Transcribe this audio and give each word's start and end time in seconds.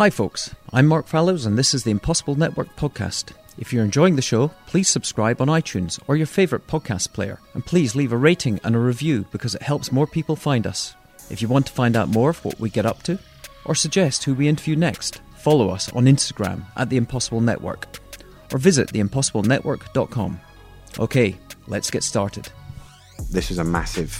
Hi, 0.00 0.08
folks. 0.08 0.54
I'm 0.72 0.86
Mark 0.86 1.06
Fallows, 1.06 1.44
and 1.44 1.58
this 1.58 1.74
is 1.74 1.84
the 1.84 1.90
Impossible 1.90 2.34
Network 2.34 2.74
podcast. 2.74 3.34
If 3.58 3.70
you're 3.70 3.84
enjoying 3.84 4.16
the 4.16 4.22
show, 4.22 4.50
please 4.66 4.88
subscribe 4.88 5.42
on 5.42 5.48
iTunes 5.48 6.00
or 6.06 6.16
your 6.16 6.26
favourite 6.26 6.66
podcast 6.66 7.12
player, 7.12 7.38
and 7.52 7.66
please 7.66 7.94
leave 7.94 8.10
a 8.10 8.16
rating 8.16 8.60
and 8.64 8.74
a 8.74 8.78
review 8.78 9.26
because 9.30 9.54
it 9.54 9.60
helps 9.60 9.92
more 9.92 10.06
people 10.06 10.36
find 10.36 10.66
us. 10.66 10.94
If 11.28 11.42
you 11.42 11.48
want 11.48 11.66
to 11.66 11.74
find 11.74 11.96
out 11.96 12.08
more 12.08 12.30
of 12.30 12.42
what 12.46 12.58
we 12.58 12.70
get 12.70 12.86
up 12.86 13.02
to, 13.02 13.18
or 13.66 13.74
suggest 13.74 14.24
who 14.24 14.32
we 14.32 14.48
interview 14.48 14.74
next, 14.74 15.20
follow 15.36 15.68
us 15.68 15.92
on 15.92 16.06
Instagram 16.06 16.64
at 16.78 16.88
The 16.88 16.96
Impossible 16.96 17.42
Network, 17.42 17.86
or 18.54 18.58
visit 18.58 18.88
theimpossiblenetwork.com. 18.94 20.40
Okay, 20.98 21.36
let's 21.66 21.90
get 21.90 22.04
started. 22.04 22.48
This 23.30 23.50
was 23.50 23.58
a 23.58 23.64
massive 23.64 24.18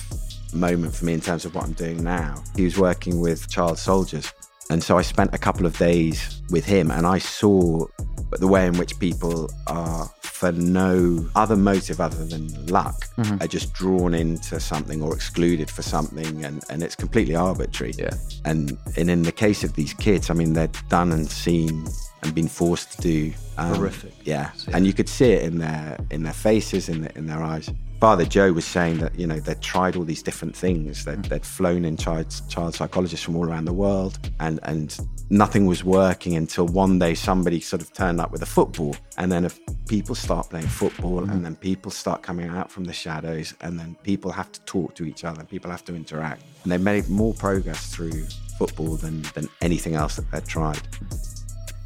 moment 0.52 0.94
for 0.94 1.06
me 1.06 1.14
in 1.14 1.22
terms 1.22 1.46
of 1.46 1.54
what 1.54 1.64
I'm 1.64 1.72
doing 1.72 2.04
now. 2.04 2.44
He 2.54 2.64
was 2.64 2.76
working 2.76 3.18
with 3.18 3.48
child 3.48 3.78
soldiers. 3.78 4.30
And 4.71 4.82
so 4.82 4.96
I 4.96 5.02
spent 5.02 5.34
a 5.34 5.39
couple 5.39 5.66
of 5.66 5.77
days 5.77 6.41
with 6.50 6.64
him 6.64 6.90
and 6.90 7.07
I 7.07 7.18
saw 7.18 7.86
the 8.32 8.46
way 8.46 8.67
in 8.67 8.79
which 8.79 8.99
people 9.00 9.50
are, 9.67 10.08
for 10.22 10.53
no 10.53 11.29
other 11.35 11.57
motive 11.57 12.00
other 12.00 12.25
than 12.25 12.67
luck, 12.67 13.07
are 13.41 13.49
just 13.49 13.75
drawn 13.75 14.14
into 14.14 14.61
something 14.61 15.03
or 15.03 15.13
excluded 15.14 15.68
for 15.68 15.82
something. 15.82 16.44
And, 16.44 16.63
and 16.71 16.82
it's 16.85 16.94
completely 16.94 17.35
arbitrary. 17.35 17.94
Yeah. 17.99 18.14
And, 18.44 18.79
and 18.96 19.11
in 19.11 19.22
the 19.22 19.32
case 19.32 19.64
of 19.64 19.75
these 19.75 19.93
kids, 19.93 20.30
I 20.30 20.35
mean, 20.35 20.53
they're 20.53 20.71
done 20.89 21.11
and 21.11 21.29
seen 21.29 21.86
and 22.22 22.35
been 22.35 22.49
forced 22.49 22.93
to 22.93 23.00
do 23.00 23.32
um, 23.58 23.75
Horrific. 23.75 24.13
Yeah. 24.25 24.52
See. 24.52 24.71
And 24.72 24.86
you 24.86 24.93
could 24.93 25.08
see 25.08 25.32
it 25.32 25.43
in 25.43 25.58
their 25.58 25.99
in 26.11 26.22
their 26.22 26.32
faces, 26.32 26.89
in 26.89 27.02
their, 27.02 27.13
in 27.16 27.27
their 27.27 27.43
eyes. 27.43 27.68
Father 28.00 28.25
Joe 28.25 28.53
was 28.53 28.64
saying 28.64 28.99
that 29.00 29.18
you 29.18 29.27
know 29.27 29.39
they'd 29.39 29.61
tried 29.61 29.95
all 29.95 30.04
these 30.04 30.22
different 30.22 30.57
things. 30.57 31.04
They'd, 31.04 31.18
mm. 31.18 31.29
they'd 31.29 31.45
flown 31.45 31.85
in 31.85 31.99
child 31.99 32.34
child 32.48 32.75
psychologists 32.75 33.25
from 33.25 33.36
all 33.36 33.47
around 33.47 33.67
the 33.67 33.75
world, 33.75 34.19
and 34.41 34.58
and 34.62 34.98
nothing 35.28 35.67
was 35.67 35.84
working 35.84 36.34
until 36.34 36.67
one 36.67 36.98
day 36.98 37.14
somebody 37.14 37.61
sort 37.61 37.83
of 37.83 37.92
turned 37.92 38.19
up 38.19 38.33
with 38.33 38.41
a 38.41 38.47
football, 38.47 38.97
and 39.19 39.30
then 39.30 39.44
if 39.44 39.61
people 39.86 40.14
start 40.14 40.48
playing 40.48 40.66
football, 40.66 41.20
mm. 41.20 41.30
and 41.30 41.44
then 41.44 41.55
people 41.56 41.91
start 41.91 42.22
coming 42.22 42.48
out 42.48 42.72
from 42.72 42.84
the 42.84 42.92
shadows, 42.92 43.52
and 43.61 43.78
then 43.78 43.94
people 44.02 44.33
have 44.33 44.50
to 44.50 44.61
talk 44.62 44.94
to 44.94 45.05
each 45.05 45.22
other, 45.24 45.41
and 45.41 45.48
people 45.48 45.70
have 45.70 45.84
to 45.84 45.94
interact, 45.94 46.42
and 46.62 46.72
they 46.72 46.78
made 46.78 47.06
more 47.11 47.34
progress 47.34 47.94
through 47.94 48.24
football 48.58 48.96
than 48.96 49.20
than 49.34 49.46
anything 49.61 49.94
else 49.94 50.17
that 50.17 50.30
they'd 50.30 50.46
tried. 50.46 50.80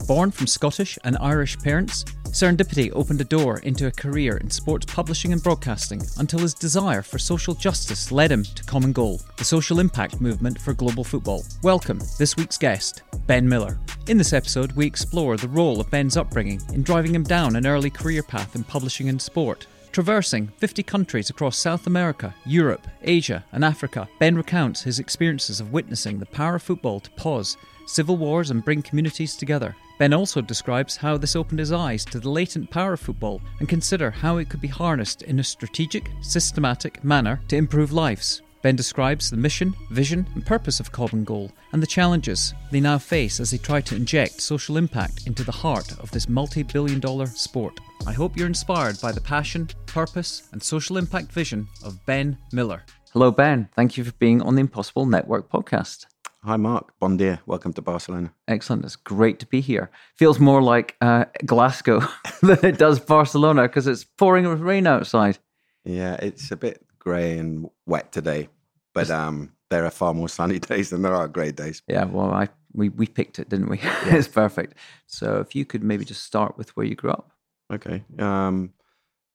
Born 0.07 0.31
from 0.33 0.47
Scottish 0.47 0.99
and 1.03 1.17
Irish 1.19 1.59
parents, 1.59 2.05
Serendipity 2.27 2.91
opened 2.93 3.23
a 3.23 3.25
door 3.25 3.61
into 3.61 3.87
a 3.87 3.91
career 3.91 4.37
in 4.37 4.51
sports 4.51 4.85
publishing 4.85 5.33
and 5.33 5.43
broadcasting 5.43 6.03
until 6.19 6.41
his 6.41 6.53
desire 6.53 7.01
for 7.01 7.19
social 7.19 7.55
justice 7.55 8.13
led 8.13 8.31
him 8.31 8.45
to 8.45 8.65
Common 8.65 8.93
Goal, 8.93 9.23
the 9.39 9.45
social 9.45 9.81
impact 9.81 10.21
movement 10.21 10.61
for 10.61 10.75
global 10.75 11.05
football. 11.05 11.43
Welcome, 11.63 12.01
this 12.19 12.37
week's 12.37 12.59
guest, 12.59 13.01
Ben 13.27 13.49
Miller. 13.49 13.79
In 14.07 14.19
this 14.19 14.35
episode, 14.35 14.73
we 14.73 14.85
explore 14.85 15.39
the 15.39 15.49
role 15.49 15.81
of 15.81 15.91
Ben's 15.91 16.19
upbringing 16.19 16.61
in 16.75 16.83
driving 16.83 17.15
him 17.15 17.23
down 17.23 17.57
an 17.57 17.67
early 17.67 17.89
career 17.89 18.23
path 18.23 18.55
in 18.55 18.65
publishing 18.65 19.09
and 19.09 19.23
sport. 19.23 19.67
Traversing 19.91 20.49
50 20.59 20.83
countries 20.83 21.31
across 21.31 21.57
South 21.57 21.87
America, 21.87 22.35
Europe, 22.45 22.87
Asia, 23.05 23.43
and 23.53 23.65
Africa, 23.65 24.07
Ben 24.19 24.37
recounts 24.37 24.83
his 24.83 24.99
experiences 24.99 25.61
of 25.61 25.73
witnessing 25.73 26.19
the 26.19 26.27
power 26.27 26.57
of 26.57 26.63
football 26.63 27.01
to 27.01 27.11
pause 27.13 27.57
civil 27.87 28.19
wars 28.19 28.51
and 28.51 28.65
bring 28.65 28.83
communities 28.83 29.37
together. 29.37 29.75
Ben 29.99 30.13
also 30.13 30.41
describes 30.41 30.97
how 30.97 31.17
this 31.17 31.37
opened 31.37 31.61
his 31.61 31.73
eyes 31.73 32.05
to 32.07 32.19
the 32.19 32.31
latent 32.31 32.71
power 32.71 32.95
of 32.95 33.01
football 33.01 33.41
and 33.61 33.69
consider 33.69 34.11
how 34.11 34.39
it 34.39 34.49
could 34.49 34.61
be 34.61 34.69
harnessed 34.69 35.23
in 35.23 35.39
a 35.39 35.45
strategic, 35.45 36.11
systematic 36.21 37.05
manner 37.05 37.41
to 37.49 37.57
improve 37.57 37.93
lives. 37.93 38.43
Ben 38.63 38.75
describes 38.75 39.31
the 39.31 39.37
mission, 39.37 39.75
vision, 39.91 40.27
and 40.35 40.45
purpose 40.45 40.81
of 40.81 40.91
Common 40.91 41.23
Goal 41.23 41.53
and 41.73 41.83
the 41.83 41.87
challenges 41.87 42.55
they 42.71 42.81
now 42.81 42.99
face 42.99 43.39
as 43.39 43.51
they 43.51 43.59
try 43.59 43.81
to 43.83 43.95
inject 43.95 44.41
social 44.41 44.79
impact 44.79 45.27
into 45.27 45.45
the 45.45 45.53
heart 45.53 45.93
of 46.01 46.11
this 46.11 46.29
multi 46.29 46.63
billion 46.63 46.99
dollar 46.99 47.27
sport. 47.27 47.79
I 48.07 48.15
hope 48.15 48.37
you're 48.37 48.47
inspired 48.47 49.01
by 49.01 49.13
the 49.13 49.21
passion, 49.21 49.69
purpose, 49.87 50.49
and 50.53 50.63
social 50.63 50.97
impact 50.97 51.31
vision 51.31 51.69
of 51.85 52.05
Ben 52.07 52.39
Miller. 52.53 52.85
Hello, 53.13 53.31
Ben. 53.31 53.69
Thank 53.77 53.97
you 53.97 54.03
for 54.03 54.13
being 54.13 54.43
on 54.43 54.55
the 54.55 54.63
Impossible 54.63 55.07
Network 55.07 55.51
podcast. 55.51 56.07
Hi, 56.45 56.59
Mark. 56.59 56.93
Bon 57.01 57.17
dia. 57.17 57.41
Welcome 57.47 57.73
to 57.73 57.81
Barcelona. 57.81 58.31
Excellent. 58.49 58.85
It's 58.85 58.97
great 58.97 59.39
to 59.39 59.47
be 59.47 59.63
here. 59.63 59.91
Feels 60.15 60.39
more 60.39 60.61
like 60.61 60.95
uh, 61.01 61.25
Glasgow 61.47 62.01
than 62.43 62.59
it 62.63 62.77
does 62.77 63.01
Barcelona 63.01 63.63
because 63.63 63.87
it's 63.87 64.05
pouring 64.05 64.47
with 64.47 64.61
rain 64.61 64.87
outside. 64.87 65.39
Yeah, 65.87 66.17
it's 66.21 66.51
a 66.51 66.57
bit 66.57 66.85
grey 66.99 67.39
and 67.39 67.71
wet 67.87 68.13
today, 68.13 68.51
but 68.93 69.11
um, 69.11 69.53
there 69.71 69.87
are 69.87 69.91
far 69.91 70.13
more 70.13 70.29
sunny 70.29 70.59
days 70.71 70.91
than 70.91 71.01
there 71.01 71.15
are 71.15 71.29
grey 71.29 71.51
days. 71.51 71.81
Yeah, 71.89 72.05
well, 72.05 72.31
I 72.31 72.51
we, 72.75 72.91
we 72.91 73.07
picked 73.07 73.39
it, 73.39 73.49
didn't 73.49 73.71
we? 73.71 73.81
it's 73.83 74.29
perfect. 74.29 74.75
So 75.07 75.39
if 75.39 75.55
you 75.55 75.65
could 75.65 75.83
maybe 75.83 76.05
just 76.05 76.25
start 76.25 76.59
with 76.59 76.77
where 76.77 76.85
you 76.85 76.95
grew 76.95 77.13
up. 77.13 77.31
Okay. 77.73 78.05
Um, 78.19 78.75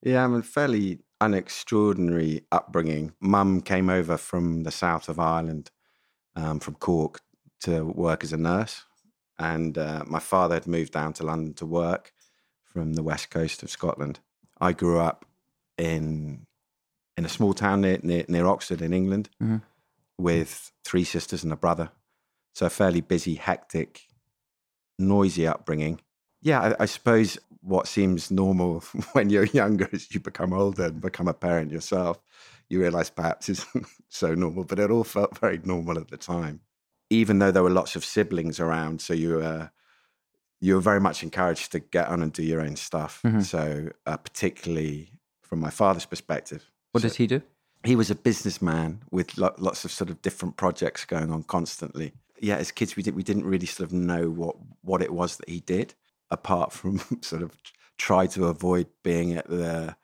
yeah, 0.04 0.24
I'm 0.24 0.36
a 0.36 0.44
fairly 0.44 1.00
an 1.22 1.34
extraordinary 1.34 2.46
upbringing. 2.52 3.14
Mum 3.20 3.62
came 3.62 3.90
over 3.90 4.16
from 4.16 4.62
the 4.62 4.72
south 4.72 5.10
of 5.10 5.20
Ireland, 5.20 5.72
um, 6.40 6.60
from 6.60 6.76
Cork, 6.76 7.22
to 7.62 7.84
work 7.84 8.24
as 8.24 8.32
a 8.34 8.38
nurse, 8.38 8.86
and 9.38 9.78
uh, 9.78 10.04
my 10.08 10.20
father 10.20 10.56
had 10.56 10.68
moved 10.68 10.94
down 10.94 11.12
to 11.14 11.24
London 11.24 11.54
to 11.56 11.66
work 11.66 12.14
from 12.64 12.94
the 12.94 13.04
west 13.04 13.30
coast 13.30 13.64
of 13.64 13.70
Scotland. 13.70 14.20
I 14.62 14.72
grew 14.74 15.00
up 15.00 15.26
in 15.78 16.46
in 17.18 17.26
a 17.26 17.30
small 17.30 17.54
town 17.54 17.82
near 17.82 18.00
near, 18.02 18.24
near 18.28 18.48
Oxford 18.48 18.82
in 18.82 18.94
England, 18.94 19.30
Mhm. 19.42 19.62
with 20.18 20.72
three 20.86 21.04
sisters 21.04 21.44
and 21.44 21.52
a 21.54 21.58
brother. 21.58 21.92
So 22.54 22.66
a 22.66 22.70
fairly 22.70 23.02
busy, 23.02 23.36
hectic, 23.36 24.08
noisy 24.98 25.46
upbringing. 25.48 26.00
Yeah, 26.42 26.62
I, 26.80 26.84
I 26.84 26.86
suppose 26.86 27.38
what 27.62 27.88
seems 27.88 28.32
normal 28.32 28.80
when 29.14 29.30
you're 29.30 29.46
younger 29.46 29.90
as 29.92 30.14
you 30.14 30.20
become 30.20 30.54
older 30.54 30.86
and 30.86 31.02
become 31.02 31.28
a 31.28 31.34
parent 31.34 31.72
yourself, 31.72 32.20
you 32.70 32.80
realize 32.80 33.10
perhaps 33.10 33.50
isn't 33.50 33.86
so 34.10 34.34
normal, 34.36 34.64
but 34.64 34.80
it 34.80 34.92
all 34.92 35.04
felt 35.04 35.38
very 35.40 35.60
normal 35.64 35.98
at 35.98 36.10
the 36.10 36.18
time. 36.18 36.62
Even 37.10 37.40
though 37.40 37.52
there 37.52 37.64
were 37.64 37.70
lots 37.72 37.96
of 37.96 38.06
siblings 38.06 38.60
around, 38.60 39.02
so 39.02 39.14
you 39.14 39.36
were 39.36 39.72
you 40.62 40.76
were 40.76 40.82
very 40.82 41.00
much 41.00 41.24
encouraged 41.24 41.72
to 41.72 41.80
get 41.80 42.08
on 42.10 42.22
and 42.22 42.34
do 42.34 42.44
your 42.44 42.60
own 42.62 42.76
stuff. 42.76 43.22
Mhm. 43.24 43.44
So, 43.46 43.90
uh, 44.06 44.18
particularly 44.18 45.14
from 45.42 45.60
my 45.62 45.70
father's 45.70 46.06
perspective, 46.06 46.70
What 46.92 47.02
so- 47.02 47.08
did 47.08 47.18
he 47.18 47.28
do? 47.28 47.42
he 47.86 47.96
was 47.96 48.12
a 48.12 48.16
businessman 48.16 49.02
with 49.10 49.38
lo- 49.38 49.56
lots 49.58 49.86
of 49.86 49.92
sort 49.92 50.10
of 50.10 50.22
different 50.22 50.58
projects 50.58 51.06
going 51.06 51.32
on 51.32 51.44
constantly. 51.44 52.12
Yeah, 52.42 52.58
as 52.58 52.72
kids, 52.72 52.96
we 52.98 53.04
did 53.04 53.16
we 53.16 53.24
didn't 53.24 53.46
really 53.46 53.66
sort 53.66 53.88
of 53.90 53.94
know 53.94 54.30
what 54.30 54.56
what 54.82 55.02
it 55.02 55.14
was 55.14 55.38
that 55.38 55.48
he 55.50 55.62
did, 55.62 55.96
apart 56.30 56.72
from 56.74 57.00
sort 57.22 57.42
of 57.42 57.56
try 57.98 58.28
to 58.28 58.46
avoid 58.48 58.88
being 59.04 59.34
at 59.34 59.48
the 59.50 59.96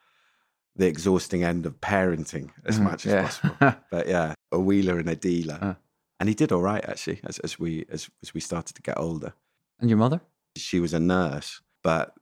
the 0.75 0.87
exhausting 0.87 1.43
end 1.43 1.65
of 1.65 1.79
parenting 1.81 2.51
as 2.65 2.77
Mhm, 2.79 2.83
much 2.83 3.05
as 3.05 3.13
yeah. 3.13 3.21
possible. 3.21 3.55
But 3.91 4.07
yeah, 4.07 4.33
a 4.51 4.59
wheeler 4.59 4.99
and 4.99 5.09
a 5.09 5.15
dealer, 5.15 5.59
Uh. 5.61 5.75
and 6.19 6.29
he 6.29 6.35
did 6.35 6.51
all 6.51 6.61
right 6.61 6.83
actually 6.89 7.19
as 7.23 7.39
as 7.39 7.57
we 7.59 7.85
as 7.89 8.09
as 8.23 8.33
we 8.33 8.41
started 8.41 8.75
to 8.75 8.81
get 8.81 8.97
older. 8.99 9.33
And 9.79 9.89
your 9.89 9.99
mother? 9.99 10.21
She 10.57 10.79
was 10.79 10.93
a 10.93 10.99
nurse, 10.99 11.61
but 11.83 12.13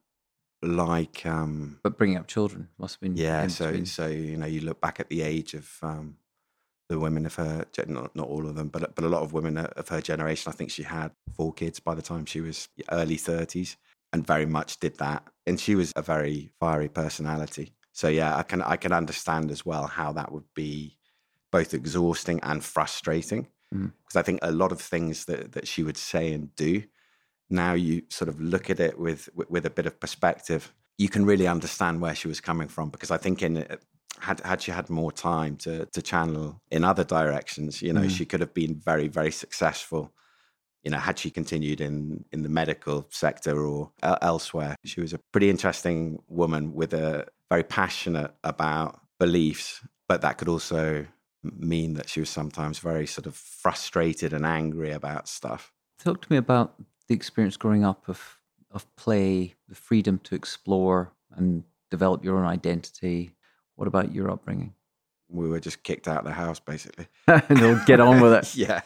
like 0.62 1.26
um, 1.26 1.80
But 1.84 1.98
bringing 1.98 2.18
up 2.18 2.28
children 2.28 2.70
must 2.78 2.96
have 2.96 3.02
been 3.02 3.18
yeah, 3.18 3.48
so 3.48 3.84
so 3.84 4.08
you 4.08 4.38
know, 4.38 4.46
you 4.48 4.62
look 4.62 4.80
back 4.82 5.00
at 5.00 5.10
the 5.10 5.22
age 5.22 5.54
of 5.54 5.78
um, 5.82 6.18
the 6.90 7.00
women 7.00 7.26
of 7.26 7.36
her, 7.36 7.66
not 7.88 8.16
not 8.16 8.28
all 8.28 8.48
of 8.48 8.56
them, 8.56 8.70
but 8.70 8.96
but 8.96 9.04
a 9.04 9.10
lot 9.10 9.24
of 9.24 9.34
women 9.34 9.58
of 9.58 9.90
her 9.90 10.02
generation. 10.02 10.52
I 10.52 10.56
think 10.56 10.72
she 10.72 10.84
had 10.84 11.12
four 11.36 11.54
kids 11.54 11.80
by 11.80 11.96
the 11.96 12.02
time 12.02 12.26
she 12.26 12.42
was 12.42 12.70
early 12.92 13.18
thirties, 13.18 13.78
and 14.14 14.26
very 14.28 14.46
much 14.46 14.80
did 14.80 14.98
that. 14.98 15.24
And 15.46 15.60
she 15.60 15.76
was 15.76 15.92
a 15.96 16.02
very 16.02 16.52
fiery 16.60 16.90
personality. 16.90 17.74
So 17.94 18.08
yeah, 18.10 18.36
I 18.36 18.44
can 18.44 18.62
I 18.62 18.76
can 18.76 18.92
understand 18.92 19.52
as 19.52 19.66
well 19.66 19.88
how 19.88 20.12
that 20.14 20.32
would 20.32 20.54
be 20.54 20.98
both 21.52 21.74
exhausting 21.74 22.40
and 22.44 22.64
frustrating 22.64 23.48
because 23.72 24.16
I 24.16 24.22
think 24.24 24.40
a 24.42 24.52
lot 24.52 24.72
of 24.72 24.82
things 24.82 25.26
that 25.26 25.54
that 25.54 25.68
she 25.68 25.84
would 25.84 25.98
say 25.98 26.34
and 26.34 26.54
do. 26.56 26.84
Now 27.50 27.74
you 27.74 28.04
sort 28.10 28.30
of 28.30 28.42
look 28.42 28.70
at 28.70 28.80
it 28.80 29.00
with 29.00 29.30
with, 29.36 29.50
with 29.50 29.66
a 29.66 29.70
bit 29.70 29.86
of 29.86 30.00
perspective 30.00 30.74
you 30.98 31.10
can 31.10 31.26
really 31.26 31.48
understand 31.48 32.02
where 32.02 32.16
she 32.16 32.28
was 32.28 32.40
coming 32.40 32.68
from 32.68 32.90
because 32.90 33.12
I 33.12 33.18
think 33.18 33.42
in 33.42 33.66
had 34.20 34.40
had 34.42 34.62
she 34.62 34.72
had 34.72 34.90
more 34.90 35.12
time 35.12 35.58
to 35.58 35.86
to 35.88 36.02
channel 36.02 36.62
in 36.72 36.84
other 36.84 37.04
directions, 37.04 37.82
you 37.82 37.94
know, 37.94 38.02
Mm. 38.02 38.10
she 38.18 38.26
could 38.26 38.40
have 38.42 38.54
been 38.54 38.76
very 38.76 39.08
very 39.08 39.32
successful. 39.32 40.14
You 40.84 40.92
know, 40.92 41.00
had 41.00 41.18
she 41.18 41.30
continued 41.32 41.82
in 41.82 42.26
in 42.32 42.44
the 42.44 42.50
medical 42.50 43.08
sector 43.10 43.66
or 43.66 43.92
uh, 44.04 44.18
elsewhere, 44.22 44.76
she 44.86 45.02
was 45.02 45.14
a 45.14 45.20
pretty 45.32 45.50
interesting 45.50 46.22
woman 46.28 46.74
with 46.74 46.94
a 46.94 47.26
very 47.54 47.64
passionate 47.64 48.32
about 48.44 49.00
beliefs, 49.20 49.86
but 50.08 50.22
that 50.22 50.40
could 50.40 50.48
also 50.48 51.06
mean 51.44 51.94
that 51.94 52.10
she 52.10 52.20
was 52.20 52.30
sometimes 52.30 52.80
very 52.80 53.06
sort 53.06 53.28
of 53.28 53.36
frustrated 53.36 54.34
and 54.34 54.44
angry 54.44 54.90
about 54.92 55.28
stuff. 55.28 55.72
Talk 56.04 56.24
to 56.24 56.32
me 56.32 56.38
about 56.38 56.74
the 57.08 57.14
experience 57.14 57.56
growing 57.56 57.86
up 57.86 58.10
of 58.10 58.40
of 58.72 58.84
play, 58.96 59.54
the 59.70 59.76
freedom 59.76 60.18
to 60.24 60.34
explore 60.34 61.14
and 61.36 61.64
develop 61.92 62.26
your 62.26 62.38
own 62.40 62.46
identity. 62.48 63.36
What 63.76 63.88
about 63.88 64.12
your 64.16 64.32
upbringing? 64.32 64.74
We 65.30 65.48
were 65.48 65.60
just 65.60 65.84
kicked 65.84 66.08
out 66.08 66.22
of 66.22 66.26
the 66.26 66.32
house, 66.32 66.60
basically. 66.60 67.06
no, 67.52 67.80
get 67.86 68.00
on 68.00 68.20
with 68.20 68.34
it. 68.34 68.56
yeah. 68.66 68.82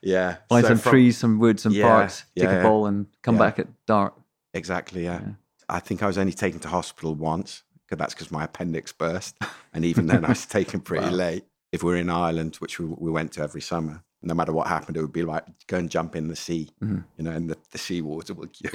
yeah. 0.00 0.36
Find 0.48 0.64
So 0.64 0.68
some 0.70 0.78
from- 0.78 0.92
trees, 0.92 1.18
some 1.18 1.38
woods, 1.38 1.62
some 1.62 1.72
Yeah, 1.74 1.88
parks, 1.88 2.24
take 2.34 2.48
yeah, 2.48 2.60
a 2.60 2.62
ball, 2.62 2.86
and 2.86 3.06
come 3.20 3.36
back 3.36 3.58
at 3.58 3.68
dark. 3.84 4.14
Exactly. 4.54 5.04
Yeah. 5.04 5.20
I 5.68 5.80
think 5.80 6.02
I 6.02 6.06
was 6.06 6.16
only 6.16 6.32
taken 6.32 6.60
to 6.60 6.68
hospital 6.68 7.14
once. 7.14 7.62
'Cause 7.88 7.98
that's 7.98 8.14
because 8.14 8.30
my 8.30 8.44
appendix 8.44 8.92
burst, 8.92 9.36
and 9.74 9.84
even 9.84 10.06
then 10.06 10.24
I 10.24 10.28
was 10.30 10.46
taken 10.46 10.80
pretty 10.80 11.06
Wow. 11.06 11.12
late. 11.12 11.44
If 11.72 11.82
we're 11.82 11.96
in 11.96 12.08
Ireland, 12.10 12.56
which 12.56 12.78
we, 12.78 12.86
we 12.86 13.10
went 13.10 13.32
to 13.32 13.42
every 13.42 13.60
summer, 13.60 14.02
no 14.22 14.34
matter 14.34 14.52
what 14.52 14.66
happened, 14.68 14.96
it 14.96 15.00
would 15.02 15.12
be 15.12 15.22
like 15.22 15.44
go 15.66 15.76
and 15.78 15.90
jump 15.90 16.16
in 16.16 16.28
the 16.28 16.36
sea, 16.36 16.70
Mhm. 16.82 17.04
you 17.16 17.24
know, 17.24 17.30
and 17.30 17.50
the, 17.50 17.56
the 17.72 17.78
sea 17.78 18.00
water 18.02 18.34
will 18.34 18.48
cure 18.48 18.70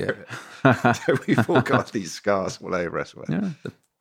Yeah. 0.63 0.71
it. 0.71 0.95
so 1.05 1.15
we've 1.27 1.49
all 1.49 1.61
got 1.61 1.91
these 1.91 2.11
scars 2.11 2.59
all 2.61 2.73
over 2.73 2.99
us. 2.99 3.13
yeah, 3.29 3.49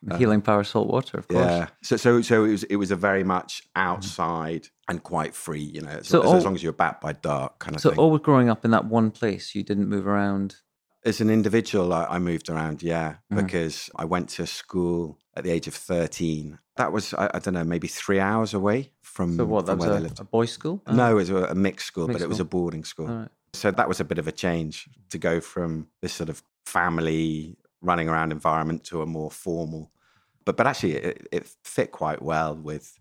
the 0.02 0.18
healing 0.18 0.42
power 0.42 0.60
of 0.60 0.66
salt 0.66 0.88
water, 0.88 1.16
of 1.18 1.26
course. 1.28 1.42
Uh, 1.46 1.48
Yeah. 1.48 1.66
So 1.82 1.96
so 1.96 2.20
so 2.22 2.44
it 2.44 2.48
was 2.50 2.64
it 2.64 2.76
was 2.76 2.90
a 2.90 2.96
very 2.96 3.24
much 3.24 3.62
outside 3.76 4.68
and 4.88 5.02
quite 5.02 5.34
free, 5.34 5.62
you 5.62 5.80
know, 5.80 5.88
as, 5.90 6.08
So 6.08 6.20
as, 6.22 6.26
all- 6.28 6.36
as 6.36 6.44
long 6.44 6.54
as 6.54 6.62
you're 6.62 6.72
back 6.72 7.00
by 7.00 7.12
dark 7.12 7.58
kind 7.60 7.74
of 7.76 7.80
So 7.82 7.90
thing. 7.90 7.98
always 7.98 8.20
growing 8.22 8.48
up 8.50 8.64
in 8.64 8.70
that 8.72 8.84
one 8.86 9.10
place, 9.10 9.54
you 9.54 9.62
didn't 9.62 9.88
move 9.88 10.06
around. 10.06 10.56
As 11.04 11.20
an 11.20 11.30
individual, 11.30 11.92
I, 11.92 12.04
I 12.04 12.18
moved 12.18 12.48
around, 12.48 12.82
yeah, 12.82 13.16
Mhm. 13.32 13.36
because 13.46 13.90
I 13.96 14.04
went 14.04 14.28
to 14.30 14.46
school 14.46 15.18
at 15.36 15.42
the 15.44 15.50
age 15.50 15.66
of 15.66 15.74
13. 15.74 16.58
That 16.76 16.92
was, 16.92 17.12
I, 17.14 17.28
I 17.34 17.38
don't 17.40 17.54
know, 17.54 17.64
maybe 17.64 17.88
three 17.88 18.20
hours 18.20 18.54
away 18.54 18.92
from, 19.02 19.36
So 19.36 19.44
what? 19.44 19.66
From 19.66 19.78
where 19.78 19.90
a, 19.90 19.94
they 19.94 20.00
lived. 20.00 20.20
a 20.20 20.24
boys' 20.24 20.52
school? 20.52 20.80
Oh, 20.86 20.94
No, 20.94 21.10
it 21.10 21.14
was 21.14 21.30
a, 21.30 21.36
a 21.46 21.54
mixed 21.54 21.86
school, 21.88 22.06
Mixed 22.06 22.20
but 22.20 22.24
it 22.24 22.28
was 22.28 22.36
school. 22.38 22.46
a 22.46 22.48
boarding 22.48 22.84
school. 22.84 23.06
right. 23.08 23.28
So 23.54 23.70
that 23.70 23.88
was 23.88 24.00
a 24.00 24.04
bit 24.04 24.18
of 24.18 24.26
a 24.28 24.32
change 24.32 24.88
to 25.10 25.18
go 25.18 25.40
from 25.40 25.88
this 26.00 26.12
sort 26.14 26.30
of 26.30 26.42
family 26.64 27.56
running 27.82 28.08
around 28.08 28.32
environment 28.32 28.84
to 28.84 29.02
a 29.02 29.06
more 29.06 29.30
formal. 29.30 29.90
But 30.44 30.56
but 30.56 30.66
actually, 30.66 30.94
it, 30.94 31.28
it 31.30 31.46
fit 31.62 31.92
quite 31.92 32.22
well 32.22 32.54
with 32.56 32.98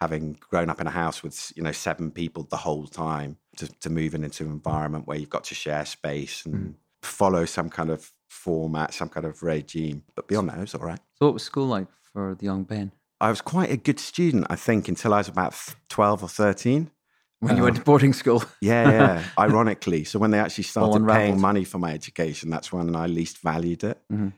having 0.00 0.38
grown 0.48 0.70
up 0.70 0.80
in 0.80 0.86
a 0.86 0.90
house 0.90 1.22
with 1.22 1.52
you 1.54 1.62
know 1.62 1.72
seven 1.72 2.10
people 2.10 2.44
the 2.44 2.56
whole 2.56 2.86
time 2.86 3.36
to, 3.58 3.68
to 3.80 3.90
moving 3.90 4.24
into 4.24 4.44
an 4.44 4.50
environment 4.50 5.06
where 5.06 5.18
you've 5.18 5.28
got 5.36 5.44
to 5.44 5.54
share 5.54 5.84
space 5.84 6.46
and 6.46 6.76
follow 7.02 7.44
some 7.46 7.68
kind 7.70 7.90
of 7.90 8.12
format, 8.28 8.94
some 8.94 9.08
kind 9.08 9.26
of 9.26 9.42
regime. 9.42 10.02
But 10.14 10.28
beyond 10.28 10.48
that, 10.48 10.58
it 10.58 10.62
was 10.62 10.74
all 10.74 10.86
right. 10.86 11.00
So 11.18 11.26
what 11.26 11.34
was 11.34 11.42
school 11.42 11.66
like 11.66 11.86
for 12.12 12.34
the 12.34 12.44
young 12.46 12.64
Ben? 12.64 12.92
I 13.20 13.28
was 13.28 13.40
quite 13.42 13.70
a 13.70 13.76
good 13.76 14.00
student, 14.00 14.46
I 14.48 14.56
think, 14.56 14.88
until 14.88 15.12
I 15.12 15.18
was 15.18 15.28
about 15.28 15.54
twelve 15.88 16.22
or 16.22 16.28
thirteen. 16.28 16.90
When 17.40 17.56
you 17.56 17.62
went 17.62 17.76
Uh, 17.76 17.78
to 17.80 17.84
boarding 17.84 18.12
school? 18.12 18.42
Yeah, 18.60 18.90
yeah. 18.90 19.22
Ironically, 19.38 20.04
so 20.04 20.18
when 20.18 20.30
they 20.30 20.38
actually 20.38 20.64
started 20.64 21.06
paying 21.06 21.40
money 21.40 21.64
for 21.64 21.78
my 21.78 21.92
education, 21.94 22.50
that's 22.50 22.70
when 22.72 22.94
I 22.94 23.06
least 23.06 23.38
valued 23.42 23.82
it. 23.84 23.98
Mhm. 24.12 24.32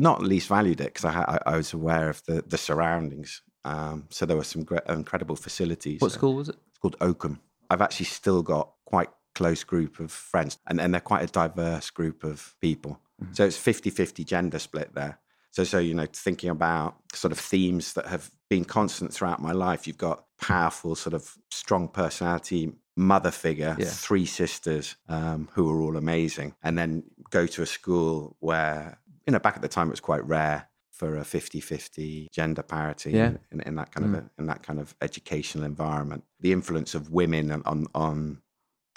Not 0.00 0.22
least 0.22 0.46
valued 0.48 0.80
it 0.80 0.94
because 0.94 1.04
I, 1.04 1.20
I 1.34 1.38
I 1.54 1.56
was 1.56 1.72
aware 1.72 2.08
of 2.08 2.22
the 2.26 2.42
the 2.46 2.58
surroundings. 2.58 3.42
Um, 3.64 4.06
so 4.10 4.24
there 4.26 4.36
were 4.36 4.44
some 4.44 4.62
gre- 4.64 4.86
incredible 4.88 5.34
facilities. 5.36 6.00
What 6.00 6.12
school 6.12 6.34
was 6.36 6.48
it? 6.48 6.56
It's 6.70 6.78
called 6.78 6.96
Oakham. 7.00 7.40
I've 7.70 7.82
actually 7.82 8.06
still 8.06 8.42
got 8.42 8.72
quite 8.86 9.10
close 9.38 9.62
group 9.64 10.00
of 10.00 10.10
friends, 10.10 10.58
and, 10.66 10.80
and 10.80 10.92
they're 10.92 11.10
quite 11.12 11.24
a 11.28 11.32
diverse 11.42 11.88
group 11.98 12.24
of 12.24 12.54
people. 12.60 12.92
So 13.32 13.44
it's 13.44 13.58
50-50 13.58 14.24
gender 14.24 14.58
split 14.60 14.94
there. 14.94 15.18
So, 15.50 15.64
so 15.64 15.78
you 15.78 15.94
know, 15.94 16.06
thinking 16.12 16.50
about 16.50 16.94
sort 17.14 17.32
of 17.32 17.38
themes 17.38 17.92
that 17.94 18.06
have 18.06 18.30
been 18.48 18.64
constant 18.64 19.12
throughout 19.14 19.40
my 19.48 19.52
life, 19.52 19.86
you've 19.86 19.98
got 20.10 20.24
powerful, 20.40 20.94
sort 20.94 21.14
of 21.14 21.36
strong 21.50 21.88
personality 21.88 22.72
mother 22.96 23.30
figure, 23.30 23.74
Yeah. 23.78 23.86
three 24.08 24.26
sisters 24.26 24.96
um, 25.08 25.48
who 25.54 25.64
are 25.72 25.80
all 25.82 25.96
amazing, 25.96 26.54
and 26.62 26.76
then 26.78 27.02
go 27.30 27.46
to 27.46 27.62
a 27.62 27.66
school 27.66 28.36
where, 28.40 28.98
you 29.26 29.32
know, 29.32 29.38
back 29.40 29.56
at 29.56 29.62
the 29.62 29.68
time 29.76 29.88
it 29.88 29.96
was 29.98 30.00
quite 30.12 30.24
rare 30.26 30.68
for 30.92 31.16
a 31.16 31.22
50-50 31.22 32.30
gender 32.32 32.62
parity 32.62 33.10
Yeah. 33.12 33.26
in, 33.28 33.38
in, 33.52 33.60
in 33.68 33.74
that 33.76 33.90
kind 33.94 34.06
of 34.06 34.14
a, 34.14 34.30
in 34.38 34.46
that 34.46 34.62
kind 34.62 34.80
of 34.80 34.94
educational 35.00 35.64
environment. 35.64 36.22
The 36.40 36.52
influence 36.52 36.94
of 36.94 37.10
women 37.10 37.50
on 37.50 37.86
on 37.94 38.42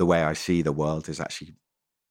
the 0.01 0.05
way 0.13 0.23
I 0.23 0.33
see 0.33 0.63
the 0.63 0.71
world 0.83 1.05
has 1.05 1.19
actually 1.19 1.53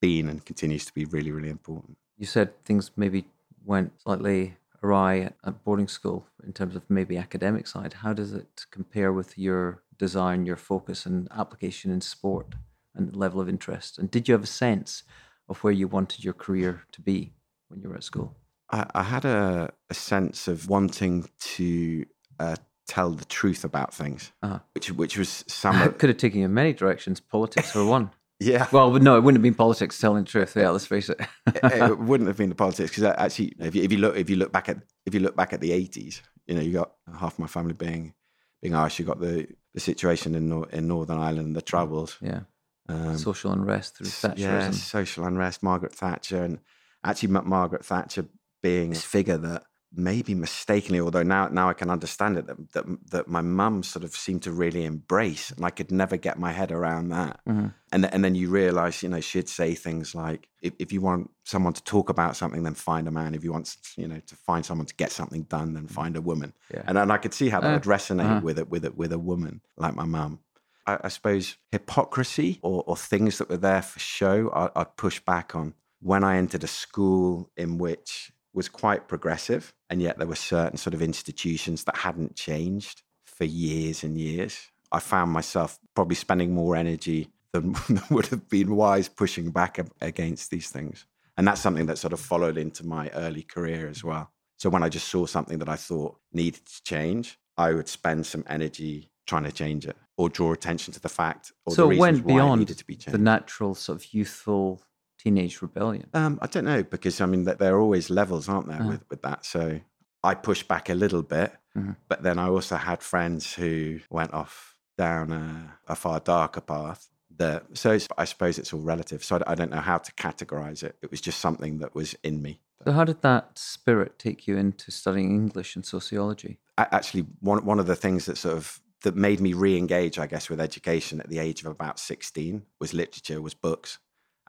been 0.01 0.29
and 0.29 0.45
continues 0.45 0.85
to 0.87 0.95
be 0.95 1.05
really, 1.07 1.33
really 1.33 1.53
important. 1.59 1.99
You 2.17 2.27
said 2.37 2.49
things 2.65 2.93
maybe 2.95 3.25
went 3.65 3.91
slightly 4.01 4.55
awry 4.81 5.33
at, 5.49 5.65
boarding 5.65 5.89
school 5.89 6.29
in 6.47 6.53
terms 6.53 6.77
of 6.77 6.83
maybe 6.89 7.19
academic 7.19 7.67
side. 7.67 7.95
How 8.05 8.13
does 8.13 8.33
it 8.33 8.65
compare 8.71 9.13
with 9.13 9.37
your 9.37 9.83
design, 9.99 10.47
your 10.47 10.61
focus 10.71 11.05
and 11.05 11.27
application 11.43 11.91
in 11.91 12.01
sport 12.01 12.55
and 12.95 13.17
level 13.17 13.41
of 13.41 13.49
interest? 13.49 13.99
And 13.99 14.09
did 14.09 14.29
you 14.29 14.35
have 14.35 14.45
a 14.45 14.59
sense 14.65 15.03
of 15.49 15.59
where 15.65 15.73
you 15.73 15.89
wanted 15.89 16.23
your 16.23 16.39
career 16.45 16.85
to 16.93 17.01
be 17.01 17.33
when 17.67 17.81
you 17.81 17.89
were 17.89 17.97
at 17.97 18.05
school? 18.05 18.37
I, 18.71 18.87
I 18.95 19.03
had 19.03 19.25
a, 19.25 19.73
a 19.91 19.95
sense 19.95 20.47
of 20.47 20.69
wanting 20.69 21.29
to 21.57 22.07
uh, 22.39 22.55
tell 22.91 23.11
the 23.11 23.25
truth 23.25 23.63
about 23.65 23.95
things, 23.95 24.33
Uh-huh. 24.43 24.59
which 24.75 24.91
which 24.93 25.17
was 25.17 25.45
some. 25.47 25.77
It 25.83 25.99
could 25.99 26.11
have 26.11 26.19
taken 26.19 26.41
you 26.41 26.47
in 26.47 26.55
many 26.55 26.73
directions. 26.73 27.21
Politics 27.21 27.71
for 27.73 27.85
one. 27.85 28.11
yeah, 28.41 28.67
Well, 28.73 28.91
no, 28.93 29.17
it 29.17 29.21
wouldn't 29.23 29.39
have 29.39 29.43
been 29.43 29.55
politics 29.67 29.99
telling 29.99 30.25
the 30.25 30.31
truth. 30.31 30.55
Yeah, 30.57 30.71
let's 30.71 30.87
face 30.87 31.09
it. 31.09 31.21
it, 31.47 31.61
it 31.63 31.99
wouldn't 32.09 32.29
have 32.29 32.37
been 32.39 32.49
the 32.49 32.55
politics 32.55 32.91
because 32.91 33.05
actually, 33.05 33.53
if 33.61 33.75
you, 33.75 33.83
if 33.83 33.93
you 33.93 33.99
look 33.99 34.17
if 34.17 34.29
you 34.31 34.37
look 34.37 34.53
back 34.53 34.69
at 34.69 34.79
if 35.07 35.15
you 35.15 35.21
look 35.21 35.37
back 35.37 35.53
at 35.53 35.61
the 35.61 35.73
eighties, 35.73 36.21
you 36.47 36.55
know, 36.55 36.61
you 36.63 36.73
got 36.73 36.93
half 37.19 37.39
my 37.39 37.47
family 37.47 37.75
being 37.75 38.15
being 38.63 38.75
Irish. 38.75 38.99
You 38.99 39.05
got 39.07 39.21
the 39.21 39.47
the 39.75 39.81
situation 39.81 40.35
in 40.35 40.49
Nor- 40.49 40.69
in 40.71 40.89
Northern 40.89 41.19
Ireland, 41.19 41.55
the 41.55 41.63
troubles. 41.63 42.17
yeah, 42.21 42.41
Um, 42.89 43.17
social 43.19 43.53
unrest 43.53 43.97
through 43.97 44.09
S- 44.09 44.25
Yeah, 44.37 44.69
Thatcherism. 44.69 44.75
social 44.75 45.25
unrest, 45.27 45.63
Margaret 45.63 45.95
Thatcher, 45.95 46.43
and 46.43 46.59
actually 47.05 47.29
Margaret 47.29 47.85
Thatcher 47.85 48.25
being 48.63 48.93
a 48.93 48.97
figure 48.97 49.39
that 49.39 49.63
maybe 49.93 50.35
mistakenly, 50.35 51.01
although 51.01 51.25
now 51.25 51.49
now 51.49 51.69
I 51.69 51.75
can 51.75 51.91
understand 51.91 52.39
it, 52.39 52.47
that 52.47 52.73
that, 52.73 53.11
that 53.11 53.29
my 53.29 53.41
mum 53.41 53.83
sort 53.83 54.05
of 54.05 54.15
seemed 54.15 54.43
to 54.43 54.53
really 54.53 54.85
embrace, 54.85 55.51
and 55.51 55.65
I 55.65 55.71
could 55.71 55.91
never 55.91 56.17
get 56.17 56.39
my 56.39 56.53
head 56.53 56.71
around 56.73 57.09
that. 57.09 57.41
Mhm. 57.49 57.75
And 57.93 58.07
and 58.15 58.25
then 58.25 58.35
you 58.35 58.49
realise, 58.51 59.03
you 59.03 59.09
know, 59.09 59.21
she'd 59.21 59.49
say 59.49 59.75
things 59.75 60.15
like, 60.15 60.49
if, 60.63 60.73
if 60.79 60.93
you 60.93 61.01
want 61.01 61.31
someone 61.45 61.73
to 61.73 61.83
talk 61.83 62.09
about 62.09 62.37
something, 62.37 62.63
then 62.63 62.75
find 62.75 63.09
a 63.09 63.11
man. 63.11 63.35
If 63.35 63.43
you 63.43 63.53
want, 63.53 63.77
you 63.97 64.07
know, 64.07 64.21
to 64.21 64.37
find 64.37 64.65
someone 64.65 64.87
to 64.87 64.95
get 64.95 65.13
something 65.13 65.43
done, 65.43 65.75
then 65.75 65.87
find 65.89 66.17
a 66.17 66.21
woman. 66.21 66.53
Yeah. 66.73 66.85
And 66.87 66.97
and 66.99 67.13
I 67.13 67.19
could 67.19 67.35
see 67.35 67.49
how 67.49 67.61
that 67.61 67.71
Uh, 67.71 67.75
would 67.75 67.85
resonate 67.85 68.31
uh-huh. 68.31 68.41
with 68.45 68.59
it 68.59 68.71
with 68.71 68.85
it 68.85 68.97
with 68.97 69.13
a 69.13 69.19
woman 69.19 69.61
like 69.77 69.95
my 69.95 70.07
mum. 70.07 70.39
I, 70.87 70.99
I 71.05 71.09
suppose 71.09 71.57
hypocrisy 71.73 72.59
or, 72.63 72.85
or 72.87 72.97
things 72.97 73.39
that 73.39 73.49
were 73.51 73.57
there 73.57 73.83
for 73.83 73.99
show, 73.99 74.51
I, 74.55 74.81
I'd 74.81 74.97
push 74.97 75.21
back 75.21 75.55
on. 75.55 75.75
When 76.03 76.25
I 76.25 76.37
entered 76.39 76.65
a 76.65 76.69
school 76.69 77.51
in 77.57 77.77
which 77.77 78.33
was 78.52 78.69
quite 78.69 79.08
progressive, 79.08 79.73
and 79.88 80.02
yet 80.02 80.19
there 80.19 80.26
were 80.26 80.35
certain 80.35 80.76
sort 80.76 80.94
of 80.94 81.02
institutions 81.02 81.85
that 81.85 81.97
hadn't 81.97 82.37
changed 82.37 83.02
for 83.41 83.47
years 83.47 84.05
and 84.05 84.19
years, 84.19 84.69
I 84.93 85.00
found 85.00 85.32
myself 85.32 85.79
probably 85.94 86.14
spending 86.14 86.55
more 86.55 86.76
energy 86.76 87.31
than 87.55 87.75
would 88.11 88.26
have 88.26 88.50
been 88.50 88.76
wise 88.76 89.08
pushing 89.08 89.50
back 89.50 89.81
against 90.02 90.50
these 90.50 90.69
things. 90.69 91.06
And 91.38 91.49
that's 91.49 91.62
something 91.62 91.87
that 91.87 91.97
sort 91.97 92.12
of 92.12 92.21
followed 92.21 92.59
into 92.59 92.85
my 92.85 93.09
early 93.14 93.42
career 93.42 93.88
as 93.88 94.04
well. 94.04 94.30
So 94.59 94.69
when 94.69 94.83
I 94.83 94.90
just 94.90 95.09
saw 95.09 95.25
something 95.25 95.59
that 95.59 95.71
I 95.71 95.76
thought 95.76 96.19
needed 96.35 96.66
to 96.66 96.83
change, 96.83 97.38
I 97.57 97.73
would 97.73 97.88
spend 97.88 98.26
some 98.26 98.45
energy 98.47 99.11
trying 99.26 99.45
to 99.45 99.52
change 99.52 99.87
it 99.87 99.97
or 100.19 100.28
draw 100.28 100.52
attention 100.52 100.92
to 100.92 101.00
the 101.00 101.09
fact 101.09 101.52
or 101.64 101.75
so 101.75 101.85
the 101.85 101.88
reasons 101.88 102.21
why 102.21 102.33
it 102.33 102.35
beyond 102.35 102.59
needed 102.59 102.76
to 102.76 102.85
be 102.85 102.97
the 102.97 103.16
natural 103.16 103.75
sort 103.75 103.97
of 103.97 104.12
youthful 104.12 104.83
teenage 105.23 105.61
rebellion. 105.62 106.07
Um, 106.15 106.39
I 106.43 106.47
don't 106.47 106.65
know 106.65 106.83
because 106.83 107.21
I 107.21 107.27
mean 107.27 107.45
that 107.45 107.59
there 107.59 107.75
are 107.77 107.81
always 107.81 108.09
levels, 108.11 108.49
aren't 108.49 108.69
there, 108.69 108.81
Uh-huh. 108.81 108.91
with 108.91 109.05
with 109.11 109.23
that. 109.23 109.45
So 109.45 109.81
I 110.23 110.35
pushed 110.35 110.67
back 110.69 110.89
a 110.91 110.95
little 110.95 111.23
bit, 111.23 111.53
Mhm. 111.77 111.97
but 112.09 112.23
then 112.23 112.39
I 112.39 112.47
also 112.49 112.77
had 112.77 113.03
friends 113.03 113.55
who 113.55 114.00
went 114.11 114.33
off 114.35 114.77
down 114.99 115.33
a, 115.33 115.79
a 115.89 115.95
far 115.95 116.21
darker 116.21 116.61
path. 116.61 117.09
That 117.39 117.65
so 117.83 117.93
it's, 117.93 118.07
I 118.19 118.25
suppose 118.27 118.59
it's 118.59 118.73
all 118.75 118.83
relative. 118.83 119.25
So 119.25 119.37
I, 119.37 119.53
I 119.53 119.55
don't 119.55 119.71
know 119.71 119.81
how 119.93 119.99
to 119.99 120.12
categorize 120.12 120.83
it. 120.83 120.97
It 121.03 121.11
was 121.11 121.21
just 121.23 121.39
something 121.41 121.79
that 121.79 121.95
was 121.95 122.15
in 122.23 122.43
me. 122.43 122.61
So 122.85 122.93
how 122.93 123.05
did 123.05 123.21
that 123.23 123.59
spirit 123.59 124.19
take 124.19 124.47
you 124.49 124.57
into 124.59 124.91
studying 124.91 125.31
English 125.35 125.77
and 125.77 125.85
sociology? 125.87 126.59
A- 126.77 126.93
actually 126.95 127.27
one 127.41 127.65
one 127.65 127.79
of 127.81 127.87
the 127.87 127.97
things 127.97 128.25
that 128.27 128.37
sort 128.39 128.57
of 128.57 128.81
that 129.03 129.17
made 129.17 129.41
me 129.41 129.55
re-engage, 129.55 130.19
I 130.19 130.27
guess, 130.27 130.50
with 130.50 130.61
education 130.61 131.21
at 131.21 131.29
the 131.31 131.39
age 131.39 131.61
of 131.65 131.67
about 131.71 131.99
sixteen 131.99 132.67
was 132.79 132.93
literature, 132.93 133.41
was 133.41 133.55
books, 133.55 133.99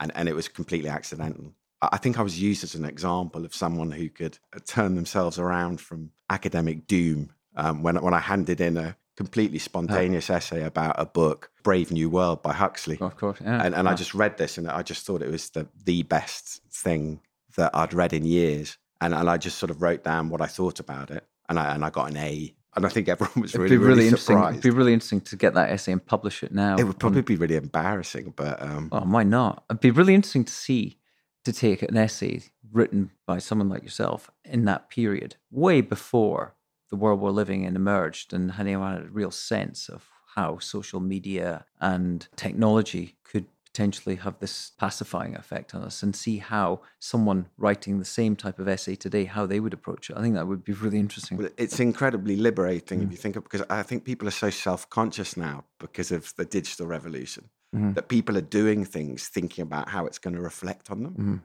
and 0.01 0.12
and 0.15 0.27
it 0.27 0.34
was 0.34 0.48
completely 0.48 0.89
accidental. 0.89 1.53
I 1.81 1.98
think 1.98 2.20
I 2.20 2.22
was 2.22 2.39
used 2.39 2.63
as 2.63 2.75
an 2.75 2.86
example 2.86 3.43
of 3.43 3.55
someone 3.55 3.89
who 3.91 4.10
could 4.10 4.38
uh, 4.55 4.60
turn 4.65 4.96
themselves 4.96 5.39
around 5.39 5.81
from 5.81 6.12
academic 6.29 6.86
doom 6.88 7.31
um, 7.55 7.81
when 7.81 7.96
when 8.01 8.13
I 8.13 8.20
handed 8.20 8.60
in 8.60 8.77
a 8.77 8.96
completely 9.15 9.60
spontaneous 9.60 10.29
essay 10.29 10.63
about 10.63 10.96
a 10.98 11.05
book, 11.05 11.51
Brave 11.63 11.91
New 11.91 12.10
World 12.10 12.41
by 12.41 12.53
Huxley, 12.53 12.98
Of 13.00 13.17
course, 13.17 13.39
yeah. 13.41 13.63
and, 13.63 13.75
and 13.75 13.88
I 13.88 13.93
just 13.93 14.15
read 14.15 14.38
this 14.38 14.58
and 14.58 14.67
I 14.67 14.81
just 14.81 15.05
thought 15.05 15.22
it 15.22 15.31
was 15.31 15.50
the 15.51 15.67
the 15.86 16.03
best 16.03 16.62
thing 16.72 17.22
that 17.55 17.72
I'd 17.74 17.93
read 17.93 18.13
in 18.13 18.25
years, 18.25 18.77
and 19.00 19.13
and 19.13 19.29
I 19.29 19.38
just 19.38 19.58
sort 19.58 19.70
of 19.70 19.81
wrote 19.81 20.03
down 20.03 20.29
what 20.29 20.41
I 20.41 20.48
thought 20.48 20.79
about 20.79 21.12
it, 21.12 21.25
and 21.50 21.60
I 21.60 21.74
and 21.74 21.86
I 21.86 21.89
got 21.89 22.10
an 22.10 22.17
A, 22.17 22.53
and 22.75 22.86
I 22.86 22.90
think 22.90 23.10
everyone 23.10 23.42
was 23.42 23.54
really 23.56 23.78
really, 23.78 24.06
really 24.10 24.18
surprised. 24.18 24.60
It'd 24.60 24.63
be 24.63 24.78
really 24.78 24.94
interesting 24.94 25.22
to 25.22 25.36
get 25.36 25.54
that 25.56 25.70
essay 25.70 25.92
and 25.92 26.06
publish 26.06 26.44
it 26.44 26.54
now. 26.54 26.75
it 26.78 26.84
would 26.84 26.96
on- 26.96 27.00
probably 27.00 27.22
be 27.22 27.36
really 27.36 27.56
embarrassing, 27.56 28.34
but 28.36 28.62
um, 28.62 28.90
Oh, 28.92 29.01
why 29.01 29.24
not? 29.24 29.63
It'd 29.70 29.82
be 29.82 29.92
really 29.92 30.16
interesting 30.16 30.46
to 30.46 30.54
see 30.54 30.98
to 31.44 31.51
take 31.51 31.82
an 31.82 31.98
essay 31.98 32.42
written 32.72 33.12
by 33.25 33.40
someone 33.40 33.68
like 33.68 33.84
yourself 33.84 34.30
in 34.46 34.66
that 34.66 34.90
period, 34.90 35.36
way 35.50 35.82
before 35.82 36.56
the 36.90 36.96
world 36.96 37.20
we're 37.20 37.32
living 37.32 37.63
in 37.63 37.75
emerged, 37.75 38.32
and 38.34 38.54
anyone 38.60 38.94
had 38.94 39.06
a 39.06 39.10
real 39.10 39.32
sense 39.32 39.90
of 39.90 40.08
how 40.36 40.60
social 40.60 41.00
media 41.00 41.66
and 41.82 42.28
technology 42.36 43.16
could 43.24 43.46
potentially 43.72 44.18
have 44.18 44.38
this 44.40 44.72
pacifying 44.78 45.36
effect 45.36 45.74
on 45.74 45.82
us 45.82 46.04
and 46.04 46.16
see 46.16 46.38
how 46.38 46.82
someone 47.00 47.48
writing 47.58 48.00
the 48.00 48.06
same 48.06 48.36
type 48.36 48.60
of 48.60 48.68
essay 48.68 48.96
today 48.96 49.25
how 49.25 49.46
they 49.46 49.60
would 49.60 49.74
approach 49.74 50.10
it. 50.10 50.18
I 50.18 50.22
think 50.22 50.36
that 50.36 50.48
would 50.48 50.63
be 50.63 50.74
really 50.74 51.00
interesting. 51.00 51.38
Well, 51.38 51.50
it's 51.58 51.80
incredibly 51.80 52.36
liberating 52.36 53.01
if 53.01 53.08
mm. 53.08 53.12
you 53.12 53.18
think 53.18 53.36
of 53.38 53.44
because 53.44 53.63
I 53.70 53.84
think 53.84 54.04
people 54.04 54.28
are 54.28 54.32
so 54.32 54.50
self-conscious 54.50 55.38
now 55.38 55.63
because 55.80 56.12
of 56.12 56.36
the 56.36 56.44
digital 56.44 56.86
revolution 56.86 57.50
mm-hmm. 57.74 57.94
that 57.94 58.10
people 58.10 58.38
are 58.38 58.42
doing 58.42 58.84
things 58.84 59.30
thinking 59.30 59.62
about 59.63 59.88
how 59.90 60.06
it's 60.06 60.20
going 60.20 60.36
to 60.36 60.42
reflect 60.42 60.92
on 60.92 61.04
them. 61.04 61.13
Mm-hmm. 61.13 61.36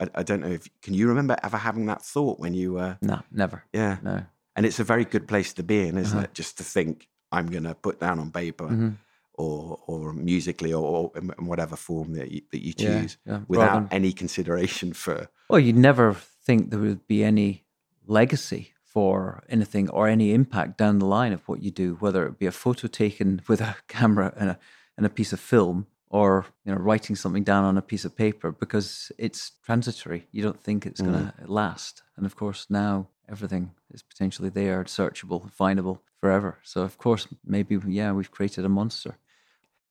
I, 0.00 0.20
I 0.20 0.22
don't 0.22 0.40
know 0.40 0.52
if 0.52 0.68
can 0.80 0.94
you 0.94 1.08
remember 1.08 1.36
ever 1.42 1.58
having 1.58 1.86
that 1.86 2.02
thought 2.02 2.40
when 2.40 2.54
you 2.54 2.74
were 2.74 2.96
no 3.02 3.20
never. 3.30 3.64
Yeah, 3.74 3.98
no. 4.02 4.24
And 4.54 4.64
it's 4.64 4.80
a 4.80 4.84
very 4.84 5.04
good 5.04 5.28
place 5.28 5.52
to 5.54 5.62
be 5.62 5.86
in, 5.86 5.98
isn't 5.98 6.16
uh-huh. 6.16 6.24
it? 6.24 6.32
Just 6.32 6.56
to 6.56 6.64
think 6.64 7.08
I'm 7.30 7.48
going 7.48 7.64
to 7.64 7.74
put 7.74 8.00
down 8.00 8.18
on 8.18 8.30
paper 8.30 8.64
mm-hmm. 8.64 8.90
Or 9.36 9.78
or 9.86 10.12
musically 10.12 10.72
or, 10.72 10.84
or 10.84 11.12
in 11.16 11.46
whatever 11.46 11.76
form 11.76 12.14
that 12.14 12.30
you, 12.30 12.42
that 12.52 12.64
you 12.64 12.72
choose 12.72 13.18
yeah. 13.26 13.40
without 13.48 13.66
Rather 13.66 13.80
than- 13.80 13.88
any 13.92 14.12
consideration 14.12 14.92
for 14.92 15.28
Well, 15.48 15.60
you'd 15.60 15.76
never 15.76 16.14
think 16.14 16.70
there 16.70 16.80
would 16.80 17.06
be 17.06 17.24
any 17.24 17.64
legacy 18.06 18.72
for 18.84 19.42
anything 19.48 19.90
or 19.90 20.08
any 20.08 20.32
impact 20.32 20.78
down 20.78 20.98
the 20.98 21.06
line 21.06 21.32
of 21.32 21.46
what 21.48 21.62
you 21.62 21.70
do, 21.70 21.96
whether 22.00 22.26
it 22.26 22.38
be 22.38 22.46
a 22.46 22.52
photo 22.52 22.88
taken 22.88 23.42
with 23.46 23.60
a 23.60 23.76
camera 23.88 24.32
and 24.36 24.50
a, 24.50 24.58
and 24.96 25.04
a 25.04 25.10
piece 25.10 25.32
of 25.32 25.40
film 25.40 25.86
or 26.08 26.46
you 26.64 26.72
know 26.72 26.80
writing 26.80 27.16
something 27.16 27.44
down 27.44 27.64
on 27.64 27.76
a 27.76 27.82
piece 27.82 28.04
of 28.04 28.16
paper 28.16 28.52
because 28.52 29.12
it's 29.18 29.52
transitory. 29.64 30.26
You 30.32 30.42
don't 30.42 30.62
think 30.62 30.86
it's 30.86 31.00
going 31.00 31.12
to 31.12 31.34
mm. 31.42 31.48
last. 31.48 32.02
And 32.16 32.24
of 32.24 32.36
course, 32.36 32.66
now 32.70 33.08
everything 33.28 33.72
is 33.92 34.02
potentially 34.02 34.48
there, 34.48 34.84
searchable, 34.84 35.50
findable 35.52 35.98
forever. 36.20 36.58
So 36.62 36.82
of 36.82 36.96
course, 36.98 37.28
maybe 37.44 37.78
yeah, 37.86 38.12
we've 38.12 38.30
created 38.30 38.64
a 38.64 38.68
monster. 38.68 39.18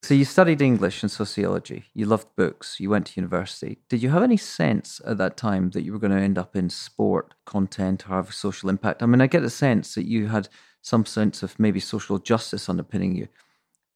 So 0.02 0.14
you 0.14 0.24
studied 0.24 0.62
English 0.62 1.02
and 1.02 1.10
sociology. 1.10 1.86
You 1.92 2.06
loved 2.06 2.28
books. 2.36 2.78
You 2.78 2.90
went 2.90 3.06
to 3.06 3.20
university. 3.20 3.78
Did 3.88 4.02
you 4.02 4.10
have 4.10 4.22
any 4.22 4.36
sense 4.36 5.00
at 5.04 5.18
that 5.18 5.36
time 5.36 5.70
that 5.70 5.82
you 5.82 5.92
were 5.92 5.98
going 5.98 6.12
to 6.12 6.22
end 6.22 6.38
up 6.38 6.54
in 6.54 6.70
sport 6.70 7.34
content 7.44 8.08
or 8.08 8.14
have 8.14 8.30
a 8.30 8.32
social 8.32 8.68
impact? 8.68 9.02
I 9.02 9.06
mean, 9.06 9.20
I 9.20 9.26
get 9.26 9.42
a 9.42 9.50
sense 9.50 9.94
that 9.96 10.06
you 10.06 10.28
had 10.28 10.48
some 10.80 11.04
sense 11.04 11.42
of 11.42 11.58
maybe 11.58 11.80
social 11.80 12.18
justice 12.18 12.68
underpinning 12.68 13.16
you, 13.16 13.26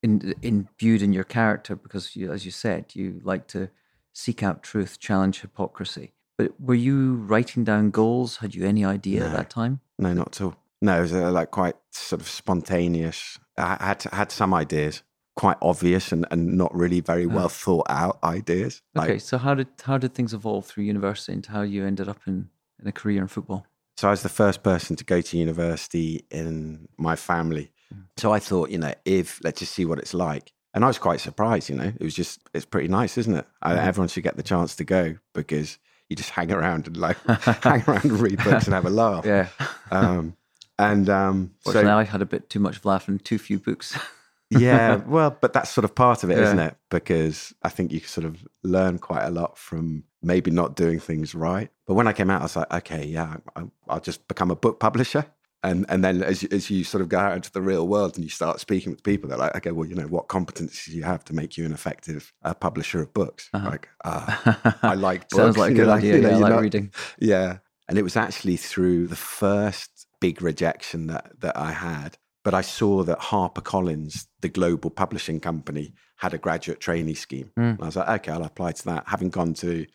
in, 0.02 0.34
imbued 0.42 1.02
in 1.02 1.12
your 1.12 1.24
character, 1.24 1.76
because 1.76 2.16
you, 2.16 2.32
as 2.32 2.44
you 2.44 2.50
said, 2.50 2.86
you 2.94 3.20
like 3.22 3.46
to 3.48 3.70
seek 4.12 4.42
out 4.42 4.64
truth, 4.64 4.98
challenge 4.98 5.42
hypocrisy. 5.42 6.12
But 6.36 6.60
were 6.60 6.74
you 6.74 7.14
writing 7.14 7.62
down 7.62 7.90
goals? 7.90 8.38
Had 8.38 8.54
you 8.54 8.66
any 8.66 8.84
idea 8.84 9.26
at 9.26 9.36
that 9.36 9.50
time? 9.50 9.80
No, 9.98 10.12
not 10.12 10.28
at 10.28 10.40
all. 10.40 10.56
No, 10.82 10.98
it 10.98 11.02
was 11.02 11.12
uh, 11.12 11.30
like 11.30 11.50
quite 11.50 11.76
sort 11.92 12.22
of 12.22 12.28
spontaneous. 12.28 13.38
I 13.58 13.76
had 13.78 14.02
had 14.04 14.32
some 14.32 14.54
ideas, 14.54 15.02
quite 15.36 15.56
obvious 15.62 16.12
and, 16.12 16.26
and 16.30 16.56
not 16.58 16.74
really 16.74 17.00
very 17.00 17.26
well 17.26 17.48
thought 17.48 17.86
out 17.88 18.18
ideas. 18.24 18.82
Okay, 18.96 19.12
Like, 19.12 19.20
so 19.20 19.38
how 19.38 19.54
did 19.54 19.68
how 19.84 19.96
did 19.98 20.14
things 20.14 20.34
evolve 20.34 20.66
through 20.66 20.84
university 20.84 21.32
into 21.32 21.50
how 21.52 21.62
you 21.62 21.86
ended 21.86 22.08
up 22.08 22.20
in, 22.26 22.50
in 22.80 22.86
a 22.88 22.92
career 22.92 23.20
in 23.22 23.28
football? 23.28 23.66
so 23.96 24.08
I 24.08 24.12
was 24.12 24.22
the 24.22 24.30
first 24.30 24.62
person 24.62 24.96
to 24.96 25.04
go 25.04 25.20
to 25.20 25.36
university 25.36 26.24
in 26.30 26.88
my 26.96 27.16
family. 27.16 27.70
So 28.16 28.32
I 28.32 28.38
thought, 28.38 28.70
you 28.70 28.78
know, 28.78 28.94
if 29.04 29.40
let's 29.44 29.58
just 29.60 29.74
see 29.74 29.84
what 29.84 29.98
it's 29.98 30.14
like. 30.14 30.52
And 30.72 30.84
I 30.84 30.86
was 30.86 30.98
quite 30.98 31.20
surprised, 31.20 31.68
you 31.68 31.74
know. 31.76 31.92
It 31.98 32.02
was 32.02 32.14
just 32.14 32.40
it's 32.54 32.64
pretty 32.64 32.88
nice, 32.88 33.18
isn't 33.18 33.34
it? 33.34 33.46
I, 33.60 33.76
everyone 33.76 34.08
should 34.08 34.22
get 34.22 34.36
the 34.36 34.42
chance 34.42 34.74
to 34.76 34.84
go 34.84 35.16
because 35.34 35.78
you 36.08 36.16
just 36.16 36.30
hang 36.30 36.50
around 36.50 36.86
and 36.86 36.96
like 36.96 37.18
hang 37.62 37.82
around 37.86 38.04
and 38.04 38.20
read 38.20 38.42
books 38.42 38.64
and 38.66 38.74
have 38.74 38.86
a 38.86 38.90
laugh. 38.90 39.26
Yeah. 39.26 39.48
Um, 39.90 40.34
and 40.78 41.10
um, 41.10 41.50
so 41.60 41.82
now 41.82 41.98
I 41.98 42.04
had 42.04 42.22
a 42.22 42.26
bit 42.26 42.48
too 42.48 42.60
much 42.60 42.76
of 42.78 42.84
laughing, 42.86 43.18
too 43.18 43.38
few 43.38 43.58
books. 43.58 43.98
yeah, 44.50 44.96
well, 45.06 45.36
but 45.40 45.52
that's 45.52 45.70
sort 45.70 45.84
of 45.84 45.94
part 45.94 46.24
of 46.24 46.30
it, 46.30 46.38
Yeah. 46.38 46.52
not 46.52 46.66
it? 46.66 46.76
Because 46.90 47.52
I 47.62 47.68
think 47.68 47.92
you 47.92 48.00
sort 48.00 48.24
of 48.24 48.46
learn 48.62 48.98
quite 48.98 49.24
a 49.24 49.30
lot 49.30 49.56
from 49.58 50.04
maybe 50.22 50.50
not 50.50 50.76
doing 50.76 50.98
things 51.00 51.34
right. 51.34 51.70
But 51.86 51.94
when 51.94 52.06
I 52.06 52.12
came 52.12 52.30
out, 52.30 52.40
I 52.40 52.44
was 52.44 52.56
like, 52.56 52.72
okay, 52.72 53.04
yeah, 53.04 53.36
I, 53.56 53.62
I'll 53.88 54.00
just 54.00 54.26
become 54.28 54.50
a 54.50 54.56
book 54.56 54.80
publisher. 54.80 55.26
And 55.62 55.84
and 55.90 56.02
then 56.02 56.22
as 56.22 56.42
you- 56.42 56.48
as 56.52 56.70
you 56.70 56.84
sort 56.84 57.02
of 57.02 57.10
go 57.10 57.18
out 57.18 57.36
into 57.36 57.52
the 57.52 57.60
real 57.60 57.86
world 57.86 58.14
and 58.16 58.24
you 58.24 58.30
start 58.30 58.60
speaking 58.60 58.92
with 58.92 59.02
people, 59.02 59.28
they're 59.28 59.36
like, 59.36 59.54
okay, 59.56 59.72
well, 59.72 59.86
you 59.86 59.94
know, 59.94 60.06
what 60.06 60.26
competencies 60.28 60.86
do 60.86 60.92
you 60.96 61.02
have 61.02 61.22
to 61.26 61.34
make 61.34 61.58
you 61.58 61.66
an 61.66 61.72
effective 61.72 62.32
uh, 62.42 62.54
publisher 62.54 63.02
of 63.02 63.12
books? 63.12 63.50
Like, 63.52 63.88
ah, 64.04 64.78
I 64.82 64.94
like 64.94 65.28
books. 65.28 65.34
Uh-huh. 65.34 65.44
Sounds 65.44 65.58
like 65.58 65.72
a 65.72 65.74
good 65.74 65.88
idea. 65.88 66.16
you 66.16 66.22
know, 66.22 66.28
yeah, 66.30 66.36
I 66.36 66.38
like 66.38 66.52
not- 66.52 66.62
reading. 66.62 66.92
yeah. 67.18 67.58
And 67.88 67.98
it 67.98 68.02
was 68.02 68.16
actually 68.16 68.56
through 68.56 69.08
the 69.08 69.16
first 69.16 70.06
big 70.20 70.40
rejection 70.42 71.08
that, 71.08 71.32
that 71.40 71.56
I 71.58 71.72
had. 71.72 72.16
But 72.42 72.54
I 72.54 72.62
saw 72.62 73.02
that 73.04 73.18
HarperCollins, 73.20 74.26
the 74.40 74.48
global 74.48 74.90
publishing 74.90 75.40
company, 75.40 75.92
had 76.16 76.34
a 76.34 76.38
graduate 76.38 76.80
trainee 76.80 77.14
scheme. 77.14 77.50
Hmm. 77.56 77.62
And 77.62 77.82
I 77.82 77.86
was 77.86 77.96
like, 77.96 78.08
okay, 78.08 78.32
I'll 78.32 78.44
apply 78.44 78.72
to 78.72 78.84
that. 78.86 79.04
Having 79.08 79.30
gone 79.30 79.54
to 79.54 79.86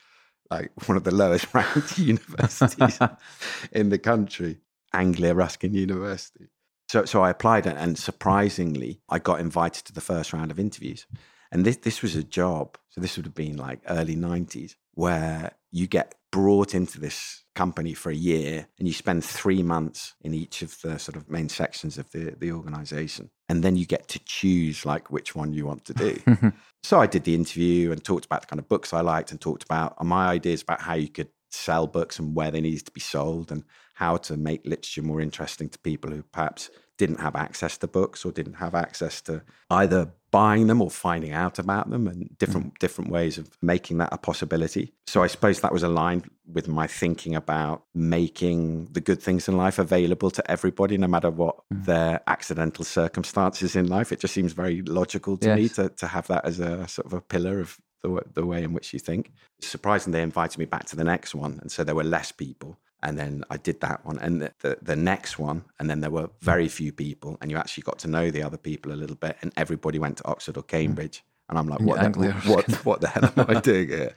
like 0.52 0.72
one 0.88 0.98
of 0.98 1.04
the 1.04 1.14
lowest 1.14 1.54
ranked 1.54 1.98
universities 2.14 3.00
in 3.72 3.90
the 3.90 3.98
country, 3.98 4.60
Anglia 4.94 5.34
Ruskin 5.34 5.74
University. 5.74 6.48
So, 6.90 7.06
so 7.06 7.24
I 7.24 7.32
applied, 7.32 7.66
and- 7.66 7.78
and 7.80 7.98
surprisingly, 7.98 9.02
I 9.10 9.20
got 9.20 9.40
invited 9.40 9.86
to 9.86 9.94
the 9.94 10.02
first 10.02 10.34
round 10.34 10.52
of 10.52 10.60
interviews. 10.60 11.08
And 11.52 11.66
this, 11.66 11.78
this 11.78 12.02
was 12.02 12.16
a 12.16 12.24
job. 12.24 12.78
So 12.90 13.02
this 13.02 13.18
would 13.18 13.26
have 13.26 13.36
been 13.36 13.58
like 13.58 13.80
early 13.88 14.16
90s, 14.16 14.76
where 14.94 15.52
you 15.72 15.88
get 15.88 16.16
brought 16.36 16.76
into 16.76 17.00
this 17.00 17.46
company 17.56 17.94
for 17.94 18.10
a 18.10 18.16
year 18.16 18.68
and 18.78 18.90
you 18.90 18.94
spend 18.94 19.24
three 19.24 19.64
months 19.64 20.16
in 20.20 20.34
each 20.34 20.62
of 20.62 20.82
the 20.82 21.00
sort 21.00 21.16
of 21.16 21.30
main 21.30 21.48
sections 21.48 21.98
of 21.98 22.12
the, 22.12 22.36
the 22.38 22.52
organization. 22.52 23.30
And 23.48 23.64
then 23.64 23.78
you 23.78 23.86
get 23.86 24.10
to 24.10 24.20
choose 24.26 24.86
like 24.86 25.10
which 25.10 25.34
one 25.34 25.54
you 25.54 25.66
want 25.66 25.86
to 25.86 25.94
do. 25.94 26.52
so 26.84 27.00
I 27.00 27.08
did 27.08 27.24
the 27.24 27.36
interview 27.36 27.94
and 27.94 28.04
talked 28.04 28.26
about 28.26 28.42
the 28.42 28.48
kind 28.48 28.60
of 28.60 28.68
books 28.68 28.92
I 28.92 29.00
liked 29.00 29.32
and 29.32 29.40
talked 29.40 29.64
about 29.64 30.04
my 30.04 30.28
ideas 30.28 30.62
about 30.62 30.82
how 30.82 30.96
you 30.96 31.08
could 31.08 31.30
sell 31.52 31.88
books 31.88 32.20
and 32.20 32.36
where 32.36 32.52
they 32.52 32.60
needed 32.60 32.86
to 32.86 32.92
be 32.92 33.00
sold 33.00 33.50
and 33.50 33.64
how 33.94 34.18
to 34.18 34.36
make 34.36 34.66
literature 34.66 35.04
more 35.04 35.22
interesting 35.22 35.70
to 35.70 35.80
people 35.80 36.12
who 36.12 36.22
perhaps 36.34 36.70
didn't 36.98 37.22
have 37.22 37.38
access 37.38 37.78
to 37.78 37.88
books 37.88 38.26
or 38.26 38.34
didn't 38.34 38.56
have 38.56 38.76
access 38.76 39.22
to 39.22 39.42
either 39.70 40.12
buying 40.36 40.68
them 40.68 40.82
or 40.82 40.92
finding 40.92 41.32
out 41.32 41.58
about 41.60 41.90
them 41.90 42.08
and 42.08 42.26
mm. 42.26 42.38
different 42.38 42.78
different 42.80 43.10
ways 43.10 43.38
of 43.38 43.50
making 43.62 44.00
that 44.00 44.10
a 44.12 44.18
possibility. 44.18 44.92
So 45.08 45.24
I 45.24 45.28
suppose 45.28 45.62
that 45.62 45.72
was 45.72 45.82
aligned 45.82 46.30
with 46.46 46.68
my 46.68 46.88
thinking 46.88 47.36
about 47.36 47.84
making 47.94 48.90
the 48.92 49.00
good 49.00 49.22
things 49.22 49.48
in 49.48 49.56
life 49.56 49.80
available 49.80 50.30
to 50.32 50.52
everybody 50.52 50.98
no 50.98 51.08
matter 51.08 51.30
what 51.30 51.56
mm. 51.74 51.86
their 51.86 52.20
accidental 52.28 52.84
circumstances 52.84 53.78
in 53.78 53.88
life. 53.88 54.12
It 54.12 54.20
just 54.20 54.34
seems 54.34 54.52
very 54.52 54.82
logical 54.82 55.38
to 55.38 55.56
me 55.56 55.70
to, 55.70 55.88
to 55.88 56.08
have 56.08 56.28
that 56.28 56.44
as 56.44 56.60
a 56.60 56.86
sort 56.90 57.06
of 57.06 57.14
a 57.14 57.22
pillar 57.22 57.62
of 57.62 57.80
the, 58.04 58.22
the 58.34 58.46
way 58.46 58.62
in 58.62 58.74
which 58.74 58.92
you 58.92 59.00
think. 59.00 59.32
Surprisingly, 59.62 60.20
they 60.20 60.24
invited 60.24 60.60
me 60.60 60.66
back 60.66 60.84
to 60.88 60.98
the 60.98 61.06
next 61.06 61.34
one. 61.34 61.60
And 61.62 61.72
so 61.72 61.86
there 61.86 61.96
were 61.96 62.04
less 62.04 62.34
people. 62.34 62.78
And 63.06 63.20
then 63.20 63.44
I 63.52 63.58
did 63.58 63.82
that 63.82 64.04
one 64.04 64.18
and 64.18 64.42
the, 64.42 64.52
the, 64.62 64.80
the 64.82 64.96
next 64.96 65.38
one. 65.38 65.64
And 65.80 65.88
then 65.88 66.02
there 66.02 66.10
were 66.10 66.32
very 66.42 66.68
few 66.68 66.92
people. 66.92 67.38
And 67.40 67.52
you 67.52 67.58
actually 67.58 67.84
got 67.84 68.00
to 68.00 68.08
know 68.08 68.32
the 68.32 68.42
other 68.42 68.58
people 68.58 68.92
a 68.92 68.98
little 68.98 69.16
bit. 69.16 69.38
And 69.44 69.54
everybody 69.56 70.00
went 70.00 70.18
to 70.18 70.26
Oxford 70.26 70.58
or 70.58 70.64
Cambridge. 70.64 71.24
And 71.48 71.60
I'm 71.60 71.68
like, 71.68 71.82
what, 71.82 72.02
the, 72.14 72.32
what, 72.48 72.66
what 72.84 73.02
the 73.02 73.08
hell 73.08 73.32
am 73.38 73.46
I 73.48 73.60
doing 73.62 73.90
here? 73.90 74.16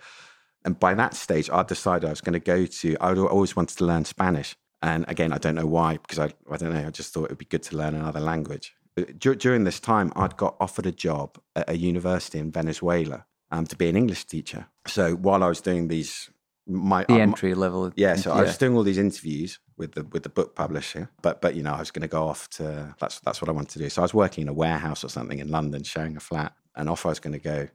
And 0.65 0.81
by 0.81 0.95
that 0.95 1.13
stage, 1.15 1.51
I 1.51 1.63
decided 1.65 2.07
I 2.07 2.11
was 2.11 2.23
going 2.23 2.33
to 2.33 2.41
go 2.41 2.65
to, 2.65 2.97
I 2.99 3.15
always 3.15 3.55
wanted 3.55 3.77
to 3.77 3.85
learn 3.85 4.07
Spanish. 4.07 4.57
And 4.81 5.05
again, 5.07 5.35
I 5.35 5.39
don't 5.39 5.55
know 5.55 5.67
why, 5.67 5.99
because 5.99 6.19
I, 6.19 6.33
I 6.51 6.57
don't 6.57 6.73
know, 6.73 6.87
I 6.87 6.91
just 6.91 7.13
thought 7.13 7.25
it 7.25 7.31
would 7.31 7.39
be 7.39 7.45
good 7.45 7.65
to 7.65 7.77
learn 7.77 7.95
another 7.95 8.21
language. 8.21 8.75
Dur- 9.19 9.35
during 9.35 9.65
this 9.65 9.81
time, 9.81 10.15
I'd 10.17 10.39
got 10.39 10.57
offered 10.61 10.87
a 10.87 10.93
job 10.93 11.39
at 11.55 11.69
a 11.69 11.77
university 11.77 12.39
in 12.39 12.51
Venezuela 12.51 13.27
um, 13.51 13.67
to 13.67 13.77
be 13.77 13.89
an 13.91 13.97
English 13.97 14.25
teacher. 14.25 14.67
So 14.87 15.15
while 15.15 15.45
I 15.45 15.49
was 15.49 15.61
doing 15.61 15.89
these, 15.89 16.31
my 16.69 17.05
The 17.05 17.15
uh, 17.15 17.19
entry 17.19 17.55
level. 17.55 17.93
yeah, 17.97 18.15
so 18.17 18.33
I 18.33 18.43
was 18.43 18.59
doing 18.59 18.77
all 18.77 18.83
these 18.83 18.99
interviews 18.99 19.59
with 19.77 19.93
the 19.93 20.05
with 20.05 20.23
the 20.23 20.29
book 20.29 20.55
publisher, 20.55 21.11
but 21.23 21.41
but 21.41 21.55
you 21.55 21.63
know 21.63 21.73
I 21.75 21.79
was 21.81 21.91
going 21.91 22.03
to 22.03 22.09
go 22.09 22.29
off 22.29 22.49
to 22.51 22.95
that's 23.01 23.21
that's 23.21 23.41
what 23.41 23.49
I 23.49 23.53
wanted 23.53 23.71
to 23.71 23.79
do. 23.79 23.89
So 23.89 24.03
I 24.03 24.05
was 24.05 24.15
working 24.15 24.43
in 24.43 24.49
a 24.49 24.53
warehouse 24.53 25.03
or 25.05 25.09
something 25.09 25.39
in 25.39 25.49
London, 25.49 25.83
showing 25.83 26.17
a 26.17 26.21
flat, 26.21 26.53
and 26.77 26.89
off 26.89 27.07
I 27.07 27.09
was 27.11 27.21
going 27.21 27.33
to 27.33 27.39
go. 27.39 27.69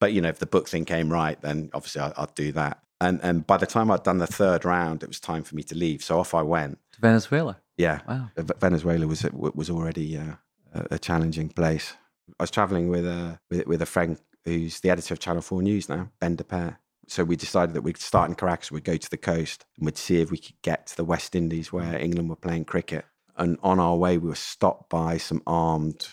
But 0.00 0.12
you 0.12 0.20
know, 0.20 0.28
if 0.28 0.38
the 0.38 0.46
book 0.46 0.68
thing 0.68 0.84
came 0.84 1.10
right, 1.12 1.40
then 1.40 1.70
obviously 1.72 2.02
I, 2.02 2.12
I'd 2.16 2.34
do 2.34 2.52
that. 2.52 2.80
And 3.00 3.20
and 3.22 3.46
by 3.46 3.56
the 3.56 3.66
time 3.66 3.90
I'd 3.90 4.02
done 4.04 4.18
the 4.18 4.26
third 4.26 4.64
round, 4.64 5.02
it 5.02 5.08
was 5.08 5.20
time 5.20 5.42
for 5.44 5.54
me 5.56 5.62
to 5.64 5.74
leave. 5.74 6.02
So 6.04 6.18
off 6.20 6.34
I 6.34 6.42
went. 6.42 6.78
to 6.92 7.00
Venezuela. 7.00 7.56
Yeah, 7.76 8.00
Wow. 8.08 8.30
Venezuela 8.60 9.06
was 9.06 9.24
was 9.32 9.70
already 9.70 10.16
uh, 10.18 10.34
a 10.74 10.94
a 10.94 10.98
challenging 10.98 11.48
place. 11.48 11.94
I 12.38 12.42
was 12.42 12.50
traveling 12.50 12.88
with 12.88 13.06
a 13.06 13.38
with, 13.50 13.66
with 13.66 13.82
a 13.82 13.86
friend 13.86 14.18
who's 14.44 14.80
the 14.80 14.90
editor 14.90 15.14
of 15.14 15.20
Channel 15.20 15.42
Four 15.42 15.62
News 15.62 15.88
now, 15.88 16.10
Ben 16.20 16.36
de 16.36 16.44
Pear. 16.44 16.78
So 17.08 17.24
we 17.24 17.36
decided 17.36 17.74
that 17.74 17.82
we'd 17.82 17.96
start 17.96 18.28
in 18.28 18.34
Caracas, 18.34 18.70
we'd 18.70 18.84
go 18.84 18.96
to 18.96 19.10
the 19.10 19.16
coast, 19.16 19.64
and 19.76 19.86
we'd 19.86 19.98
see 19.98 20.20
if 20.20 20.30
we 20.30 20.38
could 20.38 20.60
get 20.62 20.86
to 20.88 20.96
the 20.96 21.04
West 21.04 21.34
Indies 21.34 21.72
where 21.72 21.92
mm. 21.92 22.00
England 22.00 22.28
were 22.30 22.36
playing 22.36 22.64
cricket. 22.64 23.04
And 23.36 23.58
on 23.62 23.80
our 23.80 23.96
way, 23.96 24.18
we 24.18 24.28
were 24.28 24.34
stopped 24.34 24.90
by 24.90 25.18
some 25.18 25.42
armed, 25.46 26.08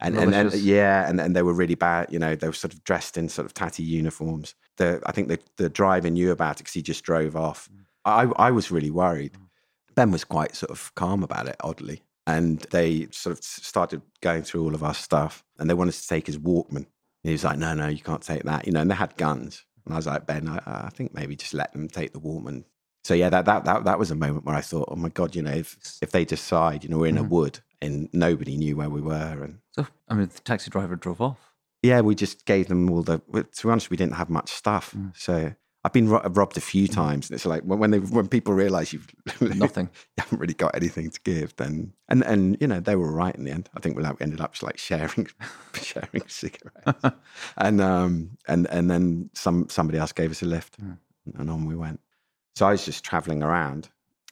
and 0.00 0.16
and, 0.16 0.34
and 0.34 0.52
yeah, 0.54 1.08
and, 1.08 1.20
and 1.20 1.34
they 1.34 1.42
were 1.42 1.54
really 1.54 1.76
bad. 1.76 2.12
You 2.12 2.18
know, 2.18 2.34
they 2.34 2.48
were 2.48 2.52
sort 2.52 2.74
of 2.74 2.82
dressed 2.82 3.16
in 3.16 3.28
sort 3.28 3.46
of 3.46 3.54
tatty 3.54 3.84
uniforms. 3.84 4.54
The 4.76 5.00
I 5.06 5.12
think 5.12 5.28
the 5.28 5.38
the 5.56 5.68
driver 5.68 6.10
knew 6.10 6.32
about 6.32 6.56
it 6.56 6.64
because 6.64 6.74
he 6.74 6.82
just 6.82 7.04
drove 7.04 7.36
off. 7.36 7.68
Mm. 7.72 7.84
I 8.04 8.48
I 8.48 8.50
was 8.50 8.70
really 8.70 8.90
worried. 8.90 9.34
Mm. 9.34 9.46
Ben 9.94 10.10
was 10.10 10.24
quite 10.24 10.56
sort 10.56 10.70
of 10.70 10.92
calm 10.96 11.22
about 11.22 11.46
it, 11.46 11.56
oddly. 11.60 12.02
and 12.26 12.60
they 12.70 13.06
sort 13.10 13.38
of 13.38 13.44
started 13.44 14.02
going 14.20 14.42
through 14.42 14.64
all 14.64 14.74
of 14.74 14.82
our 14.82 14.94
stuff, 14.94 15.44
and 15.58 15.68
they 15.68 15.74
wanted 15.74 15.92
to 15.92 16.08
take 16.08 16.26
his 16.26 16.38
Walkman. 16.38 16.76
And 16.76 16.86
he 17.22 17.32
was 17.32 17.44
like, 17.44 17.58
"No, 17.58 17.74
no, 17.74 17.88
you 17.88 18.00
can't 18.00 18.22
take 18.22 18.42
that," 18.44 18.66
you 18.66 18.72
know. 18.72 18.80
And 18.80 18.90
they 18.90 18.94
had 18.94 19.16
guns, 19.16 19.64
and 19.84 19.94
I 19.94 19.96
was 19.96 20.06
like, 20.06 20.26
"Ben, 20.26 20.48
I, 20.48 20.60
I 20.66 20.90
think 20.90 21.14
maybe 21.14 21.36
just 21.36 21.54
let 21.54 21.72
them 21.72 21.88
take 21.88 22.12
the 22.12 22.20
Walkman." 22.20 22.64
So 23.04 23.14
yeah, 23.14 23.28
that 23.30 23.44
that 23.44 23.64
that 23.64 23.84
that 23.84 23.98
was 23.98 24.10
a 24.10 24.14
moment 24.14 24.44
where 24.44 24.56
I 24.56 24.60
thought, 24.60 24.88
"Oh 24.90 24.96
my 24.96 25.10
god, 25.10 25.34
you 25.36 25.42
know, 25.42 25.52
if 25.52 25.98
if 26.00 26.10
they 26.10 26.24
decide, 26.24 26.84
you 26.84 26.90
know, 26.90 26.98
we're 26.98 27.08
in 27.08 27.18
a 27.18 27.24
mm. 27.24 27.28
wood 27.28 27.60
and 27.82 28.08
nobody 28.12 28.56
knew 28.56 28.76
where 28.76 28.90
we 28.90 29.00
were, 29.00 29.42
and 29.44 29.58
So, 29.72 29.86
I 30.08 30.14
mean, 30.14 30.30
the 30.32 30.40
taxi 30.40 30.70
driver 30.70 30.96
drove 30.96 31.20
off. 31.20 31.38
yeah, 31.82 32.00
we 32.00 32.14
just 32.14 32.46
gave 32.46 32.68
them 32.68 32.90
all 32.90 33.02
the. 33.02 33.18
To 33.18 33.66
be 33.66 33.70
honest, 33.70 33.90
we 33.90 33.96
didn't 33.96 34.14
have 34.14 34.30
much 34.30 34.50
stuff, 34.50 34.94
mm. 34.96 35.16
so." 35.16 35.54
I've 35.86 35.92
been 35.92 36.08
ro- 36.08 36.22
robbed 36.30 36.56
a 36.56 36.62
few 36.62 36.88
times, 36.88 37.28
and 37.28 37.34
it's 37.34 37.44
like 37.44 37.62
when 37.62 37.78
when, 37.78 37.90
they, 37.90 37.98
when 37.98 38.26
people 38.26 38.54
realise 38.54 38.92
you've 38.92 39.06
Nothing. 39.40 39.90
you 40.16 40.22
haven't 40.22 40.38
really 40.38 40.54
got 40.54 40.74
anything 40.74 41.10
to 41.10 41.20
give, 41.24 41.54
then 41.56 41.92
and 42.08 42.22
and 42.24 42.56
you 42.60 42.66
know 42.66 42.80
they 42.80 42.96
were 42.96 43.12
right 43.12 43.34
in 43.36 43.44
the 43.44 43.50
end. 43.50 43.68
I 43.76 43.80
think 43.80 43.96
we 43.96 44.04
ended 44.20 44.40
up 44.40 44.52
just 44.52 44.62
like 44.62 44.78
sharing 44.78 45.28
sharing 45.74 46.22
cigarettes, 46.26 47.04
and 47.58 47.80
um 47.80 48.30
and 48.48 48.66
and 48.68 48.90
then 48.90 49.28
some 49.34 49.68
somebody 49.68 49.98
else 49.98 50.12
gave 50.12 50.30
us 50.30 50.40
a 50.42 50.46
lift, 50.46 50.78
and 51.38 51.50
on 51.50 51.66
we 51.66 51.76
went. 51.76 52.00
So 52.56 52.66
I 52.66 52.70
was 52.72 52.84
just 52.84 53.04
traveling 53.04 53.42
around, 53.42 53.88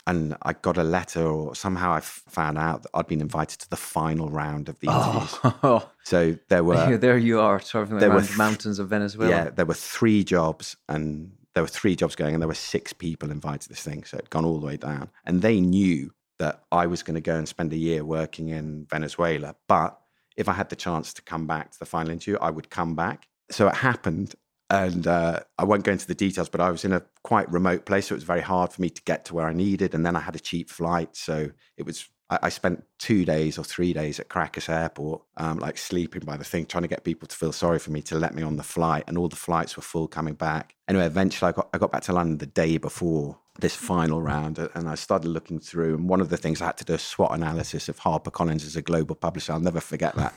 and 0.06 0.36
I 0.42 0.54
got 0.54 0.78
a 0.78 0.84
letter, 0.84 1.26
or 1.26 1.54
somehow 1.54 1.92
I 1.92 1.98
f- 1.98 2.22
found 2.28 2.56
out 2.56 2.84
that 2.84 2.90
I'd 2.94 3.08
been 3.08 3.20
invited 3.20 3.58
to 3.60 3.68
the 3.68 3.76
final 3.76 4.30
round 4.30 4.68
of 4.70 4.78
the 4.80 4.86
interviews. 4.88 5.38
Oh, 5.62 5.90
So 6.04 6.38
there 6.48 6.64
were 6.64 6.96
there 6.96 7.18
you 7.18 7.40
are, 7.40 7.60
traveling 7.60 7.98
there 8.00 8.08
were 8.08 8.14
around 8.16 8.22
the 8.22 8.28
th- 8.28 8.38
mountains 8.38 8.78
of 8.78 8.88
Venezuela. 8.88 9.30
yeah, 9.30 9.50
there 9.50 9.66
were 9.66 9.74
three 9.74 10.24
jobs, 10.24 10.76
and 10.88 11.32
there 11.54 11.62
were 11.62 11.68
three 11.68 11.96
jobs 11.96 12.16
going, 12.16 12.34
and 12.34 12.42
there 12.42 12.48
were 12.48 12.54
six 12.54 12.92
people 12.92 13.30
invited 13.30 13.62
to 13.62 13.68
this 13.68 13.82
thing. 13.82 14.04
So 14.04 14.16
it'd 14.16 14.30
gone 14.30 14.44
all 14.44 14.60
the 14.60 14.66
way 14.66 14.76
down, 14.76 15.10
and 15.24 15.42
they 15.42 15.60
knew 15.60 16.12
that 16.38 16.64
I 16.72 16.86
was 16.86 17.02
going 17.02 17.14
to 17.14 17.20
go 17.20 17.36
and 17.36 17.48
spend 17.48 17.72
a 17.72 17.76
year 17.76 18.04
working 18.04 18.48
in 18.48 18.86
Venezuela. 18.90 19.54
But 19.68 19.98
if 20.36 20.48
I 20.48 20.52
had 20.52 20.70
the 20.70 20.76
chance 20.76 21.12
to 21.14 21.22
come 21.22 21.46
back 21.46 21.70
to 21.72 21.78
the 21.78 21.86
final 21.86 22.10
interview, 22.10 22.38
I 22.40 22.50
would 22.50 22.70
come 22.70 22.94
back. 22.94 23.28
So 23.50 23.68
it 23.68 23.74
happened, 23.74 24.34
and 24.70 25.06
uh, 25.06 25.40
I 25.58 25.64
won't 25.64 25.84
go 25.84 25.92
into 25.92 26.06
the 26.06 26.14
details, 26.14 26.48
but 26.48 26.60
I 26.60 26.70
was 26.70 26.84
in 26.84 26.92
a 26.92 27.02
quite 27.22 27.50
remote 27.52 27.84
place, 27.84 28.06
so 28.06 28.14
it 28.14 28.16
was 28.16 28.24
very 28.24 28.40
hard 28.40 28.72
for 28.72 28.80
me 28.80 28.90
to 28.90 29.02
get 29.02 29.24
to 29.26 29.34
where 29.34 29.46
I 29.46 29.52
needed. 29.52 29.94
And 29.94 30.04
then 30.06 30.16
I 30.16 30.20
had 30.20 30.34
a 30.34 30.40
cheap 30.40 30.70
flight, 30.70 31.16
so 31.16 31.50
it 31.76 31.84
was. 31.84 32.08
I 32.32 32.38
I 32.42 32.48
spent 32.48 32.84
two 32.98 33.24
days 33.24 33.58
or 33.58 33.64
three 33.64 33.92
days 33.92 34.20
at 34.20 34.28
Caracas 34.28 34.68
Airport, 34.68 35.22
um, 35.36 35.58
like 35.58 35.78
sleeping 35.78 36.22
by 36.24 36.36
the 36.36 36.44
thing, 36.44 36.66
trying 36.66 36.82
to 36.82 36.88
get 36.88 37.04
people 37.04 37.28
to 37.28 37.36
feel 37.36 37.52
sorry 37.52 37.78
for 37.78 37.90
me 37.90 38.02
to 38.02 38.18
let 38.18 38.34
me 38.34 38.42
on 38.42 38.56
the 38.56 38.62
flight, 38.62 39.04
and 39.06 39.18
all 39.18 39.28
the 39.28 39.36
flights 39.36 39.76
were 39.76 39.82
full 39.82 40.08
coming 40.08 40.34
back. 40.34 40.74
Anyway, 40.88 41.06
eventually 41.06 41.48
I 41.50 41.52
got 41.52 41.68
I 41.74 41.78
got 41.78 41.92
back 41.92 42.02
to 42.04 42.12
London 42.12 42.38
the 42.38 42.46
day 42.46 42.78
before 42.78 43.38
this 43.60 43.76
final 43.76 44.22
round, 44.22 44.58
and 44.58 44.88
I 44.88 44.94
started 44.94 45.28
looking 45.28 45.60
through. 45.60 45.94
And 45.96 46.08
one 46.08 46.20
of 46.20 46.30
the 46.30 46.36
things 46.36 46.62
I 46.62 46.66
had 46.66 46.78
to 46.78 46.84
do 46.84 46.94
a 46.94 46.98
SWOT 46.98 47.32
analysis 47.32 47.88
of 47.88 48.00
HarperCollins 48.00 48.64
as 48.64 48.76
a 48.76 48.82
global 48.82 49.14
publisher. 49.14 49.52
I'll 49.52 49.60
never 49.60 49.80
forget 49.80 50.14
that. 50.16 50.34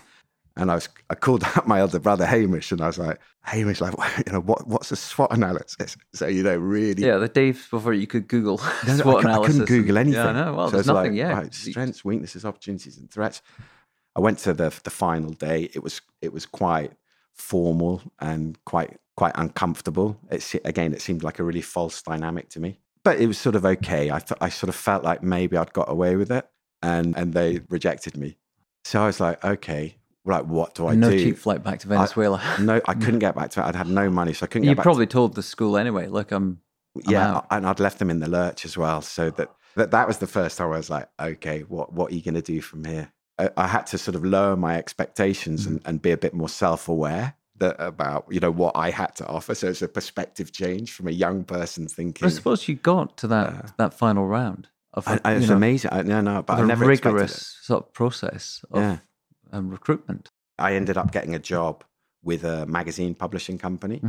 And 0.57 0.71
I 0.71 0.75
was, 0.75 0.87
I 1.09 1.15
called 1.15 1.43
up 1.55 1.67
my 1.67 1.79
elder 1.79 1.99
brother 1.99 2.25
Hamish, 2.25 2.71
and 2.71 2.79
I 2.81 2.87
was 2.87 2.97
like, 2.97 3.19
Hamish, 3.43 3.81
like, 3.81 3.93
you 4.25 4.31
know, 4.33 4.39
what, 4.41 4.65
what's 4.67 4.91
a 4.91 4.95
SWOT 4.95 5.31
analysis? 5.33 5.97
So 6.13 6.27
you 6.27 6.43
know, 6.43 6.55
really, 6.57 7.05
Yeah, 7.05 7.17
the 7.17 7.27
days 7.27 7.67
before 7.67 7.93
you 7.93 8.07
could 8.07 8.27
Google 8.27 8.57
no, 8.87 8.95
SWOT 8.97 9.25
I, 9.25 9.35
cou- 9.35 9.41
I 9.43 9.45
couldn't 9.47 9.65
Google 9.65 9.97
anything. 9.97 10.21
Yeah, 10.21 10.31
no, 10.31 10.53
well, 10.53 10.67
So 10.67 10.77
there's 10.77 10.87
it's 10.87 10.93
nothing. 10.93 11.11
like, 11.11 11.17
yeah, 11.17 11.31
right, 11.33 11.53
strengths, 11.53 12.05
weaknesses, 12.05 12.45
opportunities, 12.45 12.97
and 12.97 13.11
threats. 13.11 13.41
I 14.15 14.21
went 14.21 14.37
to 14.39 14.53
the 14.53 14.73
the 14.83 14.89
final 14.91 15.31
day. 15.31 15.69
It 15.73 15.83
was 15.83 15.99
it 16.21 16.31
was 16.31 16.45
quite 16.45 16.93
formal 17.33 18.01
and 18.19 18.57
quite 18.65 18.97
quite 19.17 19.33
uncomfortable. 19.35 20.17
It's 20.31 20.55
again, 20.63 20.93
it 20.93 21.01
seemed 21.01 21.21
like 21.23 21.39
a 21.39 21.43
really 21.43 21.61
false 21.61 22.01
dynamic 22.01 22.47
to 22.49 22.59
me, 22.61 22.79
but 23.03 23.19
it 23.19 23.27
was 23.27 23.37
sort 23.37 23.55
of 23.55 23.65
okay. 23.65 24.09
I 24.11 24.19
th- 24.19 24.37
I 24.41 24.49
sort 24.49 24.69
of 24.69 24.75
felt 24.75 25.03
like 25.03 25.21
maybe 25.21 25.57
I'd 25.57 25.73
got 25.73 25.89
away 25.89 26.15
with 26.15 26.31
it, 26.31 26.47
and 26.81 27.15
and 27.17 27.33
they 27.33 27.59
rejected 27.69 28.15
me. 28.15 28.37
So 28.85 29.01
I 29.03 29.07
was 29.07 29.19
like, 29.19 29.43
okay, 29.43 29.97
like 30.25 30.45
what 30.45 30.75
do 30.75 30.87
I 30.87 30.95
no 30.95 31.09
do? 31.09 31.15
No 31.15 31.23
cheap 31.23 31.37
flight 31.37 31.63
back 31.63 31.79
to 31.79 31.87
Venezuela. 31.87 32.41
no, 32.59 32.81
I 32.87 32.93
couldn't 32.95 33.19
get 33.19 33.35
back 33.35 33.51
to 33.51 33.61
it. 33.61 33.65
I'd 33.65 33.75
had 33.75 33.87
no 33.87 34.09
money, 34.09 34.33
so 34.33 34.45
I 34.45 34.47
couldn't. 34.47 34.63
you 34.63 34.71
get 34.71 34.77
back 34.77 34.83
to 34.83 34.87
probably 34.87 35.07
told 35.07 35.35
the 35.35 35.43
school 35.43 35.77
anyway. 35.77 36.07
Look, 36.07 36.31
I'm. 36.31 36.61
I'm 36.95 37.11
yeah, 37.11 37.35
out. 37.35 37.47
and 37.51 37.67
I'd 37.67 37.81
left 37.81 37.99
them 37.99 38.09
in 38.09 38.19
the 38.19 38.29
lurch 38.29 38.63
as 38.63 38.77
well. 38.77 39.01
So 39.01 39.29
that 39.31 39.49
that, 39.75 39.91
that 39.91 40.07
was 40.07 40.19
the 40.19 40.27
first 40.27 40.57
time 40.57 40.67
I 40.67 40.77
was 40.77 40.89
like, 40.89 41.09
okay, 41.19 41.61
what 41.61 41.93
what 41.93 42.11
are 42.11 42.15
you 42.15 42.21
going 42.21 42.35
to 42.35 42.41
do 42.41 42.61
from 42.61 42.85
here? 42.85 43.11
I, 43.37 43.49
I 43.57 43.67
had 43.67 43.85
to 43.87 43.97
sort 43.97 44.15
of 44.15 44.23
lower 44.23 44.55
my 44.55 44.77
expectations 44.77 45.63
mm-hmm. 45.63 45.73
and, 45.73 45.81
and 45.85 46.01
be 46.01 46.11
a 46.11 46.17
bit 46.17 46.33
more 46.33 46.49
self 46.49 46.87
aware 46.87 47.35
about 47.59 48.25
you 48.29 48.39
know 48.39 48.51
what 48.51 48.75
I 48.75 48.89
had 48.89 49.15
to 49.17 49.27
offer. 49.27 49.55
So 49.55 49.67
it's 49.67 49.81
a 49.81 49.87
perspective 49.87 50.51
change 50.51 50.91
from 50.91 51.07
a 51.07 51.11
young 51.11 51.43
person 51.43 51.85
But 51.85 51.91
thinking. 51.91 52.25
I 52.25 52.29
suppose 52.29 52.67
you 52.67 52.75
got 52.75 53.17
to 53.17 53.27
that 53.27 53.47
uh, 53.47 53.67
that 53.77 53.93
final 53.93 54.25
round 54.25 54.69
of 54.93 55.07
I, 55.07 55.19
I, 55.23 55.33
it's 55.33 55.49
know, 55.49 55.55
amazing. 55.55 55.91
I, 55.93 56.01
no, 56.01 56.21
no, 56.21 56.41
but 56.41 56.57
I 56.57 56.63
a 56.63 56.65
never 56.65 56.85
rigorous 56.85 57.57
sort 57.61 57.85
of 57.85 57.93
process 57.93 58.63
of 58.71 58.81
Yeah. 58.81 58.97
Um, 59.51 59.69
recruitment. 59.69 60.31
I 60.57 60.75
ended 60.75 60.97
up 60.97 61.11
getting 61.11 61.35
a 61.35 61.39
job 61.39 61.83
with 62.23 62.43
a 62.43 62.65
magazine 62.65 63.13
publishing 63.15 63.57
company 63.57 64.01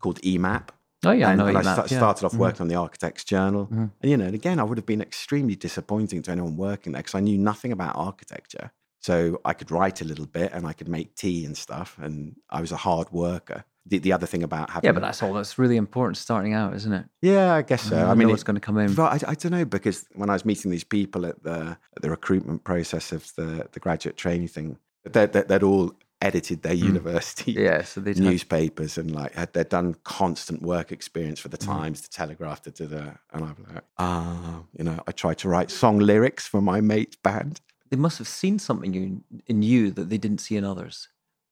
called 0.00 0.20
EMAP. 0.22 0.68
Oh 1.04 1.12
yeah, 1.12 1.30
and, 1.30 1.40
I 1.40 1.44
know 1.44 1.58
and 1.58 1.58
I 1.68 1.72
sta- 1.74 1.86
yeah. 1.94 1.98
started 1.98 2.24
off 2.26 2.32
Mhm. 2.32 2.38
working 2.38 2.60
on 2.62 2.68
the 2.68 2.74
Architects 2.74 3.22
Journal. 3.24 3.68
And, 3.70 3.90
you 4.02 4.16
know, 4.16 4.24
and 4.26 4.34
again, 4.34 4.58
I 4.58 4.64
would 4.64 4.78
have 4.78 4.86
been 4.86 5.00
extremely 5.00 5.54
disappointing 5.54 6.22
to 6.22 6.30
anyone 6.32 6.56
working 6.56 6.92
there 6.92 7.00
because 7.02 7.14
I 7.14 7.20
knew 7.20 7.38
nothing 7.38 7.70
about 7.72 7.94
architecture. 7.96 8.72
So 9.00 9.40
I 9.44 9.52
could 9.52 9.70
write 9.70 10.00
a 10.00 10.04
little 10.04 10.26
bit 10.26 10.52
and 10.52 10.66
I 10.66 10.72
could 10.72 10.88
make 10.88 11.14
tea 11.14 11.44
and 11.44 11.56
stuff. 11.56 11.96
And 12.02 12.36
I 12.50 12.60
was 12.60 12.72
a 12.72 12.76
hard 12.76 13.10
worker. 13.12 13.64
The, 13.86 13.98
the 13.98 14.12
other 14.12 14.26
thing 14.26 14.42
about 14.42 14.70
having. 14.70 14.88
Yeah, 14.88 14.92
but 14.92 15.00
that's 15.00 15.22
all 15.22 15.32
that's 15.32 15.58
really 15.58 15.76
important 15.76 16.16
starting 16.18 16.52
out, 16.52 16.74
isn't 16.74 16.92
it? 16.92 17.06
Yeah, 17.22 17.54
I 17.54 17.62
guess 17.62 17.82
so. 17.82 17.96
You 17.96 18.02
I 18.04 18.14
mean, 18.14 18.28
it's 18.30 18.42
going 18.42 18.56
to 18.56 18.60
come 18.60 18.76
in. 18.78 18.94
but 18.94 19.24
I, 19.24 19.30
I 19.30 19.34
don't 19.34 19.52
know 19.52 19.64
because 19.64 20.06
when 20.14 20.28
I 20.28 20.34
was 20.34 20.44
meeting 20.44 20.70
these 20.70 20.84
people 20.84 21.24
at 21.24 21.42
the 21.42 21.78
at 21.96 22.02
the 22.02 22.10
recruitment 22.10 22.64
process 22.64 23.12
of 23.12 23.34
the 23.36 23.66
the 23.72 23.80
graduate 23.80 24.16
training 24.18 24.48
thing, 24.48 24.78
they, 25.04 25.24
they, 25.26 25.42
they'd 25.42 25.62
all 25.62 25.94
edited 26.20 26.62
their 26.62 26.74
university 26.74 27.54
Mm. 27.54 27.60
Yeah, 27.62 27.82
so 27.82 28.00
they'd 28.00 28.18
newspapers 28.30 28.98
and 28.98 29.14
like 29.14 29.34
had 29.34 29.52
they'd 29.54 29.68
done 29.68 29.94
constant 30.04 30.60
work 30.62 30.90
experience 30.92 31.38
for 31.40 31.48
the 31.48 31.56
Mm. 31.58 31.66
Times, 31.66 32.00
the 32.02 32.08
Telegraph, 32.08 32.60
to 32.62 32.70
da. 32.70 32.96
and 33.32 33.44
I'm 33.44 33.56
like, 33.72 33.84
ah, 33.98 34.62
you 34.76 34.84
know, 34.84 34.98
I 35.06 35.12
tried 35.12 35.38
to 35.38 35.48
write 35.48 35.70
song 35.70 35.98
lyrics 35.98 36.46
for 36.46 36.60
my 36.60 36.80
mate's 36.80 37.16
band. 37.16 37.60
they 37.90 37.96
must 37.96 38.18
have 38.18 38.28
seen 38.28 38.58
something 38.58 38.94
in, 38.94 39.24
in 39.46 39.62
you 39.62 39.90
that 39.92 40.10
they 40.10 40.18
didn't 40.18 40.40
see 40.40 40.56
in 40.56 40.64
others. 40.64 41.08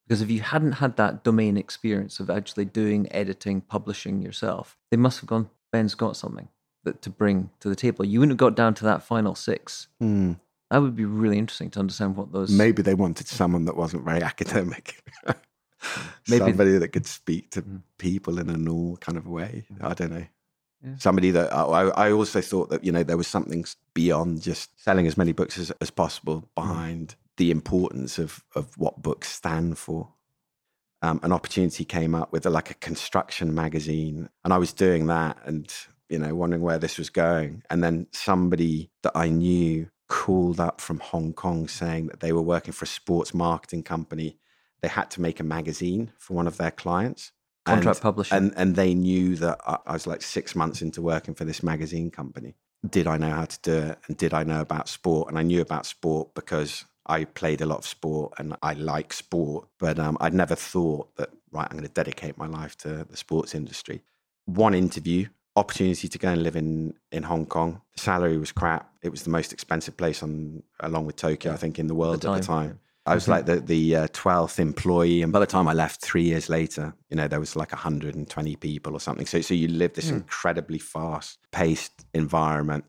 Because 0.07 0.21
if 0.21 0.31
you 0.31 0.39
hadn't 0.41 0.73
had 0.73 0.95
that 0.97 1.23
domain 1.23 1.57
experience 1.57 2.19
of 2.21 2.29
actually 2.29 2.63
doing 2.65 3.11
editing, 3.11 3.59
publishing 3.61 4.21
yourself, 4.21 4.77
they 4.89 4.95
must 4.97 5.19
have 5.19 5.27
gone, 5.27 5.49
Ben's 5.71 5.95
got 5.95 6.15
something 6.15 6.47
that 6.85 7.01
to 7.01 7.09
bring 7.09 7.49
to 7.59 7.67
the 7.67 7.75
table. 7.75 8.05
You 8.05 8.19
wouldn't 8.19 8.31
have 8.33 8.37
got 8.37 8.55
down 8.55 8.73
to 8.75 8.85
that 8.85 9.03
final 9.03 9.35
six. 9.35 9.87
Hmm. 9.99 10.33
That 10.71 10.77
would 10.81 10.95
be 10.95 11.05
really 11.05 11.37
interesting 11.37 11.69
to 11.71 11.79
understand 11.79 12.15
what 12.15 12.31
those. 12.31 12.49
Maybe 12.51 12.81
they 12.81 12.93
wanted 12.93 13.27
someone 13.27 13.65
that 13.65 13.75
wasn't 13.77 14.03
very 14.05 14.21
academic. 14.23 15.01
Maybe- 16.29 16.39
somebody 16.45 16.77
that 16.77 16.89
could 16.89 17.05
speak 17.05 17.51
to 17.51 17.61
Mm. 17.61 17.81
people 17.97 18.39
in 18.39 18.49
a 18.49 18.57
normal 18.57 18.97
kind 18.97 19.17
of 19.17 19.27
way. 19.27 19.65
I 19.81 19.93
don't 19.93 20.11
know. 20.11 20.25
Yeah. 20.83 20.91
Somebody 20.99 21.31
that 21.31 21.53
I, 21.53 21.63
I 21.63 22.07
I 22.07 22.11
also 22.11 22.41
thought 22.41 22.69
that 22.69 22.83
you 22.83 22.91
know 22.91 23.03
there 23.03 23.17
was 23.17 23.27
something 23.27 23.65
beyond 23.93 24.41
just 24.41 24.69
selling 24.83 25.07
as 25.07 25.17
many 25.17 25.31
books 25.31 25.57
as, 25.57 25.71
as 25.81 25.89
possible 25.89 26.41
Mm. 26.41 26.55
behind 26.55 27.15
the 27.37 27.51
importance 27.51 28.17
of 28.19 28.43
of 28.55 28.77
what 28.77 29.01
books 29.01 29.29
stand 29.29 29.77
for. 29.77 30.09
Um, 31.03 31.19
an 31.21 31.31
opportunity 31.31 31.85
came 31.85 32.15
up 32.15 32.31
with 32.31 32.45
a, 32.47 32.49
like 32.49 32.71
a 32.71 32.75
construction 32.75 33.53
magazine, 33.53 34.29
and 34.43 34.51
I 34.51 34.57
was 34.57 34.73
doing 34.73 35.07
that, 35.07 35.37
and 35.45 35.71
you 36.09 36.19
know 36.19 36.35
wondering 36.35 36.63
where 36.63 36.79
this 36.79 36.97
was 36.97 37.09
going, 37.09 37.63
and 37.69 37.83
then 37.83 38.07
somebody 38.11 38.89
that 39.03 39.13
I 39.15 39.29
knew 39.29 39.89
called 40.07 40.59
up 40.59 40.79
from 40.81 40.99
Hong 40.99 41.33
Kong 41.33 41.67
saying 41.67 42.07
that 42.07 42.21
they 42.21 42.31
were 42.31 42.41
working 42.41 42.73
for 42.73 42.85
a 42.85 42.87
sports 42.87 43.33
marketing 43.33 43.83
company. 43.83 44.37
They 44.81 44.87
had 44.87 45.09
to 45.11 45.21
make 45.21 45.39
a 45.39 45.43
magazine 45.43 46.11
for 46.17 46.33
one 46.33 46.47
of 46.47 46.57
their 46.57 46.71
clients. 46.71 47.31
Contract 47.65 47.97
and, 47.97 48.01
publishing. 48.01 48.37
And, 48.37 48.53
and 48.55 48.75
they 48.75 48.93
knew 48.93 49.35
that 49.35 49.59
I, 49.67 49.77
I 49.85 49.93
was 49.93 50.07
like 50.07 50.21
six 50.21 50.55
months 50.55 50.81
into 50.81 51.01
working 51.01 51.33
for 51.33 51.45
this 51.45 51.61
magazine 51.61 52.09
company. 52.09 52.55
Did 52.87 53.07
I 53.07 53.17
know 53.17 53.31
how 53.31 53.45
to 53.45 53.59
do 53.61 53.73
it? 53.73 53.99
And 54.07 54.15
did 54.15 54.33
I 54.33 54.43
know 54.43 54.61
about 54.61 54.87
sport? 54.87 55.29
And 55.29 55.37
I 55.37 55.41
knew 55.41 55.61
about 55.61 55.85
sport 55.85 56.33
because 56.35 56.85
I 57.07 57.25
played 57.25 57.61
a 57.61 57.65
lot 57.65 57.79
of 57.79 57.85
sport 57.85 58.33
and 58.37 58.55
I 58.61 58.73
like 58.73 59.13
sport. 59.13 59.67
But 59.79 59.99
um, 59.99 60.17
I'd 60.19 60.33
never 60.33 60.55
thought 60.55 61.15
that, 61.17 61.29
right, 61.51 61.67
I'm 61.69 61.77
going 61.77 61.87
to 61.87 61.93
dedicate 61.93 62.37
my 62.37 62.47
life 62.47 62.77
to 62.79 63.05
the 63.09 63.17
sports 63.17 63.55
industry. 63.55 64.03
One 64.45 64.73
interview, 64.73 65.27
opportunity 65.55 66.07
to 66.07 66.17
go 66.17 66.29
and 66.29 66.43
live 66.43 66.55
in, 66.55 66.93
in 67.11 67.23
Hong 67.23 67.45
Kong. 67.45 67.81
The 67.95 68.01
salary 68.01 68.37
was 68.37 68.51
crap. 68.51 68.91
It 69.01 69.09
was 69.09 69.23
the 69.23 69.29
most 69.29 69.53
expensive 69.53 69.97
place 69.97 70.21
on, 70.21 70.63
along 70.79 71.05
with 71.05 71.15
Tokyo, 71.15 71.53
I 71.53 71.57
think, 71.57 71.79
in 71.79 71.87
the 71.87 71.95
world 71.95 72.25
at 72.25 72.33
the 72.33 72.39
time. 72.41 72.79
I 73.07 73.15
was 73.15 73.29
like 73.29 73.45
the 73.45 73.61
the 73.61 73.95
uh, 73.95 74.07
twelfth 74.11 74.59
employee, 74.59 75.21
and 75.21 75.31
by 75.31 75.39
the 75.39 75.45
time 75.45 75.69
I 75.69 75.73
left, 75.73 76.01
three 76.01 76.23
years 76.23 76.49
later, 76.49 76.93
you 77.09 77.15
know, 77.15 77.29
there 77.29 77.39
was 77.39 77.55
like 77.55 77.71
120 77.71 78.55
people 78.57 78.93
or 78.93 78.99
something. 78.99 79.25
So, 79.25 79.39
so 79.39 79.53
you 79.53 79.69
live 79.69 79.93
this 79.93 80.09
incredibly 80.09 80.77
fast 80.77 81.39
paced 81.53 82.05
environment, 82.13 82.83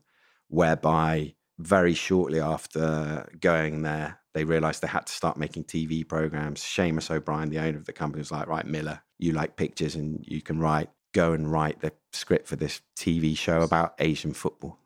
whereby 0.49 1.35
very 1.59 1.93
shortly 1.93 2.39
after 2.39 3.29
going 3.39 3.83
there, 3.83 4.19
they 4.33 4.43
realized 4.43 4.81
they 4.81 4.87
had 4.87 5.05
to 5.05 5.13
start 5.13 5.37
making 5.37 5.65
TV 5.65 6.07
programs. 6.07 6.61
Seamus 6.61 7.11
O'Brien, 7.11 7.49
the 7.49 7.59
owner 7.59 7.77
of 7.77 7.85
the 7.85 7.93
company, 7.93 8.21
was 8.21 8.31
like, 8.31 8.47
"Right, 8.47 8.65
Miller, 8.65 9.01
you 9.17 9.33
like 9.33 9.55
pictures 9.55 9.95
and 9.95 10.23
you 10.27 10.41
can 10.41 10.59
write. 10.59 10.89
Go 11.13 11.33
and 11.33 11.51
write 11.51 11.81
the 11.81 11.91
script 12.13 12.47
for 12.47 12.55
this 12.55 12.81
TV 12.95 13.35
show 13.35 13.61
about 13.61 13.95
Asian 13.99 14.33
football." 14.33 14.79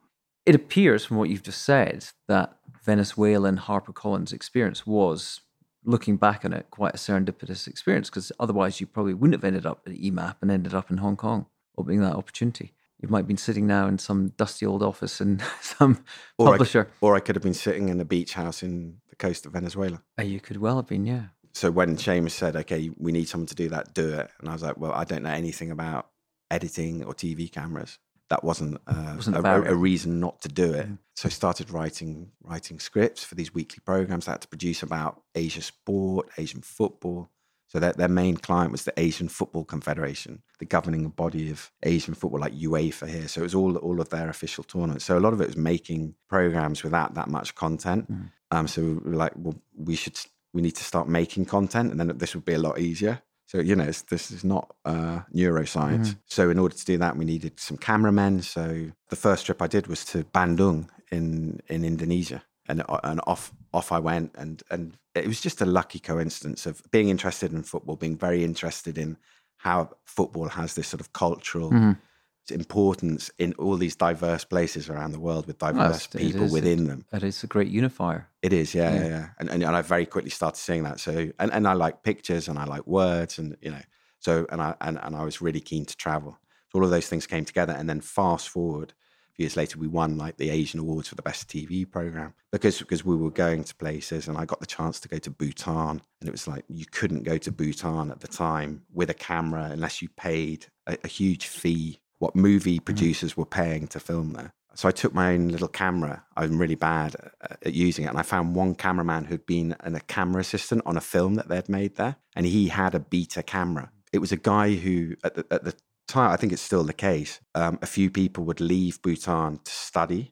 it 0.46 0.56
appears 0.56 1.06
from 1.06 1.18
what 1.18 1.30
you've 1.30 1.44
just 1.44 1.64
said 1.64 2.06
that 2.28 2.58
Venezuelan 2.84 3.58
HarperCollins 3.58 4.34
experience 4.34 4.86
was, 4.86 5.42
looking 5.86 6.18
back 6.18 6.44
on 6.44 6.54
it, 6.54 6.68
quite 6.70 6.94
a 6.94 6.98
serendipitous 6.98 7.68
experience 7.68 8.10
because 8.10 8.32
otherwise 8.40 8.82
you 8.82 8.88
probably 8.88 9.14
wouldn't 9.14 9.36
have 9.40 9.44
ended 9.44 9.66
up 9.66 9.82
at 9.86 9.94
EMAP 9.94 10.36
and 10.42 10.52
ended 10.52 10.74
up 10.74 10.92
in 10.92 10.98
Hong 10.98 11.16
Kong, 11.16 11.46
opening 11.78 12.02
that 12.02 12.16
opportunity. 12.16 12.74
You 13.04 13.10
might 13.10 13.20
have 13.20 13.28
been 13.28 13.36
sitting 13.36 13.68
now 13.68 13.88
in 13.88 14.00
some 14.00 14.30
dusty 14.38 14.66
old 14.66 14.82
office 14.82 15.20
in 15.20 15.42
some 15.62 16.04
Or 16.38 16.48
I, 16.48 16.52
publisher. 16.52 16.90
or 17.02 17.16
I 17.18 17.20
could 17.20 17.36
have 17.36 17.44
been 17.44 17.54
sitting 17.54 17.90
in 17.90 18.00
a 18.00 18.06
beach 18.06 18.34
house 18.34 18.64
in 18.64 18.98
the 19.10 19.18
coast 19.18 19.46
of 19.46 19.52
Venezuela. 19.52 20.02
Uh, 20.18 20.24
you 20.24 20.40
could 20.40 20.56
well 20.56 20.78
have 20.78 20.88
been, 20.88 21.06
yeah. 21.06 21.26
So 21.52 21.70
when 21.70 21.98
Seamus 21.98 22.32
said, 22.32 22.56
"Okay, 22.56 22.90
we 22.98 23.12
need 23.12 23.28
someone 23.28 23.48
to 23.48 23.56
do 23.56 23.68
that, 23.70 23.94
do 23.94 24.14
it," 24.14 24.32
and 24.40 24.50
I 24.50 24.54
was 24.54 24.64
like, 24.64 24.78
"Well, 24.78 24.94
I 24.94 25.04
don't 25.04 25.22
know 25.22 25.30
anything 25.32 25.70
about 25.70 26.10
editing 26.50 27.04
or 27.04 27.14
TV 27.14 27.52
cameras." 27.52 28.00
That 28.30 28.44
wasn't, 28.44 28.80
uh, 28.88 29.14
Wasn't 29.18 29.36
a 29.36 29.64
a, 29.70 29.76
reason 29.76 30.20
not 30.22 30.42
to 30.42 30.48
do 30.48 30.74
it. 30.74 30.88
So 31.16 31.28
I 31.28 31.30
started 31.30 31.70
writing 31.70 32.32
writing 32.42 32.80
scripts 32.80 33.24
for 33.26 33.36
these 33.36 33.54
weekly 33.54 33.82
programs. 33.86 34.28
I 34.28 34.32
had 34.32 34.42
to 34.42 34.48
produce 34.48 34.82
about 34.82 35.22
Asia 35.36 35.62
sport, 35.62 36.30
Asian 36.38 36.62
football. 36.62 37.30
So 37.74 37.80
their, 37.80 37.94
their 37.94 38.08
main 38.08 38.38
client 38.38 38.72
was 38.72 38.84
the 38.84 38.94
Asian 38.98 39.28
Football 39.28 39.64
Confederation, 39.66 40.44
the 40.60 40.66
governing 40.66 41.10
body 41.10 41.50
of 41.50 41.72
Asian 41.82 42.14
football, 42.14 42.40
like 42.40 42.54
UEFA 42.54 43.08
here. 43.10 43.28
So 43.28 43.42
it 43.42 43.46
was 43.46 43.56
all 43.56 43.78
all 43.78 44.00
of 44.00 44.10
their 44.10 44.30
official 44.30 44.64
tournaments. 44.64 45.06
So 45.06 45.18
a 45.18 45.20
lot 45.20 45.34
of 45.34 45.42
it 45.42 45.48
was 45.48 45.58
making 45.58 46.14
programs 46.30 46.84
without 46.84 47.16
that 47.16 47.30
much 47.30 47.56
content. 47.56 48.06
Um, 48.52 48.68
so 48.68 48.82
we 48.84 48.94
were 48.94 49.16
like, 49.16 49.32
well, 49.36 49.56
we 49.76 49.96
should 49.96 50.20
we 50.54 50.62
need 50.62 50.76
to 50.76 50.84
start 50.84 51.08
making 51.10 51.46
content, 51.46 51.90
and 51.90 52.00
then 52.00 52.16
this 52.16 52.36
would 52.36 52.46
be 52.46 52.54
a 52.54 52.60
lot 52.60 52.78
easier. 52.78 53.24
So 53.48 53.58
you 53.60 53.76
know, 53.76 53.86
it's, 53.86 54.04
this 54.04 54.30
is 54.30 54.44
not 54.44 54.76
uh, 54.86 55.22
neuroscience. 55.34 56.16
So 56.28 56.52
in 56.52 56.60
order 56.60 56.76
to 56.76 56.86
do 56.86 57.00
that, 57.00 57.18
we 57.18 57.26
needed 57.26 57.60
some 57.60 57.78
cameramen. 57.78 58.44
So 58.44 58.92
the 59.10 59.16
first 59.16 59.48
trip 59.48 59.64
I 59.64 59.68
did 59.68 59.88
was 59.88 60.06
to 60.06 60.24
Bandung 60.26 60.90
in 61.12 61.60
in 61.68 61.84
Indonesia, 61.84 62.44
and 62.68 62.84
uh, 62.88 63.00
and 63.04 63.20
off 63.28 63.52
off 63.74 63.92
I 63.92 64.00
went, 64.00 64.32
and 64.36 64.62
and 64.70 64.98
it 65.16 65.28
was 65.28 65.42
just 65.42 65.62
a 65.62 65.66
lucky 65.66 66.00
coincidence 66.00 66.66
of 66.66 66.82
being 66.92 67.10
interested 67.10 67.52
in 67.52 67.64
football, 67.64 67.96
being 67.96 68.18
very 68.18 68.44
interested 68.44 68.98
in 68.98 69.18
how 69.58 69.90
football 70.06 70.50
has 70.50 70.74
this 70.74 70.88
sort 70.88 71.00
of 71.00 71.14
cultural 71.14 71.72
mm-hmm. 71.72 72.54
importance 72.54 73.32
in 73.38 73.54
all 73.54 73.78
these 73.78 73.96
diverse 73.96 74.44
places 74.44 74.90
around 74.90 75.12
the 75.12 75.20
world 75.20 75.48
with 75.48 75.58
diverse 75.58 76.06
it 76.08 76.18
people 76.18 76.44
is. 76.44 76.52
within 76.52 76.88
them. 76.88 77.06
It 77.14 77.24
is 77.24 77.44
a 77.44 77.48
great 77.48 77.70
unifier. 77.70 78.28
It 78.42 78.52
is, 78.52 78.76
yeah, 78.76 78.94
yeah, 78.94 79.08
yeah. 79.08 79.28
And, 79.40 79.50
and 79.50 79.64
and 79.64 79.76
I 79.76 79.82
very 79.82 80.06
quickly 80.06 80.32
started 80.32 80.60
seeing 80.60 80.84
that. 80.84 81.00
So 81.00 81.32
and, 81.40 81.52
and 81.52 81.68
I 81.68 81.74
like 81.74 82.04
pictures 82.04 82.48
and 82.48 82.60
I 82.60 82.66
like 82.66 82.86
words 82.88 83.40
and 83.40 83.56
you 83.62 83.72
know 83.72 83.82
so 84.20 84.46
and 84.52 84.62
I 84.62 84.76
and, 84.82 85.00
and 85.02 85.16
I 85.16 85.24
was 85.24 85.42
really 85.42 85.62
keen 85.62 85.86
to 85.86 85.98
travel. 85.98 86.38
So 86.70 86.80
all 86.80 86.86
of 86.86 86.92
those 86.92 87.08
things 87.08 87.28
came 87.28 87.46
together 87.46 87.74
and 87.74 87.90
then 87.90 88.02
fast 88.02 88.50
forward 88.50 88.94
years 89.38 89.58
later 89.58 89.80
we 89.80 89.88
won 89.88 90.18
like 90.18 90.38
the 90.38 90.50
Asian 90.50 90.80
Awards 90.80 91.08
for 91.08 91.16
the 91.16 91.22
best 91.22 91.48
TV 91.48 91.90
program 91.90 92.34
because 92.52 92.80
because 92.80 93.04
we 93.04 93.16
were 93.16 93.32
going 93.32 93.64
to 93.64 93.76
places 93.76 94.28
and 94.28 94.38
I 94.38 94.46
got 94.46 94.60
the 94.60 94.66
chance 94.66 95.00
to 95.02 95.08
go 95.08 95.18
to 95.18 95.30
Bhutan 95.30 96.02
and 96.22 96.28
it 96.28 96.32
was 96.32 96.48
like 96.48 96.66
you 96.68 96.86
couldn't 96.86 97.24
go 97.24 97.38
to 97.38 97.52
Bhutan 97.52 98.12
at 98.12 98.20
the 98.20 98.28
time 98.28 98.84
with 98.94 99.10
a 99.10 99.16
camera 99.16 99.70
unless 99.72 100.02
you 100.02 100.10
paid 100.10 100.68
a, 100.88 100.98
a 101.04 101.08
huge 101.08 101.48
fee 101.48 102.00
what 102.24 102.36
movie 102.38 102.76
mm-hmm. 102.76 102.86
producers 102.86 103.36
were 103.36 103.46
paying 103.46 103.86
to 103.88 104.00
film 104.00 104.32
there. 104.32 104.54
So 104.76 104.88
I 104.88 104.92
took 104.92 105.14
my 105.14 105.34
own 105.34 105.50
little 105.50 105.68
camera. 105.68 106.24
I'm 106.36 106.58
really 106.58 106.76
bad 106.76 107.16
at, 107.42 107.58
at 107.64 107.74
using 107.74 108.06
it, 108.06 108.08
and 108.08 108.18
I 108.18 108.24
found 108.24 108.56
one 108.56 108.76
cameraman 108.76 109.26
who'd 109.26 109.46
been 109.46 109.76
an, 109.82 109.96
a 109.96 110.00
camera 110.00 110.42
assistant 110.42 110.82
on 110.86 110.98
a 110.98 111.02
film 111.02 111.36
that 111.36 111.50
they'd 111.50 111.70
made 111.70 111.96
there, 111.96 112.16
and 112.36 112.46
he 112.46 112.70
had 112.70 112.96
a 112.96 113.00
beta 113.00 113.44
camera. 113.44 113.92
It 114.12 114.20
was 114.20 114.32
a 114.32 114.38
guy 114.38 114.76
who, 114.76 115.16
at 115.24 115.36
the, 115.36 115.46
at 115.52 115.64
the 115.64 115.76
time, 116.14 116.32
I 116.34 116.38
think 116.38 116.54
it's 116.54 116.68
still 116.72 116.86
the 116.86 117.02
case. 117.12 117.32
Um, 117.62 117.76
a 117.82 117.90
few 117.98 118.08
people 118.22 118.42
would 118.46 118.62
leave 118.74 119.02
Bhutan 119.06 119.52
to 119.68 119.72
study. 119.90 120.24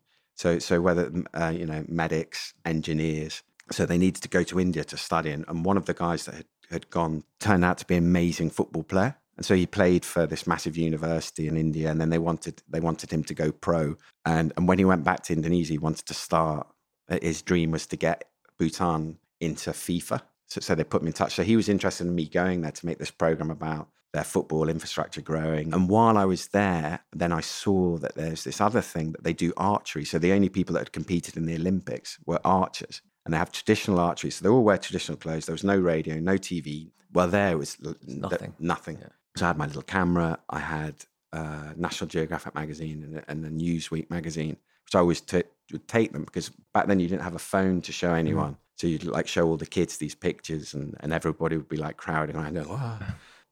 So, 0.41 0.59
so 0.59 0.75
whether 0.85 1.05
uh, 1.41 1.53
you 1.59 1.67
know 1.71 1.81
medics, 1.87 2.53
engineers, 2.73 3.43
so 3.75 3.85
they 3.85 3.97
needed 4.05 4.21
to 4.23 4.29
go 4.37 4.43
to 4.43 4.59
India 4.59 4.83
to 4.83 4.97
study, 4.97 5.31
and, 5.35 5.45
and 5.49 5.65
one 5.69 5.77
of 5.81 5.85
the 5.85 5.93
guys 6.05 6.21
that 6.25 6.35
had, 6.35 6.49
had 6.75 6.85
gone 6.97 7.23
turned 7.39 7.65
out 7.67 7.77
to 7.79 7.85
be 7.85 7.97
an 7.97 8.05
amazing 8.05 8.51
football 8.57 8.83
player. 8.83 9.13
And 9.37 9.45
so 9.45 9.55
he 9.55 9.65
played 9.65 10.03
for 10.05 10.27
this 10.27 10.45
massive 10.45 10.77
university 10.89 11.45
in 11.47 11.57
India, 11.57 11.87
and 11.91 11.99
then 11.99 12.09
they 12.11 12.19
wanted 12.19 12.55
they 12.73 12.81
wanted 12.81 13.09
him 13.11 13.23
to 13.23 13.33
go 13.43 13.51
pro. 13.51 13.83
And 14.23 14.53
and 14.57 14.67
when 14.67 14.79
he 14.79 14.85
went 14.85 15.03
back 15.03 15.23
to 15.25 15.33
Indonesia, 15.33 15.73
he 15.73 15.79
wanted 15.87 16.05
to 16.07 16.13
start. 16.13 16.67
uh, 17.09 17.19
His 17.21 17.41
dream 17.49 17.71
was 17.71 17.87
to 17.87 17.97
get 17.97 18.17
Bhutan 18.59 19.17
into 19.39 19.71
FIFA. 19.71 20.21
So, 20.47 20.61
so 20.61 20.75
they 20.75 20.83
put 20.83 21.01
him 21.01 21.07
in 21.07 21.13
touch. 21.13 21.33
So 21.35 21.43
he 21.43 21.55
was 21.55 21.69
interested 21.69 22.05
in 22.07 22.15
me 22.15 22.27
going 22.27 22.61
there 22.61 22.77
to 22.79 22.85
make 22.85 22.99
this 22.99 23.11
program 23.23 23.51
about 23.51 23.87
their 24.13 24.23
football 24.23 24.67
infrastructure 24.69 25.21
growing. 25.21 25.73
And 25.73 25.87
while 25.89 26.17
I 26.17 26.25
was 26.25 26.47
there, 26.49 26.99
then 27.13 27.31
I 27.31 27.39
saw 27.41 27.97
that 27.99 28.15
there's 28.15 28.43
this 28.43 28.59
other 28.59 28.81
thing 28.81 29.13
that 29.13 29.23
they 29.23 29.33
do 29.33 29.53
archery. 29.55 30.03
So 30.05 30.19
the 30.19 30.33
only 30.33 30.49
people 30.49 30.73
that 30.73 30.79
had 30.81 30.91
competed 30.91 31.37
in 31.37 31.45
the 31.45 31.55
Olympics 31.55 32.19
were 32.25 32.39
archers. 32.43 33.01
And 33.25 33.33
they 33.33 33.37
have 33.37 33.51
traditional 33.51 33.99
archery. 33.99 34.31
So 34.31 34.43
they 34.43 34.49
all 34.49 34.63
wear 34.63 34.77
traditional 34.77 35.17
clothes. 35.17 35.45
There 35.45 35.53
was 35.53 35.63
no 35.63 35.77
radio, 35.77 36.15
no 36.19 36.33
TV. 36.33 36.89
Well, 37.13 37.27
there 37.27 37.57
was 37.57 37.77
Nothing. 38.05 38.53
nothing. 38.59 38.97
So 39.37 39.45
I 39.45 39.49
had 39.49 39.57
my 39.57 39.67
little 39.67 39.81
camera. 39.83 40.39
I 40.49 40.59
had 40.59 40.95
uh, 41.31 41.69
National 41.77 42.09
Geographic 42.09 42.53
magazine 42.55 43.03
and, 43.03 43.23
and 43.27 43.45
the 43.45 43.63
Newsweek 43.63 44.09
magazine, 44.09 44.57
which 44.85 44.95
I 44.95 44.99
always 44.99 45.21
t- 45.21 45.43
would 45.71 45.87
take 45.87 46.11
them 46.11 46.25
because 46.25 46.49
back 46.73 46.87
then 46.87 46.99
you 46.99 47.07
didn't 47.07 47.21
have 47.23 47.35
a 47.35 47.39
phone 47.39 47.79
to 47.83 47.91
show 47.93 48.13
anyone. 48.13 48.57
So 48.75 48.87
you'd 48.87 49.05
like 49.05 49.27
show 49.27 49.47
all 49.47 49.57
the 49.57 49.65
kids 49.65 49.97
these 49.97 50.15
pictures, 50.15 50.73
and, 50.73 50.97
and 51.01 51.13
everybody 51.13 51.55
would 51.55 51.69
be 51.69 51.77
like 51.77 51.97
crowding 51.97 52.35
around. 52.35 52.55
"Wow." 52.67 52.97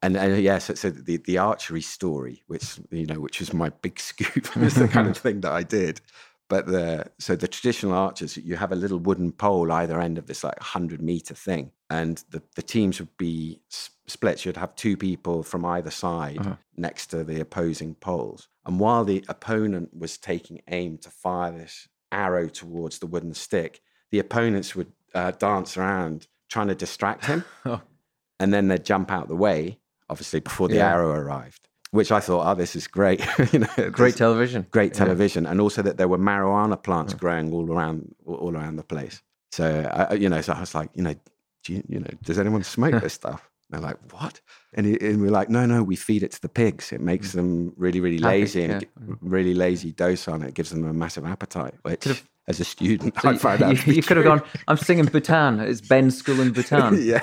And, 0.01 0.15
and 0.15 0.41
yeah, 0.41 0.59
so, 0.59 0.75
so 0.75 0.89
the, 0.89 1.17
the 1.17 1.37
archery 1.37 1.81
story, 1.81 2.43
which 2.47 2.79
you 2.89 3.05
know, 3.05 3.19
which 3.19 3.39
was 3.39 3.53
my 3.53 3.69
big 3.69 3.99
scoop, 4.09 4.55
was 4.55 4.75
the 4.75 4.87
kind 4.87 5.07
of 5.07 5.17
thing 5.17 5.41
that 5.41 5.51
I 5.51 5.63
did. 5.63 6.01
But 6.47 6.65
the 6.65 7.05
so 7.19 7.35
the 7.35 7.47
traditional 7.47 7.93
archers, 7.93 8.35
you 8.37 8.55
have 8.55 8.71
a 8.71 8.75
little 8.75 8.97
wooden 8.97 9.31
pole 9.31 9.71
either 9.71 9.99
end 10.01 10.17
of 10.17 10.25
this 10.25 10.43
like 10.43 10.57
hundred 10.59 10.99
meter 11.01 11.35
thing, 11.35 11.71
and 11.91 12.23
the, 12.31 12.41
the 12.55 12.63
teams 12.63 12.99
would 12.99 13.15
be 13.17 13.61
split. 14.07 14.45
You'd 14.45 14.57
have 14.57 14.73
two 14.75 14.97
people 14.97 15.43
from 15.43 15.63
either 15.63 15.91
side 15.91 16.57
next 16.75 17.07
to 17.07 17.23
the 17.23 17.39
opposing 17.39 17.93
poles, 17.95 18.47
and 18.65 18.79
while 18.79 19.03
the 19.05 19.23
opponent 19.29 19.95
was 19.95 20.17
taking 20.17 20.61
aim 20.69 20.97
to 20.99 21.09
fire 21.11 21.51
this 21.51 21.87
arrow 22.11 22.47
towards 22.49 22.97
the 22.97 23.05
wooden 23.05 23.35
stick, 23.35 23.81
the 24.09 24.17
opponents 24.17 24.75
would 24.75 24.91
uh, 25.13 25.29
dance 25.29 25.77
around 25.77 26.25
trying 26.47 26.69
to 26.69 26.73
distract 26.75 27.25
him, 27.25 27.43
Oh. 27.65 27.81
and 28.39 28.51
then 28.51 28.69
they'd 28.69 28.85
jump 28.85 29.11
out 29.11 29.27
the 29.27 29.35
way, 29.35 29.77
obviously 30.09 30.39
before 30.39 30.67
the 30.67 30.75
Yeah. 30.75 30.93
arrow 30.93 31.11
arrived. 31.11 31.67
Which 31.91 32.11
I 32.11 32.19
thought, 32.19 32.45
oh, 32.45 32.53
this 32.53 32.75
is 32.75 32.85
great. 32.87 33.19
you 33.51 33.59
know, 33.59 33.89
Great 33.89 34.15
television. 34.15 34.67
great 34.69 34.91
Yeah. 34.93 35.05
television, 35.05 35.45
and 35.47 35.59
also 35.59 35.81
that 35.81 35.97
there 35.97 36.07
were 36.07 36.19
marijuana 36.19 36.81
plants 36.81 37.15
growing 37.15 37.51
all 37.51 37.71
around 37.71 38.13
all 38.25 38.55
around 38.55 38.75
the 38.75 38.83
place. 38.83 39.21
So 39.51 39.89
I, 39.91 40.13
you 40.13 40.29
know, 40.29 40.41
so 40.41 40.53
I 40.53 40.59
was 40.59 40.75
like, 40.75 40.89
you 40.93 41.01
know, 41.01 41.15
do 41.63 41.73
you, 41.73 41.83
you 41.87 41.99
know, 41.99 42.11
does 42.23 42.37
anyone 42.37 42.63
smoke 42.63 43.01
this 43.01 43.13
stuff? 43.13 43.49
And 43.71 43.81
they're 43.81 43.89
like, 43.89 43.97
what? 44.13 44.39
And, 44.73 44.85
he, 44.85 44.97
and 45.01 45.21
we're 45.21 45.31
like, 45.31 45.49
no, 45.49 45.65
no, 45.65 45.81
we 45.83 45.95
feed 45.95 46.21
it 46.23 46.31
to 46.31 46.41
the 46.41 46.49
pigs. 46.49 46.91
It 46.91 47.01
makes 47.01 47.29
mm. 47.29 47.33
them 47.33 47.73
really, 47.75 47.99
really 47.99 48.17
lazy 48.19 48.63
and 48.63 48.73
yeah. 48.73 48.77
it- 48.79 48.89
really 49.21 49.53
lazy 49.55 49.91
dose 49.91 50.27
on 50.27 50.41
it. 50.43 50.49
It 50.49 50.53
gives 50.53 50.69
them 50.69 50.85
a 50.85 50.93
massive 50.93 51.25
appetite. 51.25 51.73
Which, 51.83 52.01
Could've- 52.01 52.27
as 52.49 52.59
a 52.59 52.65
student, 52.65 53.13
So 53.21 53.29
I 53.29 53.37
found 53.37 53.61
out. 53.61 53.87
you, 53.87 53.93
you, 53.93 54.01
could 54.03 54.17
have 54.17 54.25
gone, 54.25 54.41
I'm 54.67 54.75
singing 54.77 55.05
Bhutan. 55.05 55.59
It's 55.59 55.81
Ben's 55.81 56.17
school 56.17 56.41
in 56.41 56.51
Bhutan. 56.51 56.99
yeah. 57.01 57.21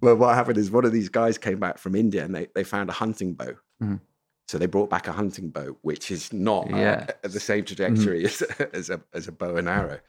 well, 0.00 0.16
what 0.16 0.34
happened 0.34 0.56
is 0.56 0.70
one 0.70 0.84
of 0.86 0.92
these 0.92 1.10
guys 1.10 1.36
came 1.36 1.60
back 1.60 1.76
from 1.78 1.94
India 1.94 2.24
and 2.24 2.34
they, 2.34 2.48
they 2.54 2.64
found 2.64 2.88
a 2.88 2.92
hunting 2.94 3.34
bow. 3.34 3.54
Mhm. 3.82 4.00
So 4.48 4.58
they 4.58 4.66
brought 4.66 4.88
back 4.88 5.08
a 5.08 5.12
hunting 5.12 5.50
bow, 5.50 5.76
which 5.82 6.10
is 6.10 6.32
not 6.32 6.72
uh, 6.72 6.76
Yeah. 6.76 7.06
at 7.22 7.32
the 7.32 7.40
same 7.40 7.64
trajectory 7.64 8.24
as, 8.30 8.42
as, 8.72 8.90
a, 8.90 9.00
as 9.12 9.28
a 9.28 9.32
bow 9.32 9.56
and 9.56 9.68
arrow. 9.68 10.00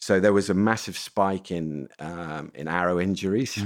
So 0.00 0.20
there 0.20 0.32
was 0.32 0.48
a 0.48 0.54
massive 0.54 0.96
spike 0.96 1.50
in 1.50 1.88
um, 1.98 2.52
in 2.54 2.68
arrow 2.68 3.00
injuries. 3.00 3.58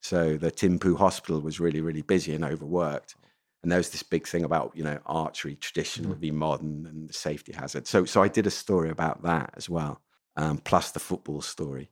So 0.00 0.36
the 0.38 0.50
Thimphu 0.50 0.96
hospital 0.96 1.40
was 1.40 1.60
really, 1.60 1.82
really 1.82 2.00
busy 2.02 2.34
and 2.34 2.42
overworked. 2.44 3.16
And 3.64 3.72
there 3.72 3.78
was 3.78 3.88
this 3.88 4.02
big 4.02 4.28
thing 4.28 4.44
about, 4.44 4.72
you 4.74 4.84
know, 4.84 4.98
archery, 5.06 5.54
traditional 5.56 6.14
v 6.14 6.30
modern 6.30 6.84
and 6.86 7.08
the 7.08 7.14
safety 7.14 7.52
hazard. 7.52 7.86
So, 7.86 8.04
so 8.04 8.22
I 8.22 8.28
did 8.28 8.46
a 8.46 8.50
story 8.50 8.90
about 8.90 9.22
that 9.22 9.54
as 9.56 9.70
well, 9.70 10.02
um, 10.36 10.58
plus 10.58 10.90
the 10.90 11.00
football 11.00 11.40
story. 11.40 11.88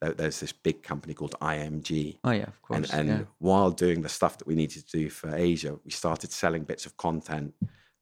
There- 0.00 0.14
There's 0.14 0.38
this 0.38 0.52
big 0.52 0.84
company 0.84 1.12
called 1.12 1.34
IMG. 1.42 2.18
Oh, 2.22 2.30
yeah, 2.30 2.42
of 2.44 2.46
And, 2.70 2.84
course. 2.84 2.90
and 2.92 3.08
yeah. 3.08 3.22
while 3.38 3.72
doing 3.72 4.02
the 4.02 4.08
stuff 4.08 4.38
that 4.38 4.46
we 4.46 4.54
needed 4.54 4.86
to 4.86 4.98
do 4.98 5.10
for 5.10 5.34
Asia, 5.34 5.80
we 5.84 5.90
started 5.90 6.30
selling 6.30 6.62
bits 6.62 6.86
of 6.86 6.96
content 6.96 7.54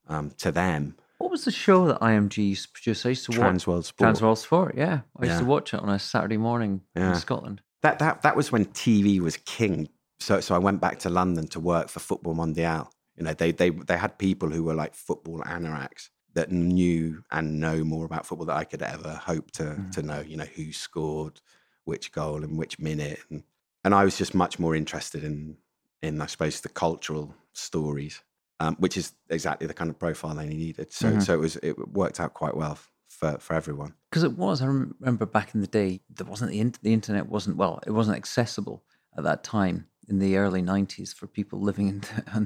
um, 0.06 0.30
to 0.38 0.52
them. 0.52 0.94
What 1.16 1.30
was 1.30 1.46
the 1.46 1.50
show 1.50 1.86
that 1.86 2.00
IMG 2.02 2.36
used 2.50 2.66
to 2.66 2.72
produce? 2.72 3.06
I 3.06 3.08
used 3.08 3.24
to 3.32 3.40
watch 3.40 3.54
Transworld 3.54 3.84
Sport. 3.84 4.14
Transworld 4.16 4.36
Sport. 4.38 4.74
Yeah, 4.76 5.00
I 5.18 5.24
used 5.24 5.38
to 5.38 5.46
watch 5.46 5.72
it 5.72 5.80
on 5.80 5.88
a 5.88 5.98
Saturday 5.98 6.36
morning 6.36 6.82
Yeah. 6.94 7.08
in 7.08 7.14
Scotland. 7.16 7.62
That, 7.82 7.98
that, 8.00 8.20
that 8.20 8.36
was 8.36 8.52
when 8.52 8.66
TV 8.66 9.18
was 9.20 9.38
king. 9.38 9.88
So, 10.20 10.40
so 10.40 10.54
I 10.54 10.58
went 10.58 10.80
back 10.82 10.98
to 11.00 11.08
London 11.08 11.46
to 11.48 11.60
work 11.60 11.88
for 11.88 12.00
Football 12.00 12.34
Mundial. 12.34 12.90
You 13.18 13.24
know, 13.24 13.34
they, 13.34 13.50
they, 13.52 13.70
they 13.70 13.96
had 13.96 14.16
people 14.18 14.48
who 14.48 14.62
were 14.62 14.74
like 14.74 14.94
football 14.94 15.40
anoraks 15.40 16.10
that 16.34 16.52
knew 16.52 17.24
and 17.32 17.58
know 17.58 17.82
more 17.84 18.04
about 18.04 18.24
football 18.26 18.46
that 18.46 18.56
I 18.56 18.64
could 18.64 18.82
ever 18.82 19.20
hope 19.24 19.50
to, 19.52 19.62
Mm. 19.64 19.90
to 19.92 20.02
know, 20.02 20.20
you 20.20 20.36
know, 20.36 20.44
who 20.56 20.72
scored 20.72 21.40
which 21.84 22.12
goal 22.12 22.44
in 22.44 22.56
which 22.56 22.78
minute. 22.78 23.18
And, 23.30 23.42
and 23.84 23.94
I 23.94 24.04
was 24.04 24.16
just 24.16 24.34
much 24.34 24.58
more 24.58 24.76
interested 24.76 25.24
in, 25.24 25.56
in, 26.02 26.20
I 26.20 26.26
suppose, 26.26 26.60
the 26.60 26.68
cultural 26.68 27.34
stories, 27.54 28.22
um, 28.60 28.76
which 28.78 28.96
is 28.96 29.12
exactly 29.30 29.66
the 29.66 29.74
kind 29.74 29.90
of 29.90 29.98
profile 29.98 30.34
they 30.34 30.46
needed. 30.46 30.92
So, 30.92 31.12
Mhm. 31.12 31.22
so 31.22 31.34
it 31.34 31.40
was, 31.40 31.56
it 31.56 31.76
worked 31.88 32.20
out 32.20 32.34
quite 32.34 32.56
well 32.56 32.78
for, 33.08 33.38
for 33.40 33.54
everyone. 33.54 33.94
Because 34.10 34.22
it 34.22 34.38
was. 34.38 34.62
I 34.62 34.66
remember 34.66 35.26
back 35.26 35.54
in 35.54 35.60
the 35.60 35.66
day, 35.66 36.00
there 36.08 36.26
wasn't 36.26 36.52
the, 36.52 36.60
in- 36.60 36.74
the 36.82 36.92
internet 36.92 37.28
wasn't 37.28 37.56
well. 37.56 37.80
It 37.86 37.90
wasn't 37.92 38.16
accessible 38.16 38.84
at 39.16 39.24
that 39.24 39.42
time 39.42 39.86
in 40.08 40.18
the 40.18 40.36
early 40.36 40.62
'90s 40.62 41.14
for 41.14 41.26
people 41.26 41.60
living 41.60 41.88
in 41.88 42.00
the, 42.00 42.22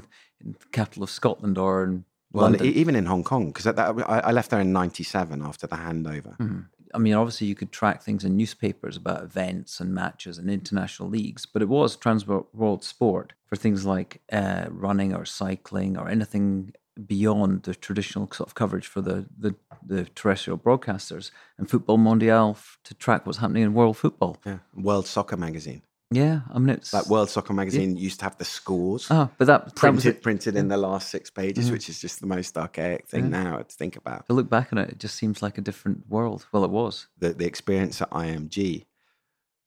in 0.44 0.53
the 0.53 0.66
capital 0.72 1.03
of 1.03 1.11
Scotland 1.11 1.59
or 1.59 1.85
in 1.85 2.05
Well, 2.33 2.51
London. 2.51 2.66
even 2.66 2.96
in 2.96 3.07
Hong 3.07 3.25
Kong, 3.25 3.46
because 3.46 3.66
I, 3.66 3.72
I 4.29 4.33
left 4.33 4.51
there 4.51 4.61
in 4.61 4.72
'97 4.72 5.42
after 5.42 5.66
the 5.66 5.77
handover. 5.77 6.37
Mhm. 6.38 6.66
I 6.94 6.98
mean, 6.98 7.14
obviously, 7.14 7.46
you 7.46 7.55
could 7.55 7.72
track 7.72 8.03
things 8.03 8.22
in 8.22 8.37
newspapers 8.37 8.98
about 8.98 9.22
events 9.22 9.81
and 9.81 9.94
matches 9.94 10.37
and 10.37 10.51
international 10.51 11.09
leagues, 11.09 11.46
but 11.46 11.62
it 11.62 11.68
was 11.68 11.96
Transworld 11.96 12.85
Sport 12.85 13.33
for 13.46 13.57
things 13.57 13.87
like 13.87 14.20
uh, 14.31 14.66
running 14.68 15.14
or 15.14 15.25
cycling 15.25 15.96
or 15.96 16.11
anything 16.11 16.75
beyond 17.07 17.62
the 17.62 17.75
traditional 17.75 18.29
sort 18.31 18.46
of 18.51 18.55
coverage 18.55 18.87
for 18.87 19.01
the, 19.01 19.25
the, 19.38 19.55
the 19.83 20.05
terrestrial 20.14 20.59
broadcasters 20.59 21.31
and 21.57 21.70
Football 21.70 21.96
Mundial 21.96 22.51
f- 22.51 22.77
to 22.85 22.92
track 22.92 23.25
what's 23.25 23.38
happening 23.38 23.62
in 23.62 23.72
world 23.72 23.96
football. 23.96 24.37
Yeah, 24.44 24.59
World 24.75 25.07
Soccer 25.07 25.38
Magazine. 25.38 25.81
Yeah, 26.12 26.40
I 26.53 26.59
mean, 26.59 26.70
it's. 26.70 26.90
That 26.90 27.07
World 27.09 27.31
Soccer 27.31 27.53
Magazine 27.53 27.96
used 27.96 28.18
to 28.20 28.25
have 28.27 28.37
the 28.38 28.44
scores 28.44 29.07
Oh, 29.11 29.29
but 29.38 29.46
that, 29.46 29.61
that 29.61 29.64
was 29.64 29.72
printed 29.75 30.22
printed 30.22 30.57
in 30.57 30.68
the 30.68 30.77
last 30.77 31.09
six 31.11 31.31
pages, 31.31 31.68
Mhm. 31.68 31.72
which 31.72 31.88
is 31.88 32.01
just 32.01 32.20
the 32.20 32.27
most 32.27 32.57
archaic 32.57 33.09
thing 33.09 33.31
now 33.31 33.57
to 33.59 33.64
think 33.64 33.96
about. 33.96 34.27
To 34.27 34.33
look 34.35 34.48
back 34.51 34.72
on 34.72 34.79
it, 34.79 34.90
it 34.90 34.98
just 34.98 35.16
seems 35.16 35.42
like 35.42 35.59
a 35.59 35.62
different 35.62 36.09
world. 36.09 36.46
Well, 36.53 36.64
it 36.64 36.70
was. 36.70 37.07
The 37.18 37.33
the 37.33 37.46
experience 37.46 38.01
at 38.03 38.11
IMG 38.11 38.85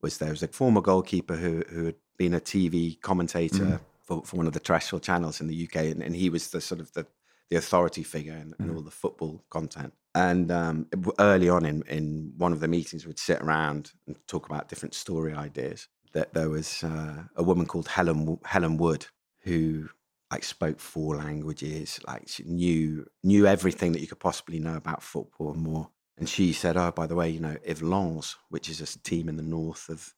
was 0.02 0.18
there 0.18 0.30
was 0.30 0.42
a 0.42 0.48
former 0.48 0.80
goalkeeper 0.80 1.36
who 1.36 1.62
who 1.68 1.84
had 1.86 1.96
been 2.16 2.34
a 2.34 2.40
TV 2.40 3.00
commentator 3.00 3.64
Mm. 3.64 3.80
for, 4.02 4.22
for 4.24 4.36
one 4.36 4.46
of 4.46 4.52
the 4.52 4.60
terrestrial 4.60 5.00
channels 5.00 5.40
in 5.40 5.48
the 5.48 5.64
UK, 5.64 5.76
and, 5.92 6.02
and 6.02 6.14
he 6.16 6.30
was 6.30 6.50
the 6.50 6.60
sort 6.60 6.80
of 6.80 6.92
the 6.92 7.06
the 7.48 7.56
authority 7.56 8.02
figure 8.02 8.32
in, 8.32 8.54
in 8.58 8.66
Mm. 8.70 8.74
all 8.76 8.82
the 8.82 8.90
football 8.90 9.44
content. 9.50 9.92
And 10.16 10.50
um, 10.50 10.86
early 11.20 11.48
on 11.48 11.64
in, 11.64 11.82
in 11.82 12.32
one 12.38 12.52
of 12.52 12.58
the 12.60 12.66
meetings, 12.66 13.06
we'd 13.06 13.18
sit 13.20 13.40
around 13.40 13.92
and 14.06 14.16
talk 14.26 14.46
about 14.46 14.68
different 14.68 14.94
story 14.94 15.32
ideas. 15.32 15.86
That 16.16 16.32
there 16.32 16.48
was 16.48 16.82
uh, 16.82 17.24
a 17.36 17.42
woman 17.42 17.66
called 17.66 17.88
Helen 17.88 18.38
Helen 18.44 18.78
Wood 18.78 19.06
who 19.40 19.90
like 20.32 20.44
spoke 20.44 20.80
four 20.80 21.16
languages, 21.16 22.00
like 22.06 22.26
she 22.26 22.42
knew 22.44 23.06
knew 23.22 23.46
everything 23.46 23.92
that 23.92 24.00
you 24.00 24.06
could 24.06 24.18
possibly 24.28 24.58
know 24.58 24.76
about 24.76 25.02
football 25.02 25.52
and 25.52 25.62
more. 25.62 25.90
And 26.18 26.26
she 26.26 26.54
said, 26.54 26.76
"Oh, 26.78 26.90
by 26.90 27.06
the 27.06 27.14
way, 27.14 27.28
you 27.28 27.40
know, 27.40 27.56
if 27.62 27.82
Lens, 27.82 28.36
which 28.48 28.70
is 28.70 28.80
a 28.80 28.98
team 29.10 29.28
in 29.28 29.36
the 29.36 29.42
north 29.42 29.90
of 29.90 30.14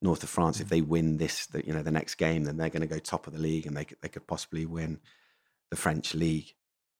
north 0.00 0.22
of 0.22 0.28
France, 0.28 0.60
if 0.60 0.68
they 0.68 0.82
win 0.82 1.16
this, 1.16 1.46
the, 1.46 1.66
you 1.66 1.72
know, 1.72 1.82
the 1.82 1.90
next 1.90 2.14
game, 2.14 2.44
then 2.44 2.56
they're 2.56 2.70
going 2.70 2.88
to 2.88 2.94
go 2.94 3.00
top 3.00 3.26
of 3.26 3.32
the 3.32 3.40
league, 3.40 3.66
and 3.66 3.76
they 3.76 3.84
could, 3.84 3.98
they 4.02 4.08
could 4.08 4.26
possibly 4.28 4.64
win 4.66 5.00
the 5.70 5.76
French 5.76 6.14
league. 6.14 6.54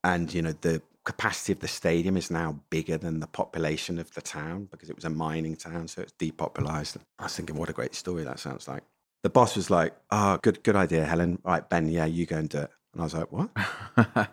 And 0.04 0.32
you 0.32 0.42
know, 0.42 0.52
the 0.60 0.82
capacity 1.04 1.52
of 1.52 1.60
the 1.60 1.68
stadium 1.68 2.16
is 2.16 2.30
now 2.30 2.60
bigger 2.70 2.96
than 2.96 3.20
the 3.20 3.26
population 3.26 3.98
of 3.98 4.12
the 4.14 4.22
town 4.22 4.68
because 4.70 4.88
it 4.88 4.96
was 4.96 5.04
a 5.04 5.10
mining 5.10 5.56
town, 5.56 5.88
so 5.88 6.02
it's 6.02 6.12
depopulated. 6.12 7.02
I 7.18 7.24
was 7.24 7.36
thinking, 7.36 7.56
what 7.56 7.68
a 7.70 7.72
great 7.72 7.94
story 7.94 8.24
that 8.24 8.38
sounds 8.38 8.68
like. 8.68 8.82
The 9.22 9.30
boss 9.30 9.56
was 9.56 9.70
like, 9.70 9.94
"Oh, 10.10 10.38
good, 10.42 10.62
good 10.62 10.76
idea, 10.76 11.06
Helen. 11.06 11.38
Right, 11.42 11.68
Ben, 11.68 11.88
yeah, 11.88 12.04
you 12.04 12.26
go 12.26 12.36
and 12.36 12.48
do 12.48 12.58
it." 12.58 12.70
And 12.92 13.00
I 13.00 13.04
was 13.04 13.14
like, 13.14 13.32
"What?" 13.32 13.50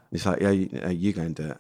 He's 0.12 0.26
like, 0.26 0.42
"Yeah, 0.42 0.50
you, 0.52 0.82
uh, 0.84 0.90
you 0.90 1.14
go 1.14 1.22
and 1.22 1.36
do 1.36 1.52
it." 1.52 1.58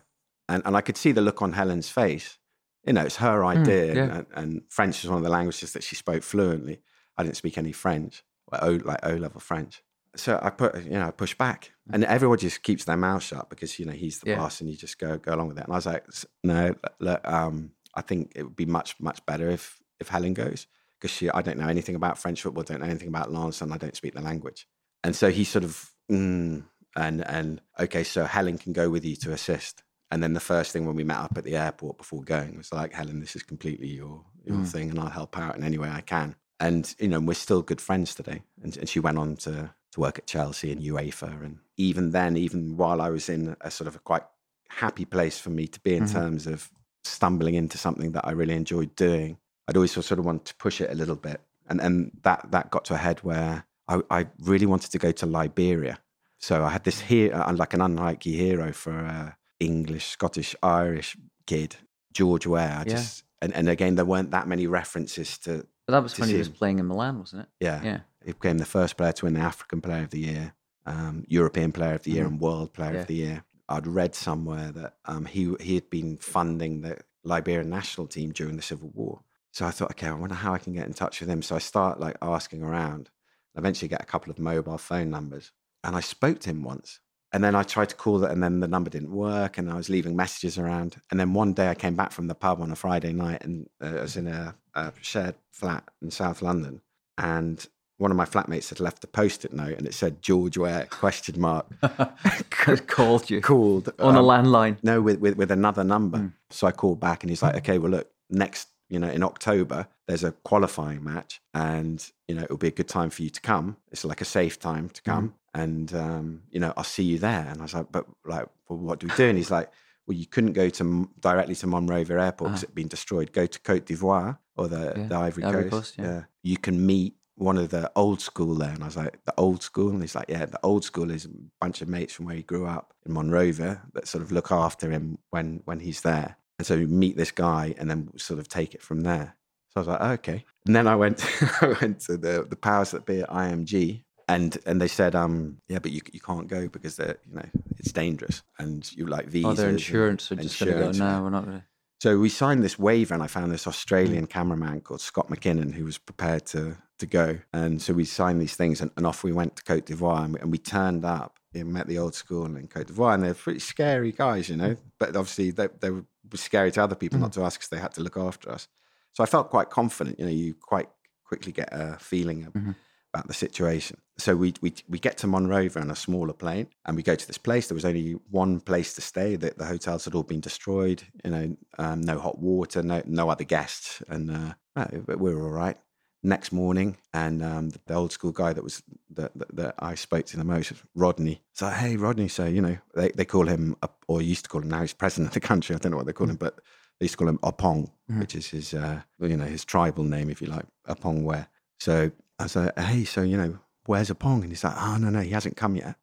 And 0.49 0.61
and 0.65 0.75
I 0.75 0.81
could 0.81 0.97
see 0.97 1.13
the 1.13 1.21
look 1.21 1.41
on 1.41 1.53
Helen's 1.53 1.89
face. 1.89 2.37
You 2.85 2.93
know, 2.93 3.05
it's 3.05 3.17
her 3.17 3.45
idea, 3.45 3.95
yeah. 3.95 4.17
and, 4.17 4.25
and 4.33 4.61
French 4.69 5.03
is 5.03 5.09
one 5.09 5.19
of 5.19 5.23
the 5.23 5.29
languages 5.29 5.71
that 5.73 5.83
she 5.83 5.95
spoke 5.95 6.23
fluently. 6.23 6.81
I 7.15 7.23
didn't 7.23 7.37
speak 7.37 7.57
any 7.57 7.71
French, 7.71 8.23
like 8.51 8.63
O, 8.63 8.71
like 8.83 8.99
O 9.03 9.13
level 9.13 9.39
French. 9.39 9.81
So 10.15 10.37
I 10.41 10.49
put, 10.49 10.83
you 10.83 10.91
know, 10.91 11.07
I 11.07 11.11
pushed 11.11 11.37
back, 11.37 11.71
and 11.93 12.03
everyone 12.03 12.37
just 12.37 12.63
keeps 12.63 12.83
their 12.83 12.97
mouth 12.97 13.23
shut 13.23 13.49
because 13.49 13.79
you 13.79 13.85
know 13.85 13.93
he's 13.93 14.19
the 14.19 14.29
Yeah. 14.29 14.37
boss, 14.37 14.59
and 14.59 14.69
you 14.69 14.75
just 14.75 14.99
go 14.99 15.17
go 15.17 15.33
along 15.33 15.47
with 15.49 15.57
it. 15.57 15.63
And 15.65 15.73
I 15.73 15.77
was 15.77 15.85
like, 15.85 16.05
no, 16.43 16.75
look, 16.99 17.25
um, 17.27 17.71
I 17.95 18.01
think 18.01 18.33
it 18.35 18.43
would 18.43 18.55
be 18.55 18.65
much 18.65 18.99
much 18.99 19.25
better 19.25 19.49
if 19.49 19.79
if 19.99 20.09
Helen 20.09 20.33
goes 20.33 20.67
because 20.99 21.11
she, 21.15 21.29
I 21.29 21.41
don't 21.41 21.57
know 21.57 21.67
anything 21.67 21.95
about 21.95 22.17
French 22.17 22.41
football, 22.41 22.63
don't 22.63 22.81
know 22.81 22.85
anything 22.87 23.07
about 23.07 23.31
Lens, 23.31 23.61
and 23.61 23.73
I 23.73 23.77
don't 23.77 23.95
speak 23.95 24.13
the 24.13 24.21
language. 24.21 24.67
And 25.03 25.15
so 25.15 25.31
he 25.31 25.43
sort 25.43 25.63
of, 25.63 25.91
mm, 26.11 26.63
and 26.95 27.27
and 27.27 27.61
okay, 27.79 28.03
so 28.03 28.25
Helen 28.25 28.57
can 28.57 28.73
go 28.73 28.89
with 28.89 29.05
you 29.05 29.15
to 29.17 29.31
assist. 29.31 29.83
And 30.11 30.21
then 30.21 30.33
the 30.33 30.41
first 30.41 30.73
thing 30.73 30.85
when 30.85 30.97
we 30.97 31.05
met 31.05 31.19
up 31.19 31.37
at 31.37 31.45
the 31.45 31.55
airport 31.55 31.97
before 31.97 32.21
going 32.21 32.57
was 32.57 32.73
like, 32.73 32.91
Helen, 32.93 33.21
this 33.21 33.35
is 33.37 33.43
completely 33.43 33.87
your 33.87 34.25
your 34.43 34.57
Mm. 34.57 34.67
thing, 34.71 34.89
and 34.89 34.99
I'll 34.99 35.09
help 35.09 35.37
out 35.37 35.55
in 35.55 35.63
any 35.63 35.77
way 35.77 35.89
I 35.89 36.01
can. 36.01 36.35
And 36.59 36.93
you 36.99 37.07
know, 37.07 37.21
we're 37.21 37.33
still 37.33 37.61
good 37.61 37.79
friends 37.79 38.13
today. 38.13 38.43
And, 38.61 38.75
and 38.75 38.89
she 38.89 38.99
went 38.99 39.17
on 39.17 39.37
to 39.37 39.73
to 39.91 39.99
work 39.99 40.17
at 40.17 40.25
Chelsea 40.27 40.71
and 40.71 40.81
UEFA. 40.81 41.43
And 41.43 41.59
even 41.77 42.11
then, 42.11 42.37
even 42.37 42.77
while 42.77 43.01
I 43.01 43.09
was 43.09 43.29
in 43.29 43.55
a 43.61 43.69
sort 43.71 43.87
of 43.87 43.95
a 43.95 43.99
quite 43.99 44.23
happy 44.69 45.05
place 45.05 45.39
for 45.39 45.49
me 45.49 45.67
to 45.67 45.79
be 45.81 45.95
in 45.95 46.03
Mhm. 46.05 46.11
terms 46.13 46.47
of 46.47 46.71
stumbling 47.03 47.55
into 47.55 47.77
something 47.77 48.11
that 48.13 48.25
I 48.25 48.31
really 48.31 48.55
enjoyed 48.55 48.95
doing, 48.95 49.37
I'd 49.67 49.75
always 49.75 49.91
sort 49.91 50.11
of 50.19 50.25
wanted 50.25 50.45
to 50.45 50.55
push 50.55 50.81
it 50.81 50.89
a 50.91 50.95
little 50.95 51.15
bit. 51.15 51.41
And 51.67 51.79
and 51.81 52.11
that 52.23 52.51
that 52.51 52.71
got 52.71 52.85
to 52.85 52.93
a 52.93 52.97
head 52.97 53.19
where 53.23 53.65
I, 53.87 54.01
I 54.09 54.27
really 54.39 54.65
wanted 54.65 54.91
to 54.91 54.97
go 54.97 55.11
to 55.11 55.25
Liberia. 55.25 55.99
So 56.37 56.63
I 56.63 56.69
had 56.69 56.83
this 56.85 57.01
here, 57.01 57.33
uh, 57.35 57.53
like 57.53 57.73
an 57.73 57.81
unlikely 57.81 58.31
hero 58.31 58.71
for 58.73 58.91
a 58.97 59.37
English, 59.59 60.07
Scottish, 60.07 60.55
Irish 60.63 61.15
kid, 61.45 61.75
George 62.13 62.47
Weah. 62.47 62.77
I 62.79 62.83
Yeah. 62.87 62.95
just 62.95 63.23
and, 63.41 63.53
and 63.53 63.67
again, 63.69 63.95
there 63.95 64.05
weren't 64.05 64.31
that 64.31 64.47
many 64.47 64.67
references 64.67 65.37
to 65.39 65.65
But 65.87 65.93
that 65.93 66.03
was 66.03 66.17
when 66.19 66.29
he 66.29 66.37
was 66.37 66.49
playing 66.49 66.79
in 66.79 66.87
Milan, 66.87 67.19
wasn't 67.19 67.43
it? 67.43 67.49
yeah. 67.59 67.81
Yeah. 67.83 67.99
He 68.25 68.33
became 68.33 68.57
the 68.57 68.65
first 68.65 68.97
player 68.97 69.11
to 69.13 69.25
win 69.25 69.33
the 69.33 69.41
African 69.41 69.81
Player 69.81 70.03
of 70.03 70.09
the 70.11 70.19
Year, 70.19 70.53
um, 70.85 71.25
European 71.27 71.71
Player 71.71 71.95
of 71.95 72.03
the 72.03 72.11
Year, 72.11 72.23
Mhm. 72.25 72.27
and 72.27 72.39
World 72.39 72.73
Player 72.73 72.93
Yeah. 72.93 73.01
of 73.01 73.07
the 73.07 73.15
Year. 73.15 73.43
I'd 73.69 73.87
read 73.87 74.15
somewhere 74.15 74.71
that 74.73 74.97
um, 75.05 75.25
he 75.25 75.55
he 75.59 75.75
had 75.75 75.89
been 75.89 76.17
funding 76.17 76.81
the 76.81 76.99
Liberian 77.23 77.69
national 77.69 78.07
team 78.07 78.31
during 78.31 78.57
the 78.57 78.61
Civil 78.61 78.89
War. 78.89 79.23
So 79.51 79.65
I 79.65 79.71
thought, 79.71 79.91
okay, 79.91 80.07
I 80.07 80.13
wonder 80.13 80.35
how 80.35 80.53
I 80.53 80.57
can 80.57 80.73
get 80.73 80.87
in 80.87 80.93
touch 80.93 81.19
with 81.19 81.29
him. 81.29 81.41
So 81.41 81.55
I 81.55 81.59
start 81.59 81.99
like 81.99 82.17
asking 82.21 82.63
around. 82.63 83.09
Eventually, 83.55 83.89
get 83.89 84.01
a 84.01 84.05
couple 84.05 84.31
of 84.31 84.39
mobile 84.39 84.77
phone 84.77 85.09
numbers, 85.09 85.51
and 85.83 85.95
I 85.95 85.99
spoke 85.99 86.39
to 86.39 86.49
him 86.49 86.63
once. 86.63 86.99
And 87.33 87.43
then 87.43 87.55
I 87.55 87.63
tried 87.63 87.89
to 87.89 87.95
call 87.95 88.23
it, 88.25 88.31
and 88.31 88.43
then 88.43 88.59
the 88.59 88.67
number 88.67 88.89
didn't 88.89 89.11
work, 89.11 89.57
and 89.57 89.69
I 89.71 89.75
was 89.75 89.89
leaving 89.89 90.15
messages 90.15 90.57
around. 90.57 91.01
And 91.09 91.19
then 91.19 91.33
one 91.33 91.53
day 91.53 91.69
I 91.69 91.75
came 91.75 91.95
back 91.95 92.11
from 92.11 92.27
the 92.27 92.35
pub 92.35 92.61
on 92.61 92.71
a 92.71 92.75
Friday 92.75 93.13
night, 93.13 93.43
and 93.43 93.69
uh, 93.81 93.87
I 93.99 94.01
was 94.01 94.17
in 94.17 94.27
a, 94.27 94.55
a 94.73 94.91
shared 95.01 95.35
flat 95.51 95.83
in 96.01 96.11
South 96.11 96.41
London, 96.41 96.81
and 97.17 97.65
one 98.01 98.11
of 98.11 98.17
my 98.17 98.25
flatmates 98.25 98.69
had 98.69 98.79
left 98.79 99.03
a 99.03 99.07
post-it 99.07 99.53
note, 99.53 99.77
and 99.77 99.85
it 99.87 99.93
said 99.93 100.21
George 100.21 100.57
Weah 100.57 100.87
question 100.89 101.39
mark 101.39 101.67
Called 102.87 103.29
you 103.29 103.41
called 103.41 103.91
on 103.99 104.15
a 104.15 104.19
um, 104.19 104.25
landline. 104.25 104.77
no, 104.83 105.01
with, 105.01 105.19
with, 105.19 105.35
with 105.37 105.51
another 105.51 105.83
number. 105.83 106.17
Mm. 106.17 106.33
So 106.49 106.67
I 106.67 106.71
called 106.71 106.99
back 106.99 107.23
and 107.23 107.29
he's 107.29 107.41
like, 107.43 107.55
okay, 107.57 107.77
well, 107.77 107.91
look, 107.91 108.09
next, 108.29 108.67
you 108.89 108.99
know, 108.99 109.09
in 109.09 109.23
October, 109.23 109.87
there's 110.07 110.23
a 110.23 110.31
qualifying 110.31 111.03
match 111.03 111.41
and, 111.53 112.05
you 112.27 112.35
know, 112.35 112.43
it'll 112.43 112.57
be 112.57 112.67
a 112.67 112.71
good 112.71 112.87
time 112.89 113.09
for 113.09 113.21
you 113.23 113.29
to 113.29 113.41
come. 113.41 113.77
It's 113.91 114.03
like 114.05 114.21
a 114.21 114.25
safe 114.25 114.59
time 114.59 114.89
to 114.89 115.01
come. 115.01 115.35
And, 115.53 115.93
um, 115.93 116.41
you 116.49 116.59
know, 116.59 116.73
I'll 116.77 116.83
see 116.83 117.03
you 117.03 117.17
there. 117.19 117.47
And 117.49 117.59
I 117.59 117.63
was 117.63 117.73
like, 117.73 117.91
but 117.91 118.05
like, 118.25 118.47
well, 118.67 118.79
what 118.79 118.99
do 118.99 119.07
we 119.07 119.13
do? 119.15 119.25
And 119.29 119.37
he's 119.37 119.51
like, 119.51 119.69
well, 120.07 120.17
you 120.17 120.25
couldn't 120.25 120.53
go 120.53 120.69
to 120.69 121.09
directly 121.19 121.55
to 121.55 121.67
Monrovia 121.67 122.19
Airport 122.21 122.51
because 122.51 122.63
Ah. 122.63 122.65
it'd 122.65 122.75
been 122.75 122.87
destroyed. 122.87 123.31
Go 123.31 123.45
to 123.45 123.59
Cote 123.61 123.85
d'Ivoire 123.85 124.37
or 124.57 124.67
the, 124.67 124.93
Yeah, 124.97 125.07
the 125.07 125.15
Ivory, 125.15 125.43
Ivory 125.43 125.63
Coast. 125.69 125.71
Coast, 125.71 125.95
yeah. 125.97 126.23
You 126.43 126.57
can 126.57 126.85
meet 126.85 127.15
one 127.41 127.57
of 127.57 127.69
the 127.69 127.91
old 127.95 128.21
school 128.21 128.53
there. 128.55 128.69
And 128.69 128.83
I 128.83 128.85
was 128.85 128.97
like, 128.97 129.17
the 129.25 129.33
old 129.37 129.63
school? 129.63 129.89
And 129.89 130.01
he's 130.01 130.15
like, 130.15 130.29
yeah, 130.29 130.45
the 130.45 130.59
old 130.63 130.83
school 130.83 131.09
is 131.09 131.25
a 131.25 131.29
bunch 131.59 131.81
of 131.81 131.89
mates 131.89 132.13
from 132.13 132.25
where 132.25 132.35
he 132.35 132.43
grew 132.43 132.67
up 132.67 132.93
in 133.05 133.13
Monrovia 133.13 133.81
that 133.93 134.07
sort 134.07 134.23
of 134.23 134.31
look 134.31 134.51
after 134.51 134.91
him 134.91 135.17
when 135.31 135.61
when 135.65 135.79
he's 135.79 136.01
there. 136.01 136.37
And 136.59 136.67
so 136.67 136.75
you 136.75 136.87
meet 136.87 137.17
this 137.17 137.31
guy 137.31 137.73
and 137.77 137.89
then 137.89 138.09
sort 138.17 138.39
of 138.39 138.47
take 138.47 138.75
it 138.75 138.81
from 138.83 139.01
there. 139.01 139.35
So 139.69 139.77
I 139.77 139.79
was 139.79 139.87
like, 139.87 140.01
oh, 140.01 140.11
okay. 140.11 140.45
And 140.67 140.75
then 140.75 140.85
I 140.85 140.95
went 140.95 141.25
I 141.61 141.75
went 141.81 142.01
to 142.01 142.17
the 142.17 142.45
the 142.47 142.55
powers 142.55 142.91
that 142.91 143.05
be 143.05 143.21
at 143.21 143.29
IMG 143.29 144.03
and 144.27 144.57
and 144.67 144.79
they 144.79 144.87
said, 144.87 145.15
um, 145.15 145.57
yeah, 145.67 145.79
but 145.79 145.91
you 145.91 146.01
you 146.13 146.19
can't 146.19 146.47
go 146.47 146.67
because 146.67 146.95
they're 146.95 147.17
you 147.27 147.35
know 147.35 147.49
it's 147.79 147.91
dangerous 147.91 148.43
and 148.59 148.89
you 148.95 149.07
like 149.07 149.27
visas. 149.27 149.51
Oh, 149.51 149.53
their 149.53 149.69
and- 149.69 149.79
insurance 149.79 150.31
are 150.31 150.35
just 150.35 150.59
to 150.59 150.65
go. 150.65 150.91
No, 150.91 151.23
we're 151.23 151.29
not 151.31 151.45
going 151.45 151.59
to. 151.59 151.65
So 152.01 152.07
we 152.25 152.29
signed 152.29 152.61
this 152.63 152.77
waiver, 152.87 153.13
and 153.13 153.23
I 153.23 153.27
found 153.27 153.51
this 153.51 153.65
Mm. 153.65 153.71
Australian 153.73 154.25
cameraman 154.35 154.81
called 154.81 155.01
Scott 155.01 155.27
McKinnon 155.29 155.71
who 155.77 155.85
was 155.85 155.97
prepared 156.09 156.43
to 156.53 156.61
to 157.01 157.05
go. 157.07 157.29
And 157.51 157.81
so 157.81 157.93
we 157.93 158.05
signed 158.05 158.39
these 158.41 158.55
things, 158.61 158.81
and, 158.81 158.91
and 158.97 159.05
off 159.09 159.23
we 159.23 159.31
went 159.41 159.55
to 159.57 159.63
Cote 159.63 159.85
d'Ivoire, 159.87 160.23
and 160.25 160.33
we, 160.33 160.39
and 160.41 160.51
we 160.51 160.59
turned 160.59 161.03
up. 161.03 161.31
We 161.53 161.63
met 161.63 161.87
the 161.87 161.97
old 162.03 162.13
school 162.15 162.45
in 162.45 162.67
Cote 162.67 162.87
d'Ivoire, 162.87 163.13
and 163.15 163.23
they're 163.23 163.33
pretty 163.45 163.59
scary 163.73 164.11
guys, 164.11 164.49
you 164.49 164.55
know. 164.55 164.75
But 164.99 165.09
obviously, 165.15 165.49
they, 165.51 165.67
they 165.79 165.89
were 165.91 166.05
scary 166.35 166.71
to 166.73 166.83
other 166.83 166.95
people, 166.95 167.17
Mm. 167.17 167.21
not 167.25 167.33
to 167.33 167.43
us, 167.43 167.55
because 167.57 167.69
they 167.69 167.79
had 167.85 167.93
to 167.95 168.01
look 168.01 168.17
after 168.17 168.51
us. 168.51 168.67
So 169.13 169.23
I 169.23 169.27
felt 169.27 169.49
quite 169.49 169.69
confident. 169.71 170.19
You 170.19 170.25
know, 170.25 170.31
you 170.43 170.53
quite 170.73 170.89
quickly 171.29 171.51
get 171.51 171.69
a 171.71 171.97
feeling 171.99 172.39
of, 172.45 172.53
Mhm. 172.53 172.75
About 173.13 173.27
the 173.27 173.33
situation. 173.33 173.97
So 174.17 174.37
we, 174.37 174.53
we 174.61 174.73
we 174.87 174.97
get 174.97 175.17
to 175.17 175.27
Monrovia 175.27 175.81
on 175.81 175.91
a 175.91 175.95
smaller 175.97 176.31
plane, 176.31 176.67
and 176.85 176.95
we 176.95 177.03
go 177.03 177.15
to 177.15 177.27
this 177.27 177.37
place. 177.37 177.67
There 177.67 177.75
was 177.75 177.83
only 177.83 178.13
one 178.29 178.61
place 178.61 178.93
to 178.93 179.01
stay. 179.01 179.35
The, 179.35 179.53
the 179.57 179.65
hotels 179.65 180.05
had 180.05 180.15
all 180.15 180.23
been 180.23 180.39
destroyed. 180.39 181.03
You 181.25 181.31
know, 181.31 181.57
um, 181.77 181.99
no 181.99 182.19
hot 182.19 182.39
water, 182.39 182.81
no 182.81 183.01
no 183.05 183.29
other 183.29 183.43
guests, 183.43 184.01
and 184.07 184.31
uh, 184.31 184.85
we 185.07 185.33
were 185.35 185.43
all 185.43 185.49
right. 185.65 185.77
Next 186.23 186.53
morning, 186.53 186.95
and 187.13 187.43
um, 187.43 187.71
the, 187.71 187.79
the 187.87 187.95
old 187.95 188.13
school 188.13 188.31
guy 188.31 188.53
that 188.53 188.63
was 188.63 188.81
that, 189.17 189.31
that, 189.35 189.55
that 189.57 189.75
I 189.79 189.95
spoke 189.95 190.27
to 190.27 190.37
the 190.37 190.45
most, 190.45 190.71
Rodney. 190.95 191.41
So 191.53 191.67
hey, 191.67 191.97
Rodney. 191.97 192.29
So 192.29 192.45
you 192.45 192.61
know, 192.61 192.77
they, 192.95 193.09
they 193.09 193.25
call 193.25 193.47
him, 193.47 193.75
or 194.07 194.21
used 194.21 194.45
to 194.45 194.49
call 194.49 194.61
him 194.61 194.69
now. 194.69 194.81
He's 194.81 194.93
president 194.93 195.27
of 195.29 195.33
the 195.33 195.41
country. 195.41 195.75
I 195.75 195.79
don't 195.79 195.91
know 195.91 195.97
what 195.97 196.05
they 196.05 196.13
call 196.13 196.29
him, 196.29 196.37
but 196.37 196.59
They 197.01 197.05
used 197.05 197.13
to 197.13 197.17
call 197.17 197.29
him 197.29 197.39
Opong, 197.39 197.89
which 198.19 198.35
is 198.35 198.47
his, 198.49 198.75
uh, 198.75 199.01
you 199.19 199.35
know, 199.35 199.45
his 199.45 199.65
tribal 199.65 200.03
name, 200.03 200.29
if 200.29 200.39
you 200.39 200.47
like, 200.47 200.65
Opong 200.87 201.23
Weah. 201.23 201.47
So 201.79 202.11
I 202.41 202.43
was 202.45 202.55
like, 202.55 202.77
hey, 202.79 203.03
so, 203.05 203.21
you 203.21 203.37
know, 203.37 203.57
where's 203.85 204.09
Opong? 204.09 204.41
And 204.41 204.49
he's 204.49 204.63
like, 204.63 204.75
oh, 204.77 204.97
no, 204.97 205.09
no, 205.09 205.19
he 205.21 205.31
hasn't 205.31 205.57
come 205.57 205.75
yet. 205.75 205.87
I 205.87 205.93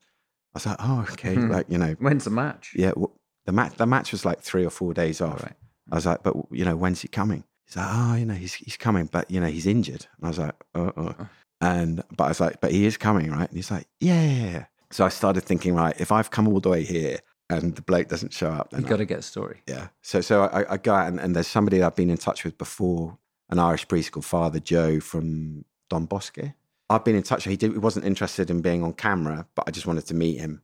was 0.55 0.67
like, 0.67 0.77
oh, 0.81 1.07
okay. 1.13 1.35
Like, 1.37 1.67
you 1.69 1.79
know, 1.79 1.95
When's 1.99 2.25
the 2.25 2.31
match? 2.31 2.73
yeah, 2.75 2.91
w- 2.91 3.11
the 3.47 3.53
match, 3.53 3.75
the 3.77 3.87
match 3.87 4.13
was 4.13 4.25
like 4.25 4.41
three 4.41 4.65
or 4.65 4.71
four 4.71 4.95
days 4.95 5.21
off. 5.21 5.43
right. 5.43 5.55
I 5.91 5.95
was 5.95 6.07
like, 6.07 6.23
but, 6.23 6.37
you 6.51 6.65
know, 6.65 6.77
when's 6.77 7.01
he 7.03 7.09
coming? 7.09 7.45
He's 7.67 7.77
like, 7.77 7.87
oh, 7.89 8.15
you 8.17 8.25
know, 8.27 8.35
he's, 8.35 8.55
he's 8.55 8.77
coming, 8.77 9.07
but, 9.11 9.31
you 9.31 9.41
know, 9.41 9.47
he's 9.47 9.67
injured. 9.67 10.07
And 10.17 10.25
I 10.25 10.29
was 10.29 10.39
like, 10.39 10.55
uh, 10.75 10.91
uh. 10.97 11.13
And, 11.61 12.03
but 12.17 12.25
I 12.25 12.29
was 12.29 12.41
like, 12.41 12.61
but 12.61 12.73
he 12.73 12.87
is 12.87 12.97
coming, 12.97 13.31
right? 13.31 13.49
And 13.49 13.57
he's 13.57 13.71
like, 13.71 13.87
yeah. 14.01 14.67
So 14.91 15.05
I 15.05 15.09
started 15.09 15.43
thinking, 15.43 15.75
right, 15.75 15.95
if 16.01 16.13
I've 16.13 16.31
come 16.31 16.47
all 16.49 16.61
the 16.61 16.69
way 16.69 16.85
here 16.85 17.19
and 17.51 17.75
the 17.75 17.83
bloke 17.83 18.09
doesn't 18.09 18.33
show 18.33 18.51
up, 18.51 18.71
then 18.71 18.83
You 18.83 18.87
got 18.89 18.99
to 18.99 19.05
get 19.05 19.19
a 19.19 19.23
story. 19.23 19.63
yeah. 19.67 19.89
So 20.03 20.21
so 20.21 20.45
I, 20.45 20.75
I 20.75 20.77
go 20.77 20.95
out 20.95 21.09
and, 21.09 21.19
and 21.21 21.35
there's 21.35 21.47
somebody 21.47 21.83
I've 21.83 21.97
been 21.97 22.11
in 22.11 22.17
touch 22.17 22.45
with 22.45 22.57
before, 22.59 23.19
an 23.51 23.59
Irish 23.59 23.89
priest 23.89 24.13
called 24.13 24.25
Father 24.27 24.61
Joe 24.61 25.01
from 25.01 25.65
Don 25.89 26.07
Bosco. 26.07 26.53
I've 26.91 27.05
been 27.05 27.17
in 27.17 27.23
touch. 27.23 27.45
He 27.45 27.57
did, 27.57 27.73
he 27.73 27.79
wasn't 27.79 28.07
interested 28.07 28.51
in 28.51 28.63
being 28.63 28.83
on 28.83 28.95
camera, 28.95 29.47
but 29.55 29.65
I 29.69 29.71
just 29.71 29.87
wanted 29.87 30.07
to 30.07 30.15
meet 30.15 30.39
him 30.39 30.63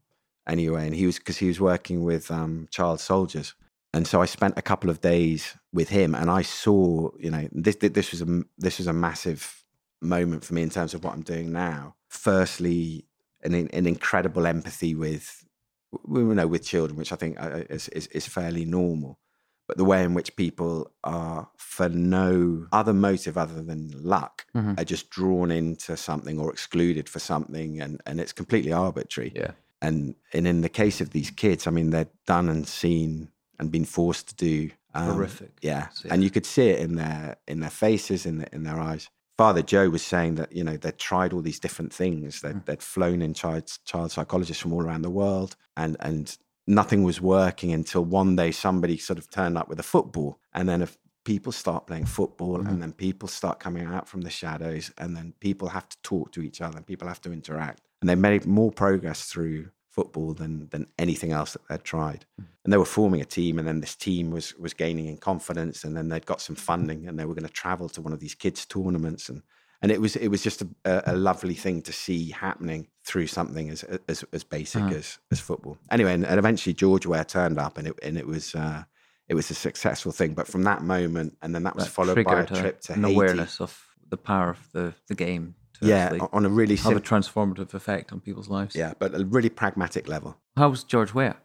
anyway. 0.48 0.86
And 0.86 0.94
he 0.94 1.06
was 1.06 1.18
because 1.18 1.36
he 1.36 1.48
was 1.48 1.60
working 1.60 2.02
with 2.02 2.30
um, 2.30 2.68
child 2.70 3.00
soldiers, 3.00 3.54
and 3.92 4.06
so 4.06 4.20
I 4.20 4.24
spent 4.24 4.54
a 4.56 4.62
couple 4.62 4.90
of 4.90 5.00
days 5.00 5.56
with 5.72 5.88
him, 5.90 6.14
and 6.14 6.30
I 6.30 6.42
saw, 6.42 7.10
you 7.18 7.30
know, 7.30 7.48
this 7.52 7.76
this 7.76 8.10
was 8.10 8.22
a 8.22 8.42
this 8.58 8.78
was 8.78 8.86
a 8.86 8.92
massive 8.92 9.64
moment 10.00 10.44
for 10.44 10.54
me 10.54 10.62
in 10.62 10.70
terms 10.70 10.94
of 10.94 11.04
what 11.04 11.14
I'm 11.14 11.22
doing 11.22 11.52
now. 11.52 11.94
Firstly, 12.08 13.06
an 13.42 13.54
an 13.54 13.86
incredible 13.86 14.46
empathy 14.46 14.94
with, 14.94 15.44
you 15.92 16.34
know, 16.34 16.46
with 16.46 16.64
children, 16.64 16.98
which 16.98 17.12
I 17.12 17.16
think 17.16 17.40
uh, 17.40 17.62
is, 17.70 17.88
is 17.90 18.06
is 18.08 18.26
fairly 18.26 18.64
normal. 18.64 19.18
But 19.66 19.78
the 19.78 19.84
way 19.84 20.04
in 20.04 20.12
which 20.12 20.36
people 20.36 20.90
are, 21.04 21.48
for 21.56 21.88
no 21.88 22.66
other 22.72 22.92
motive 22.92 23.38
other 23.38 23.62
than 23.62 23.90
luck, 23.94 24.44
Mhm. 24.54 24.78
are 24.78 24.84
just 24.84 25.08
drawn 25.10 25.50
into 25.50 25.96
something 25.96 26.38
or 26.38 26.50
excluded 26.52 27.08
for 27.08 27.18
something, 27.18 27.80
and 27.80 28.00
and 28.06 28.20
it's 28.20 28.32
completely 28.32 28.72
arbitrary. 28.72 29.32
Yeah. 29.34 29.52
And 29.80 30.14
and 30.32 30.46
in 30.46 30.60
the 30.60 30.68
case 30.68 31.00
of 31.00 31.10
these 31.10 31.30
kids, 31.30 31.66
I 31.66 31.70
mean, 31.70 31.90
they're 31.90 32.10
done 32.26 32.48
and 32.48 32.66
seen 32.66 33.28
and 33.58 33.70
been 33.70 33.84
forced 33.86 34.28
to 34.28 34.34
do 34.34 34.70
um, 34.94 35.08
Horrific. 35.14 35.52
Yeah, 35.62 35.88
See 35.88 36.08
and 36.10 36.22
you 36.22 36.30
could 36.30 36.46
see 36.46 36.68
it 36.68 36.80
in 36.80 36.94
their 36.96 37.36
in 37.48 37.60
their 37.60 37.70
faces, 37.70 38.26
in 38.26 38.38
the, 38.38 38.54
in 38.54 38.62
their 38.64 38.78
eyes. 38.78 39.08
Father 39.36 39.62
Joe 39.62 39.88
was 39.90 40.02
saying 40.02 40.36
that 40.36 40.52
you 40.52 40.62
know 40.62 40.76
they'd 40.76 40.98
tried 40.98 41.32
all 41.32 41.40
these 41.42 41.58
different 41.58 41.92
things. 41.92 42.40
They'd, 42.42 42.54
Mm. 42.56 42.64
they'd 42.66 42.82
flown 42.82 43.20
in 43.22 43.34
child 43.34 43.64
child 43.84 44.12
psychologists 44.12 44.62
from 44.62 44.72
all 44.72 44.82
around 44.84 45.02
the 45.02 45.10
world, 45.10 45.56
and 45.76 45.96
and 46.00 46.36
nothing 46.66 47.02
was 47.02 47.20
working 47.20 47.72
until 47.72 48.04
one 48.04 48.36
day 48.36 48.50
somebody 48.50 48.96
sort 48.96 49.18
of 49.18 49.30
turned 49.30 49.58
up 49.58 49.68
with 49.68 49.78
a 49.80 49.84
football, 49.84 50.38
and 50.52 50.68
then 50.68 50.82
if 50.82 50.96
people 51.24 51.52
start 51.52 51.86
playing 51.86 52.04
football, 52.04 52.58
Mhm. 52.58 52.68
and 52.68 52.82
then 52.82 52.92
people 52.92 53.28
start 53.28 53.58
coming 53.58 53.84
out 53.86 54.08
from 54.08 54.22
the 54.22 54.30
shadows, 54.30 54.90
and 54.98 55.16
then 55.16 55.34
people 55.40 55.68
have 55.68 55.88
to 55.88 55.96
talk 56.02 56.32
to 56.32 56.42
each 56.42 56.60
other, 56.60 56.76
and 56.76 56.86
people 56.86 57.08
have 57.08 57.20
to 57.22 57.32
interact, 57.32 57.80
and 58.00 58.08
they 58.08 58.14
made 58.14 58.46
more 58.46 58.70
progress 58.72 59.24
through 59.24 59.70
football 59.88 60.34
than 60.34 60.68
than 60.70 60.86
anything 60.98 61.30
else 61.30 61.52
that 61.52 61.62
they'd 61.68 61.84
tried. 61.84 62.26
And 62.64 62.72
they 62.72 62.76
were 62.76 62.84
forming 62.84 63.20
a 63.20 63.24
team 63.24 63.60
and 63.60 63.68
then 63.68 63.80
this 63.80 63.94
team 63.94 64.32
was 64.32 64.52
was 64.58 64.74
gaining 64.74 65.06
in 65.06 65.18
confidence 65.18 65.84
and 65.84 65.96
then 65.96 66.08
they'd 66.08 66.26
got 66.26 66.40
some 66.40 66.56
funding 66.56 67.06
and 67.06 67.16
they 67.16 67.24
were 67.24 67.34
going 67.34 67.46
to 67.46 67.52
travel 67.52 67.88
to 67.90 68.02
one 68.02 68.12
of 68.12 68.18
these 68.18 68.34
kids 68.34 68.66
tournaments 68.66 69.28
and 69.28 69.42
and 69.84 69.92
it 69.92 70.00
was 70.00 70.16
it 70.16 70.28
was 70.28 70.42
just 70.42 70.62
a, 70.62 71.12
a, 71.12 71.14
lovely 71.14 71.54
thing 71.54 71.82
to 71.82 71.92
see 71.92 72.30
happening 72.30 72.88
through 73.04 73.26
something 73.26 73.68
as 73.70 73.84
as, 74.08 74.24
as 74.32 74.42
basic 74.42 74.82
Uh-huh. 74.82 74.94
as 74.96 75.18
as 75.30 75.40
football 75.40 75.76
anyway 75.90 76.14
and, 76.14 76.24
and 76.26 76.38
eventually 76.38 76.72
George 76.74 77.06
Weah 77.06 77.24
turned 77.24 77.58
up 77.58 77.78
and 77.78 77.88
it 77.88 77.94
and 78.02 78.16
it 78.16 78.26
was 78.26 78.54
uh 78.54 78.84
it 79.28 79.34
was 79.34 79.50
a 79.50 79.54
successful 79.54 80.12
thing 80.12 80.34
but 80.34 80.46
from 80.48 80.62
that 80.64 80.82
moment 80.82 81.36
and 81.42 81.54
then 81.54 81.62
that 81.64 81.76
was 81.76 81.84
That 81.84 81.90
followed 81.92 82.24
by 82.24 82.40
a 82.40 82.46
trip 82.46 82.80
to 82.86 82.94
an 82.94 83.02
haiti 83.02 83.14
awareness 83.14 83.60
of 83.60 83.72
the 84.08 84.16
power 84.16 84.50
of 84.50 84.62
the, 84.72 84.94
the 85.08 85.14
game 85.14 85.54
to 85.74 85.86
yeah 85.86 86.16
on 86.32 86.46
a 86.46 86.48
really 86.48 86.76
have 86.76 86.96
a 86.96 87.00
transformative 87.00 87.74
effect 87.74 88.12
on 88.12 88.20
people's 88.20 88.48
lives. 88.48 88.74
yeah 88.74 88.94
but 88.98 89.14
a 89.14 89.24
really 89.24 89.50
pragmatic 89.50 90.08
level 90.08 90.30
How 90.56 90.68
was 90.70 90.84
George 90.84 91.12
Weah? 91.14 91.36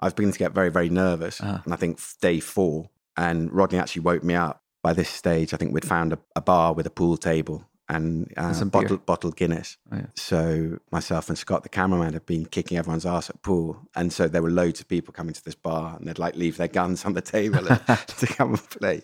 I 0.00 0.06
was 0.06 0.14
beginning 0.14 0.34
to 0.34 0.38
get 0.38 0.52
very, 0.52 0.70
very 0.70 0.90
nervous. 0.90 1.40
Ah. 1.42 1.60
And 1.64 1.74
I 1.74 1.76
think 1.76 1.98
day 2.20 2.38
four, 2.38 2.88
and 3.16 3.52
Rodney 3.52 3.80
actually 3.80 4.02
woke 4.02 4.22
me 4.22 4.34
up. 4.34 4.62
By 4.80 4.92
this 4.92 5.08
stage, 5.08 5.52
I 5.52 5.56
think 5.56 5.74
we'd 5.74 5.84
found 5.84 6.12
a, 6.12 6.18
a 6.36 6.40
bar 6.40 6.72
with 6.72 6.86
a 6.86 6.90
pool 6.90 7.16
table 7.16 7.64
and 7.88 8.32
uh, 8.36 8.52
some 8.52 8.68
beer. 8.68 8.98
bottled, 8.98 9.36
Guinness. 9.36 9.76
Oh, 9.90 9.96
yeah. 9.96 10.06
So 10.14 10.78
myself 10.92 11.28
and 11.28 11.38
Scott, 11.38 11.62
the 11.62 11.68
cameraman, 11.68 12.12
had 12.12 12.26
been 12.26 12.46
kicking 12.46 12.76
everyone's 12.78 13.06
ass 13.06 13.30
at 13.30 13.42
pool. 13.42 13.88
And 13.96 14.12
so 14.12 14.28
there 14.28 14.42
were 14.42 14.50
loads 14.50 14.80
of 14.80 14.88
people 14.88 15.12
coming 15.14 15.32
to 15.34 15.44
this 15.44 15.54
bar 15.54 15.96
and 15.96 16.06
they'd 16.06 16.18
like 16.18 16.36
leave 16.36 16.56
their 16.58 16.68
guns 16.68 17.04
on 17.04 17.14
the 17.14 17.20
table 17.22 17.58
and- 17.68 17.80
to 18.06 18.26
come 18.26 18.50
and 18.50 18.70
play, 18.70 19.02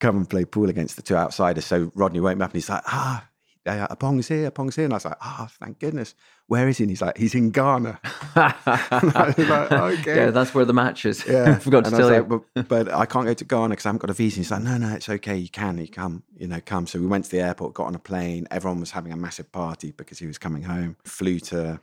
come 0.00 0.16
and 0.16 0.28
play 0.30 0.44
pool 0.44 0.68
against 0.70 0.96
the 0.96 1.02
two 1.02 1.16
outsiders. 1.16 1.66
So 1.66 1.92
Rodney 1.94 2.20
woke 2.20 2.38
me 2.38 2.44
up 2.44 2.50
and 2.50 2.54
he's 2.56 2.68
like, 2.70 2.82
ah, 2.86 3.28
uh, 3.66 3.86
Opong's 3.90 4.28
here, 4.28 4.46
Opong's 4.48 4.76
here. 4.76 4.84
And 4.84 4.94
I 4.94 4.96
was 4.96 5.04
like, 5.04 5.16
ah, 5.20 5.48
thank 5.60 5.78
goodness. 5.78 6.14
Where 6.46 6.68
is 6.68 6.78
he? 6.78 6.84
And 6.84 6.90
he's 6.90 7.00
like, 7.02 7.16
he's 7.16 7.34
in 7.34 7.50
Ghana. 7.50 7.98
I 8.36 9.34
was 9.36 9.48
like, 9.48 9.72
okay. 9.72 10.16
Yeah, 10.16 10.30
that's 10.30 10.54
where 10.54 10.64
the 10.64 10.72
match 10.74 11.04
is. 11.06 11.24
Yeah, 11.26 11.52
I 11.56 11.58
forgot 11.58 11.84
to 11.84 11.86
And 11.86 11.94
I 11.94 11.98
tell 11.98 12.08
was 12.10 12.16
you. 12.16 12.22
like, 12.36 12.44
but, 12.54 12.68
but 12.68 12.94
I 12.94 13.06
can't 13.06 13.26
go 13.26 13.34
to 13.34 13.44
Ghana 13.44 13.68
because 13.70 13.86
I 13.86 13.88
haven't 13.88 14.00
got 14.00 14.10
a 14.10 14.14
visa. 14.14 14.36
He's 14.36 14.50
like, 14.50 14.62
no, 14.62 14.76
no, 14.76 14.94
it's 14.94 15.08
okay. 15.08 15.36
You 15.36 15.48
can, 15.48 15.78
you 15.78 15.88
come, 15.88 16.22
you 16.36 16.46
know, 16.46 16.60
come. 16.64 16.86
So 16.86 16.98
we 17.00 17.06
went 17.06 17.24
to 17.26 17.30
the 17.30 17.40
airport, 17.40 17.74
got 17.74 17.86
on 17.86 17.94
a 17.94 17.98
plane. 17.98 18.46
Everyone 18.50 18.80
was 18.80 18.90
having 18.92 19.12
a 19.12 19.16
massive 19.16 19.50
party 19.52 19.92
because 19.92 20.18
he 20.18 20.26
was 20.26 20.38
coming 20.38 20.64
home. 20.64 20.96
Flew 21.04 21.38
to 21.40 21.80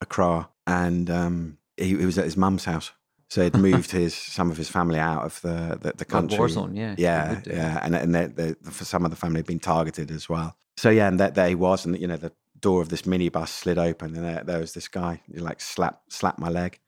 Accra, 0.00 0.48
and 0.66 1.10
um, 1.10 1.58
he, 1.76 1.96
he 1.96 2.06
was 2.06 2.18
at 2.18 2.24
his 2.24 2.36
mum's 2.36 2.64
house. 2.64 2.92
So 3.30 3.42
he'd 3.42 3.54
moved 3.68 3.90
his 3.90 4.14
some 4.14 4.50
of 4.50 4.56
his 4.56 4.68
family 4.68 4.98
out 4.98 5.24
of 5.24 5.40
the 5.40 5.78
the, 5.80 5.92
the 5.92 5.92
Like 5.98 6.08
country. 6.08 6.38
Warzone, 6.38 6.76
yeah. 6.76 6.94
Yeah, 6.98 7.40
yeah, 7.46 7.80
and 7.82 7.94
and 7.96 8.14
they 8.14 8.26
they 8.26 8.54
for 8.70 8.84
some 8.84 9.04
of 9.04 9.10
the 9.10 9.16
family 9.16 9.38
had 9.38 9.46
been 9.46 9.58
targeted 9.58 10.10
as 10.10 10.28
well. 10.28 10.56
So 10.76 10.90
yeah, 10.90 11.08
and 11.08 11.20
that 11.20 11.34
there 11.34 11.48
he 11.48 11.54
was, 11.54 11.84
and 11.86 11.98
you 11.98 12.06
know 12.06 12.16
the 12.16 12.32
door 12.60 12.80
of 12.82 12.88
this 12.88 13.02
minibus 13.02 13.48
slid 13.48 13.78
open, 13.78 14.14
and 14.16 14.24
there, 14.24 14.42
there 14.44 14.58
was 14.58 14.72
this 14.74 14.88
guy. 14.88 15.20
He 15.32 15.38
like 15.38 15.60
slapped 15.60 16.12
slapped 16.12 16.38
my 16.38 16.48
leg, 16.48 16.80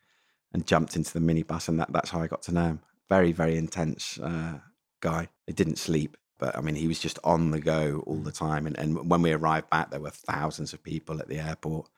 and 0.53 0.66
jumped 0.66 0.96
into 0.96 1.12
the 1.12 1.20
minibus, 1.20 1.68
and 1.68 1.79
that 1.81 1.92
that's 1.92 2.11
how 2.11 2.20
I 2.20 2.27
got 2.27 2.42
to 2.42 2.53
know 2.53 2.64
him. 2.66 2.81
Very 3.09 3.33
very 3.33 3.57
intense 3.57 4.18
uh, 4.18 4.59
guy. 5.01 5.29
He 5.46 5.53
didn't 5.53 5.77
sleep, 5.79 6.16
but 6.38 6.57
I 6.57 6.61
mean 6.61 6.75
he 6.75 6.88
was 6.88 6.99
just 6.99 7.18
on 7.25 7.51
the 7.53 7.61
go 7.61 8.03
all 8.07 8.18
the 8.22 8.33
time. 8.33 8.66
And 8.66 8.77
and 8.79 9.09
when 9.09 9.22
we 9.22 9.33
arrived 9.33 9.70
back, 9.70 9.90
there 9.90 10.01
were 10.01 10.11
thousands 10.11 10.72
of 10.72 10.83
people 10.83 11.20
at 11.20 11.29
the 11.29 11.38
airport. 11.38 11.88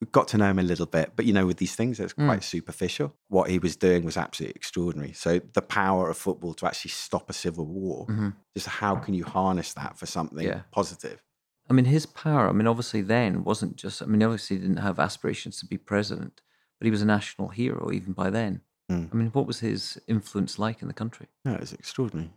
We 0.00 0.06
got 0.08 0.28
to 0.28 0.36
know 0.38 0.50
him 0.50 0.58
a 0.58 0.62
little 0.62 0.84
bit, 0.84 1.12
but 1.16 1.24
you 1.24 1.32
know, 1.32 1.46
with 1.46 1.56
these 1.56 1.74
things, 1.74 1.98
it's 2.00 2.12
Mm. 2.12 2.26
quite 2.26 2.44
superficial. 2.44 3.14
What 3.28 3.48
he 3.48 3.58
was 3.58 3.76
doing 3.76 4.04
was 4.04 4.18
absolutely 4.18 4.54
extraordinary. 4.54 5.14
So 5.14 5.40
the 5.54 5.62
power 5.62 6.10
of 6.10 6.18
football 6.18 6.52
to 6.54 6.66
actually 6.66 6.90
stop 6.90 7.30
a 7.30 7.32
civil 7.32 7.64
war 7.66 8.06
Mhm. 8.06 8.34
just 8.54 8.66
how 8.68 8.96
can 8.96 9.14
you 9.14 9.24
harness 9.24 9.72
that 9.72 9.96
for 9.98 10.04
something 10.04 10.44
Yeah. 10.46 10.62
positive? 10.70 11.22
I 11.68 11.72
mean, 11.72 11.86
his 11.86 12.06
power, 12.06 12.48
I 12.48 12.52
mean, 12.52 12.66
obviously 12.66 13.00
then 13.00 13.44
wasn't 13.44 13.76
just, 13.76 14.02
I 14.02 14.06
mean, 14.06 14.22
obviously 14.22 14.56
he 14.56 14.62
didn't 14.62 14.78
have 14.78 14.98
aspirations 14.98 15.58
to 15.60 15.66
be 15.66 15.78
president, 15.78 16.42
but 16.78 16.84
he 16.86 16.90
was 16.90 17.02
a 17.02 17.06
national 17.06 17.48
hero 17.48 17.90
even 17.92 18.12
by 18.12 18.30
then. 18.30 18.60
Mm. 18.90 19.08
I 19.12 19.16
mean, 19.16 19.28
what 19.28 19.46
was 19.46 19.60
his 19.60 19.98
influence 20.06 20.58
like 20.58 20.80
in 20.82 20.88
the 20.88 20.94
country? 20.94 21.26
No, 21.44 21.54
it 21.54 21.60
was 21.60 21.72
extraordinary. 21.72 22.30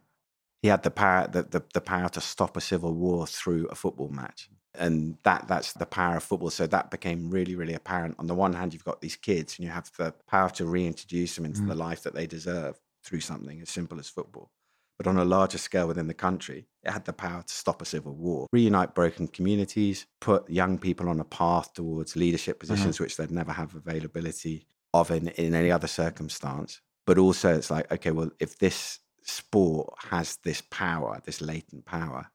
He 0.62 0.68
had 0.68 0.84
the 0.84 0.92
power, 0.92 1.28
the, 1.28 1.44
the, 1.44 1.64
the 1.74 1.82
power 1.82 2.10
to 2.10 2.22
stop 2.22 2.58
a 2.58 2.62
civil 2.62 2.94
war 2.94 3.28
through 3.28 3.68
a 3.68 3.76
football 3.76 4.10
match. 4.10 4.50
And 4.76 5.18
that 5.24 5.48
that's 5.48 5.74
the 5.74 5.86
power 5.86 6.18
of 6.18 6.24
football. 6.24 6.50
So 6.50 6.68
that 6.68 6.92
became 6.92 7.30
really, 7.30 7.56
really 7.56 7.74
apparent. 7.74 8.16
On 8.20 8.28
the 8.28 8.36
one 8.36 8.54
hand, 8.54 8.74
you've 8.74 8.84
got 8.84 9.02
these 9.02 9.16
kids 9.16 9.58
and 9.58 9.66
you 9.66 9.72
have 9.72 9.92
the 9.98 10.14
power 10.28 10.50
to 10.52 10.66
reintroduce 10.66 11.36
them 11.36 11.46
into 11.46 11.62
Mm. 11.62 11.68
the 11.70 11.76
life 11.76 12.04
that 12.04 12.14
they 12.14 12.28
deserve 12.28 12.80
through 13.04 13.22
something 13.22 13.62
as 13.62 13.70
simple 13.70 14.00
as 14.00 14.10
football. 14.10 14.52
But 15.00 15.08
on 15.08 15.18
a 15.18 15.24
larger 15.24 15.58
scale 15.58 15.88
within 15.88 16.08
the 16.08 16.14
country, 16.14 16.68
it 16.84 16.92
had 16.92 17.06
the 17.06 17.14
power 17.14 17.42
to 17.42 17.54
stop 17.54 17.82
a 17.82 17.86
civil 17.86 18.14
war, 18.14 18.48
reunite 18.52 18.94
broken 18.94 19.30
communities, 19.30 20.06
put 20.20 20.50
young 20.50 20.78
people 20.78 21.08
on 21.08 21.22
a 21.22 21.24
path 21.24 21.74
towards 21.74 22.18
leadership 22.18 22.58
mm-hmm. 22.58 22.68
positions 22.68 23.00
which 23.00 23.16
they'd 23.16 23.32
never 23.32 23.54
have 23.54 23.74
availability 23.76 24.68
of 24.94 25.10
in, 25.10 25.30
in 25.30 25.56
any 25.56 25.72
other 25.72 25.88
circumstance. 25.88 26.82
But 27.08 27.18
also, 27.18 27.56
it's 27.56 27.72
like, 27.72 27.90
okay, 27.92 28.12
well, 28.12 28.30
if 28.42 28.60
this 28.60 29.00
sport 29.24 29.94
has 30.10 30.38
this 30.44 30.62
power, 30.70 31.22
this 31.24 31.40
latent 31.40 31.86
power, 31.86 32.30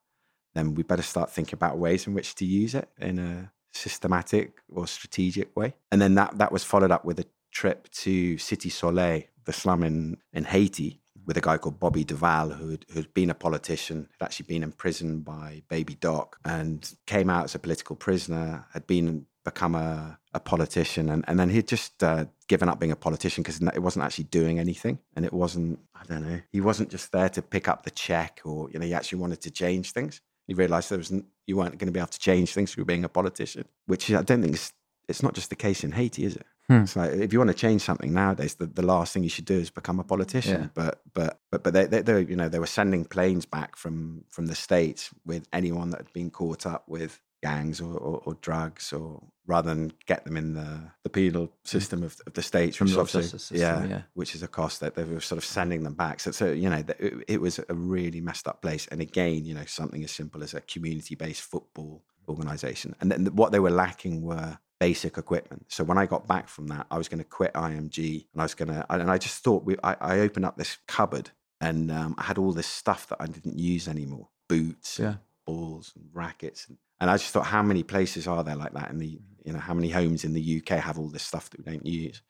then 0.54 0.74
we 0.74 0.84
better 0.84 1.02
start 1.02 1.30
thinking 1.30 1.54
about 1.54 1.78
ways 1.78 2.06
in 2.06 2.14
which 2.14 2.34
to 2.36 2.46
use 2.46 2.74
it 2.74 2.88
in 2.98 3.18
a 3.18 3.52
systematic 3.72 4.62
or 4.72 4.86
strategic 4.86 5.54
way. 5.54 5.74
And 5.92 6.00
then 6.00 6.14
that, 6.14 6.38
that 6.38 6.50
was 6.50 6.64
followed 6.64 6.90
up 6.90 7.04
with 7.04 7.20
a 7.20 7.26
trip 7.50 7.90
to 7.90 8.36
Cité 8.36 8.72
Soleil, 8.72 9.24
the 9.44 9.52
slum 9.52 9.82
in, 9.82 10.16
in 10.32 10.44
Haiti, 10.44 11.02
with 11.26 11.36
a 11.36 11.40
guy 11.40 11.56
called 11.58 11.80
Bobby 11.80 12.04
Duval, 12.04 12.50
who'd, 12.50 12.84
who'd 12.92 13.12
been 13.14 13.30
a 13.30 13.34
politician, 13.34 14.08
had 14.18 14.26
actually 14.26 14.46
been 14.46 14.62
imprisoned 14.62 15.24
by 15.24 15.62
Baby 15.68 15.94
Doc 15.94 16.38
and 16.44 16.94
came 17.06 17.30
out 17.30 17.44
as 17.44 17.54
a 17.54 17.58
political 17.58 17.96
prisoner, 17.96 18.66
had 18.72 18.86
been 18.86 19.26
become 19.44 19.74
a, 19.74 20.18
a 20.32 20.40
politician. 20.40 21.10
And, 21.10 21.24
and 21.28 21.38
then 21.38 21.50
he'd 21.50 21.68
just 21.68 22.02
uh, 22.02 22.24
given 22.48 22.68
up 22.68 22.80
being 22.80 22.92
a 22.92 22.96
politician 22.96 23.42
because 23.42 23.60
it 23.60 23.82
wasn't 23.82 24.04
actually 24.04 24.24
doing 24.24 24.58
anything. 24.58 24.98
And 25.14 25.24
it 25.24 25.32
wasn't, 25.32 25.78
I 25.94 26.04
don't 26.04 26.26
know, 26.28 26.40
he 26.50 26.60
wasn't 26.60 26.90
just 26.90 27.12
there 27.12 27.28
to 27.28 27.42
pick 27.42 27.68
up 27.68 27.84
the 27.84 27.90
check 27.90 28.40
or, 28.44 28.70
you 28.70 28.78
know, 28.78 28.86
he 28.86 28.94
actually 28.94 29.18
wanted 29.18 29.42
to 29.42 29.50
change 29.50 29.92
things. 29.92 30.20
He 30.46 30.54
realized 30.54 30.90
there 30.90 30.98
was, 30.98 31.12
you 31.46 31.56
weren't 31.56 31.78
going 31.78 31.86
to 31.86 31.92
be 31.92 32.00
able 32.00 32.08
to 32.08 32.18
change 32.18 32.52
things 32.52 32.72
through 32.72 32.86
being 32.86 33.04
a 33.04 33.08
politician, 33.08 33.66
which 33.86 34.10
I 34.10 34.22
don't 34.22 34.42
think 34.42 34.54
is, 34.54 34.72
it's 35.08 35.22
not 35.22 35.34
just 35.34 35.50
the 35.50 35.56
case 35.56 35.84
in 35.84 35.92
Haiti, 35.92 36.24
is 36.24 36.36
it? 36.36 36.46
Hmm. 36.68 36.86
So 36.86 37.02
if 37.02 37.32
you 37.32 37.38
want 37.38 37.50
to 37.50 37.54
change 37.56 37.82
something 37.82 38.12
nowadays, 38.12 38.54
the, 38.54 38.66
the 38.66 38.82
last 38.82 39.12
thing 39.12 39.22
you 39.22 39.28
should 39.28 39.44
do 39.44 39.58
is 39.58 39.70
become 39.70 40.00
a 40.00 40.04
politician. 40.04 40.62
Yeah. 40.62 40.68
But 40.74 41.00
but 41.12 41.40
but 41.50 41.62
but 41.62 41.74
they, 41.74 41.86
they, 41.86 42.00
they 42.00 42.22
you 42.22 42.36
know 42.36 42.48
they 42.48 42.58
were 42.58 42.66
sending 42.66 43.04
planes 43.04 43.44
back 43.44 43.76
from 43.76 44.24
from 44.30 44.46
the 44.46 44.54
states 44.54 45.10
with 45.26 45.46
anyone 45.52 45.90
that 45.90 45.98
had 45.98 46.12
been 46.12 46.30
caught 46.30 46.64
up 46.64 46.88
with 46.88 47.20
gangs 47.42 47.78
or, 47.78 47.92
or, 47.98 48.22
or 48.24 48.34
drugs, 48.40 48.90
or 48.90 49.22
rather 49.46 49.74
than 49.74 49.92
get 50.06 50.24
them 50.24 50.38
in 50.38 50.54
the, 50.54 50.80
the 51.02 51.10
penal 51.10 51.50
system 51.64 52.02
of, 52.02 52.16
of 52.26 52.32
the 52.32 52.42
states, 52.42 52.80
which 52.80 52.90
is 53.14 53.30
system, 53.30 53.58
yeah, 53.58 53.84
yeah, 53.84 54.02
which 54.14 54.34
is 54.34 54.42
a 54.42 54.48
cost 54.48 54.80
that 54.80 54.94
they 54.94 55.04
were 55.04 55.20
sort 55.20 55.36
of 55.36 55.44
sending 55.44 55.82
them 55.82 55.92
back. 55.92 56.20
So, 56.20 56.30
so 56.30 56.50
you 56.50 56.70
know, 56.70 56.82
it, 56.98 57.14
it 57.28 57.40
was 57.42 57.60
a 57.68 57.74
really 57.74 58.22
messed 58.22 58.48
up 58.48 58.62
place. 58.62 58.86
And 58.86 59.02
again, 59.02 59.44
you 59.44 59.52
know, 59.52 59.66
something 59.66 60.02
as 60.02 60.10
simple 60.10 60.42
as 60.42 60.54
a 60.54 60.62
community 60.62 61.14
based 61.14 61.42
football 61.42 62.02
organization, 62.26 62.96
and 63.00 63.12
then 63.12 63.26
what 63.36 63.52
they 63.52 63.60
were 63.60 63.70
lacking 63.70 64.22
were 64.22 64.56
basic 64.84 65.16
equipment. 65.16 65.64
So 65.68 65.82
when 65.82 65.96
I 65.96 66.04
got 66.04 66.28
back 66.28 66.46
from 66.46 66.66
that, 66.66 66.86
I 66.90 66.98
was 66.98 67.08
going 67.08 67.24
to 67.24 67.24
quit 67.24 67.54
IMG 67.54 68.26
and 68.32 68.42
I 68.42 68.44
was 68.44 68.52
going 68.52 68.68
to, 68.68 68.84
and 68.90 69.10
I 69.10 69.16
just 69.16 69.42
thought 69.42 69.64
we, 69.64 69.76
I, 69.82 69.96
I 69.98 70.18
opened 70.20 70.44
up 70.44 70.58
this 70.58 70.76
cupboard 70.86 71.30
and 71.58 71.90
um, 71.90 72.14
I 72.18 72.24
had 72.24 72.36
all 72.36 72.52
this 72.52 72.66
stuff 72.66 73.08
that 73.08 73.16
I 73.18 73.24
didn't 73.26 73.58
use 73.58 73.88
anymore 73.88 74.28
boots, 74.46 74.98
yeah. 74.98 75.14
balls, 75.46 75.94
and 75.96 76.04
rackets. 76.12 76.66
And, 76.68 76.76
and, 77.00 77.08
I 77.08 77.16
just 77.16 77.30
thought, 77.30 77.46
how 77.46 77.62
many 77.62 77.82
places 77.82 78.28
are 78.28 78.44
there 78.44 78.56
like 78.56 78.74
that 78.74 78.90
in 78.90 78.98
the, 78.98 79.12
mm-hmm. 79.12 79.48
you 79.48 79.54
know, 79.54 79.58
how 79.58 79.72
many 79.72 79.88
homes 79.88 80.22
in 80.22 80.34
the 80.34 80.60
UK 80.60 80.78
have 80.80 80.98
all 80.98 81.08
this 81.08 81.22
stuff 81.22 81.48
that 81.48 81.64
we 81.64 81.72
don't 81.72 81.86
use? 81.86 82.20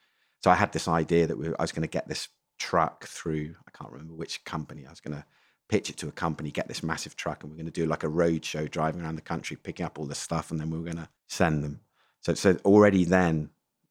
So 0.45 0.49
I 0.53 0.55
had 0.55 0.71
this 0.71 0.87
idea 0.87 1.27
that 1.27 1.37
we, 1.37 1.49
I 1.49 1.63
was 1.63 1.73
going 1.73 1.83
to 1.83 1.89
get 1.89 2.07
this 2.07 2.29
truck 2.61 3.05
through, 3.07 3.57
I 3.67 3.77
can't 3.77 3.91
remember 3.91 4.15
which 4.15 4.45
company, 4.45 4.87
I 4.87 4.91
was 4.91 5.01
going 5.01 5.17
to 5.17 5.25
pitch 5.69 5.91
it 5.91 5.97
to 5.97 6.07
a 6.07 6.13
company, 6.13 6.53
get 6.53 6.69
this 6.69 6.85
massive 6.85 7.17
truck, 7.17 7.43
and 7.43 7.51
we're 7.51 7.57
going 7.57 7.67
to 7.67 7.73
do 7.73 7.87
like 7.87 8.05
a 8.05 8.09
road 8.09 8.45
show 8.45 8.69
driving 8.69 9.03
around 9.03 9.17
the 9.17 9.23
country, 9.23 9.57
picking 9.57 9.85
up 9.85 9.99
all 9.99 10.07
this 10.07 10.21
stuff, 10.21 10.53
and 10.53 10.61
then 10.61 10.71
we 10.71 10.79
are 10.79 10.83
going 10.83 10.97
to 10.99 11.09
send 11.27 11.65
them. 11.65 11.81
So, 12.25 12.35
so 12.35 12.57
already 12.65 13.05
then 13.05 13.51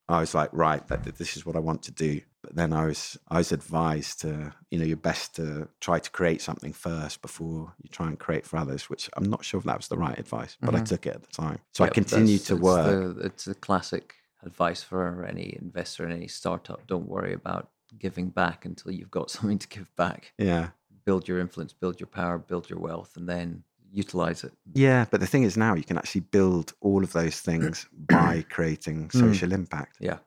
I 0.10 0.20
was 0.20 0.36
like, 0.36 0.50
right, 0.52 0.86
that, 0.88 1.04
that, 1.04 1.18
this 1.18 1.38
is 1.38 1.46
what 1.46 1.56
I 1.56 1.60
want 1.60 1.84
to 1.84 1.92
do. 1.92 2.22
But 2.42 2.56
then 2.56 2.74
I 2.74 2.88
was 2.88 3.18
I 3.30 3.38
was 3.38 3.54
advised 3.54 4.20
to, 4.22 4.54
you 4.70 4.78
know, 4.78 4.84
you're 4.84 4.98
best 4.98 5.36
to 5.38 5.70
try 5.80 6.00
to 6.00 6.12
create 6.12 6.42
something 6.42 6.74
first 6.74 7.22
before 7.22 7.74
you 7.82 7.90
try 7.90 8.08
and 8.08 8.20
create 8.20 8.46
for 8.46 8.58
others. 8.58 8.90
Which 8.90 9.10
I'm 9.16 9.30
not 9.30 9.46
sure 9.46 9.60
if 9.60 9.64
that 9.66 9.78
was 9.78 9.88
the 9.88 9.98
right 9.98 10.20
advice, 10.20 10.58
but 10.60 10.74
mm-hmm. 10.74 10.82
I 10.82 10.84
took 10.84 11.06
it 11.06 11.16
at 11.16 11.24
the 11.24 11.32
time. 11.32 11.60
So 11.72 11.86
yep, 11.86 11.92
I 11.92 11.94
continued 11.94 12.42
to 12.46 12.58
work. 12.58 13.16
The, 13.16 13.26
it's 13.26 13.48
a 13.48 13.56
classic 13.56 14.16
advice 14.44 14.84
for 14.84 15.26
any 15.26 15.58
investor 15.62 16.06
in 16.06 16.12
any 16.12 16.28
startup. 16.28 16.86
Don't 16.86 17.08
worry 17.08 17.34
about 17.34 17.70
giving 17.98 18.30
back 18.30 18.66
until 18.66 18.92
you've 18.92 19.12
got 19.12 19.32
something 19.32 19.60
to 19.60 19.68
give 19.70 19.96
back. 19.96 20.34
Yeah. 20.38 20.70
Build 21.06 21.30
your 21.30 21.40
influence, 21.40 21.72
build 21.72 22.00
your 22.00 22.08
power, 22.08 22.38
build 22.38 22.70
your 22.70 22.80
wealth, 22.80 23.16
and 23.16 23.28
then 23.28 23.64
utilize 23.94 24.44
it. 24.44 24.52
Yeah, 24.74 25.06
but 25.10 25.20
the 25.20 25.28
thing 25.28 25.44
is 25.44 25.56
now 25.56 25.76
you 25.76 25.84
can 25.84 25.98
actually 25.98 26.22
build 26.22 26.74
all 26.82 27.04
of 27.04 27.14
those 27.14 27.39
things 27.39 27.88
by 28.10 28.46
creating 28.50 29.10
hmm. 29.12 29.20
social 29.20 29.50
mm. 29.50 29.54
impact. 29.54 29.98
Yeah. 30.00 30.18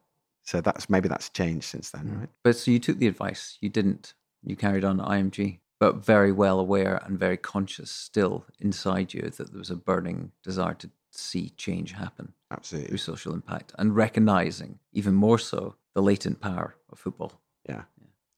So 0.42 0.60
that's 0.60 0.88
maybe 0.88 1.08
that's 1.08 1.28
changed 1.28 1.66
since 1.66 1.90
then, 1.90 2.04
mm. 2.04 2.20
right? 2.20 2.28
But 2.44 2.56
so 2.56 2.70
you 2.70 2.78
took 2.78 2.98
the 2.98 3.08
advice, 3.08 3.58
you 3.60 3.68
didn't, 3.68 4.14
you 4.44 4.54
carried 4.54 4.84
on 4.84 4.98
IMG, 4.98 5.58
but 5.80 5.96
very 5.96 6.32
well 6.32 6.60
aware 6.60 7.02
and 7.04 7.18
very 7.18 7.36
conscious 7.36 7.90
still 7.90 8.46
inside 8.60 9.12
you 9.12 9.22
that 9.22 9.50
there 9.50 9.58
was 9.58 9.70
a 9.70 9.76
burning 9.76 10.30
desire 10.42 10.74
to 10.74 10.90
see 11.10 11.50
change 11.50 11.92
happen. 11.92 12.32
Absolutely. 12.50 12.88
Through 12.88 12.98
social 12.98 13.34
impact 13.34 13.72
and 13.78 13.96
recognizing 13.96 14.78
even 14.92 15.14
more 15.14 15.38
so 15.38 15.74
the 15.94 16.02
latent 16.02 16.40
power 16.40 16.76
of 16.90 16.98
football. 16.98 17.32
Yeah 17.68 17.82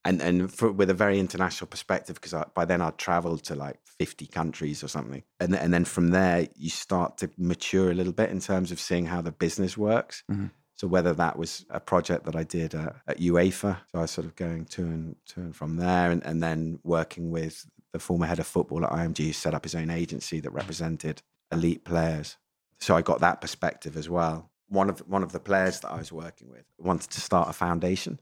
and 0.09 0.21
and 0.21 0.53
for, 0.53 0.71
with 0.71 0.89
a 0.89 0.93
very 0.93 1.19
international 1.19 1.67
perspective 1.67 2.19
because 2.19 2.33
by 2.55 2.65
then 2.65 2.81
I'd 2.81 2.97
traveled 2.97 3.43
to 3.43 3.55
like 3.55 3.77
50 3.99 4.25
countries 4.27 4.83
or 4.83 4.87
something. 4.87 5.23
And 5.39 5.55
and 5.55 5.73
then 5.73 5.85
from 5.85 6.09
there 6.09 6.47
you 6.55 6.69
start 6.69 7.17
to 7.19 7.29
mature 7.37 7.91
a 7.91 7.93
little 7.93 8.13
bit 8.13 8.31
in 8.31 8.39
terms 8.39 8.71
of 8.71 8.79
seeing 8.79 9.05
how 9.05 9.21
the 9.21 9.31
business 9.31 9.77
works. 9.77 10.23
Mm-hmm. 10.31 10.47
so 10.75 10.87
whether 10.87 11.13
that 11.13 11.37
was 11.37 11.65
a 11.69 11.79
project 11.79 12.25
that 12.25 12.35
I 12.35 12.43
did 12.43 12.73
uh, 12.73 12.93
at 13.07 13.19
UEFA 13.19 13.77
so 13.91 13.99
I 13.99 14.01
was 14.01 14.11
sort 14.11 14.25
of 14.25 14.35
going 14.35 14.65
to 14.65 14.81
and 14.81 15.15
to 15.29 15.41
and 15.41 15.55
from 15.55 15.77
there 15.77 16.11
and, 16.11 16.25
and 16.25 16.41
then 16.41 16.79
working 16.83 17.29
with 17.31 17.65
the 17.93 17.99
former 17.99 18.25
head 18.25 18.39
of 18.39 18.47
football 18.47 18.85
at 18.85 18.91
IMG 18.91 19.25
who 19.27 19.33
set 19.33 19.53
up 19.53 19.63
his 19.63 19.75
own 19.75 19.89
agency 19.89 20.39
that 20.39 20.51
represented 20.51 21.21
elite 21.51 21.83
players. 21.83 22.37
So 22.79 22.95
I 22.95 23.01
got 23.01 23.19
that 23.19 23.41
perspective 23.41 23.97
as 23.97 24.09
well. 24.09 24.49
One 24.69 24.89
of 24.89 24.99
one 24.99 25.23
of 25.23 25.31
the 25.31 25.39
players 25.39 25.79
that 25.81 25.91
I 25.91 25.97
was 25.97 26.11
working 26.11 26.49
with 26.49 26.65
wanted 26.77 27.09
to 27.11 27.21
start 27.21 27.49
a 27.49 27.53
foundation 27.53 28.19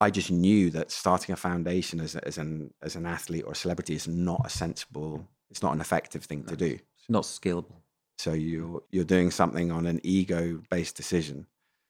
I 0.00 0.10
just 0.10 0.30
knew 0.30 0.70
that 0.70 0.90
starting 0.90 1.32
a 1.32 1.36
foundation 1.36 2.00
as, 2.00 2.16
as 2.16 2.38
an 2.38 2.72
as 2.82 2.96
an 2.96 3.06
athlete 3.06 3.44
or 3.46 3.52
a 3.52 3.56
celebrity 3.56 3.94
is 3.94 4.08
not 4.08 4.40
a 4.44 4.48
sensible, 4.48 5.28
it's 5.50 5.62
not 5.62 5.74
an 5.74 5.80
effective 5.80 6.24
thing 6.24 6.44
to 6.44 6.56
do. 6.56 6.78
It's 6.98 7.10
not 7.10 7.24
scalable. 7.24 7.76
So 8.18 8.32
you're 8.32 8.82
you're 8.90 9.04
doing 9.04 9.30
something 9.30 9.70
on 9.70 9.86
an 9.86 10.00
ego 10.02 10.62
based 10.70 10.96
decision 10.96 11.46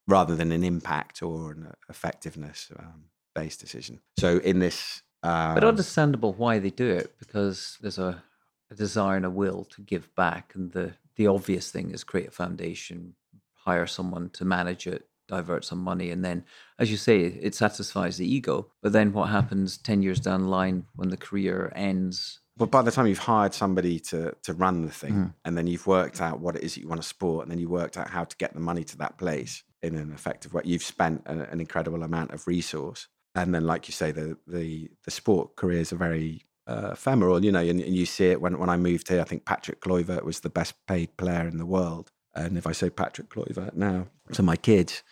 rather 0.09 0.35
than 0.35 0.51
an 0.51 0.65
impact 0.65 1.23
or 1.23 1.53
an 1.53 1.73
effectiveness 1.89 2.71
um, 2.79 3.05
based 3.35 3.61
decision. 3.61 4.01
So 4.19 4.39
in 4.39 4.59
this, 4.59 5.03
uh, 5.23 5.55
but 5.55 5.65
understandable 5.65 6.33
why 6.33 6.59
they 6.59 6.71
do 6.71 6.89
it 6.89 7.17
because 7.19 7.79
there's 7.81 7.99
a, 7.99 8.23
a 8.71 8.75
desire 8.75 9.17
and 9.17 9.27
a 9.27 9.31
will 9.31 9.65
to 9.67 9.83
give 9.83 10.13
back, 10.17 10.53
and 10.55 10.73
the 10.73 10.95
the 11.17 11.29
obvious 11.29 11.71
thing 11.71 11.91
is 11.91 12.03
create 12.03 12.29
a 12.29 12.33
foundation, 12.33 13.15
hire 13.55 13.87
someone 13.87 14.31
to 14.31 14.45
manage 14.45 14.87
it, 14.87 15.07
divert 15.31 15.64
some 15.64 15.78
money 15.78 16.11
and 16.11 16.24
then 16.24 16.45
as 16.78 16.91
you 16.91 16.97
say 16.97 17.20
it 17.20 17.55
satisfies 17.55 18.16
the 18.16 18.31
ego. 18.31 18.70
But 18.83 18.93
then 18.93 19.12
what 19.12 19.31
happens 19.31 19.78
10 19.78 20.03
years 20.03 20.20
down 20.20 20.43
the 20.43 20.49
line 20.49 20.87
when 20.97 21.09
the 21.09 21.16
career 21.16 21.72
ends? 21.74 22.41
But 22.61 22.70
by 22.70 22.83
the 22.83 22.91
time 22.91 23.07
you've 23.07 23.18
hired 23.18 23.55
somebody 23.55 23.99
to 24.11 24.35
to 24.43 24.53
run 24.53 24.83
the 24.83 24.93
thing 24.93 25.14
mm. 25.14 25.35
and 25.47 25.57
then 25.57 25.66
you've 25.66 25.87
worked 25.87 26.20
out 26.20 26.41
what 26.41 26.57
it 26.57 26.62
is 26.62 26.74
that 26.74 26.83
you 26.83 26.89
want 26.89 27.01
to 27.01 27.09
support 27.09 27.45
and 27.45 27.51
then 27.51 27.59
you 27.59 27.70
worked 27.70 27.97
out 27.97 28.11
how 28.11 28.24
to 28.24 28.37
get 28.37 28.53
the 28.53 28.61
money 28.61 28.85
to 28.85 28.99
that 28.99 29.16
place 29.16 29.62
in 29.83 29.95
an 29.97 30.12
effective 30.12 30.53
way 30.53 30.62
you've 30.66 30.83
spent 30.83 31.22
a, 31.24 31.51
an 31.51 31.61
incredible 31.61 32.03
amount 32.03 32.33
of 32.33 32.47
resource. 32.47 33.09
And 33.35 33.55
then 33.55 33.64
like 33.64 33.89
you 33.89 33.93
say 33.93 34.12
the 34.12 34.37
the 34.47 34.91
the 35.05 35.11
sport 35.11 35.57
careers 35.57 35.91
are 35.93 35.97
very 35.97 36.45
uh, 36.66 36.91
ephemeral 36.93 37.43
you 37.45 37.51
know 37.51 37.61
and, 37.61 37.81
and, 37.81 37.97
you 37.97 38.05
see 38.05 38.26
it. 38.26 38.43
When 38.43 38.59
when 38.59 38.68
I 38.68 38.76
moved 38.76 39.09
here 39.09 39.22
I 39.22 39.24
think 39.24 39.47
Patrick 39.47 39.81
Kluivert 39.81 40.24
was 40.24 40.41
the 40.41 40.51
best 40.51 40.74
paid 40.87 41.16
player 41.16 41.49
in 41.49 41.57
the 41.57 41.66
world. 41.66 42.11
And 42.35 42.59
if 42.59 42.66
I 42.66 42.72
say 42.72 42.91
Patrick 42.91 43.31
Kluivert 43.31 43.74
now 43.74 44.09
to 44.33 44.43
my 44.43 44.57
kids 44.57 45.03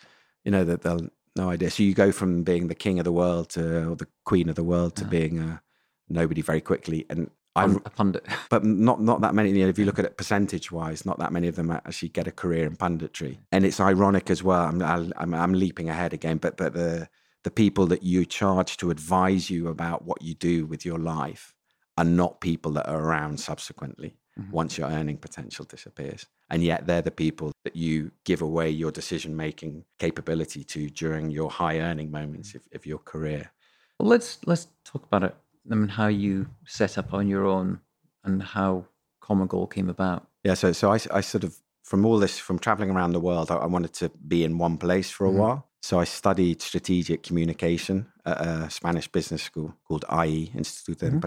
you 0.43 0.51
know 0.51 0.63
that 0.63 0.81
they'll 0.81 1.09
no 1.35 1.49
idea. 1.49 1.69
So 1.71 1.83
you 1.83 1.93
go 1.93 2.11
from 2.11 2.43
being 2.43 2.67
the 2.67 2.75
king 2.75 2.99
of 2.99 3.05
the 3.05 3.11
world 3.11 3.49
to 3.51 3.91
or 3.91 3.95
the 3.95 4.07
queen 4.25 4.49
of 4.49 4.55
the 4.55 4.63
world 4.63 4.95
to 4.97 5.03
yeah. 5.03 5.09
being 5.09 5.39
a 5.39 5.61
nobody 6.09 6.41
very 6.41 6.61
quickly. 6.61 7.05
And 7.09 7.29
I'm 7.55 7.77
a 7.77 7.89
pundit, 7.89 8.25
but 8.49 8.63
not 8.63 9.01
not 9.01 9.21
that 9.21 9.33
many. 9.33 9.51
You 9.51 9.63
know, 9.63 9.69
if 9.69 9.79
you 9.79 9.85
look 9.85 9.99
at 9.99 10.05
it 10.05 10.17
percentage 10.17 10.71
wise, 10.71 11.05
not 11.05 11.19
that 11.19 11.31
many 11.31 11.47
of 11.47 11.55
them 11.55 11.71
actually 11.71 12.09
get 12.09 12.27
a 12.27 12.31
career 12.31 12.65
in 12.65 12.75
punditry. 12.75 13.39
And 13.51 13.65
it's 13.65 13.79
ironic 13.79 14.29
as 14.29 14.43
well. 14.43 14.63
I'm 14.65 14.81
I'm, 14.81 15.33
I'm 15.33 15.53
leaping 15.53 15.89
ahead 15.89 16.13
again, 16.13 16.37
but 16.37 16.57
but 16.57 16.73
the 16.73 17.09
the 17.43 17.51
people 17.51 17.85
that 17.87 18.03
you 18.03 18.25
charge 18.25 18.77
to 18.77 18.91
advise 18.91 19.49
you 19.49 19.69
about 19.69 20.03
what 20.03 20.21
you 20.21 20.33
do 20.33 20.65
with 20.65 20.85
your 20.85 20.99
life 20.99 21.53
are 21.97 22.03
not 22.03 22.41
people 22.41 22.73
that 22.73 22.87
are 22.87 22.99
around 22.99 23.39
subsequently 23.39 24.18
mm-hmm. 24.39 24.51
once 24.51 24.77
your 24.77 24.87
earning 24.89 25.17
potential 25.17 25.65
disappears. 25.65 26.25
And 26.49 26.63
yet 26.63 26.87
they're 26.87 27.01
the 27.01 27.11
people 27.11 27.51
that 27.63 27.75
you 27.75 28.11
give 28.25 28.41
away 28.41 28.69
your 28.69 28.91
decision 28.91 29.35
making 29.35 29.85
capability 29.99 30.63
to 30.63 30.89
during 30.89 31.29
your 31.31 31.49
high 31.49 31.79
earning 31.79 32.11
moments 32.11 32.55
of, 32.55 32.61
of, 32.73 32.85
your 32.85 32.99
career. 32.99 33.51
Well, 33.99 34.09
let's 34.09 34.39
let's 34.45 34.67
talk 34.83 35.03
about 35.03 35.23
it. 35.23 35.35
I 35.71 35.75
mean, 35.75 35.89
how 35.89 36.07
you 36.07 36.47
set 36.65 36.97
up 36.97 37.13
on 37.13 37.27
your 37.27 37.45
own 37.45 37.79
and 38.23 38.41
how 38.41 38.85
Common 39.21 39.47
Goal 39.47 39.67
came 39.67 39.89
about. 39.89 40.27
Yeah, 40.43 40.55
so 40.55 40.71
so 40.71 40.91
I, 40.91 40.99
I 41.11 41.21
sort 41.21 41.43
of 41.43 41.59
from 41.83 42.05
all 42.05 42.19
this 42.19 42.37
from 42.37 42.59
traveling 42.59 42.91
around 42.91 43.13
the 43.13 43.19
world, 43.19 43.51
I, 43.51 43.55
I 43.55 43.65
wanted 43.65 43.93
to 43.93 44.09
be 44.27 44.43
in 44.43 44.57
one 44.57 44.77
place 44.77 45.09
for 45.09 45.25
a 45.25 45.29
mm-hmm. 45.29 45.39
while. 45.39 45.69
So 45.81 45.99
I 45.99 46.03
studied 46.03 46.61
strategic 46.61 47.23
communication 47.23 48.07
at 48.25 48.41
a 48.41 48.69
Spanish 48.69 49.07
business 49.07 49.43
school 49.43 49.73
called 49.87 50.05
IE 50.11 50.51
Instituto 50.55 50.99
de 50.99 51.07
mm-hmm. 51.07 51.19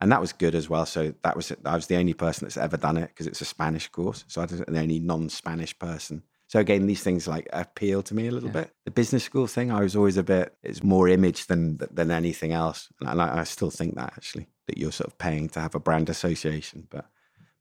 And 0.00 0.10
that 0.12 0.20
was 0.20 0.32
good 0.32 0.54
as 0.54 0.68
well. 0.68 0.86
So 0.86 1.14
that 1.22 1.36
was 1.36 1.52
I 1.64 1.74
was 1.74 1.86
the 1.86 1.96
only 1.96 2.14
person 2.14 2.46
that's 2.46 2.56
ever 2.56 2.76
done 2.76 2.96
it 2.96 3.08
because 3.08 3.26
it's 3.26 3.40
a 3.40 3.44
Spanish 3.44 3.88
course. 3.88 4.24
So 4.28 4.40
I 4.40 4.46
was 4.46 4.60
the 4.60 4.78
only 4.78 4.98
non-Spanish 4.98 5.78
person. 5.78 6.22
So 6.50 6.58
again, 6.58 6.86
these 6.86 7.02
things 7.02 7.28
like 7.28 7.48
appeal 7.52 8.02
to 8.02 8.14
me 8.14 8.26
a 8.26 8.32
little 8.32 8.48
yeah. 8.48 8.62
bit. 8.62 8.74
The 8.84 8.90
business 8.90 9.22
school 9.22 9.46
thing, 9.46 9.70
I 9.70 9.82
was 9.82 9.94
always 9.94 10.16
a 10.16 10.24
bit. 10.24 10.56
It's 10.64 10.82
more 10.82 11.06
image 11.08 11.46
than 11.46 11.78
than 11.92 12.10
anything 12.10 12.52
else, 12.52 12.88
and 13.00 13.20
I, 13.20 13.40
I 13.40 13.44
still 13.44 13.70
think 13.70 13.94
that 13.94 14.14
actually 14.16 14.48
that 14.66 14.78
you're 14.78 14.90
sort 14.90 15.08
of 15.08 15.18
paying 15.18 15.48
to 15.50 15.60
have 15.60 15.74
a 15.74 15.80
brand 15.80 16.08
association, 16.08 16.88
but 16.90 17.06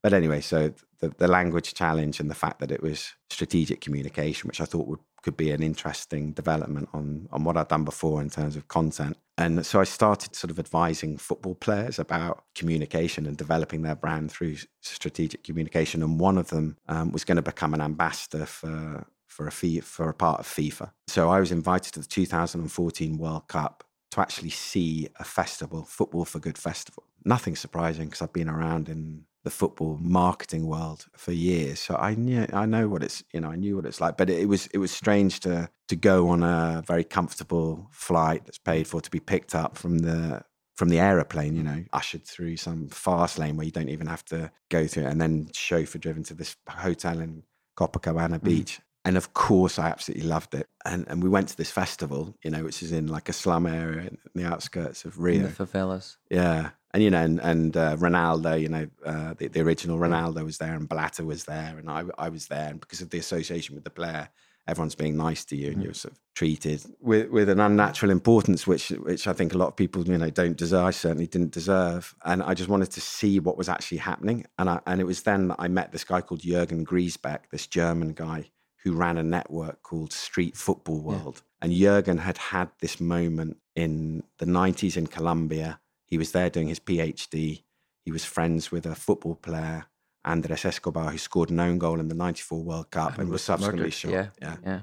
but 0.02 0.14
anyway, 0.14 0.42
so 0.42 0.74
the, 1.00 1.10
the 1.18 1.28
language 1.28 1.74
challenge 1.74 2.20
and 2.20 2.30
the 2.30 2.36
fact 2.36 2.60
that 2.60 2.72
it 2.72 2.82
was 2.82 3.14
strategic 3.30 3.82
communication, 3.82 4.48
which 4.48 4.62
I 4.62 4.66
thought 4.66 4.88
would 4.88 5.00
could 5.22 5.36
be 5.36 5.52
an 5.52 5.62
interesting 5.62 6.32
development 6.32 6.88
on 6.94 7.28
on 7.32 7.44
what 7.44 7.58
I'd 7.58 7.68
done 7.68 7.84
before 7.84 8.22
in 8.22 8.30
terms 8.30 8.56
of 8.56 8.68
content. 8.68 9.18
And 9.38 9.66
so 9.66 9.80
I 9.80 9.84
started 9.84 10.36
sort 10.36 10.52
of 10.52 10.60
advising 10.60 11.18
football 11.18 11.56
players 11.56 12.00
about 12.00 12.44
communication 12.56 13.26
and 13.26 13.38
developing 13.38 13.82
their 13.82 13.96
brand 13.96 14.32
through 14.32 14.58
strategic 14.82 15.44
communication. 15.44 16.04
And 16.04 16.20
one 16.20 16.38
of 16.38 16.50
them 16.50 16.78
um, 16.88 17.12
was 17.12 17.24
going 17.26 17.38
to 17.38 17.42
become 17.42 17.74
an 17.74 17.82
ambassador 17.82 18.46
for 18.46 19.06
for 19.28 19.48
a 19.48 19.52
fee, 19.52 19.80
for 19.80 20.10
a 20.10 20.14
part 20.14 20.40
of 20.40 20.48
FIFA. 20.48 20.92
So 21.08 21.30
I 21.30 21.40
was 21.40 21.52
invited 21.52 21.94
to 21.94 22.00
the 22.00 22.08
2014 22.08 23.18
World 23.18 23.48
Cup 23.48 23.84
to 24.12 24.22
actually 24.22 24.50
see 24.50 25.08
a 25.20 25.24
festival, 25.24 25.84
Football 25.84 26.26
for 26.26 26.40
Good 26.40 26.58
festival. 26.58 27.04
Nothing 27.24 27.56
surprising 27.56 28.06
because 28.06 28.22
I've 28.22 28.34
been 28.34 28.50
around 28.50 28.90
in 28.90 29.26
the 29.44 29.50
football 29.50 29.98
marketing 30.02 30.68
world 30.68 31.06
for 31.16 31.32
years, 31.32 31.80
so 31.80 31.96
I 31.96 32.16
knew 32.16 32.46
I 32.52 32.66
know 32.66 32.88
what 32.88 33.04
it's 33.04 33.24
you 33.34 33.40
know 33.40 33.50
I 33.50 33.56
knew 33.56 33.76
what 33.76 33.86
it's 33.86 34.02
like. 34.02 34.18
But 34.18 34.30
it, 34.30 34.40
it 34.40 34.46
was 34.46 34.68
it 34.68 34.78
was 34.80 34.92
strange 34.92 35.40
to 35.42 35.70
to 35.88 35.96
go 35.96 36.30
on 36.30 36.44
a 36.44 36.84
very 36.86 37.04
comfortable 37.04 37.88
flight 37.92 38.46
that's 38.46 38.58
paid 38.58 38.88
for 38.88 39.02
to 39.02 39.10
be 39.10 39.20
picked 39.20 39.56
up 39.56 39.78
from 39.78 40.00
the 40.00 40.44
from 40.80 40.88
the 40.88 41.00
aeroplane, 41.00 41.58
you 41.58 41.64
know, 41.64 41.84
ushered 41.92 42.26
through 42.26 42.56
some 42.56 42.88
fast 42.88 43.38
lane 43.38 43.58
where 43.58 43.66
you 43.66 43.72
don't 43.72 43.90
even 43.90 44.08
have 44.08 44.24
to 44.24 44.50
go 44.70 44.88
through 44.88 45.04
it, 45.04 45.08
and 45.08 45.20
then 45.20 45.50
chauffeur 45.54 45.98
driven 45.98 46.24
to 46.24 46.34
this 46.34 46.56
hotel 46.70 47.20
in 47.20 47.44
Copacabana 47.78 48.40
hmm. 48.40 48.46
Beach. 48.46 48.80
And 49.04 49.18
of 49.18 49.34
course, 49.34 49.80
I 49.80 49.88
absolutely 49.90 50.28
loved 50.28 50.54
it. 50.54 50.68
And 50.86 51.06
and 51.08 51.24
we 51.24 51.30
went 51.30 51.50
to 51.50 51.58
this 51.58 51.72
festival, 51.72 52.36
you 52.44 52.52
know, 52.52 52.64
which 52.64 52.82
is 52.82 52.92
in 52.92 53.08
like 53.08 53.28
a 53.28 53.34
slum 53.34 53.66
area 53.66 54.08
in 54.08 54.18
the 54.36 54.46
outskirts 54.46 55.04
of 55.04 55.20
Rio. 55.20 55.38
In 55.38 55.44
the 55.44 55.50
favelas. 55.50 56.18
Yeah, 56.30 56.70
and 56.94 57.04
you 57.04 57.10
know, 57.10 57.22
and, 57.22 57.40
and 57.40 57.78
uh, 57.78 57.96
Ronaldo, 57.98 58.60
you 58.60 58.70
know, 58.70 58.88
uh, 59.06 59.34
the, 59.38 59.48
the 59.48 59.62
original 59.62 59.98
Ronaldo 59.98 60.44
was 60.44 60.58
there, 60.58 60.74
and 60.74 60.90
Blatter 60.90 61.26
was 61.26 61.46
there, 61.46 61.76
and 61.78 61.90
I 61.90 62.04
I 62.18 62.30
was 62.30 62.48
there, 62.48 62.70
and 62.70 62.80
because 62.80 63.02
of 63.02 63.10
the 63.10 63.20
association 63.20 63.76
with 63.76 63.84
the 63.84 63.90
player, 63.90 64.30
everyone's 64.68 64.96
being 64.96 65.18
nice 65.18 65.46
to 65.46 65.56
you, 65.56 65.72
and 65.72 65.84
you're 65.84 65.94
sort 65.94 66.14
of 66.14 66.20
treated 66.36 66.84
with 67.00 67.30
with 67.30 67.50
an 67.50 67.60
unnatural 67.60 68.12
importance, 68.12 68.66
which 68.66 68.90
which 68.90 69.28
I 69.28 69.34
think 69.34 69.54
a 69.54 69.58
lot 69.58 69.68
of 69.68 69.76
people, 69.76 70.08
you 70.08 70.18
know, 70.18 70.30
don't 70.30 70.58
deserve. 70.58 70.86
I 70.86 70.92
certainly 70.92 71.28
didn't 71.28 71.52
deserve, 71.52 72.16
and 72.26 72.42
I 72.42 72.54
just 72.54 72.70
wanted 72.70 72.92
to 72.92 73.02
see 73.02 73.40
what 73.40 73.58
was 73.58 73.70
actually 73.70 73.98
happening, 73.98 74.46
and 74.58 74.70
I 74.70 74.80
and 74.86 75.02
it 75.02 75.06
was 75.06 75.24
then 75.24 75.50
that 75.50 75.58
I 75.60 75.68
met 75.68 75.92
this 75.92 76.04
guy 76.04 76.22
called 76.22 76.42
Jürgen 76.42 76.84
Griesbeck, 76.84 77.50
this 77.52 77.68
German 77.68 78.14
guy 78.14 78.50
who 78.84 78.94
ran 78.94 79.18
a 79.18 79.24
network 79.24 79.84
called 79.84 80.14
Street 80.14 80.56
Football 80.56 81.02
World. 81.02 81.42
And 81.62 81.74
Jurgen 81.74 82.20
had 82.20 82.38
had 82.38 82.70
this 82.80 83.00
moment 83.00 83.58
in 83.76 84.24
the 84.38 84.46
90s 84.46 84.96
in 84.96 85.08
Colombia. 85.08 85.80
He 86.10 86.18
was 86.18 86.32
there 86.32 86.50
doing 86.50 86.68
his 86.68 86.80
PhD. 86.80 87.64
He 88.06 88.12
was 88.12 88.26
friends 88.26 88.72
with 88.72 88.86
a 88.86 88.96
football 88.96 89.36
player, 89.36 89.86
Andres 90.26 90.66
Escobar, 90.66 91.12
who 91.12 91.18
scored 91.18 91.50
an 91.50 91.60
own 91.60 91.78
goal 91.78 92.00
in 92.00 92.08
the 92.08 92.16
94 92.16 92.64
World 92.64 92.92
Cup 92.92 93.20
and, 93.20 93.30
was 93.30 93.44
subsequently 93.44 93.84
murdered. 93.84 93.94
shot. 93.94 94.12
Yeah. 94.12 94.28
yeah. 94.42 94.56
Yeah. 94.66 94.80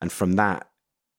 And 0.00 0.12
from 0.12 0.34
that, 0.34 0.68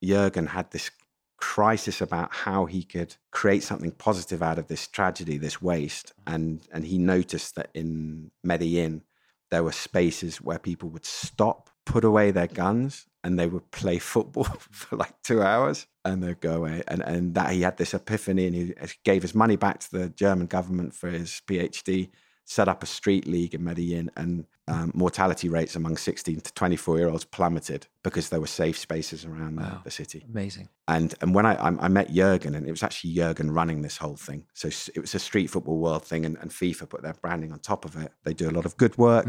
Jurgen 0.04 0.48
had 0.48 0.72
this 0.72 0.90
crisis 1.38 2.02
about 2.02 2.32
how 2.32 2.66
he 2.66 2.84
could 2.84 3.16
create 3.32 3.64
something 3.64 3.92
positive 3.92 4.42
out 4.42 4.60
of 4.60 4.68
this 4.68 4.88
tragedy, 4.88 5.38
this 5.38 5.62
waste. 5.62 6.14
And 6.26 6.62
and 6.72 6.86
he 6.86 6.98
noticed 6.98 7.56
that 7.56 7.70
in 7.74 8.32
Medellin, 8.44 9.04
there 9.50 9.64
were 9.64 9.72
spaces 9.72 10.42
where 10.42 10.60
people 10.60 10.90
would 10.90 11.06
stop, 11.06 11.70
put 11.86 12.06
away 12.06 12.32
their 12.32 12.48
guns, 12.48 13.08
and 13.24 13.38
they 13.38 13.48
would 13.48 13.70
play 13.72 14.00
football 14.00 14.44
for 14.72 14.96
like 14.96 15.22
two 15.24 15.42
hours 15.42 15.88
and 16.06 16.24
they'd 16.24 16.40
go 16.42 16.56
away. 16.58 16.84
And 16.88 17.02
and 17.04 17.36
that 17.36 17.52
he 17.54 17.62
had 17.62 17.78
this 17.78 17.94
epiphany 17.94 18.48
and 18.48 18.56
he 18.56 18.74
gave 19.04 19.22
his 19.22 19.36
money 19.36 19.56
back 19.56 19.80
to 19.80 19.92
the 19.92 20.10
German 20.10 20.48
government 20.48 20.94
for 20.94 21.10
his 21.10 21.42
PhD, 21.48 22.10
set 22.46 22.68
up 22.68 22.84
a 22.84 22.86
street 22.86 23.28
league 23.28 23.54
in 23.54 23.64
Medellin, 23.64 24.12
and 24.18 24.46
um, 24.68 24.92
mortality 24.94 25.50
rates 25.50 25.76
among 25.76 25.98
16 25.98 26.40
to 26.42 26.54
24 26.54 26.98
year 26.98 27.10
olds 27.10 27.26
plummeted 27.26 27.88
because 28.04 28.30
there 28.30 28.40
were 28.40 28.48
safe 28.48 28.78
spaces 28.78 29.26
around 29.26 29.56
the- 29.58 29.64
Wow. 29.64 29.82
the 29.84 29.92
city. 29.92 30.26
Amazing. 30.30 30.70
And 30.88 31.14
and 31.22 31.36
when 31.36 31.46
I, 31.46 31.56
I 31.56 31.68
I 31.86 31.88
met 31.88 32.12
Jurgen, 32.12 32.56
and 32.56 32.66
it 32.68 32.72
was 32.72 32.84
actually 32.84 33.14
Jurgen 33.14 33.52
running 33.52 33.82
this 33.82 33.98
whole 33.98 34.16
thing. 34.18 34.46
So 34.54 34.68
it 34.70 35.00
was 35.02 35.14
a 35.16 35.20
street 35.20 35.50
football 35.50 35.78
world 35.80 36.06
thing, 36.06 36.26
and, 36.26 36.38
and 36.38 36.52
FIFA 36.52 36.90
put 36.90 37.02
their 37.04 37.14
branding 37.22 37.52
on 37.52 37.60
top 37.60 37.86
of 37.86 37.96
it. 37.96 38.12
They 38.24 38.34
do 38.34 38.50
a 38.50 38.56
lot 38.58 38.66
of 38.66 38.78
good 38.78 38.98
work. 38.98 39.26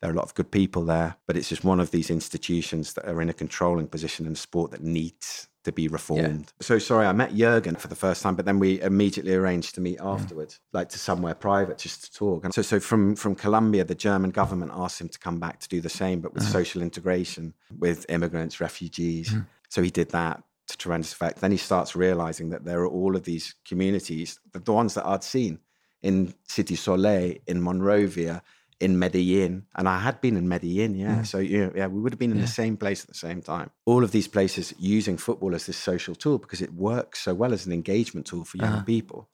There 0.00 0.10
are 0.10 0.14
a 0.14 0.16
lot 0.16 0.24
of 0.24 0.34
good 0.34 0.50
people 0.50 0.84
there, 0.84 1.14
but 1.28 1.36
it's 1.36 1.48
just 1.48 1.62
one 1.62 1.78
of 1.78 1.92
these 1.92 2.10
institutions 2.10 2.94
that 2.94 3.06
are 3.08 3.22
in 3.22 3.28
a 3.28 3.32
controlling 3.32 3.86
position 3.86 4.26
in 4.26 4.34
sport 4.34 4.72
that 4.72 4.82
needs 4.82 5.48
to 5.64 5.72
be 5.72 5.88
reformed. 5.88 6.52
So 6.60 6.78
sorry, 6.78 7.06
I 7.06 7.12
met 7.12 7.34
Jurgen 7.34 7.76
for 7.76 7.88
the 7.88 7.94
first 7.94 8.22
time, 8.22 8.34
but 8.34 8.44
then 8.44 8.58
we 8.58 8.80
immediately 8.80 9.34
arranged 9.34 9.74
to 9.76 9.80
meet 9.80 9.98
mm. 9.98 10.06
afterwards, 10.06 10.60
like 10.72 10.88
to 10.90 10.98
somewhere 10.98 11.34
private, 11.34 11.78
just 11.78 12.04
to 12.04 12.12
talk. 12.12 12.44
And 12.44 12.52
so, 12.52 12.62
so 12.62 12.80
from 12.80 13.14
from 13.16 13.34
Colombia, 13.34 13.84
the 13.84 13.94
German 13.94 14.30
government 14.30 14.72
asked 14.74 15.00
him 15.00 15.08
to 15.08 15.18
come 15.18 15.38
back 15.38 15.60
to 15.60 15.68
do 15.68 15.80
the 15.80 15.88
same, 15.88 16.20
but 16.20 16.34
with 16.34 16.42
uh-huh. 16.42 16.52
social 16.52 16.82
integration 16.82 17.54
with 17.78 18.06
immigrants, 18.08 18.60
refugees. 18.60 19.30
Mm-hmm. 19.30 19.40
So 19.68 19.82
he 19.82 19.90
did 19.90 20.10
that 20.10 20.42
to 20.68 20.76
tremendous 20.76 21.12
effect. 21.12 21.40
Then 21.40 21.52
he 21.52 21.56
starts 21.56 21.96
realizing 21.96 22.50
that 22.50 22.64
there 22.64 22.80
are 22.80 22.88
all 22.88 23.16
of 23.16 23.24
these 23.24 23.54
communities, 23.64 24.38
the, 24.52 24.58
the 24.58 24.72
ones 24.72 24.94
that 24.94 25.06
I'd 25.06 25.24
seen 25.24 25.58
in 26.02 26.34
Cité 26.48 26.76
Soleil, 26.76 27.36
in 27.46 27.62
Monrovia, 27.62 28.42
in 28.80 28.98
Medellin, 28.98 29.66
and 29.74 29.88
I 29.88 29.98
had 29.98 30.20
been 30.20 30.36
in 30.36 30.48
Medellin, 30.48 30.94
yeah. 30.94 31.22
So 31.22 31.38
you 31.38 31.66
know, 31.66 31.72
yeah, 31.74 31.86
we 31.86 32.00
would 32.00 32.12
have 32.12 32.18
been 32.18 32.32
in 32.32 32.40
the 32.40 32.46
same 32.46 32.76
place 32.76 33.02
at 33.02 33.08
the 33.08 33.14
same 33.14 33.40
time. 33.42 33.70
All 33.84 34.02
of 34.02 34.12
these 34.12 34.28
places 34.28 34.74
using 34.78 35.16
football 35.16 35.54
as 35.54 35.66
this 35.66 35.76
social 35.76 36.14
tool 36.14 36.38
because 36.38 36.60
it 36.62 36.74
works 36.74 37.20
so 37.20 37.34
well 37.34 37.52
as 37.52 37.66
an 37.66 37.72
engagement 37.72 38.26
tool 38.26 38.44
for 38.44 38.56
young 38.56 38.84
people. 38.84 39.28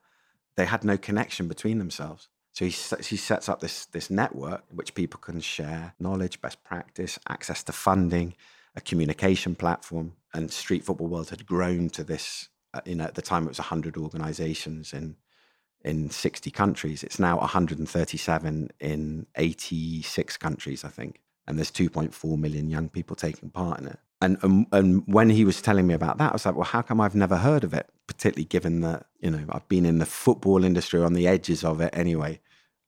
They 0.56 0.66
had 0.66 0.84
no 0.84 0.96
connection 0.98 1.48
between 1.48 1.78
themselves. 1.78 2.28
So 2.52 2.64
he, 2.64 2.72
he 3.04 3.16
sets 3.16 3.48
up 3.48 3.60
this 3.60 3.86
this 3.86 4.10
network 4.10 4.64
in 4.70 4.76
which 4.76 4.94
people 4.94 5.20
can 5.20 5.40
share 5.40 5.94
knowledge, 6.00 6.40
best 6.40 6.64
practice, 6.64 7.18
access 7.28 7.62
to 7.64 7.72
funding, 7.72 8.34
a 8.74 8.80
communication 8.80 9.54
platform. 9.54 10.14
And 10.34 10.50
Street 10.50 10.84
Football 10.84 11.08
World 11.08 11.30
had 11.30 11.46
grown 11.46 11.88
to 11.90 12.04
this. 12.04 12.48
Uh, 12.74 12.80
you 12.84 12.96
know, 12.96 13.04
at 13.04 13.14
the 13.14 13.22
time 13.22 13.44
it 13.44 13.48
was 13.48 13.58
100 13.58 13.96
organizations 13.96 14.92
in 14.92 15.16
in 15.84 16.10
60 16.10 16.50
countries. 16.50 17.02
It's 17.02 17.18
now 17.18 17.38
137 17.38 18.70
in 18.80 19.26
86 19.36 20.36
countries, 20.36 20.84
I 20.84 20.88
think. 20.88 21.20
And 21.46 21.58
there's 21.58 21.70
2.4 21.70 22.38
million 22.38 22.68
young 22.68 22.88
people 22.88 23.16
taking 23.16 23.50
part 23.50 23.80
in 23.80 23.88
it. 23.88 23.98
And, 24.20 24.36
and 24.42 24.66
and 24.72 25.02
when 25.06 25.30
he 25.30 25.44
was 25.44 25.62
telling 25.62 25.86
me 25.86 25.94
about 25.94 26.18
that, 26.18 26.30
I 26.30 26.32
was 26.32 26.44
like, 26.44 26.56
well, 26.56 26.64
how 26.64 26.82
come 26.82 27.00
I've 27.00 27.14
never 27.14 27.36
heard 27.36 27.62
of 27.62 27.72
it? 27.72 27.88
Particularly 28.06 28.46
given 28.46 28.80
that 28.80 29.06
you 29.20 29.30
know 29.30 29.44
I've 29.50 29.68
been 29.68 29.86
in 29.86 29.98
the 29.98 30.06
football 30.06 30.64
industry 30.64 31.02
on 31.02 31.12
the 31.12 31.28
edges 31.28 31.62
of 31.62 31.80
it 31.80 31.90
anyway, 31.92 32.40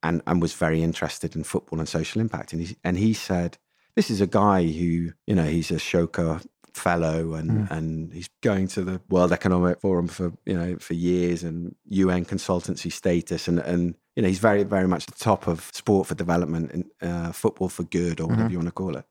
and 0.02 0.22
and 0.26 0.42
was 0.42 0.54
very 0.54 0.82
interested 0.82 1.36
in 1.36 1.44
football 1.44 1.78
and 1.78 1.88
social 1.88 2.20
impact. 2.20 2.52
And 2.52 2.62
he 2.62 2.76
and 2.82 2.98
he 2.98 3.12
said, 3.12 3.58
this 3.94 4.10
is 4.10 4.20
a 4.20 4.26
guy 4.26 4.64
who 4.64 5.12
you 5.26 5.34
know 5.36 5.44
he's 5.44 5.70
Ashoka 5.70 6.44
fellow 6.76 7.34
and 7.34 7.68
and 7.70 8.12
he's 8.12 8.28
going 8.42 8.68
to 8.68 8.82
the 8.82 9.00
World 9.08 9.32
Economic 9.32 9.80
Forum 9.80 10.08
for 10.08 10.32
you 10.44 10.54
know 10.54 10.76
for 10.78 10.94
years 10.94 11.42
and 11.42 11.74
UN 11.86 12.24
consultancy 12.24 12.92
status 12.92 13.48
and 13.48 13.58
and 13.60 13.94
you 14.16 14.22
know 14.22 14.28
he's 14.28 14.38
very 14.38 14.62
very 14.62 14.88
much 14.88 15.06
the 15.06 15.12
top 15.12 15.46
of 15.46 15.70
sport 15.72 16.06
for 16.06 16.14
development 16.14 16.72
and 16.72 16.84
uh, 17.02 17.32
football 17.32 17.68
for 17.68 17.84
good 17.84 18.20
or 18.20 18.28
whatever 18.28 18.50
you 18.50 18.58
want 18.58 18.68
to 18.68 18.72
call 18.72 18.96
it. 18.96 19.06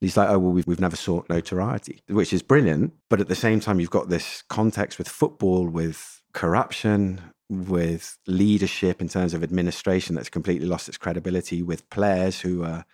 And 0.00 0.06
he's 0.06 0.16
like, 0.16 0.28
oh 0.28 0.38
well, 0.38 0.52
we've 0.52 0.66
we've 0.66 0.80
never 0.80 0.96
sought 0.96 1.28
notoriety, 1.28 2.02
which 2.08 2.32
is 2.32 2.42
brilliant. 2.42 2.94
But 3.08 3.20
at 3.20 3.28
the 3.28 3.34
same 3.34 3.60
time, 3.60 3.80
you've 3.80 3.90
got 3.90 4.08
this 4.08 4.42
context 4.48 4.98
with 4.98 5.08
football, 5.08 5.66
with 5.66 6.22
corruption, 6.32 7.20
with 7.48 8.18
leadership 8.26 9.00
in 9.00 9.08
terms 9.08 9.34
of 9.34 9.42
administration 9.42 10.14
that's 10.14 10.28
completely 10.28 10.66
lost 10.66 10.88
its 10.88 10.98
credibility, 10.98 11.62
with 11.62 11.88
players 11.90 12.40
who 12.40 12.62
are 12.62 12.84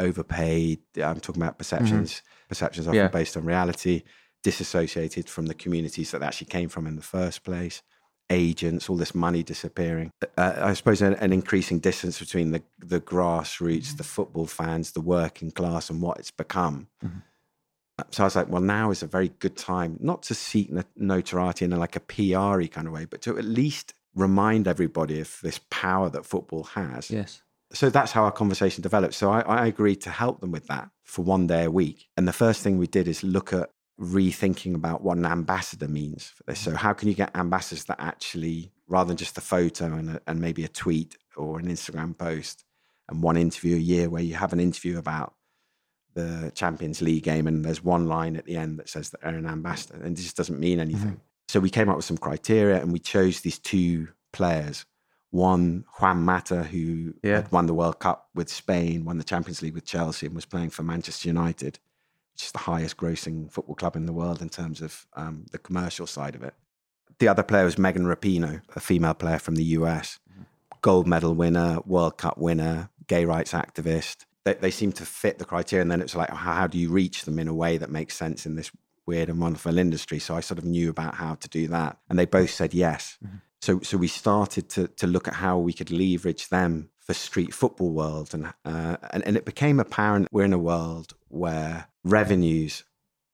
overpaid. 0.00 0.80
I'm 1.02 1.20
talking 1.20 1.42
about 1.42 1.58
perceptions. 1.58 2.12
Mm-hmm. 2.12 2.48
Perceptions 2.48 2.86
often 2.86 2.96
Yeah. 2.96 3.08
based 3.08 3.36
on 3.36 3.44
reality, 3.44 4.02
disassociated 4.42 5.28
from 5.28 5.46
the 5.46 5.54
communities 5.54 6.10
that 6.10 6.22
actually 6.22 6.48
came 6.48 6.68
from 6.68 6.86
in 6.86 6.96
the 6.96 7.02
first 7.02 7.44
place. 7.44 7.82
Agents, 8.30 8.88
all 8.88 8.96
this 8.96 9.14
money 9.14 9.42
disappearing. 9.42 10.12
Uh, 10.38 10.52
I 10.60 10.74
suppose 10.74 11.02
an, 11.02 11.14
an 11.14 11.32
increasing 11.32 11.80
distance 11.80 12.18
between 12.18 12.52
the 12.52 12.62
the 12.78 13.00
grassroots, 13.00 13.96
the 13.96 14.02
mm-hmm. 14.02 14.14
football 14.16 14.46
fans, 14.46 14.92
the 14.92 15.00
working 15.00 15.50
class, 15.50 15.90
and 15.90 16.00
what 16.00 16.18
it's 16.18 16.30
become. 16.30 16.86
Mm-hmm. 17.04 17.18
Uh, 17.98 18.04
so 18.10 18.22
I 18.22 18.26
was 18.26 18.36
like, 18.36 18.48
well, 18.48 18.62
now 18.62 18.90
is 18.90 19.02
a 19.02 19.06
very 19.06 19.30
good 19.40 19.56
time 19.56 19.98
not 20.00 20.22
to 20.24 20.34
seek 20.34 20.70
notoriety 20.96 21.64
in 21.64 21.72
a, 21.72 21.78
like 21.78 21.96
a 21.96 22.00
PR 22.00 22.62
kind 22.68 22.86
of 22.86 22.92
way, 22.92 23.04
but 23.04 23.20
to 23.22 23.36
at 23.36 23.44
least 23.44 23.94
remind 24.14 24.66
everybody 24.66 25.20
of 25.20 25.38
this 25.42 25.60
power 25.70 26.08
that 26.10 26.24
football 26.24 26.64
has 26.64 27.10
Yes. 27.10 27.42
So 27.72 27.88
that's 27.90 28.12
how 28.12 28.24
our 28.24 28.32
conversation 28.32 28.82
developed. 28.82 29.14
So 29.14 29.30
I, 29.30 29.40
I 29.40 29.66
agreed 29.66 30.00
to 30.02 30.10
help 30.10 30.40
them 30.40 30.50
with 30.50 30.66
that 30.66 30.90
for 31.04 31.22
one 31.22 31.46
day 31.46 31.64
a 31.64 31.70
week. 31.70 32.08
And 32.16 32.26
the 32.26 32.32
first 32.32 32.62
thing 32.62 32.78
we 32.78 32.86
did 32.86 33.06
is 33.06 33.22
look 33.22 33.52
at 33.52 33.70
rethinking 34.00 34.74
about 34.74 35.02
what 35.02 35.18
an 35.18 35.26
ambassador 35.26 35.86
means 35.86 36.26
for 36.26 36.42
this. 36.44 36.60
So 36.60 36.74
how 36.74 36.92
can 36.92 37.08
you 37.08 37.14
get 37.14 37.36
ambassadors 37.36 37.84
that 37.84 38.00
actually, 38.00 38.72
rather 38.88 39.08
than 39.08 39.16
just 39.16 39.38
a 39.38 39.42
photo 39.42 39.86
and, 39.86 40.10
a, 40.10 40.20
and 40.26 40.40
maybe 40.40 40.64
a 40.64 40.68
tweet 40.68 41.16
or 41.36 41.58
an 41.58 41.68
Instagram 41.68 42.16
post 42.16 42.64
and 43.08 43.22
one 43.22 43.36
interview 43.36 43.76
a 43.76 43.80
year 43.80 44.08
where 44.08 44.22
you 44.22 44.34
have 44.34 44.52
an 44.52 44.60
interview 44.60 44.98
about 44.98 45.34
the 46.14 46.50
Champions 46.54 47.00
League 47.02 47.22
game 47.22 47.46
and 47.46 47.64
there's 47.64 47.84
one 47.84 48.06
line 48.06 48.36
at 48.36 48.46
the 48.46 48.56
end 48.56 48.78
that 48.78 48.88
says 48.88 49.10
that 49.10 49.20
they're 49.20 49.36
an 49.36 49.46
ambassador 49.46 50.02
and 50.02 50.18
it 50.18 50.22
just 50.22 50.36
doesn't 50.36 50.58
mean 50.58 50.78
mm-hmm. 50.78 50.90
anything. 50.90 51.20
So 51.48 51.60
we 51.60 51.70
came 51.70 51.88
up 51.88 51.96
with 51.96 52.04
some 52.04 52.18
criteria 52.18 52.80
and 52.80 52.92
we 52.92 52.98
chose 52.98 53.40
these 53.40 53.58
two 53.58 54.08
players. 54.32 54.86
One, 55.30 55.84
Juan 56.00 56.22
Mata, 56.24 56.64
who 56.64 57.14
Yeah. 57.22 57.36
had 57.36 57.52
won 57.52 57.66
the 57.66 57.74
World 57.74 57.98
Cup 58.00 58.28
with 58.34 58.48
Spain, 58.48 59.04
won 59.04 59.18
the 59.18 59.24
Champions 59.24 59.62
League 59.62 59.74
with 59.74 59.84
Chelsea, 59.84 60.26
and 60.26 60.34
was 60.34 60.44
playing 60.44 60.70
for 60.70 60.82
Manchester 60.82 61.28
United, 61.28 61.78
which 62.34 62.44
is 62.46 62.52
the 62.52 62.58
highest 62.58 62.96
grossing 62.96 63.50
football 63.50 63.76
club 63.76 63.96
in 63.96 64.06
the 64.06 64.12
world 64.12 64.42
in 64.42 64.48
terms 64.48 64.80
of 64.80 65.06
um, 65.14 65.46
the 65.52 65.58
commercial 65.58 66.06
side 66.06 66.34
of 66.34 66.42
it. 66.42 66.54
The 67.18 67.28
other 67.28 67.42
player 67.42 67.64
was 67.64 67.78
Megan 67.78 68.06
Rapinoe, 68.06 68.62
a 68.74 68.80
female 68.80 69.14
player 69.14 69.38
from 69.38 69.54
the 69.56 69.64
US, 69.64 70.18
gold 70.80 71.06
medal 71.06 71.34
winner, 71.34 71.78
World 71.86 72.16
Cup 72.16 72.38
winner, 72.38 72.88
gay 73.06 73.24
rights 73.24 73.52
activist. 73.52 74.24
They, 74.44 74.54
they 74.54 74.70
seem 74.70 74.90
to 74.92 75.04
fit 75.04 75.38
the 75.38 75.44
criteria. 75.44 75.82
And 75.82 75.90
then 75.90 76.00
it's 76.00 76.16
like, 76.16 76.30
how, 76.30 76.54
how 76.54 76.66
do 76.66 76.78
you 76.78 76.90
reach 76.90 77.24
them 77.24 77.38
in 77.38 77.46
a 77.46 77.54
way 77.54 77.76
that 77.76 77.90
makes 77.90 78.16
sense 78.16 78.46
in 78.46 78.56
this 78.56 78.70
weird 79.06 79.28
and 79.28 79.38
wonderful 79.38 79.76
industry? 79.76 80.18
So 80.18 80.34
I 80.34 80.40
sort 80.40 80.58
of 80.58 80.64
knew 80.64 80.88
about 80.88 81.16
how 81.16 81.34
to 81.34 81.48
do 81.48 81.68
that. 81.68 81.98
And 82.08 82.18
they 82.18 82.24
both 82.24 82.50
said 82.50 82.72
yes. 82.72 83.18
So, 83.62 83.80
so 83.80 83.98
we 83.98 84.08
started 84.08 84.68
to, 84.70 84.88
to 84.88 85.06
look 85.06 85.28
at 85.28 85.34
how 85.34 85.58
we 85.58 85.72
could 85.72 85.90
leverage 85.90 86.48
them 86.48 86.90
for 86.98 87.14
street 87.14 87.52
football 87.52 87.92
world, 87.92 88.32
and, 88.32 88.52
uh, 88.64 88.96
and 89.10 89.26
and 89.26 89.36
it 89.36 89.44
became 89.44 89.80
apparent 89.80 90.28
we're 90.30 90.44
in 90.44 90.52
a 90.52 90.58
world 90.58 91.14
where 91.28 91.88
revenues, 92.04 92.84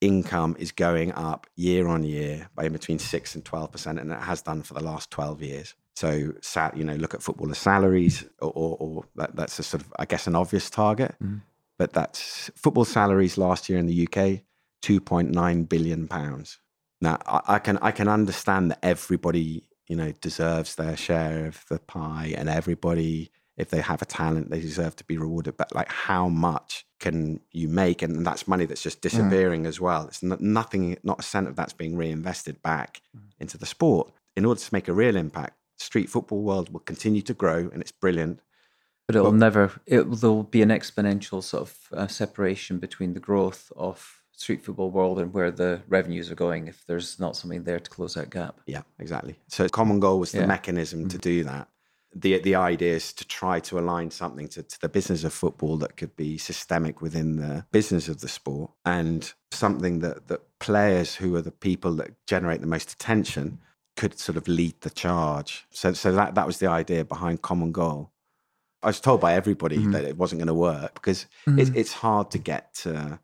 income 0.01 0.57
is 0.59 0.73
going 0.73 1.13
up 1.13 1.47
year 1.57 1.87
on 1.89 2.03
year 2.03 2.49
by 2.55 2.69
between 2.69 2.99
six 2.99 3.35
and 3.35 3.45
twelve 3.45 3.71
percent, 3.71 3.99
and 3.99 4.11
it 4.11 4.21
has 4.21 4.43
done 4.43 4.63
for 4.63 4.75
the 4.75 4.83
last 4.83 5.11
twelve 5.11 5.43
years. 5.43 5.75
So, 5.95 6.35
you 6.75 6.85
know, 6.85 6.95
look 6.97 7.15
at 7.15 7.23
footballer 7.23 7.55
salaries, 7.55 8.25
or, 8.41 8.53
or, 8.55 8.77
or 8.79 9.05
that, 9.17 9.35
that's 9.35 9.59
a 9.59 9.63
sort 9.63 9.83
of, 9.83 9.95
I 9.99 10.05
guess, 10.05 10.27
an 10.27 10.37
obvious 10.37 10.69
target. 10.69 11.15
Mm. 11.23 11.41
But 11.79 11.95
that's 11.95 12.51
football 12.55 12.85
salaries 12.85 13.39
last 13.39 13.71
year 13.71 13.79
in 13.79 13.87
the 13.87 14.07
UK, 14.07 14.43
two 14.83 15.01
point 15.01 15.31
nine 15.31 15.65
billion 15.65 16.07
pounds. 16.07 16.59
Now, 17.01 17.19
I, 17.27 17.41
I 17.49 17.59
can 17.59 17.79
I 17.79 17.93
can 17.93 18.09
understand 18.09 18.71
that 18.71 18.79
everybody 18.83 19.69
you 19.89 19.97
know 19.97 20.13
deserves 20.21 20.75
their 20.75 20.97
share 20.97 21.47
of 21.47 21.65
the 21.69 21.79
pie, 21.79 22.35
and 22.37 22.49
everybody 22.49 23.31
if 23.57 23.71
they 23.71 23.81
have 23.81 24.03
a 24.03 24.07
talent 24.07 24.51
they 24.51 24.61
deserve 24.61 24.97
to 24.97 25.05
be 25.05 25.17
rewarded. 25.17 25.57
But 25.57 25.75
like, 25.75 25.91
how 25.91 26.29
much 26.29 26.87
can 27.01 27.41
you 27.53 27.69
make? 27.69 28.03
And 28.03 28.27
that's 28.27 28.47
money 28.47 28.67
that's 28.67 28.83
just 28.83 28.99
mm. 28.99 29.03
disappearing 29.03 29.65
mm. 29.65 29.69
as 29.69 29.81
well. 29.81 30.07
It's 30.07 30.23
not, 30.23 30.41
nothing, 30.41 30.99
not 31.03 31.21
a 31.21 31.23
cent 31.23 31.49
of 31.49 31.57
that's 31.57 31.73
being 31.73 31.97
reinvested 31.97 32.63
back 32.63 33.01
mm. 33.17 33.23
into 33.41 33.57
the 33.57 33.67
sport. 33.67 34.13
In 34.37 34.45
order 34.45 34.61
to 34.61 34.75
make 34.75 34.89
a 34.89 34.93
real 34.93 35.17
impact, 35.17 35.55
street 35.79 36.11
football 36.11 36.43
world 36.43 36.73
will 36.73 36.81
continue 36.81 37.23
to 37.23 37.35
grow, 37.35 37.71
and 37.73 37.81
it's 37.81 37.93
brilliant. 37.93 38.41
But 39.07 39.17
it'll 39.17 39.31
but, 39.31 39.39
never. 39.39 39.73
It, 39.87 40.03
there'll 40.21 40.43
be 40.43 40.63
an 40.63 40.69
exponential 40.69 41.43
sort 41.43 41.63
of 41.63 41.79
uh, 41.93 42.07
separation 42.07 42.79
between 42.79 43.15
the 43.15 43.21
growth 43.21 43.73
of 43.77 44.23
street 44.37 44.63
football 44.63 44.91
world 44.91 45.19
and 45.19 45.33
where 45.33 45.51
the 45.51 45.83
revenues 45.89 46.31
are 46.31 46.35
going 46.37 46.69
if 46.69 46.85
there's 46.87 47.19
not 47.19 47.35
something 47.35 47.65
there 47.65 47.81
to 47.81 47.91
close 47.91 48.15
that 48.15 48.31
gap. 48.31 48.61
Yeah, 48.67 48.83
exactly. 48.99 49.37
So 49.49 49.69
common 49.69 49.99
goal 49.99 50.21
was 50.21 50.33
the 50.33 50.41
yeah. 50.41 50.47
mechanism 50.47 51.01
mm-hmm. 51.01 51.09
to 51.09 51.19
do 51.19 51.45
that. 51.45 51.69
The 52.15 52.39
the 52.39 52.55
idea 52.55 52.95
is 52.95 53.13
to 53.15 53.27
try 53.27 53.61
to 53.61 53.79
align 53.79 54.11
something 54.11 54.49
to, 54.49 54.63
to 54.63 54.81
the 54.81 54.89
business 54.89 55.25
of 55.25 55.33
football 55.33 55.77
that 55.79 55.97
could 55.97 56.17
be 56.17 56.39
systemic 56.39 57.03
within 57.03 57.37
the 57.37 57.67
business 57.73 58.09
of 58.09 58.21
the 58.21 58.29
sport 58.29 58.71
and 58.85 59.33
something 59.51 59.99
that, 60.01 60.29
that 60.29 60.59
players 60.59 61.17
who 61.17 61.35
are 61.37 61.43
the 61.43 61.51
people 61.51 61.95
that 61.95 62.15
generate 62.27 62.61
the 62.61 62.67
most 62.67 62.93
attention 62.93 63.59
could 63.97 64.19
sort 64.19 64.37
of 64.37 64.49
lead 64.49 64.81
the 64.83 64.91
charge. 64.91 65.67
So 65.71 65.93
so 65.95 66.13
that 66.13 66.35
that 66.37 66.47
was 66.47 66.59
the 66.59 66.69
idea 66.69 67.05
behind 67.05 67.43
common 67.43 67.73
goal. 67.73 68.13
I 68.83 68.89
was 68.89 69.01
told 69.01 69.21
by 69.21 69.35
everybody 69.35 69.79
mm-hmm. 69.79 69.93
that 69.93 70.05
it 70.05 70.17
wasn't 70.17 70.41
going 70.41 70.47
to 70.47 70.55
work 70.55 70.95
because 70.95 71.27
mm-hmm. 71.47 71.59
it, 71.59 71.75
it's 71.75 71.93
hard 71.93 72.31
to 72.33 72.39
get 72.39 72.75
to 72.75 73.19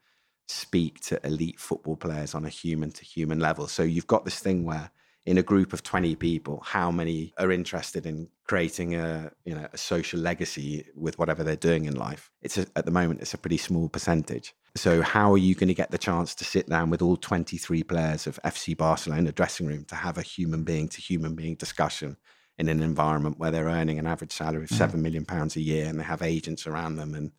speak 0.53 1.01
to 1.01 1.25
elite 1.27 1.59
football 1.59 1.97
players 1.97 2.35
on 2.35 2.45
a 2.45 2.49
human 2.49 2.91
to 2.93 3.05
human 3.05 3.41
level. 3.41 3.67
So 3.67 3.83
you've 3.83 4.07
got 4.07 4.25
this 4.25 4.39
thing 4.39 4.65
where 4.65 4.91
in 5.25 5.39
a 5.39 5.43
group 5.43 5.73
of 5.73 5.83
20 5.83 6.17
people, 6.17 6.61
how 6.65 6.91
many 6.91 7.33
are 7.39 7.53
interested 7.53 8.07
in 8.07 8.29
creating 8.45 8.97
a, 8.97 9.31
you 9.45 9.55
know, 9.55 9.69
a 9.73 9.79
social 9.79 10.19
legacy 10.19 10.85
with 10.97 11.19
whatever 11.19 11.45
they're 11.45 11.57
doing 11.57 11.85
in 11.85 11.95
life? 11.95 12.31
It's 12.43 12.59
a, 12.59 12.67
at 12.75 12.85
the 12.85 12.91
moment, 12.91 13.21
it's 13.21 13.35
a 13.35 13.39
pretty 13.39 13.57
small 13.57 13.89
percentage. 13.89 14.53
So 14.75 15.03
how 15.03 15.33
are 15.33 15.39
you 15.39 15.55
going 15.55 15.69
to 15.69 15.75
get 15.75 15.91
the 15.91 15.99
chance 15.99 16.35
to 16.37 16.45
sit 16.45 16.69
down 16.69 16.91
with 16.91 17.03
all 17.03 17.17
23 17.17 17.83
players 17.85 18.27
of 18.27 18.41
FC 18.45 18.77
Barcelona 18.77 19.31
dressing 19.31 19.67
room 19.67 19.85
to 19.87 19.95
have 19.95 20.19
a 20.19 20.23
human 20.23 20.65
being 20.65 20.89
to 20.89 21.01
human 21.01 21.37
being 21.37 21.55
discussion 21.55 22.17
in 22.59 22.69
an 22.69 22.83
environment 22.83 23.39
where 23.39 23.51
they're 23.51 23.67
earning 23.67 23.99
an 23.99 24.07
average 24.07 24.33
salary 24.33 24.65
of 24.65 24.71
mm. 24.71 24.77
7 24.77 25.01
million 25.01 25.25
pounds 25.25 25.57
a 25.57 25.61
year 25.61 25.87
and 25.87 26.01
they 26.01 26.05
have 26.05 26.23
agents 26.23 26.67
around 26.67 26.97
them 26.97 27.15
and 27.15 27.33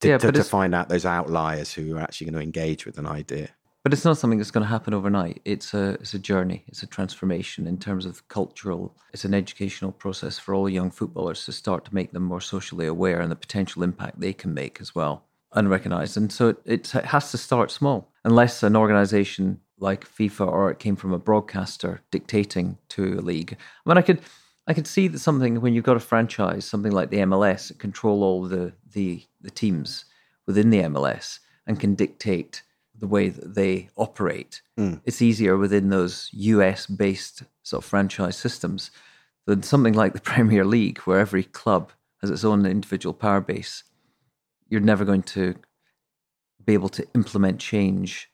to, 0.00 0.08
yeah, 0.08 0.18
to, 0.18 0.32
to 0.32 0.44
find 0.44 0.74
out 0.74 0.88
those 0.88 1.06
outliers 1.06 1.72
who 1.72 1.96
are 1.96 2.00
actually 2.00 2.26
going 2.26 2.34
to 2.34 2.42
engage 2.42 2.86
with 2.86 2.98
an 2.98 3.06
idea. 3.06 3.50
But 3.82 3.94
it's 3.94 4.04
not 4.04 4.18
something 4.18 4.38
that's 4.38 4.50
going 4.50 4.64
to 4.64 4.68
happen 4.68 4.92
overnight. 4.92 5.40
It's 5.46 5.72
a 5.72 5.92
it's 5.94 6.12
a 6.12 6.18
journey. 6.18 6.64
It's 6.68 6.82
a 6.82 6.86
transformation 6.86 7.66
in 7.66 7.78
terms 7.78 8.04
of 8.04 8.28
cultural. 8.28 8.94
It's 9.14 9.24
an 9.24 9.32
educational 9.32 9.92
process 9.92 10.38
for 10.38 10.54
all 10.54 10.68
young 10.68 10.90
footballers 10.90 11.46
to 11.46 11.52
start 11.52 11.86
to 11.86 11.94
make 11.94 12.12
them 12.12 12.22
more 12.22 12.42
socially 12.42 12.86
aware 12.86 13.20
and 13.20 13.30
the 13.30 13.36
potential 13.36 13.82
impact 13.82 14.20
they 14.20 14.34
can 14.34 14.52
make 14.52 14.82
as 14.82 14.94
well, 14.94 15.24
unrecognized. 15.52 16.18
And 16.18 16.30
so 16.30 16.48
it, 16.66 16.94
it 16.94 17.04
has 17.06 17.30
to 17.30 17.38
start 17.38 17.70
small. 17.70 18.12
Unless 18.22 18.62
an 18.62 18.76
organization 18.76 19.60
like 19.78 20.06
FIFA 20.06 20.46
or 20.46 20.70
it 20.70 20.78
came 20.78 20.94
from 20.94 21.14
a 21.14 21.18
broadcaster 21.18 22.02
dictating 22.10 22.76
to 22.90 23.14
a 23.14 23.22
league. 23.22 23.56
I 23.86 23.88
mean, 23.88 23.96
I 23.96 24.02
could 24.02 24.20
I 24.70 24.72
can 24.72 24.84
see 24.84 25.08
that 25.08 25.18
something 25.18 25.60
when 25.60 25.74
you've 25.74 25.82
got 25.82 25.96
a 25.96 26.00
franchise, 26.00 26.64
something 26.64 26.92
like 26.92 27.10
the 27.10 27.16
MLS, 27.18 27.76
control 27.76 28.22
all 28.22 28.44
the 28.44 28.72
the 28.92 29.24
the 29.40 29.50
teams 29.50 30.04
within 30.46 30.70
the 30.70 30.82
MLS 30.82 31.40
and 31.66 31.80
can 31.80 31.96
dictate 31.96 32.62
the 32.96 33.08
way 33.08 33.30
that 33.30 33.56
they 33.56 33.88
operate. 33.96 34.62
Mm. 34.78 35.00
It's 35.04 35.20
easier 35.20 35.56
within 35.56 35.88
those 35.88 36.30
US 36.32 36.86
based 36.86 37.42
sort 37.64 37.82
of 37.82 37.88
franchise 37.90 38.36
systems 38.36 38.92
than 39.44 39.64
something 39.64 39.94
like 39.94 40.12
the 40.12 40.20
Premier 40.34 40.64
League, 40.64 41.00
where 41.00 41.18
every 41.18 41.42
club 41.42 41.90
has 42.20 42.30
its 42.30 42.44
own 42.44 42.64
individual 42.64 43.12
power 43.12 43.40
base. 43.40 43.82
You're 44.68 44.80
never 44.80 45.04
going 45.04 45.24
to 45.34 45.56
be 46.64 46.74
able 46.74 46.90
to 46.90 47.04
implement 47.16 47.58
change 47.58 48.29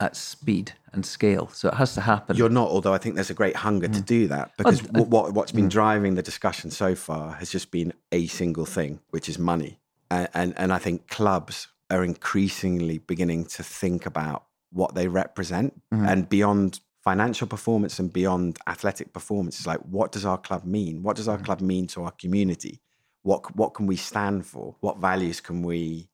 at 0.00 0.16
speed 0.16 0.72
and 0.92 1.04
scale. 1.04 1.48
So 1.52 1.68
it 1.68 1.74
has 1.74 1.94
to 1.94 2.00
happen. 2.00 2.36
You're 2.36 2.48
not, 2.48 2.68
although 2.68 2.94
I 2.94 2.98
think 2.98 3.14
there's 3.14 3.30
a 3.30 3.34
great 3.34 3.56
hunger 3.56 3.88
mm. 3.88 3.94
to 3.94 4.00
do 4.00 4.28
that 4.28 4.52
because 4.56 4.82
uh, 4.82 5.02
what, 5.02 5.34
what's 5.34 5.52
been 5.52 5.66
mm. 5.66 5.70
driving 5.70 6.14
the 6.14 6.22
discussion 6.22 6.70
so 6.70 6.94
far 6.94 7.32
has 7.34 7.50
just 7.50 7.70
been 7.70 7.92
a 8.12 8.26
single 8.26 8.64
thing, 8.64 9.00
which 9.10 9.28
is 9.28 9.38
money. 9.38 9.80
And, 10.10 10.28
and, 10.34 10.54
and 10.56 10.72
I 10.72 10.78
think 10.78 11.08
clubs 11.08 11.68
are 11.90 12.04
increasingly 12.04 12.98
beginning 12.98 13.46
to 13.46 13.62
think 13.62 14.06
about 14.06 14.44
what 14.70 14.94
they 14.94 15.08
represent 15.08 15.80
mm. 15.92 16.08
and 16.08 16.28
beyond 16.28 16.80
financial 17.02 17.46
performance 17.46 17.98
and 17.98 18.12
beyond 18.12 18.58
athletic 18.66 19.12
performance. 19.12 19.58
It's 19.58 19.66
like, 19.66 19.80
what 19.80 20.12
does 20.12 20.24
our 20.24 20.38
club 20.38 20.64
mean? 20.64 21.02
What 21.02 21.16
does 21.16 21.28
our 21.28 21.38
mm. 21.38 21.44
club 21.44 21.60
mean 21.60 21.86
to 21.88 22.04
our 22.04 22.10
community? 22.12 22.80
What, 23.22 23.56
what 23.56 23.74
can 23.74 23.86
we 23.86 23.96
stand 23.96 24.46
for? 24.46 24.76
What 24.80 24.98
values 24.98 25.40
can 25.40 25.62
we 25.62 26.08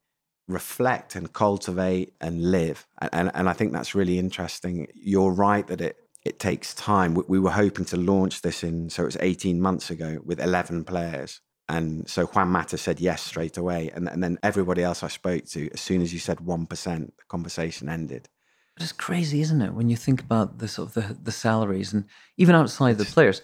reflect 0.48 1.16
and 1.16 1.32
cultivate 1.32 2.14
and 2.20 2.50
live. 2.50 2.86
And, 3.12 3.30
and 3.34 3.48
I 3.48 3.52
think 3.52 3.72
that's 3.72 3.94
really 3.94 4.18
interesting. 4.18 4.86
You're 4.94 5.32
right 5.32 5.66
that 5.66 5.80
it, 5.80 5.96
it 6.24 6.38
takes 6.38 6.74
time. 6.74 7.14
We, 7.14 7.22
we 7.28 7.38
were 7.38 7.50
hoping 7.50 7.84
to 7.86 7.96
launch 7.96 8.42
this 8.42 8.62
in, 8.62 8.90
so 8.90 9.02
it 9.02 9.06
was 9.06 9.16
18 9.20 9.60
months 9.60 9.90
ago 9.90 10.18
with 10.24 10.40
11 10.40 10.84
players. 10.84 11.40
And 11.68 12.08
so 12.08 12.26
Juan 12.26 12.48
Mata 12.48 12.76
said 12.76 13.00
yes 13.00 13.22
straight 13.22 13.56
away. 13.56 13.90
And, 13.94 14.08
and 14.08 14.22
then 14.22 14.38
everybody 14.42 14.82
else 14.82 15.02
I 15.02 15.08
spoke 15.08 15.46
to, 15.46 15.70
as 15.72 15.80
soon 15.80 16.02
as 16.02 16.12
you 16.12 16.18
said 16.18 16.38
1%, 16.38 16.68
the 17.06 17.12
conversation 17.28 17.88
ended. 17.88 18.28
But 18.74 18.82
it's 18.82 18.92
crazy, 18.92 19.40
isn't 19.40 19.62
it? 19.62 19.72
When 19.72 19.88
you 19.88 19.96
think 19.96 20.20
about 20.20 20.58
the 20.58 20.68
sort 20.68 20.88
of 20.88 20.94
the, 20.94 21.14
the 21.22 21.32
salaries 21.32 21.92
and 21.92 22.04
even 22.36 22.54
outside 22.54 22.98
the 22.98 23.04
players. 23.04 23.40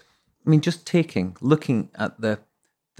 I 0.47 0.51
mean, 0.51 0.61
just 0.61 0.87
taking, 0.87 1.37
looking 1.41 1.91
at 1.95 2.21
the 2.21 2.41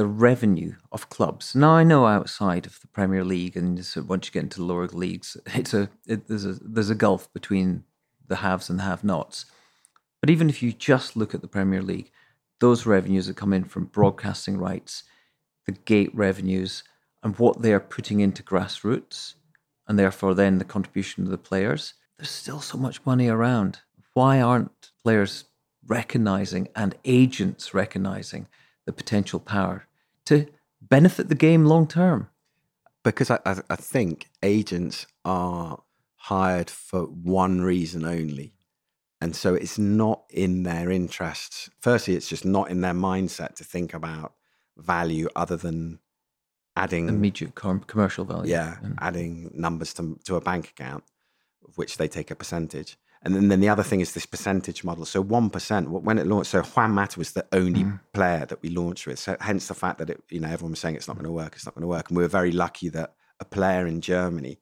the 0.01 0.07
revenue 0.07 0.77
of 0.91 1.11
clubs. 1.11 1.55
Now 1.55 1.73
I 1.73 1.85
know 1.85 2.07
outside 2.07 2.65
of 2.65 2.81
the 2.81 2.87
Premier 2.87 3.23
League, 3.23 3.55
and 3.55 3.85
so 3.85 4.01
once 4.01 4.27
you 4.27 4.33
get 4.33 4.45
into 4.45 4.61
the 4.61 4.65
lower 4.65 4.87
leagues, 4.87 5.37
it's 5.49 5.75
a 5.75 5.91
it, 6.07 6.27
there's 6.27 6.47
a 6.47 6.55
there's 6.55 6.89
a 6.89 6.95
gulf 6.95 7.31
between 7.35 7.85
the 8.27 8.37
haves 8.37 8.71
and 8.71 8.79
the 8.79 8.85
have-nots. 8.85 9.45
But 10.23 10.31
even 10.31 10.49
if 10.49 10.63
you 10.63 10.73
just 10.73 11.17
look 11.17 11.35
at 11.35 11.43
the 11.43 11.49
Premier 11.49 11.83
League, 11.83 12.13
those 12.61 12.87
revenues 12.87 13.27
that 13.27 13.37
come 13.37 13.53
in 13.53 13.65
from 13.65 13.93
broadcasting 13.93 14.57
rights, 14.57 15.03
the 15.67 15.73
gate 15.73 16.15
revenues, 16.15 16.83
and 17.23 17.39
what 17.39 17.61
they 17.61 17.75
are 17.75 17.79
putting 17.79 18.21
into 18.21 18.43
grassroots, 18.43 19.35
and 19.87 19.99
therefore 19.99 20.33
then 20.33 20.57
the 20.57 20.65
contribution 20.65 21.25
of 21.25 21.31
the 21.31 21.37
players, 21.37 21.93
there's 22.17 22.31
still 22.31 22.63
so 22.63 22.79
much 22.79 23.05
money 23.05 23.29
around. 23.29 23.81
Why 24.15 24.41
aren't 24.41 24.93
players 25.03 25.45
recognizing 25.87 26.69
and 26.75 26.95
agents 27.05 27.75
recognizing 27.75 28.47
the 28.87 28.95
potential 28.95 29.41
power 29.41 29.87
to 30.31 30.47
benefit 30.81 31.29
the 31.29 31.35
game 31.35 31.65
long 31.65 31.87
term? 31.87 32.29
Because 33.03 33.31
I, 33.31 33.39
I, 33.45 33.77
think 33.77 34.29
agents 34.43 35.07
are 35.25 35.83
hired 36.17 36.69
for 36.71 37.03
one 37.05 37.63
reason 37.63 38.05
only. 38.05 38.53
And 39.23 39.35
so 39.35 39.55
it's 39.55 39.79
not 39.79 40.25
in 40.31 40.63
their 40.63 40.91
interests. 40.91 41.71
Firstly, 41.81 42.15
it's 42.15 42.29
just 42.29 42.45
not 42.45 42.71
in 42.71 42.83
their 42.83 42.95
mindset 42.95 43.57
to 43.57 43.65
think 43.65 43.95
about 43.95 44.35
value 44.77 45.29
other 45.35 45.57
than 45.57 45.99
adding 46.77 47.09
immediate 47.09 47.55
com- 47.55 47.81
commercial 47.81 48.25
value. 48.25 48.53
Yeah, 48.53 48.77
mm. 48.83 48.95
adding 49.01 49.51
numbers 49.55 49.95
to, 49.95 50.19
to 50.25 50.37
a 50.37 50.41
bank 50.41 50.69
account, 50.69 51.05
of 51.67 51.77
which 51.77 51.97
they 51.97 52.09
take 52.09 52.31
a 52.31 52.37
percentage. 52.37 52.97
And 53.23 53.35
then, 53.35 53.49
then 53.49 53.61
the 53.61 53.69
other 53.69 53.83
thing 53.83 54.01
is 54.01 54.15
this 54.15 54.25
percentage 54.25 54.83
model. 54.83 55.05
So 55.05 55.23
1%, 55.23 55.89
when 55.89 56.19
it 56.19 56.27
launched, 56.27 56.51
so 56.51 56.63
Juan 56.63 56.93
Mata 56.93 57.19
was 57.19 57.33
the 57.33 57.47
only 57.53 57.85
mm. 57.85 58.01
player 58.15 58.47
that 58.47 58.63
we 58.63 58.71
launched 58.71 59.07
with. 59.07 59.19
So 59.19 59.37
hence 59.41 59.69
the 59.69 59.75
fact 59.75 59.99
that 59.99 60.09
it, 60.09 60.23
you 60.31 60.41
know, 60.41 60.49
everyone 60.49 60.73
was 60.73 60.81
saying 60.81 60.97
it's 60.97 61.07
not 61.07 61.17
going 61.17 61.27
to 61.27 61.33
work, 61.33 61.55
it's 61.55 61.67
not 61.67 61.75
going 61.75 61.83
to 61.83 61.89
work. 61.89 62.09
And 62.09 62.17
we 62.17 62.23
were 62.23 62.29
very 62.29 62.51
lucky 62.51 62.89
that 62.91 63.15
a 63.39 63.45
player 63.45 63.87
in 63.87 64.01
Germany 64.01 64.59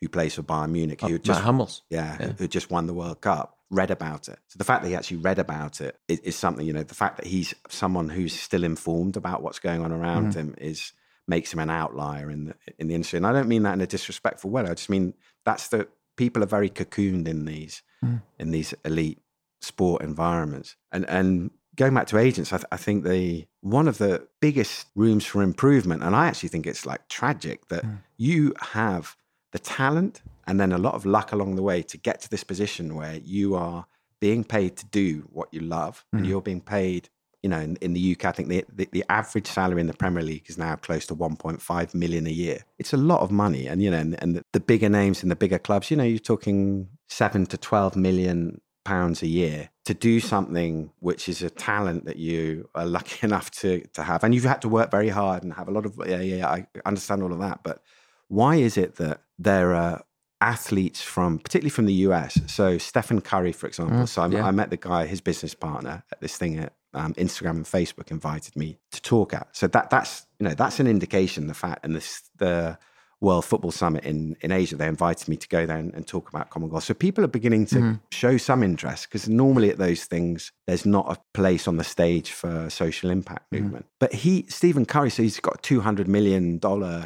who 0.00 0.08
plays 0.08 0.34
for 0.34 0.42
Bayern 0.42 0.70
Munich, 0.70 1.00
who 1.00 1.18
just, 1.18 1.40
Hummels. 1.40 1.82
Yeah, 1.90 2.16
yeah. 2.20 2.26
Who, 2.26 2.32
who, 2.34 2.48
just 2.48 2.70
won 2.70 2.86
the 2.86 2.94
World 2.94 3.20
Cup, 3.22 3.58
read 3.70 3.90
about 3.90 4.28
it. 4.28 4.38
So 4.48 4.58
the 4.58 4.64
fact 4.64 4.82
that 4.82 4.88
he 4.88 4.94
actually 4.94 5.18
read 5.18 5.38
about 5.38 5.80
it 5.80 5.98
is, 6.06 6.20
is, 6.20 6.36
something, 6.36 6.64
you 6.64 6.72
know, 6.72 6.82
the 6.82 6.94
fact 6.94 7.16
that 7.16 7.26
he's 7.26 7.54
someone 7.68 8.08
who's 8.08 8.38
still 8.38 8.62
informed 8.62 9.16
about 9.16 9.42
what's 9.42 9.58
going 9.58 9.82
on 9.82 9.90
around 9.90 10.32
mm. 10.32 10.36
him 10.36 10.54
is 10.58 10.92
makes 11.28 11.52
him 11.52 11.58
an 11.58 11.70
outlier 11.70 12.30
in 12.30 12.44
the 12.44 12.54
in 12.78 12.88
the 12.88 12.94
industry. 12.94 13.16
And 13.16 13.26
I 13.26 13.32
don't 13.32 13.48
mean 13.48 13.64
that 13.64 13.72
in 13.72 13.80
a 13.80 13.86
disrespectful 13.86 14.50
way. 14.50 14.62
I 14.62 14.74
just 14.74 14.90
mean 14.90 15.14
that's 15.44 15.68
the 15.68 15.88
people 16.16 16.42
are 16.42 16.46
very 16.46 16.70
cocooned 16.70 17.28
in 17.28 17.44
these 17.44 17.82
mm. 18.04 18.22
in 18.38 18.50
these 18.50 18.74
elite 18.84 19.20
sport 19.60 20.02
environments. 20.02 20.76
And 20.92 21.08
and 21.08 21.50
going 21.76 21.94
back 21.94 22.06
to 22.08 22.18
agents, 22.18 22.52
I, 22.52 22.56
th- 22.58 22.66
I, 22.72 22.76
think 22.76 23.04
the 23.04 23.46
one 23.60 23.86
of 23.86 23.98
the 23.98 24.26
biggest 24.40 24.86
rooms 24.94 25.26
for 25.26 25.42
improvement, 25.42 26.02
and 26.02 26.16
I 26.16 26.26
actually 26.26 26.48
think 26.48 26.66
it's 26.66 26.86
like 26.86 27.08
tragic 27.08 27.68
that 27.68 27.84
mm. 27.84 27.98
you 28.16 28.54
have 28.60 29.16
the 29.52 29.58
talent 29.58 30.22
and 30.46 30.60
then 30.60 30.72
a 30.72 30.78
lot 30.78 30.94
of 30.94 31.04
luck 31.04 31.32
along 31.32 31.56
the 31.56 31.62
way 31.62 31.82
to 31.82 31.98
get 31.98 32.20
to 32.20 32.30
this 32.30 32.44
position 32.44 32.94
where 32.94 33.16
you 33.16 33.54
are 33.54 33.86
being 34.20 34.44
paid 34.44 34.76
to 34.76 34.86
do 34.86 35.28
what 35.32 35.52
you 35.52 35.60
love, 35.60 36.04
mm. 36.14 36.18
and 36.18 36.26
you're 36.26 36.40
being 36.40 36.60
paid. 36.60 37.08
You 37.46 37.50
know, 37.50 37.60
in, 37.60 37.76
in 37.76 37.92
the 37.92 38.12
UK, 38.12 38.24
I 38.24 38.32
think 38.32 38.48
the, 38.48 38.64
the, 38.74 38.88
the 38.90 39.04
average 39.08 39.46
salary 39.46 39.80
in 39.80 39.86
the 39.86 39.94
Premier 39.94 40.24
League 40.24 40.46
is 40.48 40.58
now 40.58 40.74
close 40.74 41.06
to 41.06 41.14
1.5 41.14 41.94
million 41.94 42.26
a 42.26 42.30
year. 42.30 42.64
It's 42.76 42.92
a 42.92 42.96
lot 42.96 43.20
of 43.20 43.30
money, 43.30 43.68
and 43.68 43.80
you 43.80 43.88
know, 43.88 43.98
and, 43.98 44.20
and 44.20 44.42
the, 44.52 44.58
bigger 44.58 44.88
names 44.88 45.22
in 45.22 45.28
the 45.28 45.36
bigger 45.36 45.60
clubs, 45.60 45.92
you 45.92 45.96
know, 45.96 46.02
you're 46.02 46.18
talking 46.18 46.88
seven 47.08 47.46
to 47.46 47.56
12 47.56 47.94
million 47.94 48.60
pounds 48.84 49.22
a 49.22 49.28
year 49.28 49.70
to 49.84 49.94
do 49.94 50.18
something 50.18 50.90
which 50.98 51.28
is 51.28 51.40
a 51.40 51.50
talent 51.50 52.04
that 52.06 52.16
you 52.16 52.68
are 52.74 52.84
lucky 52.86 53.18
enough 53.26 53.50
to 53.50 53.80
to 53.92 54.02
have 54.02 54.24
and 54.24 54.34
you've 54.34 54.44
had 54.44 54.62
to 54.62 54.68
work 54.68 54.90
very 54.90 55.08
hard 55.08 55.42
and 55.44 55.52
have 55.54 55.68
a 55.68 55.70
lot 55.70 55.86
of 55.86 56.00
yeah 56.06 56.20
yeah 56.20 56.48
I 56.48 56.66
understand 56.84 57.22
all 57.22 57.32
of 57.32 57.40
that 57.40 57.60
but 57.62 57.82
why 58.28 58.56
is 58.56 58.76
it 58.76 58.96
that 58.96 59.22
there 59.38 59.74
are 59.74 60.04
athletes 60.40 61.02
from 61.02 61.38
particularly 61.38 61.70
from 61.70 61.86
the 61.86 61.94
US 62.08 62.40
so 62.46 62.78
Stephen 62.78 63.20
Curry 63.20 63.52
for 63.52 63.66
example 63.66 63.98
mm, 63.98 64.08
so 64.08 64.22
I, 64.22 64.28
yeah. 64.28 64.46
I, 64.46 64.50
met 64.50 64.70
the 64.70 64.76
guy 64.76 65.06
his 65.06 65.20
business 65.20 65.54
partner 65.54 66.04
at 66.12 66.20
this 66.20 66.36
thing 66.36 66.58
at 66.58 66.72
um, 66.96 67.14
Instagram 67.14 67.50
and 67.50 67.64
Facebook 67.64 68.10
invited 68.10 68.56
me 68.56 68.78
to 68.92 69.00
talk 69.02 69.34
at 69.34 69.48
so 69.52 69.66
that 69.68 69.90
that's 69.90 70.26
you 70.38 70.48
know 70.48 70.54
that's 70.54 70.80
an 70.80 70.86
indication 70.86 71.46
the 71.46 71.54
fact 71.54 71.84
and 71.84 71.94
this 71.94 72.22
the 72.36 72.78
World 73.20 73.46
Football 73.46 73.70
Summit 73.70 74.04
in, 74.04 74.36
in 74.42 74.52
Asia, 74.52 74.76
they 74.76 74.86
invited 74.86 75.26
me 75.26 75.38
to 75.38 75.48
go 75.48 75.64
there 75.64 75.78
and, 75.78 75.94
and 75.94 76.06
talk 76.06 76.28
about 76.28 76.50
common 76.50 76.68
goals. 76.68 76.84
So 76.84 76.92
people 76.92 77.24
are 77.24 77.28
beginning 77.28 77.64
to 77.66 77.76
mm-hmm. 77.76 77.94
show 78.12 78.36
some 78.36 78.62
interest 78.62 79.08
because 79.08 79.26
normally 79.26 79.70
at 79.70 79.78
those 79.78 80.04
things, 80.04 80.52
there's 80.66 80.84
not 80.84 81.10
a 81.10 81.18
place 81.32 81.66
on 81.66 81.78
the 81.78 81.84
stage 81.84 82.30
for 82.30 82.68
social 82.68 83.08
impact 83.08 83.50
mm-hmm. 83.50 83.64
movement. 83.64 83.86
But 83.98 84.12
he, 84.12 84.44
Stephen 84.48 84.84
Curry, 84.84 85.10
so 85.10 85.22
he's 85.22 85.40
got 85.40 85.54
a 85.54 85.58
$200 85.58 86.06
million 86.06 86.60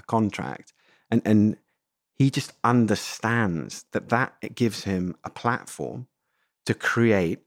contract 0.06 0.72
and, 1.12 1.22
and 1.24 1.56
he 2.16 2.28
just 2.28 2.52
understands 2.64 3.84
that 3.92 4.08
that 4.08 4.34
it 4.42 4.54
gives 4.54 4.84
him 4.84 5.16
a 5.22 5.30
platform 5.30 6.08
to 6.66 6.74
create 6.74 7.38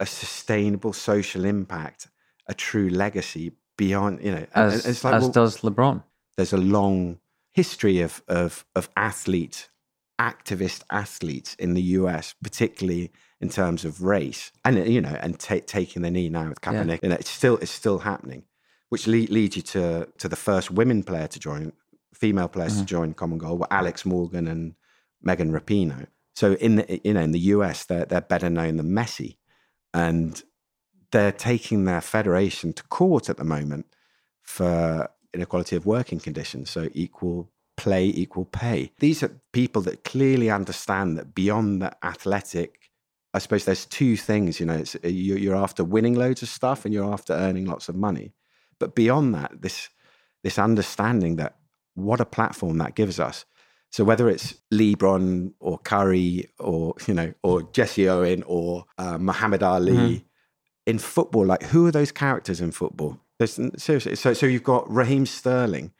a 0.00 0.06
sustainable 0.06 0.92
social 0.92 1.44
impact, 1.44 2.08
a 2.46 2.54
true 2.54 2.88
legacy 2.88 3.52
beyond, 3.76 4.22
you 4.24 4.32
know, 4.32 4.46
as, 4.54 4.86
it's 4.86 5.04
like, 5.04 5.14
as 5.14 5.22
well, 5.22 5.32
does 5.32 5.58
LeBron. 5.58 6.02
There's 6.36 6.52
a 6.52 6.58
long 6.58 7.20
history 7.52 8.00
of, 8.00 8.22
of, 8.26 8.64
of 8.74 8.88
athletes, 8.96 9.68
activist 10.18 10.82
athletes 10.90 11.54
in 11.54 11.74
the 11.74 11.82
US, 11.82 12.34
particularly 12.42 13.12
in 13.40 13.48
terms 13.48 13.84
of 13.84 14.02
race, 14.02 14.52
and 14.64 14.86
you 14.86 15.00
know, 15.00 15.16
and 15.20 15.38
t- 15.38 15.60
taking 15.60 16.02
the 16.02 16.10
knee 16.10 16.28
now 16.28 16.48
with 16.48 16.60
Kaepernick, 16.60 16.88
yeah. 16.88 16.98
you 17.02 17.08
know, 17.08 17.14
it's 17.14 17.30
still 17.30 17.56
it's 17.58 17.70
still 17.70 18.00
happening, 18.00 18.44
which 18.90 19.06
lead, 19.06 19.30
leads 19.30 19.56
you 19.56 19.62
to 19.62 20.08
to 20.18 20.28
the 20.28 20.36
first 20.36 20.70
women 20.70 21.02
player 21.02 21.26
to 21.28 21.38
join, 21.38 21.72
female 22.14 22.48
players 22.48 22.72
mm-hmm. 22.72 22.82
to 22.82 22.86
join 22.86 23.14
Common 23.14 23.38
Goal 23.38 23.56
were 23.56 23.72
Alex 23.72 24.04
Morgan 24.04 24.46
and 24.46 24.74
Megan 25.22 25.52
Rapinoe. 25.52 26.06
So 26.34 26.52
in 26.54 26.76
the 26.76 27.00
you 27.02 27.14
know 27.14 27.22
in 27.22 27.32
the 27.32 27.40
US, 27.54 27.86
they're 27.86 28.04
they're 28.04 28.20
better 28.20 28.50
known 28.50 28.76
than 28.76 28.90
Messi, 28.90 29.36
and 29.92 30.42
they're 31.12 31.32
taking 31.32 31.84
their 31.84 32.00
federation 32.00 32.72
to 32.72 32.82
court 32.84 33.28
at 33.28 33.36
the 33.36 33.44
moment 33.44 33.86
for 34.42 35.10
inequality 35.34 35.76
of 35.76 35.86
working 35.86 36.20
conditions, 36.20 36.70
so 36.70 36.88
equal 36.92 37.50
play, 37.76 38.06
equal 38.06 38.44
pay. 38.44 38.92
These 38.98 39.22
are 39.22 39.40
people 39.52 39.82
that 39.82 40.04
clearly 40.04 40.50
understand 40.50 41.16
that 41.16 41.34
beyond 41.34 41.82
the 41.82 41.96
athletic, 42.04 42.90
I 43.32 43.38
suppose 43.38 43.64
there's 43.64 43.86
two 43.86 44.16
things. 44.16 44.60
You 44.60 44.66
know, 44.66 44.76
it's, 44.76 44.96
uh, 44.96 45.08
you're 45.08 45.56
after 45.56 45.84
winning 45.84 46.14
loads 46.14 46.42
of 46.42 46.48
stuff 46.48 46.84
and 46.84 46.92
you're 46.92 47.10
after 47.10 47.32
earning 47.32 47.66
lots 47.66 47.88
of 47.88 47.96
money, 47.96 48.32
but 48.78 48.94
beyond 48.94 49.34
that, 49.34 49.62
this 49.62 49.88
this 50.42 50.58
understanding 50.58 51.36
that 51.36 51.56
what 51.94 52.20
a 52.20 52.24
platform 52.24 52.78
that 52.78 52.94
gives 52.94 53.20
us. 53.20 53.44
So 53.90 54.04
whether 54.04 54.28
it's 54.28 54.54
LeBron 54.72 55.52
or 55.58 55.78
Curry 55.78 56.48
or 56.58 56.94
you 57.06 57.14
know 57.14 57.32
or 57.42 57.62
Jesse 57.72 58.08
Owen 58.08 58.42
or 58.46 58.86
uh, 58.98 59.18
Muhammad 59.18 59.62
Ali 59.62 59.92
mm-hmm. 59.92 60.24
in 60.86 60.98
football, 60.98 61.46
like 61.46 61.64
who 61.64 61.86
are 61.86 61.92
those 61.92 62.12
characters 62.12 62.60
in 62.60 62.70
football? 62.70 63.18
There's, 63.38 63.58
seriously, 63.76 64.16
so 64.16 64.32
so 64.32 64.46
you've 64.46 64.64
got 64.64 64.90
Raheem 64.90 65.26
Sterling. 65.26 65.92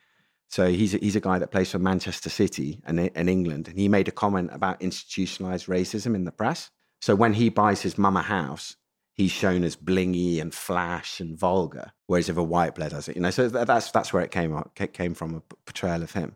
So 0.47 0.69
he's 0.69 0.93
a, 0.93 0.97
he's 0.97 1.15
a 1.15 1.21
guy 1.21 1.39
that 1.39 1.49
plays 1.51 1.71
for 1.71 1.79
Manchester 1.79 2.29
City 2.29 2.81
and 2.85 2.99
in 2.99 3.29
England, 3.29 3.69
and 3.69 3.79
he 3.79 3.87
made 3.87 4.09
a 4.09 4.11
comment 4.11 4.49
about 4.51 4.81
institutionalized 4.81 5.67
racism 5.67 6.13
in 6.13 6.25
the 6.25 6.31
press. 6.31 6.69
So 7.01 7.15
when 7.15 7.33
he 7.33 7.47
buys 7.47 7.81
his 7.81 7.97
mum 7.97 8.17
a 8.17 8.21
house, 8.21 8.75
he's 9.13 9.31
shown 9.31 9.63
as 9.63 9.77
blingy 9.77 10.41
and 10.41 10.53
flash 10.53 11.21
and 11.21 11.37
vulgar, 11.37 11.93
whereas 12.07 12.27
if 12.27 12.35
a 12.35 12.43
white 12.43 12.75
player 12.75 12.89
does 12.89 13.07
it, 13.07 13.15
you 13.15 13.21
know, 13.21 13.31
so 13.31 13.47
that's 13.47 13.91
that's 13.91 14.11
where 14.11 14.23
it 14.23 14.31
came 14.31 14.53
up, 14.53 14.75
came 14.75 15.13
from 15.13 15.35
a 15.35 15.41
portrayal 15.65 16.03
of 16.03 16.11
him, 16.11 16.35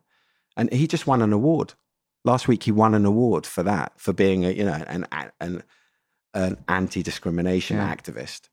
and 0.57 0.71
he 0.71 0.87
just 0.87 1.07
won 1.07 1.21
an 1.21 1.33
award 1.33 1.73
last 2.23 2.47
week. 2.47 2.63
He 2.63 2.71
won 2.71 2.93
an 2.93 3.05
award 3.05 3.45
for 3.45 3.63
that 3.63 3.93
for 3.97 4.13
being 4.13 4.45
a 4.45 4.51
you 4.51 4.65
know 4.65 4.83
an 4.87 5.07
an, 5.39 5.63
an 6.33 6.57
anti 6.67 7.03
discrimination 7.03 7.77
yeah. 7.77 7.93
activist. 7.93 8.49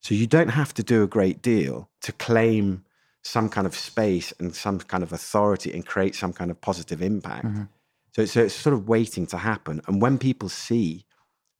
So 0.00 0.14
you 0.14 0.26
don't 0.26 0.48
have 0.48 0.74
to 0.74 0.82
do 0.82 1.02
a 1.02 1.06
great 1.06 1.40
deal 1.40 1.88
to 2.02 2.12
claim 2.12 2.84
some 3.22 3.48
kind 3.48 3.66
of 3.66 3.74
space 3.74 4.34
and 4.38 4.54
some 4.54 4.78
kind 4.78 5.02
of 5.02 5.12
authority 5.12 5.72
and 5.72 5.86
create 5.86 6.14
some 6.14 6.32
kind 6.32 6.50
of 6.50 6.60
positive 6.60 7.00
impact. 7.00 7.46
Mm-hmm. 7.46 7.62
So, 8.12 8.26
so 8.26 8.42
it's 8.42 8.54
sort 8.54 8.74
of 8.74 8.86
waiting 8.86 9.26
to 9.28 9.38
happen. 9.38 9.80
And 9.88 10.02
when 10.02 10.18
people 10.18 10.50
see 10.50 11.06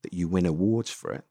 that 0.03 0.13
you 0.13 0.29
win 0.29 0.45
awards 0.45 0.91
for 0.91 1.11
it, 1.15 1.25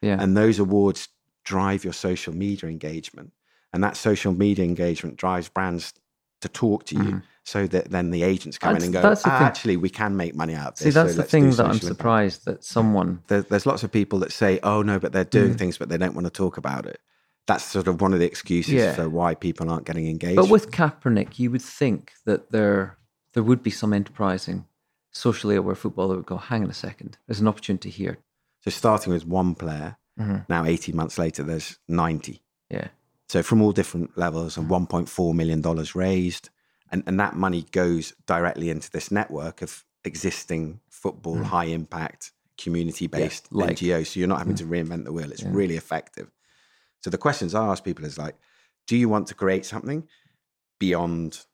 yeah. 0.00 0.16
and 0.20 0.36
those 0.36 0.60
awards 0.60 1.08
drive 1.44 1.82
your 1.82 1.92
social 1.92 2.32
media 2.32 2.70
engagement, 2.70 3.32
and 3.72 3.82
that 3.82 3.96
social 3.96 4.32
media 4.32 4.64
engagement 4.64 5.16
drives 5.16 5.48
brands 5.48 5.92
to 6.42 6.48
talk 6.48 6.84
to 6.86 6.94
you. 6.94 7.02
Mm-hmm 7.02 7.18
so 7.44 7.66
that 7.66 7.90
then 7.90 8.10
the 8.10 8.22
agents 8.22 8.58
come 8.58 8.74
that's, 8.74 8.84
in 8.84 8.94
and 8.94 9.02
go, 9.02 9.14
ah, 9.24 9.44
actually, 9.44 9.76
we 9.76 9.90
can 9.90 10.16
make 10.16 10.34
money 10.34 10.54
out 10.54 10.68
of 10.68 10.74
this. 10.78 10.84
See, 10.84 10.90
that's 10.90 11.14
so 11.14 11.22
the 11.22 11.28
thing 11.28 11.50
that 11.50 11.66
I'm 11.66 11.78
surprised 11.78 12.46
impact. 12.46 12.62
that 12.62 12.64
someone. 12.64 13.22
There, 13.26 13.42
there's 13.42 13.66
lots 13.66 13.82
of 13.82 13.90
people 13.90 14.20
that 14.20 14.32
say, 14.32 14.60
oh, 14.62 14.82
no, 14.82 14.98
but 14.98 15.12
they're 15.12 15.24
doing 15.24 15.54
mm. 15.54 15.58
things, 15.58 15.76
but 15.78 15.88
they 15.88 15.98
don't 15.98 16.14
want 16.14 16.26
to 16.26 16.30
talk 16.30 16.56
about 16.56 16.86
it. 16.86 17.00
That's 17.46 17.64
sort 17.64 17.88
of 17.88 18.00
one 18.00 18.12
of 18.12 18.20
the 18.20 18.26
excuses 18.26 18.74
yeah. 18.74 18.94
for 18.94 19.08
why 19.08 19.34
people 19.34 19.68
aren't 19.68 19.86
getting 19.86 20.08
engaged. 20.08 20.36
But 20.36 20.48
with 20.48 20.70
Kaepernick, 20.70 21.40
you 21.40 21.50
would 21.50 21.62
think 21.62 22.12
that 22.24 22.52
there 22.52 22.96
there 23.32 23.42
would 23.42 23.62
be 23.62 23.70
some 23.70 23.92
enterprising, 23.92 24.66
socially 25.10 25.56
aware 25.56 25.74
football 25.74 26.08
that 26.08 26.16
would 26.16 26.26
go, 26.26 26.36
hang 26.36 26.62
on 26.62 26.70
a 26.70 26.74
second, 26.74 27.18
there's 27.26 27.40
an 27.40 27.48
opportunity 27.48 27.90
here. 27.90 28.18
So 28.60 28.70
starting 28.70 29.12
with 29.12 29.26
one 29.26 29.54
player, 29.54 29.96
mm-hmm. 30.20 30.38
now 30.48 30.64
18 30.64 30.94
months 30.94 31.18
later, 31.18 31.42
there's 31.42 31.78
90. 31.88 32.42
Yeah. 32.70 32.88
So 33.28 33.42
from 33.42 33.62
all 33.62 33.72
different 33.72 34.16
levels, 34.16 34.56
and 34.56 34.68
$1.4 34.68 35.34
million 35.34 35.62
raised 35.94 36.50
and 36.92 37.02
and 37.06 37.18
that 37.18 37.34
money 37.34 37.66
goes 37.72 38.12
directly 38.26 38.70
into 38.70 38.90
this 38.90 39.10
network 39.10 39.62
of 39.62 39.84
existing 40.04 40.80
football 40.88 41.36
mm. 41.36 41.44
high 41.44 41.64
impact 41.64 42.32
community 42.58 43.06
based 43.06 43.48
yeah, 43.50 43.64
like, 43.64 43.76
NGOs. 43.76 44.08
So 44.08 44.20
you're 44.20 44.28
not 44.28 44.38
having 44.38 44.54
mm. 44.54 44.58
to 44.58 44.64
reinvent 44.66 45.04
the 45.04 45.12
wheel. 45.12 45.32
It's 45.32 45.42
yeah. 45.42 45.48
really 45.50 45.76
effective. 45.76 46.30
So 47.02 47.10
the 47.10 47.18
questions 47.18 47.54
I 47.54 47.66
ask 47.66 47.82
people 47.82 48.04
is 48.04 48.18
like, 48.18 48.36
do 48.86 48.96
you 48.96 49.08
want 49.08 49.26
to 49.28 49.34
create 49.34 49.64
something 49.64 50.06
beyond 50.78 51.44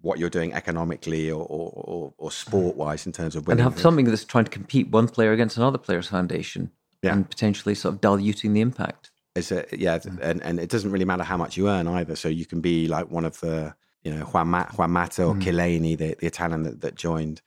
what 0.00 0.18
you're 0.18 0.30
doing 0.30 0.54
economically 0.54 1.30
or 1.30 1.44
or, 1.44 1.72
or, 1.74 2.14
or 2.16 2.30
sport 2.30 2.76
wise 2.76 3.06
in 3.06 3.12
terms 3.12 3.36
of 3.36 3.46
winning? 3.46 3.64
And 3.64 3.72
have 3.72 3.80
something 3.80 4.06
that's 4.06 4.24
trying 4.24 4.44
to 4.44 4.50
compete 4.50 4.88
one 4.90 5.08
player 5.08 5.32
against 5.32 5.56
another 5.56 5.78
player's 5.78 6.08
foundation 6.08 6.70
yeah. 7.02 7.12
and 7.12 7.28
potentially 7.28 7.74
sort 7.74 7.94
of 7.94 8.00
diluting 8.00 8.52
the 8.52 8.60
impact. 8.60 9.10
Is 9.34 9.52
it, 9.52 9.68
yeah, 9.78 9.98
and, 10.22 10.42
and 10.42 10.58
it 10.58 10.70
doesn't 10.70 10.90
really 10.90 11.04
matter 11.04 11.22
how 11.22 11.36
much 11.36 11.58
you 11.58 11.68
earn 11.68 11.86
either. 11.86 12.16
So 12.16 12.28
you 12.28 12.46
can 12.46 12.62
be 12.62 12.88
like 12.88 13.10
one 13.10 13.26
of 13.26 13.38
the 13.40 13.74
you 14.06 14.14
know, 14.14 14.24
Juan, 14.26 14.46
Ma- 14.46 14.68
Juan 14.76 14.92
Mata 14.92 15.24
or 15.24 15.34
mm. 15.34 15.98
The, 15.98 16.14
the 16.14 16.26
Italian 16.26 16.62
that, 16.62 16.80
that 16.82 16.94
joined, 16.94 17.42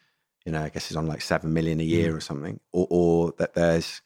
you 0.45 0.51
know, 0.51 0.62
I 0.62 0.68
guess 0.68 0.89
he's 0.89 0.97
on 0.97 1.07
like 1.07 1.22
7 1.22 1.53
million 1.53 1.80
a 1.80 1.84
year 1.84 2.12
mm. 2.12 2.18
or 2.18 2.20
something, 2.20 2.60
or, 2.74 2.86
or, 2.89 3.34
that 3.38 3.53
there's 3.53 4.01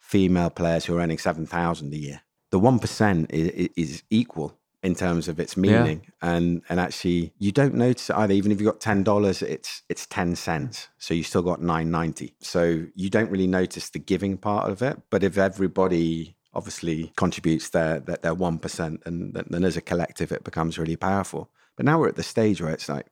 female 0.00 0.48
players 0.48 0.86
who 0.86 0.96
are 0.96 1.02
earning 1.02 1.18
7,000 1.18 1.92
a 1.92 1.96
year. 1.98 2.22
The 2.50 2.58
1% 2.58 3.26
is, 3.30 3.68
is 3.76 4.02
equal 4.08 4.58
in 4.82 4.94
terms 4.94 5.28
of 5.28 5.38
its 5.38 5.54
meaning. 5.54 6.00
Yeah. 6.02 6.34
And, 6.34 6.62
and 6.70 6.80
actually 6.80 7.34
you 7.36 7.52
don't 7.52 7.74
notice 7.74 8.08
it 8.08 8.16
either. 8.16 8.32
Even 8.32 8.52
if 8.52 8.58
you've 8.58 8.72
got 8.72 8.80
$10, 8.80 9.42
it's, 9.42 9.82
it's 9.90 10.06
10 10.06 10.34
cents. 10.36 10.88
So 10.96 11.12
you 11.12 11.22
still 11.22 11.42
got 11.42 11.60
990. 11.60 12.36
So 12.40 12.86
you 12.94 13.10
don't 13.10 13.30
really 13.30 13.46
notice 13.46 13.90
the 13.90 13.98
giving 13.98 14.38
part 14.38 14.70
of 14.70 14.80
it. 14.80 14.98
But 15.10 15.24
if 15.24 15.36
everybody 15.36 16.36
obviously 16.54 17.12
contributes 17.16 17.68
their, 17.68 18.00
their, 18.00 18.16
their 18.16 18.34
1%, 18.34 19.06
and 19.06 19.34
then 19.34 19.64
as 19.64 19.76
a 19.76 19.82
collective, 19.82 20.32
it 20.32 20.42
becomes 20.42 20.78
really 20.78 20.96
powerful. 20.96 21.50
But 21.78 21.86
now 21.86 22.00
we're 22.00 22.08
at 22.08 22.16
the 22.16 22.24
stage 22.24 22.60
where 22.60 22.72
it's 22.72 22.88
like, 22.88 23.06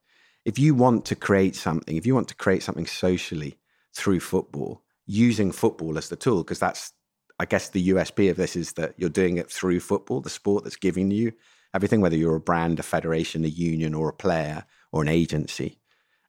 if 0.45 0.59
you 0.59 0.75
want 0.75 1.05
to 1.05 1.14
create 1.14 1.55
something, 1.55 1.97
if 1.97 2.05
you 2.05 2.17
want 2.17 2.27
to 2.29 2.35
create 2.35 2.64
something 2.64 2.87
socially 2.87 3.59
through 3.95 4.19
football, 4.19 4.83
using 5.07 5.53
football 5.53 5.97
as 5.97 6.09
the 6.09 6.17
tool, 6.17 6.43
because 6.43 6.59
that's, 6.59 6.93
I 7.39 7.45
guess, 7.45 7.69
the 7.69 7.91
USP 7.91 8.29
of 8.29 8.37
this 8.37 8.57
is 8.57 8.73
that 8.73 8.95
you're 8.97 9.09
doing 9.09 9.37
it 9.37 9.53
through 9.53 9.79
football, 9.79 10.21
the 10.21 10.31
sport 10.31 10.64
that's 10.64 10.75
giving 10.75 11.12
you 11.12 11.33
everything, 11.75 12.01
whether 12.01 12.17
you're 12.17 12.35
a 12.35 12.41
brand, 12.41 12.81
a 12.81 12.83
federation, 12.83 13.45
a 13.45 13.49
union, 13.49 13.95
or 13.95 14.09
a 14.09 14.12
player, 14.12 14.64
or 14.91 15.01
an 15.01 15.09
agency. 15.09 15.79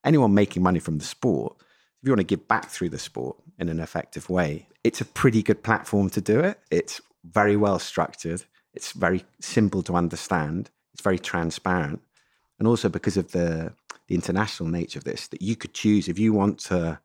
Anyone 0.05 0.35
making 0.35 0.61
money 0.61 0.79
from 0.79 0.99
the 0.99 1.05
sport, 1.05 1.55
if 1.59 2.07
you 2.07 2.11
want 2.11 2.19
to 2.19 2.23
give 2.35 2.47
back 2.47 2.69
through 2.69 2.89
the 2.89 2.99
sport 2.99 3.37
in 3.57 3.67
an 3.67 3.79
effective 3.79 4.29
way, 4.29 4.67
it's 4.83 5.01
a 5.01 5.05
pretty 5.05 5.41
good 5.41 5.63
platform 5.63 6.11
to 6.11 6.21
do 6.21 6.39
it. 6.39 6.59
It's 6.69 7.01
very 7.23 7.57
well 7.57 7.79
structured. 7.79 8.43
It's 8.75 8.91
very 8.91 9.25
simple 9.41 9.81
to 9.83 9.95
understand. 9.95 10.69
It's 10.93 11.01
very 11.01 11.17
transparent, 11.19 12.01
and 12.59 12.67
also 12.67 12.89
because 12.89 13.17
of 13.17 13.31
the 13.31 13.73
the 14.07 14.15
international 14.15 14.69
nature 14.69 14.97
of 14.99 15.03
this, 15.03 15.27
that 15.27 15.41
you 15.41 15.55
could 15.57 15.73
choose 15.73 16.07
if 16.07 16.17
you 16.17 16.31
want 16.31 16.59
to 16.59 16.97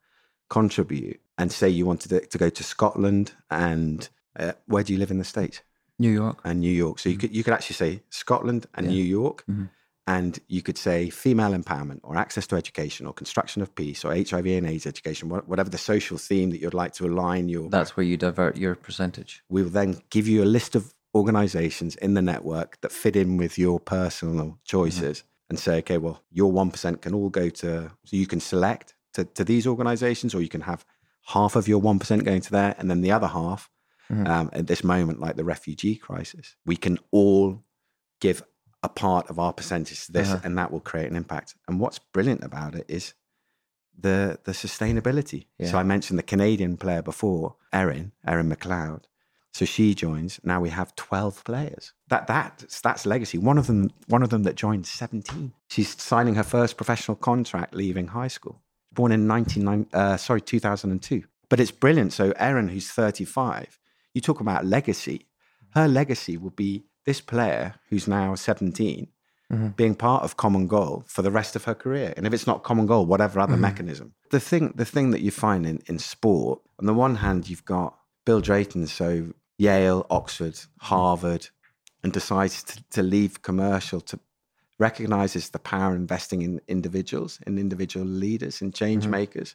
contribute 0.48 1.20
and 1.38 1.50
say 1.50 1.68
you 1.68 1.84
wanted 1.86 2.10
to, 2.10 2.20
to 2.26 2.38
go 2.38 2.48
to 2.48 2.62
Scotland 2.62 3.32
and 3.50 4.08
uh, 4.38 4.52
where 4.66 4.84
do 4.84 4.92
you 4.92 4.98
live 4.98 5.10
in 5.10 5.18
the 5.18 5.24
states? 5.24 5.62
New 5.98 6.10
York 6.10 6.38
and 6.44 6.60
New 6.60 6.70
York. 6.70 6.98
So 6.98 7.08
you 7.08 7.16
could 7.16 7.34
you 7.34 7.42
could 7.44 7.54
actually 7.54 7.74
say 7.74 8.02
Scotland 8.10 8.66
and 8.74 8.86
Yeah. 8.86 8.92
New 8.92 9.04
York, 9.04 9.44
Mhm. 9.48 9.68
and 10.06 10.38
you 10.48 10.62
could 10.62 10.78
say 10.78 11.10
female 11.10 11.52
empowerment 11.52 12.00
or 12.02 12.16
access 12.16 12.46
to 12.48 12.56
education 12.56 13.06
or 13.06 13.12
construction 13.12 13.62
of 13.62 13.74
peace 13.74 14.04
or 14.04 14.12
HIV 14.14 14.46
and 14.58 14.66
AIDS 14.66 14.86
education, 14.86 15.28
whatever 15.28 15.70
the 15.70 15.78
social 15.78 16.18
theme 16.18 16.50
that 16.50 16.60
you'd 16.60 16.74
like 16.74 16.92
to 16.94 17.06
align 17.06 17.48
your. 17.48 17.68
That's 17.70 17.96
where 17.96 18.06
you 18.06 18.16
divert 18.16 18.56
your 18.56 18.74
percentage. 18.74 19.42
we 19.48 19.62
will 19.62 19.70
then 19.70 20.00
give 20.10 20.26
you 20.28 20.42
a 20.42 20.50
list 20.58 20.74
of 20.74 20.94
organizations 21.14 21.94
in 21.96 22.14
the 22.14 22.22
network 22.22 22.80
that 22.80 22.90
fit 22.92 23.16
in 23.16 23.36
with 23.36 23.58
your 23.58 23.78
personal 23.80 24.58
choices 24.64 25.24
and 25.52 25.58
say, 25.66 25.74
okay, 25.82 25.98
well, 25.98 26.18
your 26.30 26.50
1% 26.52 27.00
can 27.04 27.12
all 27.14 27.28
go 27.42 27.46
to, 27.62 27.68
so 28.06 28.16
you 28.22 28.26
can 28.26 28.40
select 28.40 28.94
to, 29.14 29.20
to 29.38 29.42
these 29.44 29.66
organizations 29.66 30.34
or 30.34 30.40
you 30.46 30.48
can 30.56 30.62
have 30.62 30.80
half 31.34 31.52
of 31.56 31.68
your 31.68 31.80
1% 31.80 32.24
going 32.24 32.40
to 32.40 32.50
there 32.50 32.74
and 32.78 32.86
then 32.90 33.00
the 33.02 33.12
other 33.12 33.28
half 33.38 33.62
Mhm. 34.10 34.26
um, 34.28 34.50
at 34.52 34.66
this 34.66 34.82
moment, 34.82 35.20
like 35.24 35.36
the 35.36 35.44
refugee 35.54 35.96
crisis, 36.06 36.46
we 36.70 36.76
can 36.76 36.98
all 37.18 37.62
give 38.20 38.42
a 38.82 38.88
part 38.88 39.24
of 39.30 39.38
our 39.38 39.52
percentage 39.60 40.00
to 40.06 40.12
this 40.12 40.28
Uh-huh. 40.30 40.40
and 40.44 40.58
that 40.58 40.70
will 40.72 40.80
create 40.90 41.08
an 41.10 41.16
impact. 41.22 41.54
And 41.68 41.78
what's 41.80 41.98
brilliant 42.14 42.42
about 42.50 42.74
it 42.74 42.84
is 42.88 43.14
the 44.06 44.38
the 44.44 44.52
sustainability. 44.52 45.46
Yeah. 45.58 45.70
So 45.70 45.78
I 45.78 45.84
mentioned 45.84 46.18
the 46.18 46.22
Canadian 46.34 46.76
player 46.76 47.02
before, 47.02 47.56
Erin, 47.72 48.12
Erin 48.26 48.48
McLeod. 48.50 49.04
So 49.52 49.64
she 49.66 49.94
joins. 49.94 50.40
Now 50.42 50.60
we 50.60 50.70
have 50.70 50.96
twelve 50.96 51.44
players. 51.44 51.92
That 52.08 52.26
that's 52.26 52.80
that's 52.80 53.04
legacy. 53.04 53.36
One 53.38 53.58
of 53.58 53.66
them, 53.66 53.90
one 54.08 54.22
of 54.22 54.30
them 54.30 54.44
that 54.44 54.54
joined 54.56 54.86
seventeen. 54.86 55.52
She's 55.68 56.00
signing 56.00 56.36
her 56.36 56.42
first 56.42 56.76
professional 56.76 57.16
contract, 57.16 57.74
leaving 57.74 58.08
high 58.08 58.28
school. 58.28 58.62
Born 58.92 59.12
in 59.12 59.26
nineteen 59.26 59.64
nine, 59.64 59.86
uh, 59.92 60.16
sorry, 60.16 60.40
two 60.40 60.58
thousand 60.60 60.90
and 60.90 61.02
two. 61.02 61.24
But 61.50 61.60
it's 61.60 61.70
brilliant. 61.70 62.12
So 62.14 62.32
Erin, 62.36 62.68
who's 62.68 62.88
thirty 62.90 63.24
five, 63.26 63.78
you 64.14 64.20
talk 64.22 64.40
about 64.40 64.64
legacy. 64.64 65.26
Her 65.74 65.86
legacy 65.86 66.36
will 66.38 66.50
be 66.50 66.84
this 67.04 67.20
player 67.20 67.74
who's 67.90 68.06
now 68.08 68.34
seventeen 68.34 69.08
Mhm. 69.52 69.76
being 69.76 69.94
part 69.94 70.22
of 70.22 70.38
common 70.38 70.66
goal 70.66 71.04
for 71.06 71.20
the 71.20 71.30
rest 71.30 71.56
of 71.56 71.64
her 71.64 71.74
career. 71.74 72.14
And 72.16 72.26
if 72.26 72.32
it's 72.32 72.46
not 72.46 72.62
common 72.62 72.86
goal, 72.86 73.04
whatever 73.04 73.38
other 73.38 73.58
mechanism. 73.58 74.14
The 74.30 74.40
thing 74.40 74.72
the 74.76 74.86
thing 74.86 75.10
that 75.10 75.20
you 75.20 75.30
find 75.30 75.66
in, 75.66 75.82
in 75.86 75.98
sport, 75.98 76.62
on 76.78 76.86
the 76.86 76.94
one 76.94 77.16
hand, 77.16 77.50
you've 77.50 77.66
got 77.66 77.98
Bill 78.24 78.40
Drayton, 78.40 78.86
so 78.86 79.34
Yale, 79.58 80.06
Oxford, 80.10 80.58
Harvard, 80.78 81.48
and 82.02 82.12
decides 82.12 82.62
to, 82.64 82.82
to 82.90 83.02
leave 83.02 83.42
commercial 83.42 84.00
to 84.00 84.18
recognizes 84.78 85.50
the 85.50 85.58
power 85.58 85.92
of 85.92 85.96
investing 85.96 86.42
in 86.42 86.60
individuals, 86.66 87.38
in 87.46 87.58
individual 87.58 88.06
leaders, 88.06 88.60
in 88.60 88.72
change 88.72 89.04
mm-hmm. 89.04 89.12
makers, 89.12 89.54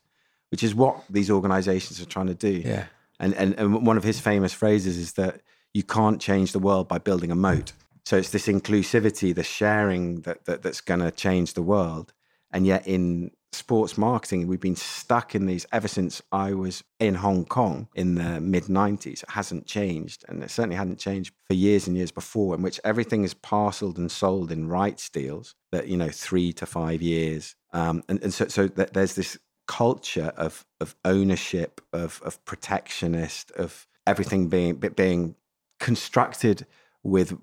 which 0.51 0.63
is 0.63 0.73
what 0.73 1.03
these 1.09 1.29
organizations 1.29 1.99
are 2.01 2.05
trying 2.05 2.27
to 2.27 2.33
do. 2.33 2.61
Yeah. 2.65 2.85
And, 3.19 3.33
and 3.33 3.53
and 3.59 3.85
one 3.85 3.97
of 3.97 4.03
his 4.03 4.19
famous 4.19 4.53
phrases 4.53 4.97
is 4.97 5.13
that 5.13 5.41
you 5.73 5.83
can't 5.83 6.21
change 6.21 6.51
the 6.51 6.59
world 6.59 6.87
by 6.87 6.99
building 6.99 7.31
a 7.31 7.35
moat. 7.35 7.73
So 8.05 8.15
it's 8.15 8.29
this 8.29 8.47
inclusivity, 8.47 9.35
the 9.35 9.43
sharing 9.43 10.21
that, 10.21 10.45
that 10.45 10.61
that's 10.63 10.81
going 10.81 11.01
to 11.01 11.11
change 11.11 11.53
the 11.53 11.61
world. 11.61 12.13
And 12.51 12.65
yet 12.65 12.87
in 12.87 13.31
sports 13.51 13.97
marketing, 13.97 14.47
we've 14.47 14.59
been 14.59 14.75
stuck 14.75 15.35
in 15.35 15.45
these 15.45 15.65
ever 15.71 15.87
since 15.87 16.21
I 16.31 16.53
was 16.53 16.83
in 16.99 17.15
Hong 17.15 17.45
Kong 17.45 17.87
in 17.95 18.15
the 18.15 18.39
mid 18.41 18.65
90s. 18.65 19.23
It 19.23 19.29
hasn't 19.29 19.65
changed. 19.65 20.25
And 20.27 20.43
it 20.43 20.51
certainly 20.51 20.75
hadn't 20.75 20.99
changed 20.99 21.33
for 21.47 21.53
years 21.53 21.87
and 21.87 21.95
years 21.95 22.11
before, 22.11 22.55
in 22.55 22.61
which 22.61 22.79
everything 22.83 23.23
is 23.23 23.33
parceled 23.33 23.97
and 23.97 24.11
sold 24.11 24.51
in 24.51 24.67
rights 24.67 25.09
deals 25.09 25.55
that, 25.71 25.87
you 25.87 25.97
know, 25.97 26.09
three 26.09 26.53
to 26.53 26.65
five 26.65 27.01
years. 27.01 27.55
Um, 27.73 28.03
and, 28.07 28.21
and 28.23 28.33
so, 28.33 28.47
so 28.47 28.67
there's 28.67 29.15
this 29.15 29.37
culture 29.67 30.31
of, 30.37 30.65
of 30.79 30.95
ownership, 31.03 31.81
of, 31.93 32.21
of 32.23 32.43
protectionist, 32.45 33.51
of 33.51 33.87
everything 34.05 34.47
being, 34.47 34.75
being 34.75 35.35
constructed 35.79 36.65
with 37.03 37.37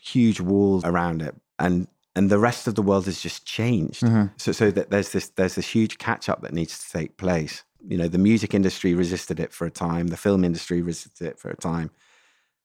huge 0.00 0.40
walls 0.40 0.84
around 0.84 1.22
it. 1.22 1.34
And 1.58 1.86
and 2.14 2.30
the 2.30 2.38
rest 2.38 2.66
of 2.66 2.74
the 2.74 2.82
world 2.82 3.06
has 3.06 3.20
just 3.20 3.46
changed. 3.46 4.02
Mm-hmm. 4.02 4.34
So 4.36 4.52
so 4.52 4.70
that 4.70 4.90
there's 4.90 5.12
this 5.12 5.28
there's 5.28 5.54
this 5.54 5.68
huge 5.68 5.98
catch 5.98 6.28
up 6.28 6.42
that 6.42 6.52
needs 6.52 6.78
to 6.78 6.98
take 6.98 7.16
place. 7.16 7.64
You 7.86 7.98
know, 7.98 8.08
the 8.08 8.18
music 8.18 8.54
industry 8.54 8.94
resisted 8.94 9.40
it 9.40 9.52
for 9.52 9.66
a 9.66 9.70
time, 9.70 10.08
the 10.08 10.16
film 10.16 10.44
industry 10.44 10.82
resisted 10.82 11.26
it 11.26 11.38
for 11.38 11.50
a 11.50 11.56
time. 11.56 11.90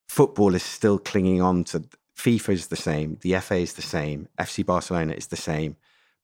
Football 0.08 0.56
is 0.56 0.64
still 0.64 1.00
clinging 1.00 1.42
on 1.42 1.64
to 1.66 1.84
FIFA 2.18 2.50
is 2.50 2.68
the 2.68 2.76
same, 2.76 3.18
the 3.22 3.40
FA 3.40 3.58
is 3.58 3.74
the 3.74 3.82
same, 3.82 4.28
FC 4.40 4.66
Barcelona 4.66 5.14
is 5.14 5.28
the 5.28 5.36
same, 5.36 5.76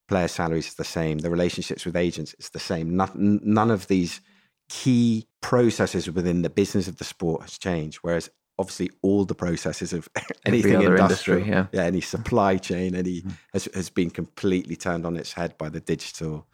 player 0.08 0.28
salaries 0.28 0.68
is 0.68 0.74
the 0.74 0.84
same, 0.84 1.18
the 1.18 1.30
relationships 1.30 1.84
with 1.84 1.96
agents 1.96 2.34
is 2.38 2.50
the 2.50 2.58
same. 2.58 2.96
None, 2.96 3.40
none 3.44 3.70
of 3.70 3.86
these 3.86 4.20
key 4.68 5.28
processes 5.40 6.10
within 6.10 6.42
the 6.42 6.50
business 6.50 6.88
of 6.88 6.96
the 6.96 7.04
sport 7.04 7.42
has 7.42 7.58
changed. 7.58 7.98
Whereas 8.02 8.30
obviously 8.58 8.90
all 9.02 9.24
the 9.24 9.34
processes 9.34 9.92
of 9.92 10.08
anything 10.44 10.74
industrial, 10.74 11.02
industry, 11.02 11.44
yeah. 11.48 11.66
yeah, 11.72 11.82
any 11.82 12.00
supply 12.00 12.56
chain, 12.56 12.94
any 12.94 13.24
has, 13.52 13.68
has 13.74 13.90
been 13.90 14.10
completely 14.10 14.76
turned 14.76 15.04
on 15.04 15.16
its 15.16 15.32
head 15.32 15.56
by 15.58 15.68
the 15.68 15.80
digital 15.80 16.46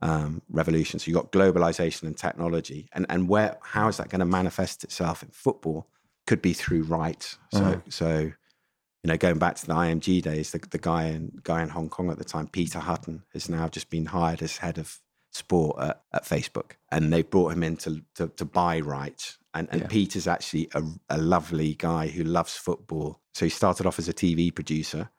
um, 0.00 0.42
revolution. 0.50 0.98
So 0.98 1.10
you've 1.10 1.20
got 1.20 1.32
globalization 1.32 2.04
and 2.04 2.16
technology, 2.16 2.88
and 2.92 3.06
and 3.08 3.28
where 3.28 3.58
how 3.62 3.88
is 3.88 3.96
that 3.98 4.08
going 4.08 4.20
to 4.20 4.26
manifest 4.26 4.84
itself 4.84 5.22
in 5.22 5.30
football? 5.30 5.86
Could 6.26 6.40
be 6.40 6.54
through 6.54 6.84
rights. 6.84 7.38
So 7.52 7.82
so 7.88 8.32
you 9.04 9.08
know, 9.08 9.18
going 9.18 9.38
back 9.38 9.56
to 9.56 9.66
the 9.66 9.74
IMG 9.74 10.22
days, 10.22 10.52
the, 10.52 10.58
the 10.70 10.78
guy 10.78 11.04
in 11.08 11.38
guy 11.42 11.62
in 11.62 11.68
Hong 11.68 11.90
Kong 11.90 12.10
at 12.10 12.16
the 12.16 12.24
time, 12.24 12.48
Peter 12.48 12.78
Hutton, 12.78 13.22
has 13.34 13.50
now 13.50 13.68
just 13.68 13.90
been 13.90 14.06
hired 14.06 14.40
as 14.40 14.56
head 14.56 14.78
of 14.78 14.98
sport 15.34 15.76
at, 15.80 16.02
at 16.12 16.24
Facebook, 16.24 16.72
and 16.90 17.12
they 17.12 17.22
brought 17.22 17.52
him 17.52 17.62
in 17.62 17.76
to 17.78 18.02
to, 18.16 18.28
to 18.28 18.44
buy 18.44 18.80
rights. 18.80 19.38
And, 19.56 19.68
and 19.70 19.82
Yeah. 19.82 19.86
Peter's 19.88 20.26
actually 20.26 20.68
a, 20.74 20.82
a 21.08 21.18
lovely 21.18 21.74
guy 21.74 22.08
who 22.08 22.24
loves 22.24 22.56
football. 22.56 23.20
So 23.34 23.46
he 23.46 23.50
started 23.50 23.86
off 23.86 23.98
as 24.00 24.08
a 24.08 24.12
TV 24.14 24.52
producer, 24.54 25.10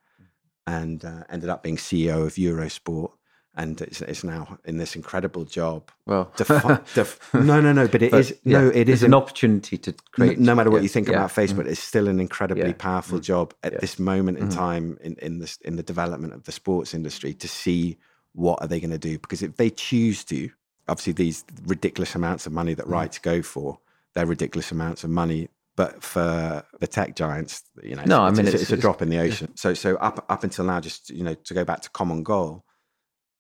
and 0.68 1.04
uh, 1.06 1.24
ended 1.30 1.50
up 1.50 1.64
being 1.64 1.78
CEO 1.78 2.26
of 2.26 2.34
Eurosport, 2.36 3.12
and 3.56 3.80
it's, 3.82 4.02
it's 4.02 4.24
now 4.24 4.58
in 4.66 4.78
this 4.78 4.96
incredible 4.96 5.46
job. 5.46 5.90
Well, 6.06 6.32
Defi- 6.36 6.82
def- 6.96 7.20
no, 7.34 7.62
no, 7.62 7.72
no, 7.72 7.88
but 7.88 8.02
it 8.02 8.12
but, 8.12 8.20
is 8.22 8.38
yeah, 8.44 8.62
no, 8.62 8.68
it's 8.70 8.90
is 8.90 9.04
an 9.04 9.14
opportunity 9.14 9.78
to 9.78 9.94
create. 10.12 10.40
no 10.40 10.56
matter 10.56 10.70
what 10.70 10.78
yeah, 10.78 10.84
you 10.84 10.90
think 10.90 11.08
yeah, 11.08 11.16
about 11.16 11.30
Facebook, 11.30 11.66
it's 11.68 11.80
still 11.80 12.08
an 12.08 12.20
incredibly 12.20 12.74
powerful 12.74 13.20
job 13.20 13.54
at 13.64 13.80
this 13.80 14.00
moment 14.00 14.38
in 14.40 14.48
Mhm. 14.50 14.56
time 14.56 14.98
in, 15.02 15.16
in 15.22 15.40
this 15.40 15.58
in 15.64 15.76
the 15.78 15.84
development 15.84 16.34
of 16.34 16.44
the 16.44 16.52
sports 16.52 16.94
industry 16.94 17.34
to 17.36 17.48
see 17.48 17.98
what 18.36 18.62
are 18.62 18.68
they 18.68 18.80
going 18.80 18.92
to 18.92 18.98
do 18.98 19.18
because 19.18 19.42
if 19.42 19.56
they 19.56 19.70
choose 19.70 20.24
to, 20.26 20.50
obviously 20.88 21.14
these 21.14 21.44
ridiculous 21.66 22.16
amounts 22.16 22.46
of 22.46 22.52
money 22.52 22.74
that 22.74 22.86
mm. 22.86 22.92
rights 22.92 23.18
go 23.18 23.42
for, 23.42 23.80
they're 24.14 24.26
ridiculous 24.26 24.72
amounts 24.72 25.04
of 25.04 25.10
money. 25.10 25.50
But 25.78 26.04
for 26.04 26.64
the 26.80 26.88
tech 26.88 27.16
giants, 27.16 27.64
you 27.84 27.98
know, 27.98 28.04
No, 28.06 28.22
I 28.22 28.32
mean, 28.32 28.46
it's, 28.46 28.50
it's- 28.50 28.62
it's 28.62 28.72
a 28.72 28.78
drop 28.78 29.02
in 29.02 29.10
the 29.10 29.20
ocean. 29.20 29.52
So, 29.56 29.74
so 29.74 29.98
up 29.98 30.26
up 30.30 30.44
until 30.46 30.64
now, 30.64 30.80
just 30.80 31.10
you 31.10 31.24
know, 31.24 31.34
to 31.34 31.54
go 31.54 31.66
back 31.66 31.82
to 31.82 31.90
common 31.90 32.24
goal, 32.24 32.64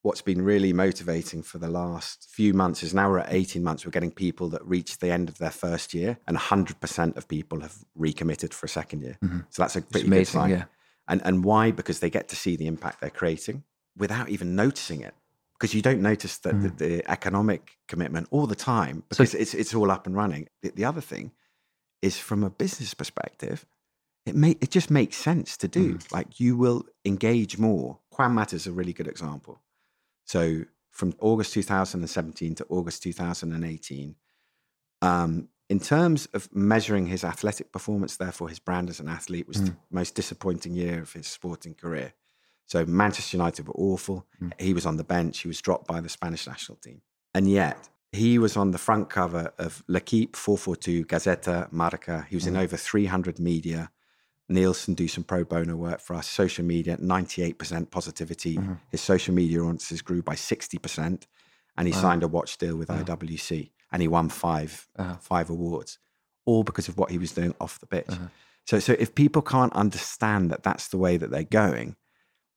what's 0.01 0.21
been 0.21 0.41
really 0.41 0.73
motivating 0.73 1.41
for 1.43 1.59
the 1.59 1.69
last 1.69 2.27
few 2.29 2.53
months 2.53 2.83
is 2.83 2.93
now 2.93 3.09
we're 3.09 3.19
at 3.19 3.33
18 3.33 3.63
months, 3.63 3.85
we're 3.85 3.91
getting 3.91 4.11
people 4.11 4.49
that 4.49 4.65
reach 4.65 4.99
the 4.99 5.11
end 5.11 5.29
of 5.29 5.37
their 5.37 5.49
first 5.49 5.93
year, 5.93 6.19
and 6.27 6.37
100% 6.37 7.15
of 7.15 7.27
people 7.29 7.61
have 7.61 7.77
recommitted 7.95 8.53
for 8.53 8.65
a 8.65 8.69
second 8.69 9.01
year. 9.01 9.17
Mm-hmm. 9.23 9.39
So 9.49 9.63
that's 9.63 9.77
a 9.77 9.81
pretty 9.81 10.09
good 10.09 10.27
sign. 10.27 10.49
Yeah. 10.49 10.65
And, 11.07 11.21
and 11.25 11.43
why? 11.45 11.71
Because 11.71 12.01
they 12.01 12.09
get 12.09 12.27
to 12.29 12.35
see 12.35 12.57
the 12.57 12.67
impact 12.67 12.99
they're 12.99 13.09
creating 13.09 13.63
without 13.97 14.29
even 14.29 14.55
noticing 14.55 15.01
it. 15.01 15.13
Because 15.57 15.73
you 15.73 15.81
don't 15.81 16.01
notice 16.01 16.37
that 16.39 16.61
the, 16.61 16.69
mm. 16.69 16.77
the 16.77 17.09
economic 17.09 17.77
commitment 17.87 18.27
all 18.29 18.45
the 18.45 18.55
time 18.55 19.03
because 19.07 19.33
it's, 19.33 19.53
it's 19.53 19.73
all 19.73 19.89
up 19.89 20.05
and 20.05 20.13
running. 20.13 20.49
The, 20.61 20.71
the 20.71 20.83
other 20.83 20.99
thing 20.99 21.31
is 22.01 22.17
from 22.17 22.43
a 22.43 22.49
business 22.49 22.93
perspective, 22.93 23.65
it 24.25 24.35
may, 24.35 24.57
it 24.59 24.69
just 24.69 24.91
makes 24.91 25.15
sense 25.15 25.55
to 25.57 25.69
do. 25.69 25.95
Mm. 25.95 26.11
Like 26.11 26.39
you 26.41 26.57
will 26.57 26.83
engage 27.05 27.57
more. 27.57 27.99
Juan 28.17 28.33
Mata 28.33 28.55
is 28.57 28.67
a 28.67 28.71
really 28.73 28.91
good 28.91 29.07
example. 29.07 29.61
So 30.25 30.65
from 30.91 31.13
August 31.19 31.53
2017 31.53 32.55
to 32.55 32.65
August 32.67 33.03
2018, 33.03 34.15
um, 35.01 35.47
in 35.69 35.79
terms 35.79 36.27
of 36.33 36.53
measuring 36.53 37.07
his 37.07 37.23
athletic 37.23 37.71
performance, 37.71 38.17
therefore 38.17 38.49
his 38.49 38.59
brand 38.59 38.89
as 38.89 38.99
an 38.99 39.07
athlete 39.07 39.47
was 39.47 39.63
the 39.63 39.71
mm. 39.71 39.77
most 39.89 40.15
disappointing 40.15 40.73
year 40.73 41.01
of 41.01 41.13
his 41.13 41.27
sporting 41.27 41.73
career. 41.73 42.13
So 42.65 42.85
Manchester 42.85 43.37
United 43.37 43.67
were 43.67 43.73
awful. 43.75 44.25
He 44.59 44.73
was 44.73 44.85
on 44.85 44.97
the 44.97 45.03
bench. 45.03 45.39
He 45.39 45.47
was 45.47 45.61
dropped 45.61 45.87
by 45.87 46.01
the 46.01 46.09
Spanish 46.09 46.47
national 46.47 46.77
team. 46.77 47.01
And 47.33 47.49
yet 47.49 47.89
he 48.11 48.39
was 48.39 48.55
on 48.57 48.71
the 48.71 48.77
front 48.77 49.09
cover 49.09 49.53
of 49.59 49.83
L'Equipe 49.87 50.35
442, 50.35 51.05
Gazzetta, 51.05 51.71
Marca. 51.71 52.25
He 52.29 52.35
was 52.35 52.47
in 52.47 52.55
over 52.55 52.77
300 52.77 53.39
media. 53.39 53.91
Nielsen 54.47 54.93
do 54.93 55.07
some 55.07 55.23
pro 55.23 55.43
bono 55.43 55.75
work 55.75 55.99
for 55.99 56.15
us. 56.15 56.27
Social 56.29 56.63
media, 56.65 56.97
98% 56.97 57.89
positivity. 57.91 58.59
His 58.89 59.01
social 59.01 59.33
media 59.33 59.59
audiences 59.61 60.01
grew 60.01 60.21
by 60.21 60.35
60%. 60.35 61.23
And 61.77 61.87
he 61.87 61.93
signed 61.93 62.23
a 62.23 62.27
watch 62.27 62.57
deal 62.57 62.77
with 62.77 62.87
IWC 62.89 63.71
and 63.91 64.01
he 64.01 64.07
won 64.07 64.29
five, 64.29 64.87
Uh-huh. 64.97 65.15
five 65.19 65.49
awards. 65.49 65.99
all 66.47 66.63
because 66.63 66.87
of 66.87 66.95
what 66.95 67.09
he 67.09 67.17
was 67.17 67.31
doing 67.31 67.55
off 67.59 67.79
the 67.79 67.87
pitch. 67.87 68.05
Uh-huh. 68.07 68.27
So, 68.67 68.77
so 68.79 68.95
if 68.99 69.15
people 69.15 69.41
can't 69.41 69.73
understand 69.73 70.51
that 70.51 70.61
that's 70.61 70.89
the 70.89 70.97
way 70.97 71.17
that 71.17 71.31
they're 71.31 71.43
going, 71.43 71.95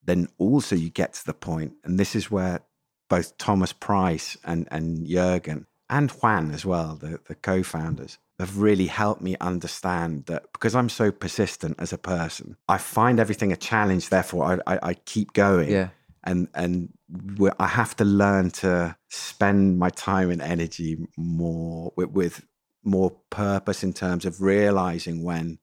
then 0.04 0.28
also 0.38 0.76
you 0.76 0.90
get 0.90 1.14
to 1.14 1.26
the 1.26 1.34
point, 1.34 1.74
and 1.84 1.98
this 1.98 2.14
is 2.14 2.30
where 2.30 2.60
both 3.08 3.36
Thomas 3.38 3.72
Preiss 3.72 4.36
and, 4.44 4.68
and 4.70 5.06
Jurgen 5.06 5.66
and 5.90 6.10
Juan 6.10 6.50
as 6.50 6.64
well, 6.64 6.96
the, 6.96 7.20
the 7.26 7.34
co 7.34 7.62
founders, 7.62 8.18
have 8.38 8.58
really 8.58 8.86
helped 8.86 9.20
me 9.20 9.36
understand 9.40 10.26
that 10.26 10.52
because 10.52 10.74
I'm 10.74 10.88
so 10.88 11.10
persistent 11.10 11.76
as 11.78 11.92
a 11.92 11.98
person, 11.98 12.56
I 12.68 12.78
find 12.78 13.18
everything 13.18 13.52
a 13.52 13.56
challenge. 13.56 14.08
Therefore, 14.08 14.60
I, 14.66 14.74
I, 14.74 14.78
I 14.82 14.94
keep 14.94 15.32
going. 15.32 15.70
Yeah. 15.70 15.88
And, 16.24 16.48
and 16.54 16.92
I 17.58 17.66
have 17.66 17.96
to 17.96 18.04
learn 18.04 18.50
to 18.50 18.96
spend 19.08 19.78
my 19.78 19.88
time 19.90 20.30
and 20.30 20.42
energy 20.42 20.98
more 21.16 21.92
with, 21.96 22.10
with 22.10 22.44
more 22.84 23.12
purpose 23.30 23.82
in 23.82 23.92
terms 23.92 24.24
of 24.24 24.42
realizing 24.42 25.24
when 25.24 25.58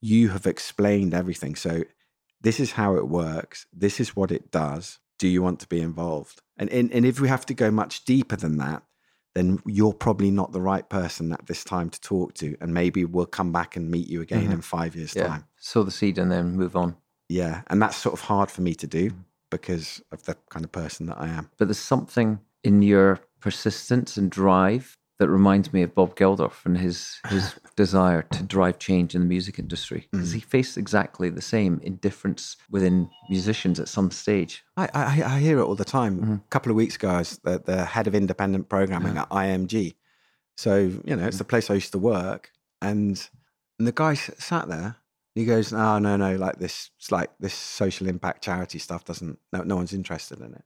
you 0.00 0.30
have 0.30 0.46
explained 0.46 1.12
everything. 1.12 1.54
So, 1.54 1.84
this 2.46 2.60
is 2.60 2.70
how 2.70 2.94
it 2.94 3.08
works. 3.08 3.66
This 3.72 3.98
is 3.98 4.14
what 4.14 4.30
it 4.30 4.52
does. 4.52 5.00
Do 5.18 5.26
you 5.26 5.42
want 5.42 5.58
to 5.60 5.66
be 5.66 5.80
involved? 5.80 6.42
And, 6.56 6.70
and, 6.70 6.92
and 6.92 7.04
if 7.04 7.18
we 7.18 7.26
have 7.26 7.44
to 7.46 7.54
go 7.54 7.72
much 7.72 8.04
deeper 8.04 8.36
than 8.36 8.58
that, 8.58 8.84
then 9.34 9.58
you're 9.66 9.92
probably 9.92 10.30
not 10.30 10.52
the 10.52 10.60
right 10.60 10.88
person 10.88 11.32
at 11.32 11.46
this 11.46 11.64
time 11.64 11.90
to 11.90 12.00
talk 12.00 12.34
to. 12.34 12.56
And 12.60 12.72
maybe 12.72 13.04
we'll 13.04 13.26
come 13.26 13.50
back 13.50 13.74
and 13.74 13.90
meet 13.90 14.06
you 14.06 14.20
again 14.20 14.44
mm-hmm. 14.44 14.52
in 14.52 14.60
five 14.60 14.94
years' 14.94 15.16
yeah. 15.16 15.26
time. 15.26 15.44
Sow 15.58 15.82
the 15.82 15.90
seed 15.90 16.18
and 16.18 16.30
then 16.30 16.52
move 16.52 16.76
on. 16.76 16.94
Yeah. 17.28 17.62
And 17.66 17.82
that's 17.82 17.96
sort 17.96 18.12
of 18.12 18.20
hard 18.20 18.48
for 18.48 18.62
me 18.62 18.76
to 18.76 18.86
do 18.86 19.10
because 19.50 20.00
of 20.12 20.22
the 20.22 20.36
kind 20.48 20.64
of 20.64 20.70
person 20.70 21.06
that 21.06 21.20
I 21.20 21.26
am. 21.26 21.50
But 21.58 21.66
there's 21.66 21.80
something 21.80 22.38
in 22.62 22.80
your 22.80 23.18
persistence 23.40 24.16
and 24.16 24.30
drive 24.30 24.95
that 25.18 25.28
reminds 25.28 25.72
me 25.72 25.82
of 25.82 25.94
Bob 25.94 26.14
Geldof 26.14 26.64
and 26.66 26.76
his 26.76 27.18
his 27.28 27.54
desire 27.76 28.22
to 28.22 28.42
drive 28.42 28.78
change 28.78 29.14
in 29.14 29.22
the 29.22 29.26
music 29.26 29.58
industry 29.58 30.08
because 30.10 30.30
mm. 30.30 30.34
he 30.34 30.40
faced 30.40 30.76
exactly 30.76 31.30
the 31.30 31.42
same 31.42 31.80
indifference 31.82 32.56
within 32.70 33.08
musicians 33.30 33.80
at 33.80 33.88
some 33.88 34.10
stage. 34.10 34.62
I, 34.76 34.88
I, 34.92 35.22
I 35.24 35.38
hear 35.40 35.58
it 35.58 35.64
all 35.64 35.74
the 35.74 35.84
time. 35.84 36.20
Mm-hmm. 36.20 36.34
A 36.34 36.50
couple 36.50 36.70
of 36.70 36.76
weeks 36.76 36.96
ago, 36.96 37.08
I 37.08 37.18
was 37.18 37.38
the, 37.38 37.62
the 37.64 37.84
head 37.84 38.06
of 38.06 38.14
independent 38.14 38.68
programming 38.68 39.14
yeah. 39.14 39.22
at 39.22 39.30
IMG. 39.30 39.94
So 40.56 40.76
you 40.76 41.16
know, 41.16 41.26
it's 41.26 41.36
mm. 41.36 41.40
the 41.40 41.44
place 41.44 41.70
I 41.70 41.74
used 41.74 41.92
to 41.92 41.98
work, 41.98 42.50
and 42.82 43.28
and 43.78 43.88
the 43.88 43.92
guy 43.92 44.14
sat 44.14 44.68
there. 44.68 44.96
He 45.34 45.44
goes, 45.44 45.72
"No, 45.72 45.98
no, 45.98 46.16
no! 46.16 46.36
Like 46.36 46.58
this, 46.58 46.90
it's 46.98 47.10
like 47.10 47.30
this 47.40 47.54
social 47.54 48.06
impact 48.06 48.44
charity 48.44 48.78
stuff 48.78 49.04
doesn't. 49.04 49.38
No, 49.52 49.62
no 49.62 49.76
one's 49.76 49.92
interested 49.92 50.40
in 50.40 50.54
it." 50.54 50.64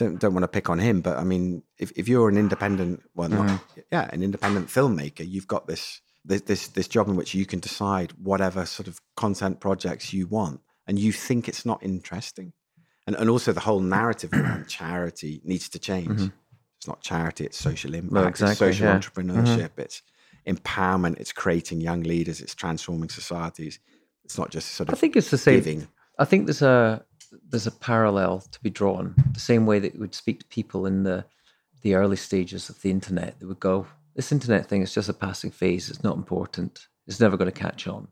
Don't 0.00 0.18
don't 0.18 0.34
want 0.34 0.44
to 0.44 0.48
pick 0.48 0.70
on 0.70 0.78
him, 0.78 1.02
but 1.02 1.18
I 1.18 1.24
mean, 1.24 1.62
if, 1.78 1.92
if 1.94 2.08
you're 2.08 2.28
an 2.28 2.38
independent, 2.38 3.02
well, 3.14 3.28
not, 3.28 3.46
mm-hmm. 3.46 3.80
yeah, 3.92 4.08
an 4.12 4.22
independent 4.22 4.68
filmmaker, 4.68 5.28
you've 5.28 5.46
got 5.46 5.66
this, 5.66 6.00
this 6.24 6.40
this 6.42 6.68
this 6.68 6.88
job 6.88 7.08
in 7.08 7.16
which 7.16 7.34
you 7.34 7.44
can 7.44 7.60
decide 7.60 8.12
whatever 8.12 8.64
sort 8.66 8.88
of 8.88 8.98
content 9.16 9.60
projects 9.60 10.12
you 10.12 10.26
want, 10.26 10.60
and 10.86 10.98
you 10.98 11.12
think 11.12 11.48
it's 11.48 11.66
not 11.66 11.82
interesting, 11.82 12.52
and 13.06 13.14
and 13.14 13.28
also 13.28 13.52
the 13.52 13.60
whole 13.60 13.80
narrative 13.80 14.32
around 14.32 14.68
charity 14.68 15.42
needs 15.44 15.68
to 15.68 15.78
change. 15.78 16.08
Mm-hmm. 16.08 16.36
It's 16.78 16.88
not 16.88 17.02
charity; 17.02 17.44
it's 17.44 17.58
social 17.58 17.94
impact, 17.94 18.30
exactly, 18.30 18.68
it's 18.68 18.78
social 18.78 18.86
yeah. 18.86 18.98
entrepreneurship, 18.98 19.70
mm-hmm. 19.70 19.82
it's 19.82 20.02
empowerment, 20.46 21.20
it's 21.20 21.32
creating 21.32 21.82
young 21.82 22.02
leaders, 22.02 22.40
it's 22.40 22.54
transforming 22.54 23.10
societies. 23.10 23.78
It's 24.24 24.38
not 24.38 24.50
just 24.50 24.72
sort 24.72 24.88
of. 24.88 24.94
I 24.94 24.98
think 24.98 25.14
it's 25.16 25.30
the 25.30 25.38
same. 25.38 25.56
Giving. 25.56 25.88
I 26.18 26.24
think 26.24 26.46
there's 26.46 26.62
a 26.62 27.04
there's 27.48 27.66
a 27.66 27.72
parallel 27.72 28.40
to 28.40 28.60
be 28.60 28.70
drawn. 28.70 29.14
The 29.32 29.40
same 29.40 29.66
way 29.66 29.78
that 29.78 29.94
you 29.94 30.00
would 30.00 30.14
speak 30.14 30.40
to 30.40 30.46
people 30.46 30.86
in 30.86 31.02
the 31.02 31.24
the 31.82 31.94
early 31.94 32.16
stages 32.16 32.68
of 32.68 32.82
the 32.82 32.90
internet, 32.90 33.40
they 33.40 33.46
would 33.46 33.60
go, 33.60 33.86
"This 34.14 34.32
internet 34.32 34.66
thing 34.66 34.82
is 34.82 34.92
just 34.92 35.08
a 35.08 35.14
passing 35.14 35.50
phase. 35.50 35.88
It's 35.88 36.04
not 36.04 36.16
important. 36.16 36.88
It's 37.06 37.20
never 37.20 37.36
going 37.36 37.50
to 37.50 37.58
catch 37.58 37.86
on." 37.86 38.08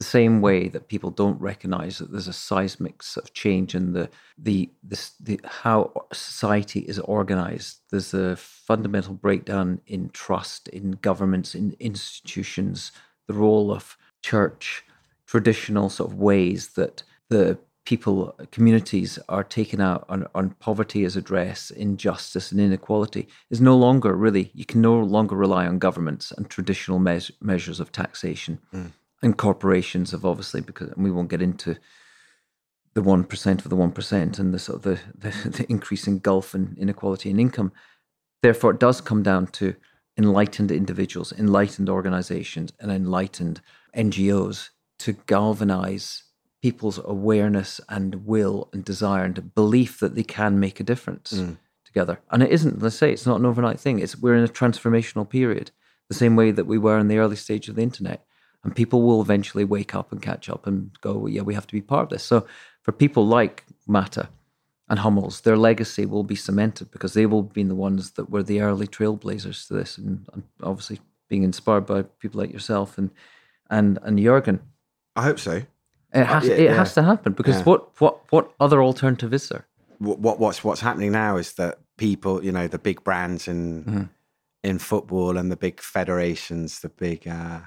The 0.00 0.06
same 0.06 0.42
way 0.42 0.68
that 0.68 0.88
people 0.88 1.10
don't 1.10 1.40
recognize 1.40 1.98
that 1.98 2.10
there's 2.10 2.28
a 2.28 2.32
seismic 2.32 3.02
sort 3.02 3.26
of 3.26 3.32
change 3.34 3.74
in 3.74 3.92
the 3.92 4.10
the 4.36 4.70
this 4.82 5.12
the 5.20 5.40
how 5.44 5.92
society 6.12 6.80
is 6.80 6.98
organized. 6.98 7.78
There's 7.90 8.12
a 8.12 8.36
fundamental 8.36 9.14
breakdown 9.14 9.80
in 9.86 10.10
trust 10.10 10.68
in 10.68 10.92
governments, 11.02 11.54
in 11.54 11.76
institutions, 11.78 12.92
the 13.26 13.34
role 13.34 13.72
of 13.72 13.96
church, 14.22 14.84
traditional 15.26 15.88
sort 15.88 16.10
of 16.10 16.18
ways 16.18 16.70
that 16.70 17.02
the 17.28 17.58
people, 17.86 18.36
communities 18.50 19.18
are 19.28 19.44
taken 19.44 19.80
out 19.80 20.04
on, 20.08 20.26
on 20.34 20.50
poverty 20.58 21.04
as 21.04 21.16
address, 21.16 21.70
injustice 21.70 22.52
and 22.52 22.60
inequality 22.60 23.28
is 23.48 23.60
no 23.60 23.76
longer 23.76 24.14
really, 24.14 24.50
you 24.52 24.66
can 24.66 24.82
no 24.82 24.98
longer 24.98 25.36
rely 25.36 25.66
on 25.66 25.78
governments 25.78 26.32
and 26.32 26.50
traditional 26.50 26.98
me- 26.98 27.20
measures 27.40 27.80
of 27.80 27.92
taxation. 27.92 28.58
Mm. 28.74 28.92
And 29.22 29.38
corporations 29.38 30.10
have 30.10 30.26
obviously, 30.26 30.60
because 30.60 30.92
we 30.96 31.10
won't 31.10 31.30
get 31.30 31.40
into 31.40 31.76
the 32.94 33.02
1% 33.02 33.64
of 33.64 33.70
the 33.70 33.76
1% 33.76 34.38
and 34.38 34.52
the 34.52 34.58
sort 34.58 34.76
of 34.76 34.82
the, 34.82 35.00
the, 35.16 35.48
the 35.48 35.66
increasing 35.70 36.18
gulf 36.18 36.54
in 36.54 36.76
inequality 36.78 37.30
in 37.30 37.40
income. 37.40 37.72
Therefore, 38.42 38.72
it 38.72 38.80
does 38.80 39.00
come 39.00 39.22
down 39.22 39.46
to 39.48 39.74
enlightened 40.18 40.72
individuals, 40.72 41.32
enlightened 41.32 41.88
organizations, 41.88 42.72
and 42.80 42.90
enlightened 42.90 43.60
NGOs 43.96 44.70
to 44.98 45.12
galvanize 45.26 46.24
people's 46.62 46.98
awareness 47.04 47.80
and 47.88 48.26
will 48.26 48.68
and 48.72 48.84
desire 48.84 49.24
and 49.24 49.54
belief 49.54 50.00
that 50.00 50.14
they 50.14 50.22
can 50.22 50.58
make 50.58 50.80
a 50.80 50.84
difference 50.84 51.32
mm. 51.32 51.56
together. 51.84 52.20
And 52.30 52.42
it 52.42 52.50
isn't, 52.50 52.82
let's 52.82 52.96
say, 52.96 53.12
it's 53.12 53.26
not 53.26 53.40
an 53.40 53.46
overnight 53.46 53.78
thing. 53.78 53.98
It's 53.98 54.16
we're 54.16 54.36
in 54.36 54.44
a 54.44 54.48
transformational 54.48 55.28
period, 55.28 55.70
the 56.08 56.14
same 56.14 56.36
way 56.36 56.50
that 56.50 56.66
we 56.66 56.78
were 56.78 56.98
in 56.98 57.08
the 57.08 57.18
early 57.18 57.36
stage 57.36 57.68
of 57.68 57.76
the 57.76 57.82
internet. 57.82 58.24
And 58.64 58.74
people 58.74 59.02
will 59.02 59.20
eventually 59.20 59.64
wake 59.64 59.94
up 59.94 60.10
and 60.10 60.20
catch 60.20 60.48
up 60.48 60.66
and 60.66 60.90
go, 61.00 61.26
yeah, 61.26 61.42
we 61.42 61.54
have 61.54 61.68
to 61.68 61.74
be 61.74 61.82
part 61.82 62.04
of 62.04 62.08
this. 62.08 62.24
So 62.24 62.46
for 62.82 62.90
people 62.90 63.24
like 63.24 63.64
Mata 63.86 64.28
and 64.88 64.98
Hummels, 64.98 65.42
their 65.42 65.56
legacy 65.56 66.04
will 66.04 66.24
be 66.24 66.34
cemented 66.34 66.90
because 66.90 67.14
they 67.14 67.26
will 67.26 67.42
be 67.42 67.62
the 67.62 67.74
ones 67.76 68.12
that 68.12 68.30
were 68.30 68.42
the 68.42 68.60
early 68.60 68.88
trailblazers 68.88 69.68
to 69.68 69.74
this, 69.74 69.98
and, 69.98 70.26
and 70.32 70.42
obviously 70.62 71.00
being 71.28 71.42
inspired 71.42 71.86
by 71.86 72.02
people 72.02 72.40
like 72.40 72.52
yourself 72.52 72.98
and 72.98 73.10
and 73.68 73.98
and 74.02 74.18
Jurgen. 74.18 74.60
I 75.14 75.22
hope 75.22 75.38
so. 75.38 75.62
It 76.12 76.24
has, 76.24 76.44
uh, 76.44 76.46
yeah, 76.46 76.54
it 76.54 76.64
yeah. 76.64 76.74
has 76.74 76.94
to 76.94 77.02
happen 77.02 77.32
because 77.32 77.56
yeah. 77.56 77.64
what, 77.64 78.00
what, 78.00 78.20
what 78.30 78.52
other 78.60 78.82
alternative 78.82 79.34
is 79.34 79.48
there? 79.48 79.66
What, 79.98 80.18
what, 80.18 80.38
what's 80.38 80.62
what's 80.62 80.80
happening 80.80 81.12
now 81.12 81.36
is 81.36 81.54
that 81.54 81.78
people, 81.96 82.44
you 82.44 82.52
know, 82.52 82.68
the 82.68 82.78
big 82.78 83.02
brands 83.02 83.48
in 83.48 83.84
mm-hmm. 83.84 84.02
in 84.62 84.78
football 84.78 85.36
and 85.36 85.50
the 85.50 85.56
big 85.56 85.80
federations, 85.80 86.80
the 86.80 86.90
big 86.90 87.26
uh, 87.26 87.60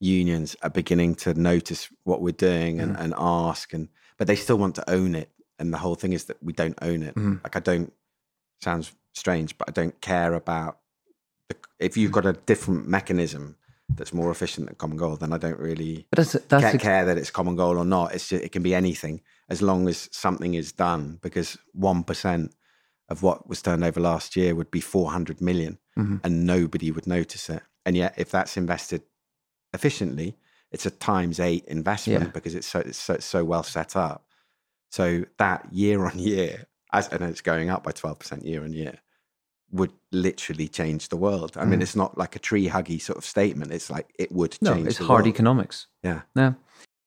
unions 0.00 0.56
are 0.62 0.70
beginning 0.70 1.14
to 1.16 1.34
notice 1.34 1.88
what 2.04 2.20
we're 2.20 2.32
doing 2.32 2.80
and, 2.80 2.94
mm-hmm. 2.94 3.02
and 3.02 3.14
ask, 3.16 3.72
and 3.72 3.88
but 4.16 4.26
they 4.26 4.36
still 4.36 4.58
want 4.58 4.74
to 4.74 4.90
own 4.90 5.14
it. 5.14 5.30
And 5.60 5.72
the 5.72 5.78
whole 5.78 5.94
thing 5.94 6.12
is 6.12 6.24
that 6.24 6.42
we 6.42 6.52
don't 6.52 6.78
own 6.82 7.02
it. 7.02 7.14
Mm-hmm. 7.14 7.36
Like 7.44 7.56
I 7.56 7.60
don't 7.60 7.92
sounds 8.60 8.92
strange, 9.14 9.56
but 9.56 9.68
I 9.68 9.72
don't 9.72 10.00
care 10.00 10.34
about 10.34 10.78
the, 11.48 11.56
if 11.78 11.96
you've 11.96 12.12
got 12.12 12.26
a 12.26 12.32
different 12.32 12.88
mechanism 12.88 13.56
that's 13.90 14.12
more 14.12 14.30
efficient 14.30 14.66
than 14.66 14.76
common 14.76 14.96
goal, 14.96 15.16
then 15.16 15.32
I 15.32 15.38
don't 15.38 15.58
really 15.58 16.06
that's, 16.12 16.32
that's 16.32 16.62
care, 16.62 16.74
a... 16.74 16.78
care 16.78 17.04
that 17.06 17.18
it's 17.18 17.30
common 17.30 17.56
goal 17.56 17.78
or 17.78 17.84
not. 17.84 18.14
It's 18.14 18.28
just, 18.28 18.44
it 18.44 18.52
can 18.52 18.62
be 18.62 18.74
anything 18.74 19.22
as 19.48 19.62
long 19.62 19.88
as 19.88 20.08
something 20.12 20.54
is 20.54 20.72
done. 20.72 21.18
Because 21.22 21.56
one 21.72 22.04
percent 22.04 22.54
of 23.08 23.22
what 23.22 23.48
was 23.48 23.62
turned 23.62 23.84
over 23.84 24.00
last 24.00 24.36
year 24.36 24.54
would 24.54 24.70
be 24.70 24.80
400 24.80 25.40
million, 25.40 25.78
mm-hmm. 25.98 26.16
and 26.22 26.46
nobody 26.46 26.90
would 26.90 27.06
notice 27.06 27.48
it. 27.48 27.62
And 27.86 27.96
yet, 27.96 28.14
if 28.18 28.30
that's 28.30 28.56
invested 28.56 29.02
efficiently, 29.72 30.36
it's 30.70 30.84
a 30.84 30.90
times 30.90 31.40
eight 31.40 31.64
investment 31.66 32.24
yeah. 32.24 32.30
because 32.30 32.54
it's 32.54 32.66
so, 32.66 32.80
it's 32.80 32.98
so, 32.98 33.16
so 33.18 33.44
well 33.44 33.62
set 33.62 33.96
up. 33.96 34.26
So 34.90 35.24
that 35.38 35.66
year 35.72 36.04
on 36.04 36.18
year, 36.18 36.66
as 36.92 37.08
and 37.08 37.22
it's 37.22 37.40
going 37.40 37.70
up 37.70 37.84
by 37.84 37.92
12% 37.92 38.44
year 38.44 38.62
on 38.62 38.72
year 38.72 38.98
would 39.70 39.92
literally 40.12 40.68
change 40.68 41.08
the 41.08 41.16
world. 41.16 41.56
I 41.56 41.64
mm. 41.64 41.68
mean, 41.68 41.82
it's 41.82 41.96
not 41.96 42.16
like 42.16 42.36
a 42.36 42.38
tree 42.38 42.68
huggy 42.68 43.00
sort 43.00 43.18
of 43.18 43.24
statement. 43.24 43.72
It's 43.72 43.90
like 43.90 44.12
it 44.18 44.32
would 44.32 44.52
change. 44.52 44.62
No, 44.62 44.86
it's 44.86 44.98
hard 44.98 45.24
world. 45.24 45.26
economics. 45.26 45.86
Yeah, 46.02 46.22
yeah. 46.34 46.54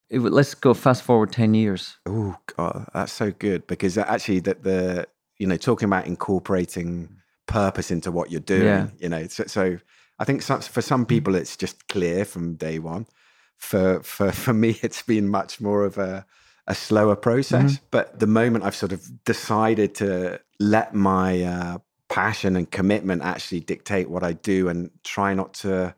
It, 0.10 0.20
let's 0.20 0.54
go 0.54 0.74
fast 0.74 1.04
forward 1.04 1.32
ten 1.32 1.54
years. 1.54 1.98
Oh 2.06 2.38
God, 2.56 2.88
that's 2.94 3.14
so 3.14 3.32
good 3.32 3.66
because 3.68 3.98
actually, 3.98 4.40
that 4.42 4.64
the 4.64 5.08
you 5.38 5.48
know 5.48 5.58
talking 5.58 5.88
about 5.88 6.06
incorporating 6.06 7.10
purpose 7.48 7.92
into 7.92 8.12
what 8.12 8.32
you're 8.32 8.40
doing. 8.40 8.64
Yeah. 8.64 8.88
You 9.00 9.10
know, 9.10 9.28
so, 9.28 9.46
so 9.46 9.78
I 10.20 10.24
think 10.24 10.42
some, 10.42 10.62
for 10.62 10.82
some 10.82 11.06
people 11.06 11.36
it's 11.36 11.58
just 11.58 11.88
clear 11.88 12.26
from 12.26 12.56
day 12.56 12.80
one. 12.80 13.08
For 13.58 14.02
for 14.04 14.32
for 14.44 14.54
me, 14.54 14.80
it's 14.82 15.02
been 15.02 15.28
much 15.28 15.60
more 15.62 15.86
of 15.86 15.98
a 15.98 16.26
a 16.68 16.76
slower 16.76 17.16
process. 17.16 17.74
Mm-hmm. 17.74 17.86
But 17.92 18.20
the 18.20 18.28
moment 18.28 18.66
I've 18.66 18.76
sort 18.76 18.92
of 18.92 19.24
decided 19.26 19.96
to 19.96 20.40
let 20.60 20.94
my 20.94 21.44
uh, 21.44 21.78
passion 22.12 22.58
and 22.58 22.70
commitment 22.70 23.24
actually 23.24 23.62
dictate 23.62 24.10
what 24.10 24.22
I 24.22 24.34
do 24.34 24.68
and 24.68 24.92
try 25.04 25.34
not 25.34 25.54
to 25.56 25.96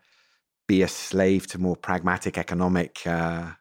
be 0.67 0.83
a 0.83 0.87
slave 0.87 1.47
to 1.47 1.57
more 1.57 1.75
pragmatic 1.75 2.37
economic 2.37 3.05
uh, 3.05 3.51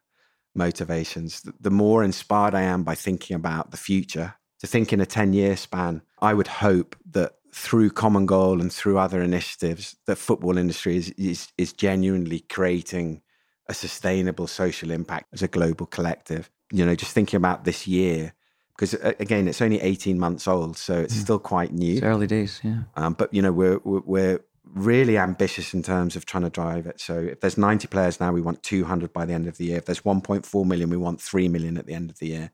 motivations. 0.54 1.42
The 1.60 1.70
more 1.70 2.04
inspired 2.04 2.54
I 2.54 2.62
am 2.62 2.84
by 2.84 2.94
thinking 2.94 3.34
about 3.34 3.70
the 3.70 3.78
future, 3.78 4.34
to 4.60 4.66
think 4.66 4.92
in 4.92 5.00
a 5.00 5.06
10 5.06 5.32
year 5.32 5.56
span, 5.56 6.02
I 6.20 6.34
would 6.34 6.46
hope 6.46 6.94
that 7.10 7.32
through 7.54 7.90
Common 7.90 8.26
Goal 8.26 8.60
and 8.60 8.72
through 8.72 8.98
other 8.98 9.22
initiatives, 9.22 9.96
the 10.06 10.14
football 10.14 10.58
industry 10.58 10.96
is, 10.96 11.10
is, 11.12 11.48
is 11.56 11.72
genuinely 11.72 12.40
creating 12.40 13.22
a 13.68 13.74
sustainable 13.74 14.46
social 14.46 14.90
impact 14.90 15.26
as 15.32 15.42
a 15.42 15.48
global 15.48 15.86
collective. 15.86 16.50
You 16.70 16.84
know, 16.84 16.94
just 16.94 17.12
thinking 17.12 17.38
about 17.38 17.64
this 17.64 17.86
year, 17.86 18.34
because 18.76 18.94
again, 18.94 19.48
it's 19.48 19.60
only 19.60 19.80
18 19.80 20.18
months 20.18 20.48
old, 20.48 20.76
so 20.76 20.98
it's 20.98 21.14
still 21.14 21.38
quite 21.38 21.72
new. 21.72 21.94
It's 21.94 22.02
early 22.02 22.26
days, 22.26 22.60
yeah. 22.62 22.84
Um, 22.96 23.14
but, 23.14 23.32
you 23.32 23.42
know, 23.42 23.52
we're, 23.52 23.78
we're, 23.84 24.00
we're 24.00 24.40
really 24.74 25.18
ambitious 25.18 25.74
in 25.74 25.82
terms 25.82 26.16
of 26.16 26.24
trying 26.24 26.44
to 26.44 26.50
drive 26.50 26.86
it. 26.86 27.00
So 27.00 27.18
if 27.18 27.40
there's 27.40 27.58
90 27.58 27.88
players 27.88 28.20
now, 28.20 28.32
we 28.32 28.40
want 28.40 28.62
200 28.62 29.12
by 29.12 29.24
the 29.24 29.34
end 29.34 29.46
of 29.46 29.58
the 29.58 29.66
year. 29.66 29.78
If 29.78 29.86
there's 29.86 30.00
1.4 30.00 30.66
million, 30.66 30.90
we 30.90 30.96
want 30.96 31.20
3 31.20 31.48
million 31.48 31.76
at 31.76 31.86
the 31.86 31.94
end 31.94 32.10
of 32.10 32.18
the 32.18 32.28
year. 32.28 32.52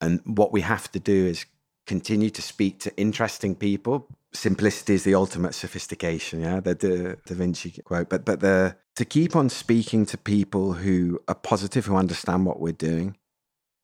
And 0.00 0.20
what 0.24 0.52
we 0.52 0.62
have 0.62 0.90
to 0.92 1.00
do 1.00 1.26
is 1.26 1.46
continue 1.86 2.30
to 2.30 2.42
speak 2.42 2.80
to 2.80 2.96
interesting 2.96 3.54
people. 3.54 4.08
Simplicity 4.32 4.94
is 4.94 5.04
the 5.04 5.14
ultimate 5.14 5.54
sophistication, 5.54 6.40
yeah, 6.40 6.60
the 6.60 6.74
Da, 6.74 7.14
da 7.24 7.34
Vinci 7.34 7.70
quote. 7.82 8.10
But 8.10 8.24
but 8.24 8.40
the 8.40 8.76
to 8.96 9.04
keep 9.04 9.34
on 9.34 9.48
speaking 9.48 10.04
to 10.06 10.18
people 10.18 10.74
who 10.74 11.20
are 11.28 11.34
positive, 11.34 11.86
who 11.86 11.96
understand 11.96 12.44
what 12.44 12.60
we're 12.60 12.72
doing. 12.72 13.16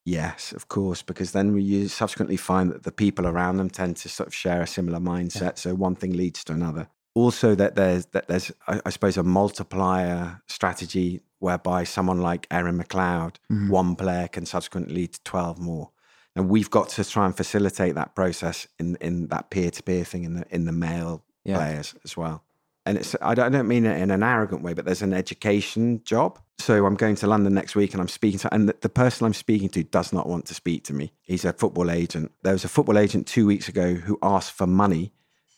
Yes, 0.04 0.52
of 0.52 0.68
course, 0.68 1.02
because 1.02 1.32
then 1.32 1.52
we 1.52 1.86
subsequently 1.86 2.36
find 2.36 2.70
that 2.72 2.82
the 2.82 2.90
people 2.90 3.26
around 3.26 3.58
them 3.58 3.70
tend 3.70 3.96
to 3.98 4.08
sort 4.08 4.26
of 4.26 4.34
share 4.34 4.62
a 4.62 4.66
similar 4.66 4.98
mindset. 4.98 5.40
Yeah. 5.42 5.52
So 5.54 5.74
one 5.74 5.94
thing 5.94 6.12
leads 6.12 6.42
to 6.44 6.52
another. 6.52 6.88
Also, 7.14 7.54
that 7.54 7.74
there's 7.74 8.06
that 8.06 8.26
there's 8.26 8.50
I, 8.66 8.80
I 8.86 8.90
suppose 8.90 9.16
a 9.16 9.22
multiplier 9.22 10.42
strategy 10.46 11.20
whereby 11.38 11.84
someone 11.84 12.18
like 12.18 12.46
Erin 12.50 12.78
McLeod, 12.78 13.36
mm-hmm. 13.50 13.68
one 13.68 13.94
player 13.96 14.28
can 14.28 14.46
subsequently 14.46 14.94
lead 14.94 15.12
to 15.12 15.22
twelve 15.22 15.58
more 15.58 15.90
and 16.34 16.48
we've 16.48 16.70
got 16.70 16.88
to 16.90 17.04
try 17.04 17.26
and 17.26 17.36
facilitate 17.36 17.94
that 17.94 18.14
process 18.14 18.66
in 18.78 18.96
in 19.00 19.28
that 19.28 19.50
peer 19.50 19.70
to 19.70 19.82
peer 19.82 20.04
thing 20.04 20.24
in 20.24 20.34
the 20.34 20.46
in 20.50 20.64
the 20.64 20.72
male 20.72 21.22
yeah. 21.44 21.56
players 21.56 21.94
as 22.04 22.16
well. 22.16 22.42
And 22.84 22.98
it's 22.98 23.14
I 23.22 23.34
don't, 23.34 23.46
I 23.46 23.48
don't 23.48 23.68
mean 23.68 23.86
it 23.86 24.00
in 24.00 24.10
an 24.10 24.22
arrogant 24.22 24.62
way, 24.62 24.74
but 24.74 24.84
there's 24.84 25.02
an 25.02 25.12
education 25.12 26.02
job. 26.04 26.40
So 26.58 26.84
I'm 26.84 26.96
going 26.96 27.14
to 27.16 27.26
London 27.26 27.54
next 27.54 27.76
week, 27.76 27.92
and 27.92 28.00
I'm 28.00 28.08
speaking 28.08 28.38
to, 28.40 28.54
and 28.54 28.68
the, 28.68 28.76
the 28.80 28.88
person 28.88 29.24
I'm 29.24 29.34
speaking 29.34 29.68
to 29.70 29.84
does 29.84 30.12
not 30.12 30.28
want 30.28 30.46
to 30.46 30.54
speak 30.54 30.84
to 30.84 30.92
me. 30.92 31.12
He's 31.22 31.44
a 31.44 31.52
football 31.52 31.90
agent. 31.90 32.32
There 32.42 32.52
was 32.52 32.64
a 32.64 32.68
football 32.68 32.98
agent 32.98 33.26
two 33.26 33.46
weeks 33.46 33.68
ago 33.68 33.94
who 33.94 34.18
asked 34.22 34.52
for 34.52 34.66
money 34.66 35.12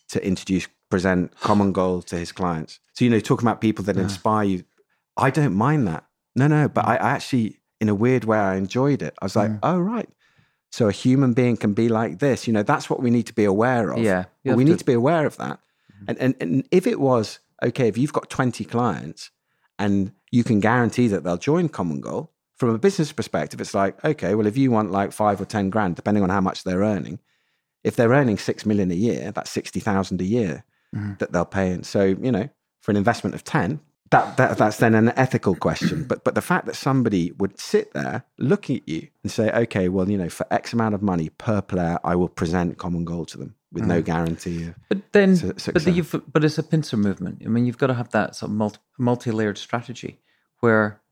to 0.08 0.26
introduce 0.26 0.68
present 0.90 1.34
common 1.40 1.72
goal 1.72 2.02
to 2.02 2.16
his 2.16 2.30
clients. 2.30 2.78
So 2.92 3.04
you 3.04 3.10
know, 3.10 3.20
talking 3.20 3.46
about 3.46 3.60
people 3.60 3.84
that 3.84 3.96
yeah. 3.96 4.02
inspire 4.02 4.44
you, 4.44 4.64
I 5.16 5.30
don't 5.30 5.54
mind 5.54 5.88
that. 5.88 6.04
No, 6.36 6.46
no, 6.46 6.68
but 6.68 6.86
I, 6.86 6.96
I 6.96 7.10
actually, 7.10 7.58
in 7.80 7.88
a 7.88 7.94
weird 7.94 8.24
way, 8.24 8.38
I 8.38 8.56
enjoyed 8.56 9.02
it. 9.02 9.14
I 9.20 9.24
was 9.24 9.36
like, 9.36 9.50
mm. 9.50 9.60
oh 9.62 9.78
right, 9.78 10.08
so 10.74 10.88
a 10.88 10.92
human 10.92 11.34
being 11.34 11.56
can 11.56 11.72
be 11.72 11.88
like 11.88 12.18
this. 12.18 12.48
You 12.48 12.52
know, 12.52 12.64
that's 12.64 12.90
what 12.90 13.00
we 13.00 13.10
need 13.10 13.26
to 13.26 13.32
be 13.32 13.44
aware 13.44 13.90
of. 13.90 13.98
Yeah. 13.98 14.24
We 14.42 14.64
to... 14.64 14.70
need 14.70 14.78
to 14.80 14.84
be 14.84 14.92
aware 14.92 15.24
of 15.24 15.36
that. 15.36 15.60
Mm-hmm. 16.04 16.10
And, 16.10 16.18
and 16.18 16.34
and 16.40 16.68
if 16.70 16.86
it 16.86 17.00
was, 17.00 17.40
okay, 17.62 17.88
if 17.88 17.98
you've 17.98 18.12
got 18.12 18.30
20 18.30 18.64
clients 18.64 19.30
and 19.78 20.12
you 20.30 20.44
can 20.44 20.60
guarantee 20.60 21.08
that 21.08 21.24
they'll 21.24 21.36
join 21.36 21.68
Common 21.68 22.00
Goal, 22.00 22.30
from 22.56 22.70
a 22.70 22.78
business 22.78 23.12
perspective, 23.12 23.60
it's 23.60 23.74
like, 23.74 24.02
okay, 24.04 24.34
well, 24.34 24.46
if 24.46 24.56
you 24.56 24.70
want 24.70 24.92
like 24.92 25.12
five 25.12 25.40
or 25.40 25.44
10 25.44 25.70
grand, 25.70 25.96
depending 25.96 26.22
on 26.22 26.30
how 26.30 26.40
much 26.40 26.64
they're 26.64 26.80
earning, 26.80 27.18
if 27.82 27.96
they're 27.96 28.10
earning 28.10 28.38
six 28.38 28.64
million 28.64 28.90
a 28.90 28.94
year, 28.94 29.32
that's 29.32 29.50
60,000 29.50 30.20
a 30.20 30.24
year 30.24 30.64
mm-hmm. 30.94 31.14
that 31.18 31.32
they'll 31.32 31.44
pay. 31.44 31.72
And 31.72 31.84
so, 31.84 32.04
you 32.04 32.30
know, 32.30 32.48
for 32.80 32.90
an 32.92 32.96
investment 32.96 33.34
of 33.34 33.44
10, 33.44 33.80
that, 34.10 34.36
that 34.36 34.58
that's 34.58 34.76
then 34.76 34.94
an 34.94 35.12
ethical 35.16 35.54
question. 35.54 36.04
But 36.08 36.22
but 36.22 36.34
the 36.34 36.42
fact 36.42 36.66
that 36.66 36.76
somebody 36.76 37.32
would 37.32 37.58
sit 37.58 37.92
there, 37.94 38.24
look 38.38 38.70
at 38.70 38.88
you, 38.88 39.08
and 39.22 39.32
say, 39.32 39.50
okay, 39.50 39.88
well, 39.88 40.08
you 40.08 40.16
know, 40.16 40.28
for 40.28 40.46
X 40.52 40.72
amount 40.72 40.94
of 40.94 41.02
money 41.02 41.30
per 41.30 41.60
player, 41.60 41.98
I 42.04 42.14
will 42.14 42.28
present 42.28 42.78
common 42.78 43.04
goal 43.04 43.24
to 43.26 43.38
them 43.38 43.56
with 43.74 43.84
mm. 43.84 43.88
no 43.88 44.02
guarantee. 44.02 44.72
but 44.88 45.12
then, 45.12 45.36
but 45.36 45.84
the, 45.84 46.22
but 46.32 46.44
it's 46.44 46.58
a 46.58 46.62
pincer 46.62 46.96
movement. 46.96 47.42
I 47.44 47.48
mean, 47.48 47.66
you've 47.66 47.78
got 47.78 47.88
to 47.88 47.94
have 47.94 48.10
that 48.10 48.36
sort 48.36 48.50
of 48.50 48.56
multi, 48.56 48.78
multi-layered 48.98 49.58
strategy 49.58 50.20
where 50.60 51.02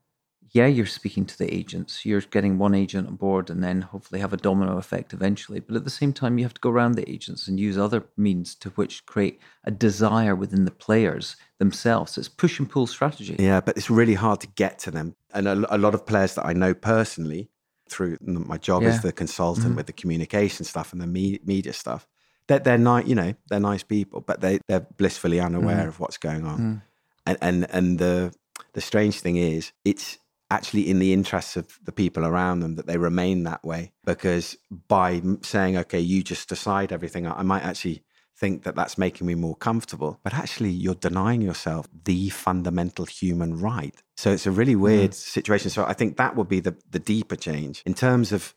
yeah, 0.53 0.67
you're 0.67 0.85
speaking 0.85 1.25
to 1.25 1.37
the 1.37 1.51
agents, 1.51 2.05
you're 2.05 2.21
getting 2.21 2.59
one 2.59 2.75
agent 2.75 3.07
on 3.07 3.15
board 3.15 3.49
and 3.49 3.63
then 3.63 3.81
hopefully 3.81 4.21
have 4.21 4.33
a 4.33 4.37
domino 4.37 4.77
effect 4.77 5.11
eventually. 5.11 5.59
But 5.59 5.75
at 5.75 5.83
the 5.83 5.89
same 5.89 6.13
time, 6.13 6.37
you 6.37 6.45
have 6.45 6.53
to 6.53 6.61
go 6.61 6.69
around 6.69 6.93
the 6.93 7.09
agents 7.09 7.47
and 7.47 7.59
use 7.59 7.75
other 7.75 8.05
means 8.17 8.53
to 8.55 8.69
which 8.71 9.03
create 9.07 9.39
a 9.63 9.71
desire 9.71 10.35
within 10.35 10.65
the 10.65 10.71
players 10.71 11.37
themselves. 11.57 12.19
It's 12.19 12.29
push 12.29 12.59
and 12.59 12.69
pull 12.69 12.85
strategy. 12.85 13.35
Yeah, 13.39 13.61
but 13.61 13.77
it's 13.77 13.89
really 13.89 14.13
hard 14.13 14.41
to 14.41 14.47
get 14.47 14.77
to 14.79 14.91
them. 14.91 15.15
And 15.33 15.47
a, 15.47 15.75
a 15.75 15.79
lot 15.79 15.95
of 15.95 16.05
players 16.05 16.35
that 16.35 16.45
I 16.45 16.53
know 16.53 16.75
personally 16.75 17.49
through 17.89 18.17
my 18.21 18.59
job 18.59 18.83
yeah. 18.83 18.89
as 18.89 19.01
the 19.01 19.11
consultant 19.11 19.67
mm-hmm. 19.67 19.75
with 19.75 19.87
the 19.87 19.93
communication 19.93 20.65
stuff 20.65 20.93
and 20.93 21.01
the 21.01 21.07
me- 21.07 21.39
media 21.43 21.73
stuff, 21.73 22.07
that 22.47 22.63
they're, 22.63 22.77
they're 22.77 22.83
nice, 22.83 23.07
you 23.07 23.15
know, 23.15 23.33
they're 23.49 23.59
nice 23.59 23.83
people, 23.83 24.21
but 24.21 24.41
they, 24.41 24.59
they're 24.67 24.87
blissfully 24.97 25.39
unaware 25.39 25.77
mm-hmm. 25.77 25.87
of 25.87 25.99
what's 25.99 26.17
going 26.17 26.45
on. 26.45 26.59
Mm. 26.59 26.81
And, 27.25 27.37
and, 27.41 27.67
and 27.71 27.99
the, 27.99 28.33
the 28.73 28.81
strange 28.81 29.19
thing 29.19 29.37
is, 29.37 29.71
it's 29.85 30.17
actually 30.51 30.89
in 30.89 30.99
the 30.99 31.13
interests 31.13 31.55
of 31.55 31.79
the 31.83 31.91
people 31.91 32.25
around 32.25 32.59
them 32.59 32.75
that 32.75 32.85
they 32.85 32.97
remain 32.97 33.43
that 33.43 33.63
way. 33.63 33.91
Because 34.05 34.57
by 34.87 35.21
saying, 35.41 35.77
okay, 35.77 35.99
you 35.99 36.23
just 36.23 36.49
decide 36.49 36.91
everything, 36.91 37.27
I 37.27 37.43
might 37.43 37.63
actually 37.63 38.03
think 38.35 38.63
that 38.63 38.75
that's 38.75 38.97
making 38.97 39.25
me 39.25 39.35
more 39.35 39.55
comfortable. 39.55 40.19
But 40.23 40.33
actually, 40.33 40.71
you're 40.71 40.95
denying 40.95 41.41
yourself 41.41 41.87
the 42.03 42.29
fundamental 42.29 43.05
human 43.05 43.59
right. 43.59 43.95
So 44.17 44.31
it's 44.31 44.45
a 44.45 44.51
really 44.51 44.75
weird 44.75 45.11
mm. 45.11 45.15
situation. 45.15 45.69
So 45.69 45.85
I 45.85 45.93
think 45.93 46.17
that 46.17 46.35
would 46.35 46.49
be 46.49 46.59
the, 46.59 46.75
the 46.89 46.99
deeper 46.99 47.35
change 47.35 47.83
in 47.85 47.93
terms 47.93 48.31
of. 48.31 48.53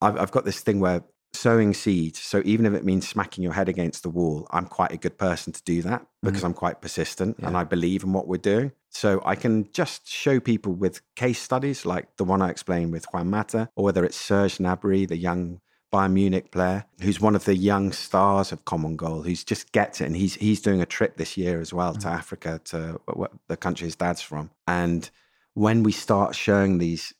I've, 0.00 0.16
I've 0.16 0.30
got 0.30 0.44
this 0.44 0.60
thing 0.60 0.78
where 0.78 1.02
sowing 1.32 1.74
seeds. 1.74 2.18
So 2.20 2.42
even 2.44 2.66
if 2.66 2.74
it 2.74 2.84
means 2.84 3.08
smacking 3.08 3.44
your 3.44 3.52
head 3.52 3.68
against 3.68 4.02
the 4.02 4.10
wall, 4.10 4.46
I'm 4.50 4.66
quite 4.66 4.92
a 4.92 4.96
good 4.96 5.18
person 5.18 5.52
to 5.52 5.62
do 5.62 5.82
that 5.82 6.06
because 6.22 6.42
mm. 6.42 6.46
I'm 6.46 6.54
quite 6.54 6.80
persistent 6.80 7.36
yeah. 7.38 7.48
and 7.48 7.56
I 7.56 7.64
believe 7.64 8.02
in 8.02 8.12
what 8.12 8.26
we're 8.26 8.38
doing. 8.38 8.72
So 8.90 9.22
I 9.24 9.34
can 9.34 9.70
just 9.72 10.08
show 10.08 10.40
people 10.40 10.72
with 10.72 11.02
case 11.14 11.40
studies 11.40 11.84
like 11.84 12.16
the 12.16 12.24
one 12.24 12.42
I 12.42 12.50
explained 12.50 12.92
with 12.92 13.06
Juan 13.12 13.30
Mata, 13.30 13.68
or 13.76 13.84
whether 13.84 14.04
it's 14.04 14.16
Serge 14.16 14.58
Gnabry, 14.58 15.06
the 15.06 15.16
young 15.16 15.60
Bayern 15.92 16.12
Munich 16.12 16.50
player, 16.50 16.84
who's 17.00 17.20
one 17.20 17.34
of 17.34 17.44
the 17.44 17.56
young 17.56 17.92
stars 17.92 18.52
of 18.52 18.64
Common 18.64 18.96
Goal, 18.96 19.22
who's 19.22 19.44
just 19.44 19.72
gets 19.72 20.00
it, 20.00 20.06
and 20.06 20.16
he's 20.16 20.34
he's 20.34 20.60
doing 20.60 20.80
a 20.80 20.86
trip 20.86 21.16
this 21.16 21.36
year 21.36 21.60
as 21.60 21.72
well 21.72 21.94
mm. 21.94 22.00
to 22.00 22.08
Africa, 22.08 22.60
to 22.64 23.00
the 23.48 23.56
country 23.56 23.86
his 23.86 23.96
dad's 23.96 24.22
from. 24.22 24.50
And 24.66 25.08
when 25.54 25.82
we 25.82 25.92
start 25.92 26.34
showing 26.34 26.78
these 26.78 27.12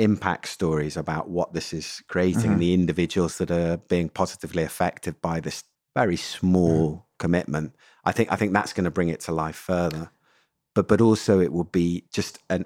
impact 0.00 0.48
stories 0.48 0.96
about 0.96 1.28
what 1.28 1.52
this 1.52 1.72
is 1.72 2.02
creating, 2.08 2.52
mm-hmm. 2.52 2.58
the 2.58 2.74
individuals 2.74 3.38
that 3.38 3.50
are 3.50 3.76
being 3.76 4.08
positively 4.08 4.62
affected 4.62 5.20
by 5.20 5.40
this 5.40 5.64
very 5.94 6.16
small 6.16 6.90
mm. 6.90 7.02
commitment. 7.18 7.74
I 8.04 8.12
think 8.12 8.32
I 8.32 8.36
think 8.36 8.52
that's 8.52 8.72
going 8.72 8.84
to 8.84 8.90
bring 8.90 9.10
it 9.10 9.20
to 9.20 9.32
life 9.32 9.56
further. 9.56 10.10
But 10.74 10.88
but 10.88 11.00
also 11.00 11.40
it 11.40 11.52
will 11.52 11.64
be 11.64 12.04
just 12.12 12.38
an 12.48 12.64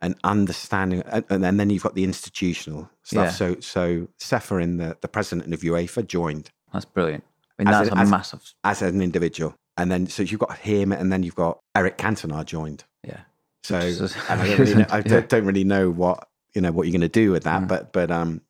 an 0.00 0.14
understanding, 0.22 1.02
and, 1.06 1.24
and 1.28 1.58
then 1.58 1.70
you've 1.70 1.82
got 1.82 1.96
the 1.96 2.04
institutional 2.04 2.88
stuff. 3.02 3.26
Yeah. 3.26 3.30
So 3.30 3.56
so 3.60 4.08
Ceferin, 4.20 4.78
the 4.78 4.96
the 5.00 5.08
president 5.08 5.52
of 5.52 5.60
UEFA, 5.60 6.06
joined. 6.06 6.50
That's 6.72 6.84
brilliant. 6.84 7.24
I 7.58 7.64
mean, 7.64 7.72
that's 7.72 7.88
a, 7.90 7.94
a 7.94 7.98
as, 7.98 8.10
massive 8.10 8.54
as 8.62 8.82
an 8.82 9.02
individual, 9.02 9.56
and 9.76 9.90
then 9.90 10.06
so 10.06 10.22
you've 10.22 10.40
got 10.40 10.58
him, 10.58 10.92
and 10.92 11.12
then 11.12 11.24
you've 11.24 11.34
got 11.34 11.58
Eric 11.74 11.98
Cantona 11.98 12.44
joined. 12.44 12.84
Yeah. 13.02 13.22
So 13.64 13.76
I, 13.76 14.36
don't 14.36 14.58
really, 14.58 14.74
know, 14.74 14.86
I 14.90 15.02
yeah. 15.04 15.20
don't 15.20 15.44
really 15.44 15.64
know 15.64 15.90
what 15.90 16.28
you 16.54 16.60
know 16.60 16.72
what 16.72 16.86
you're 16.86 16.92
going 16.92 17.00
to 17.02 17.08
do 17.08 17.30
with 17.30 17.44
that. 17.44 17.62
Mm. 17.62 17.68
But 17.68 17.92
but 17.92 18.10
um, 18.10 18.42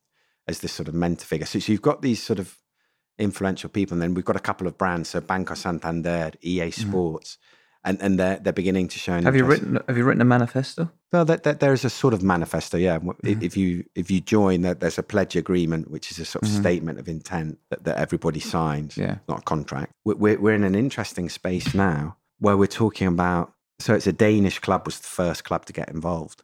as 0.47 0.61
this 0.61 0.73
sort 0.73 0.89
of 0.89 0.95
mentor 0.95 1.25
figure, 1.25 1.47
so, 1.47 1.59
so, 1.59 1.73
you've 1.73 1.83
got 1.83 2.03
these 2.03 2.23
sort 2.23 2.39
of 2.39 2.57
influential 3.19 3.69
people, 3.69 3.95
and 3.95 4.03
then 4.03 4.15
we've 4.15 4.25
got 4.25 4.37
a 4.37 4.41
couple 4.41 4.66
of 4.66 4.79
brands, 4.79 5.11
so 5.11 5.20
Banco 5.20 5.55
Santander, 5.55 6.33
EA 6.43 6.69
mm. 6.69 6.73
Sports. 6.73 7.35
Mm. 7.41 7.45
And, 7.85 8.03
and 8.03 8.19
they're 8.19 8.39
they're 8.39 8.53
beginning 8.53 8.89
to 8.89 8.99
show. 8.99 9.23
Have 9.23 9.37
you 9.37 9.45
written 9.45 9.79
Have 9.87 9.97
you 9.97 10.05
written 10.05 10.20
a 10.20 10.25
manifesto? 10.25 10.91
Well, 11.12 11.25
that, 11.25 11.45
that, 11.45 11.61
there 11.61 11.73
is 11.73 11.85
a 11.85 11.91
sort 11.91 12.12
of 12.12 12.23
manifesto. 12.23 12.77
Yeah, 12.77 12.99
mm. 12.99 13.43
if 13.43 13.57
you 13.57 13.85
if 13.95 14.11
you 14.11 14.20
join, 14.20 14.62
that 14.62 14.81
there's 14.81 14.99
a 14.99 15.03
pledge 15.03 15.37
agreement, 15.37 15.91
which 15.91 16.11
is 16.11 16.19
a 16.19 16.25
sort 16.25 16.43
of 16.43 16.51
mm-hmm. 16.51 16.61
statement 16.61 16.99
of 16.99 17.09
intent 17.09 17.59
that, 17.70 17.85
that 17.85 17.97
everybody 17.97 18.41
signs. 18.41 18.97
Yeah, 18.97 19.19
not 19.29 19.39
a 19.39 19.43
contract. 19.43 19.93
We're 20.05 20.39
we're 20.39 20.55
in 20.55 20.65
an 20.65 20.75
interesting 20.75 21.29
space 21.29 21.73
now 21.73 22.16
where 22.41 22.57
we're 22.57 22.66
talking 22.66 23.07
about. 23.07 23.55
So 23.79 23.95
it's 23.95 24.09
a 24.09 24.12
Danish 24.12 24.59
club 24.59 24.85
was 24.85 24.99
the 24.99 25.07
first 25.07 25.45
club 25.45 25.65
to 25.66 25.73
get 25.73 25.89
involved, 25.89 26.43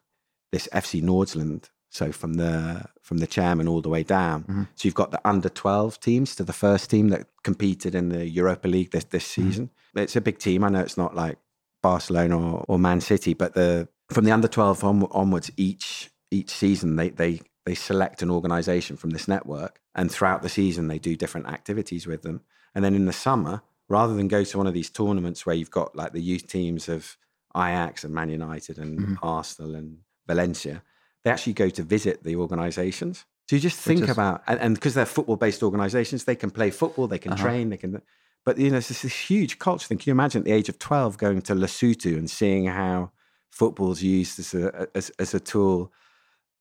this 0.54 0.68
FC 0.72 1.02
Nordsjælland. 1.02 1.70
So 1.90 2.12
from 2.12 2.34
the 2.34 2.86
from 3.02 3.18
the 3.18 3.26
chairman 3.26 3.68
all 3.68 3.82
the 3.82 3.88
way 3.88 4.02
down. 4.02 4.42
Mm-hmm. 4.42 4.62
So 4.74 4.86
you've 4.86 5.02
got 5.02 5.10
the 5.10 5.20
under 5.28 5.48
twelve 5.48 6.00
teams 6.00 6.34
to 6.36 6.44
the 6.44 6.52
first 6.52 6.90
team 6.90 7.08
that 7.08 7.26
competed 7.42 7.94
in 7.94 8.08
the 8.08 8.28
Europa 8.28 8.68
League 8.68 8.90
this 8.90 9.04
this 9.04 9.28
mm-hmm. 9.28 9.48
season. 9.48 9.66
Mm-hmm. 9.66 9.98
It's 9.98 10.16
a 10.16 10.20
big 10.20 10.38
team. 10.38 10.64
I 10.64 10.68
know 10.70 10.80
it's 10.80 10.96
not 10.96 11.14
like 11.14 11.38
Barcelona 11.82 12.36
or, 12.38 12.64
or 12.68 12.78
Man 12.78 13.00
City, 13.00 13.34
but 13.34 13.54
the 13.54 13.88
from 14.10 14.24
the 14.24 14.32
under 14.32 14.48
twelve 14.48 14.82
on, 14.84 15.06
onwards, 15.10 15.50
each 15.56 16.10
each 16.30 16.50
season 16.50 16.96
they 16.96 17.10
they 17.10 17.40
they 17.66 17.74
select 17.74 18.22
an 18.22 18.30
organization 18.30 18.96
from 18.96 19.10
this 19.10 19.28
network, 19.28 19.80
and 19.94 20.10
throughout 20.10 20.42
the 20.42 20.48
season 20.48 20.88
they 20.88 20.98
do 20.98 21.16
different 21.16 21.48
activities 21.48 22.06
with 22.06 22.22
them. 22.22 22.40
And 22.74 22.84
then 22.84 22.94
in 22.94 23.06
the 23.06 23.12
summer, 23.12 23.62
rather 23.88 24.14
than 24.14 24.28
go 24.28 24.44
to 24.44 24.58
one 24.58 24.66
of 24.66 24.74
these 24.74 24.90
tournaments 24.90 25.46
where 25.46 25.56
you've 25.56 25.78
got 25.80 25.94
like 25.94 26.12
the 26.12 26.22
youth 26.30 26.46
teams 26.46 26.88
of 26.88 27.16
Ajax 27.56 28.04
and 28.04 28.14
Man 28.14 28.30
United 28.30 28.78
and 28.78 28.98
mm-hmm. 28.98 29.14
Arsenal 29.22 29.74
and 29.74 29.98
Valencia, 30.26 30.82
they 31.22 31.30
actually 31.30 31.52
go 31.54 31.68
to 31.70 31.82
visit 31.82 32.22
the 32.22 32.36
organizations. 32.36 33.24
So 33.48 33.56
you 33.56 33.60
just 33.60 33.78
think 33.78 34.08
about, 34.08 34.42
and 34.46 34.74
because 34.74 34.94
they're 34.94 35.04
football 35.04 35.36
based 35.36 35.62
organizations, 35.62 36.24
they 36.24 36.36
can 36.36 36.50
play 36.50 36.70
football, 36.70 37.06
they 37.06 37.18
can 37.18 37.32
uh-huh. 37.32 37.42
train, 37.42 37.70
they 37.70 37.76
can. 37.76 38.00
But 38.44 38.58
you 38.58 38.70
know, 38.70 38.78
it's 38.78 38.88
this 38.88 39.04
huge 39.04 39.58
culture 39.58 39.86
thing. 39.86 39.98
Can 39.98 40.10
you 40.10 40.12
imagine 40.12 40.42
at 40.42 40.44
the 40.44 40.52
age 40.52 40.68
of 40.68 40.78
twelve 40.78 41.18
going 41.18 41.42
to 41.42 41.54
Lesotho 41.54 42.16
and 42.16 42.30
seeing 42.30 42.66
how 42.66 43.10
football's 43.50 44.02
used 44.02 44.38
as 44.38 44.54
a 44.54 44.88
as, 44.94 45.10
as 45.18 45.34
a 45.34 45.40
tool 45.40 45.92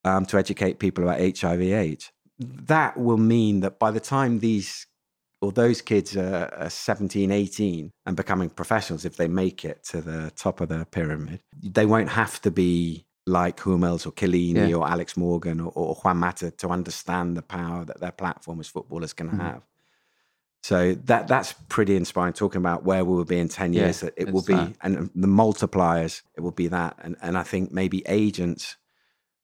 um, 0.04 0.26
to 0.28 0.38
educate 0.38 0.80
people 0.80 1.04
about 1.04 1.20
HIV/AIDS? 1.20 2.12
That 2.40 2.98
will 2.98 3.18
mean 3.18 3.62
that 3.62 3.80
by 3.80 3.92
the 3.92 4.00
time 4.00 4.40
these 4.40 4.88
or 5.44 5.52
those 5.52 5.82
kids 5.82 6.16
are, 6.16 6.54
are 6.58 6.70
17, 6.70 7.30
18 7.30 7.92
and 8.06 8.16
becoming 8.16 8.50
professionals, 8.50 9.04
if 9.04 9.18
they 9.18 9.28
make 9.28 9.66
it 9.66 9.84
to 9.84 10.02
the 10.02 10.32
top 10.38 10.62
of 10.62 10.70
the 10.70 10.86
pyramid, 10.86 11.42
they 11.62 11.86
won't 11.86 12.10
have 12.10 12.42
to 12.42 12.50
be 12.50 13.06
like 13.26 13.60
Hummels 13.62 14.06
or 14.06 14.12
Chiellini 14.12 14.70
Yeah. 14.70 14.76
or 14.76 14.88
Alex 14.88 15.16
Morgan 15.16 15.60
or, 15.60 15.72
or 15.76 15.96
Juan 15.96 16.18
Mata 16.18 16.52
to 16.52 16.68
understand 16.70 17.38
the 17.38 17.42
power 17.42 17.86
that 17.86 18.00
their 18.00 18.12
platform 18.12 18.60
as 18.60 18.68
footballers 18.68 19.14
can 19.14 19.30
Mhm. 19.30 19.38
have. 19.40 19.64
So 20.62 20.94
that 21.06 21.28
that's 21.28 21.54
pretty 21.68 21.96
inspiring. 21.96 22.34
Talking 22.34 22.60
about 22.60 22.84
where 22.86 23.04
we 23.04 23.14
will 23.16 23.26
be 23.26 23.40
in 23.40 23.50
ten 23.50 23.74
years, 23.74 24.00
that 24.00 24.14
it 24.16 24.32
will 24.32 24.44
be, 24.44 24.54
that. 24.56 24.76
and 24.82 25.10
the 25.14 25.28
multipliers, 25.28 26.22
it 26.36 26.42
will 26.42 26.52
be 26.52 26.68
that. 26.70 26.98
And 27.04 27.18
and 27.22 27.38
I 27.38 27.44
think 27.44 27.72
maybe 27.72 28.02
agents 28.08 28.78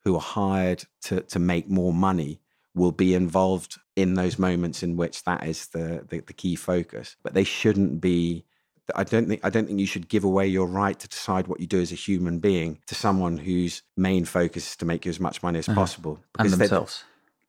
who 0.06 0.16
are 0.16 0.22
hired 0.22 0.86
to 1.04 1.22
to 1.22 1.40
make 1.40 1.70
more 1.70 1.94
money 1.94 2.40
will 2.74 2.94
be 2.94 3.14
involved 3.14 3.78
in 3.98 4.14
those 4.14 4.40
moments 4.40 4.82
in 4.82 4.96
which 4.96 5.24
that 5.24 5.46
is 5.46 5.68
the 5.68 6.06
the, 6.08 6.20
the 6.22 6.34
key 6.34 6.56
focus. 6.56 7.18
But 7.24 7.34
they 7.34 7.44
shouldn't 7.46 8.00
be. 8.02 8.46
I 8.96 9.04
don't 9.04 9.28
think 9.28 9.42
I 9.44 9.50
don't 9.50 9.68
think 9.68 9.80
you 9.80 9.86
should 9.86 10.08
give 10.10 10.24
away 10.24 10.48
your 10.48 10.68
right 10.68 10.98
to 11.00 11.08
decide 11.08 11.48
what 11.48 11.60
you 11.60 11.68
do 11.68 11.82
as 11.82 11.92
a 11.92 11.96
human 11.96 12.40
being 12.40 12.80
to 12.88 12.96
someone 12.96 13.38
whose 13.38 13.82
main 13.98 14.26
focus 14.26 14.70
is 14.72 14.76
to 14.78 14.86
make 14.86 15.06
you 15.06 15.10
as 15.10 15.20
much 15.20 15.42
money 15.44 15.60
as 15.60 15.68
Uh-huh. 15.70 15.80
possible. 15.80 16.20
and 16.38 16.50
they- 16.50 16.58
themselves. 16.58 17.04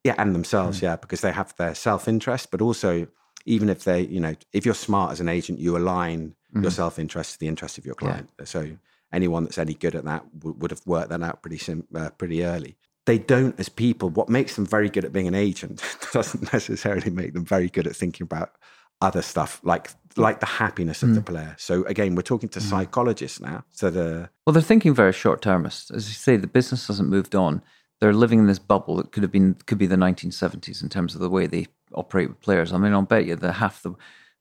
yeah, 0.05 0.15
and 0.19 0.35
themselves, 0.35 0.83
yeah, 0.83 0.97
because 0.97 1.21
they 1.21 1.33
have 1.33 1.55
their 1.57 1.75
self 1.75 2.09
interest, 2.09 2.51
but 2.51 2.61
also 2.61 3.07
even 3.47 3.69
if 3.71 3.85
they, 3.85 4.03
you 4.03 4.21
know, 4.21 4.35
if 4.53 4.65
you're 4.67 4.75
smart 4.75 5.13
as 5.13 5.21
an 5.21 5.29
agent, 5.29 5.59
you 5.59 5.77
align 5.77 6.35
your 6.55 6.65
Mhm. 6.65 6.73
self 6.73 6.99
interest 6.99 7.35
to 7.35 7.39
the 7.41 7.49
interest 7.49 7.79
of 7.79 7.87
your 7.87 7.95
Yeah. 8.03 8.09
client. 8.09 8.31
So 8.45 8.77
anyone 9.13 9.45
that's 9.45 9.59
any 9.59 9.75
good 9.75 9.95
at 9.95 10.05
that 10.05 10.25
w- 10.39 10.57
would 10.59 10.71
have 10.71 10.83
worked 10.87 11.09
that 11.11 11.23
out 11.23 11.41
pretty 11.43 11.59
sim- 11.59 11.87
uh, 11.95 12.11
pretty 12.11 12.45
early. 12.45 12.77
They 13.07 13.19
don't, 13.19 13.59
as 13.59 13.69
people, 13.69 14.11
what 14.11 14.29
makes 14.29 14.55
them 14.57 14.67
very 14.67 14.89
good 14.91 15.05
at 15.05 15.13
being 15.13 15.27
an 15.27 15.35
agent 15.35 15.83
doesn't 16.13 16.53
necessarily 16.53 17.11
make 17.11 17.33
them 17.33 17.45
very 17.45 17.69
good 17.69 17.87
at 17.87 17.97
thinking 17.97 18.25
about 18.25 18.53
other 19.01 19.23
stuff 19.23 19.61
like 19.63 19.91
like 20.17 20.41
the 20.41 20.47
happiness 20.47 21.03
of 21.05 21.15
the 21.15 21.23
player. 21.23 21.55
So 21.59 21.85
again, 21.85 22.15
we're 22.17 22.23
talking 22.23 22.49
to 22.51 22.61
psychologists 22.61 23.41
now. 23.41 23.65
So 23.71 23.91
the 23.91 24.29
Well, 24.45 24.53
they're 24.53 24.63
thinking 24.63 24.93
very 24.95 25.13
short 25.13 25.41
termist. 25.41 25.91
As 25.93 26.09
you 26.09 26.15
say, 26.15 26.37
the 26.37 26.49
business 26.49 26.89
hasn't 26.89 27.09
moved 27.09 27.35
on. 27.35 27.63
They're 28.01 28.13
living 28.13 28.41
in 28.41 28.47
this 28.47 28.59
bubble 28.59 28.97
that 28.97 29.13
could 29.13 29.23
have 29.23 29.31
been 29.33 29.55
could 29.67 29.79
be 29.79 29.87
the 29.87 29.97
1970s 29.97 30.83
in 30.83 30.89
terms 30.89 31.15
of 31.15 31.21
the 31.21 31.31
way 31.31 31.47
they 31.47 31.67
operate 31.95 32.29
with 32.29 32.41
players. 32.41 32.73
I 32.73 32.79
mean, 32.79 32.93
I'll 32.93 33.03
bet 33.03 33.27
you 33.27 33.37
that 33.37 33.53
half 33.53 33.83
the 33.83 33.95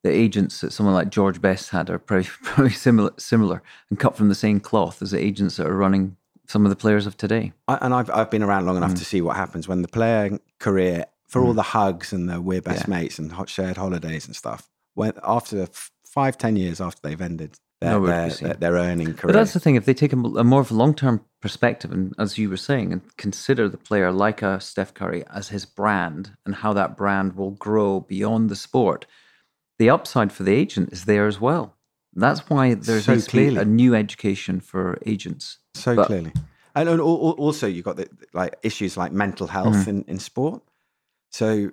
the 0.03 0.10
agents 0.10 0.61
that 0.61 0.72
someone 0.72 0.95
like 0.95 1.10
George 1.10 1.41
Best 1.41 1.69
had 1.72 1.90
are 1.90 1.99
probably, 1.99 2.27
probably 2.44 2.72
similar 2.72 3.11
similar 3.18 3.61
and 3.90 3.99
cut 3.99 4.15
from 4.18 4.30
the 4.30 4.36
same 4.36 4.60
cloth 4.60 5.02
as 5.02 5.11
the 5.11 5.19
agents 5.19 5.57
that 5.57 5.68
are 5.68 5.76
running 5.76 6.15
some 6.48 6.65
of 6.65 6.69
the 6.72 6.76
players 6.76 7.06
of 7.06 7.15
today. 7.15 7.52
I, 7.68 7.77
and 7.81 7.94
I've 7.94 8.10
I've 8.10 8.31
been 8.31 8.41
around 8.44 8.65
long 8.65 8.77
enough 8.77 8.94
Mm. 8.94 8.98
to 8.99 9.06
see 9.06 9.22
what 9.22 9.36
happens 9.36 9.68
when 9.68 9.81
the 9.84 9.88
player 9.88 10.40
career, 10.57 11.06
for 11.30 11.41
all 11.43 11.53
the 11.53 11.61
hugs 11.77 12.11
and 12.11 12.27
the 12.30 12.41
we're 12.41 12.61
best 12.61 12.88
mates 12.88 13.18
and 13.19 13.31
hot 13.31 13.49
shared 13.49 13.77
holidays 13.77 14.26
and 14.27 14.35
stuff, 14.35 14.69
when 14.95 15.14
after 15.23 15.68
five 16.06 16.38
ten 16.38 16.56
years 16.57 16.81
after 16.81 16.99
they've 17.03 17.22
ended 17.22 17.57
their 17.81 17.97
to 17.99 18.06
their, 18.06 18.30
their, 18.30 18.53
their 18.56 18.73
earning 18.73 19.14
career, 19.14 19.31
But 19.31 19.39
that's 19.39 19.53
the 19.53 19.60
thing. 19.60 19.76
If 19.76 19.85
they 19.85 19.93
take 19.93 20.11
a 20.11 20.18
more 20.18 20.60
of 20.61 20.72
a 20.72 20.73
long 20.73 20.93
term 20.93 21.22
perspective, 21.39 21.91
and 21.93 22.14
as 22.18 22.38
you 22.38 22.49
were 22.49 22.57
saying, 22.57 22.91
and 22.91 23.01
consider 23.18 23.69
the 23.69 23.77
player 23.77 24.11
like 24.11 24.41
a 24.41 24.60
Steph 24.60 24.93
Curry 24.93 25.23
as 25.34 25.47
his 25.49 25.65
brand 25.65 26.31
and 26.45 26.56
how 26.56 26.73
that 26.73 26.97
brand 26.97 27.38
will 27.38 27.51
grow 27.51 28.01
beyond 28.01 28.49
the 28.49 28.56
sport, 28.57 29.06
the 29.77 29.89
upside 29.89 30.34
for 30.34 30.43
the 30.43 30.53
agent 30.53 30.91
is 30.91 31.06
there 31.06 31.26
as 31.27 31.39
well. 31.39 31.76
That's 32.14 32.49
why 32.49 32.73
there's 32.73 33.06
So 33.06 33.14
needs 33.14 33.27
to 33.27 33.31
be 33.31 33.38
clearly. 33.49 33.57
a 33.61 33.65
new 33.65 33.95
education 33.95 34.60
for 34.60 34.97
agents. 35.06 35.60
so 35.76 35.95
but- 35.95 36.07
clearly. 36.07 36.34
And, 36.76 36.88
and 36.88 36.99
al- 36.99 37.07
al- 37.07 37.31
also 37.45 37.65
you've 37.68 37.85
got 37.85 37.97
the, 37.97 38.07
like 38.34 38.56
issues 38.64 38.95
like 38.97 39.11
mental 39.11 39.47
health 39.47 39.76
Mm-hmm. 39.76 39.89
in, 39.89 40.03
in 40.07 40.19
sport. 40.19 40.61
So 41.31 41.72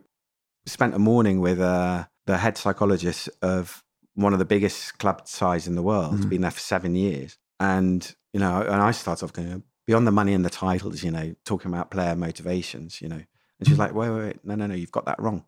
spent 0.66 0.94
a 0.94 0.98
morning 0.98 1.40
with 1.40 1.60
uh, 1.60 2.04
the 2.26 2.38
head 2.38 2.56
psychologist 2.58 3.28
of 3.42 3.84
one 4.14 4.32
of 4.32 4.38
the 4.38 4.44
biggest 4.44 4.98
club 4.98 5.26
sides 5.28 5.66
in 5.66 5.74
the 5.74 5.82
world, 5.82 6.16
Mhm. 6.20 6.28
been 6.28 6.40
there 6.40 6.50
for 6.50 6.60
seven 6.60 6.94
years. 6.94 7.38
And, 7.60 8.14
you 8.32 8.40
know, 8.40 8.62
and 8.62 8.82
I 8.82 8.90
started 8.90 9.24
off 9.24 9.32
going, 9.32 9.62
beyond 9.86 10.06
the 10.06 10.10
money 10.12 10.32
and 10.34 10.44
the 10.44 10.50
titles, 10.50 11.02
you 11.02 11.10
know, 11.10 11.34
talking 11.44 11.70
about 11.72 11.90
player 11.90 12.16
motivations, 12.16 13.00
you 13.00 13.08
know. 13.08 13.22
And 13.58 13.68
she's 13.68 13.78
like, 13.78 13.94
wait, 13.94 14.10
wait, 14.10 14.18
wait, 14.24 14.44
no, 14.44 14.54
no, 14.54 14.66
no, 14.66 14.74
you've 14.74 14.92
got 14.92 15.06
that 15.06 15.20
wrong. 15.20 15.44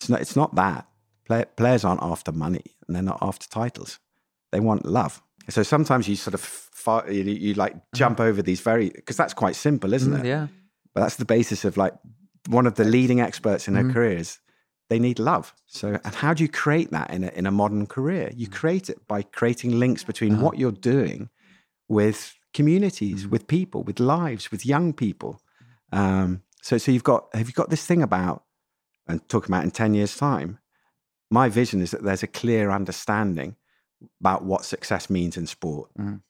It's 0.00 0.08
not, 0.08 0.20
it's 0.20 0.36
not 0.36 0.54
that. 0.56 0.86
Play, 1.26 1.44
players 1.56 1.84
aren't 1.84 2.02
after 2.02 2.32
money 2.32 2.64
and 2.86 2.94
they're 2.96 3.02
not 3.02 3.18
after 3.22 3.48
titles. 3.48 3.98
They 4.52 4.60
want 4.60 4.84
love. 4.86 5.22
So 5.48 5.62
sometimes 5.62 6.08
you 6.08 6.16
sort 6.16 6.34
of, 6.34 6.40
fi- 6.40 7.08
you, 7.08 7.22
you 7.24 7.54
like 7.54 7.74
jump 7.94 8.20
over 8.20 8.42
these 8.42 8.60
very, 8.60 8.90
because 8.90 9.16
that's 9.16 9.34
quite 9.34 9.56
simple, 9.56 9.92
isn't 9.94 10.12
Mm, 10.12 10.20
it? 10.20 10.26
Yeah. 10.26 10.46
But 10.94 11.02
that's 11.02 11.16
the 11.16 11.24
basis 11.24 11.64
of 11.64 11.76
like 11.76 11.94
one 12.46 12.66
of 12.66 12.74
the 12.74 12.84
leading 12.84 13.20
experts 13.20 13.68
in 13.68 13.74
her 13.74 13.84
Mhm. 13.84 13.92
careers. 13.92 14.40
They 14.88 14.98
need 14.98 15.18
love. 15.18 15.54
So, 15.66 16.00
and 16.04 16.14
how 16.14 16.32
do 16.34 16.42
you 16.42 16.48
create 16.48 16.90
that 16.92 17.10
in 17.10 17.24
a, 17.24 17.28
in 17.28 17.46
a 17.46 17.50
modern 17.50 17.86
career? 17.86 18.32
You 18.34 18.48
create 18.48 18.88
it 18.88 19.06
by 19.06 19.22
creating 19.22 19.78
links 19.78 20.02
between 20.04 20.34
Uh-huh. 20.34 20.44
what 20.44 20.58
you're 20.58 20.72
doing 20.72 21.28
with 21.88 22.34
communities, 22.54 23.26
with 23.28 23.46
people, 23.46 23.82
with 23.82 24.00
lives, 24.00 24.50
with 24.50 24.64
young 24.64 24.92
people. 24.94 25.40
Um, 25.92 26.42
so, 26.62 26.78
so 26.78 26.90
you've 26.90 27.04
got 27.04 27.28
have 27.34 27.48
you 27.48 27.52
got 27.54 27.68
this 27.70 27.84
thing 27.84 28.02
about 28.02 28.44
and 29.06 29.26
talking 29.28 29.50
about 29.54 29.64
in 29.64 29.70
ten 29.70 29.94
years' 29.94 30.16
time? 30.16 30.58
My 31.30 31.48
vision 31.50 31.82
is 31.82 31.90
that 31.90 32.02
there's 32.02 32.22
a 32.22 32.26
clear 32.26 32.70
understanding 32.70 33.56
about 34.20 34.44
what 34.44 34.64
success 34.64 35.10
means 35.10 35.36
in 35.36 35.46
sport. 35.46 35.90
Mhm. 35.98 36.22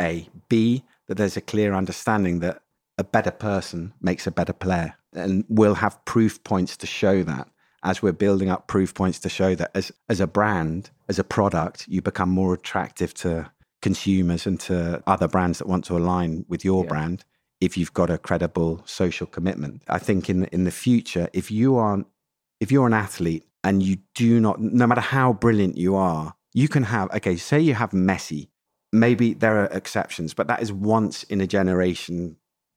A, 0.00 0.28
B, 0.48 0.84
that 1.06 1.16
there's 1.16 1.36
a 1.36 1.40
clear 1.40 1.72
understanding 1.74 2.40
that 2.40 2.62
a 2.98 3.04
better 3.04 3.30
person 3.30 3.92
makes 4.00 4.26
a 4.26 4.30
better 4.30 4.52
player. 4.52 4.94
And 5.12 5.44
we'll 5.48 5.74
have 5.74 6.02
proof 6.04 6.42
points 6.44 6.76
to 6.78 6.86
show 6.86 7.22
that 7.22 7.48
as 7.82 8.02
we're 8.02 8.12
building 8.12 8.48
up 8.50 8.66
proof 8.66 8.94
points 8.94 9.18
to 9.20 9.28
show 9.28 9.54
that 9.54 9.70
as, 9.74 9.92
as 10.08 10.20
a 10.20 10.26
brand, 10.26 10.90
as 11.08 11.18
a 11.18 11.24
product, 11.24 11.86
you 11.88 12.02
become 12.02 12.28
more 12.30 12.54
attractive 12.54 13.14
to 13.14 13.50
consumers 13.82 14.46
and 14.46 14.58
to 14.58 15.02
other 15.06 15.28
brands 15.28 15.58
that 15.58 15.68
want 15.68 15.84
to 15.84 15.96
align 15.96 16.44
with 16.48 16.64
your 16.64 16.84
Yeah. 16.84 16.88
brand 16.88 17.24
if 17.60 17.76
you've 17.76 17.92
got 17.94 18.10
a 18.10 18.18
credible 18.18 18.82
social 18.84 19.26
commitment. 19.26 19.82
I 19.88 19.98
think 19.98 20.28
in 20.28 20.44
in 20.46 20.64
the 20.64 20.70
future, 20.70 21.28
if 21.32 21.50
you 21.50 21.76
aren't 21.76 22.06
if 22.60 22.72
you're 22.72 22.86
an 22.86 22.94
athlete 22.94 23.44
and 23.62 23.82
you 23.82 23.98
do 24.14 24.40
not 24.40 24.60
no 24.60 24.86
matter 24.86 25.00
how 25.00 25.32
brilliant 25.32 25.76
you 25.76 25.94
are, 25.94 26.34
you 26.52 26.68
can 26.68 26.84
have 26.84 27.10
okay, 27.14 27.36
say 27.36 27.60
you 27.60 27.74
have 27.74 27.90
Messi. 27.90 28.48
Maybe 28.92 29.34
there 29.34 29.58
are 29.58 29.66
exceptions, 29.66 30.34
but 30.34 30.46
that 30.48 30.62
is 30.62 30.72
once 30.72 31.22
in 31.24 31.40
a 31.40 31.46
generation 31.46 32.36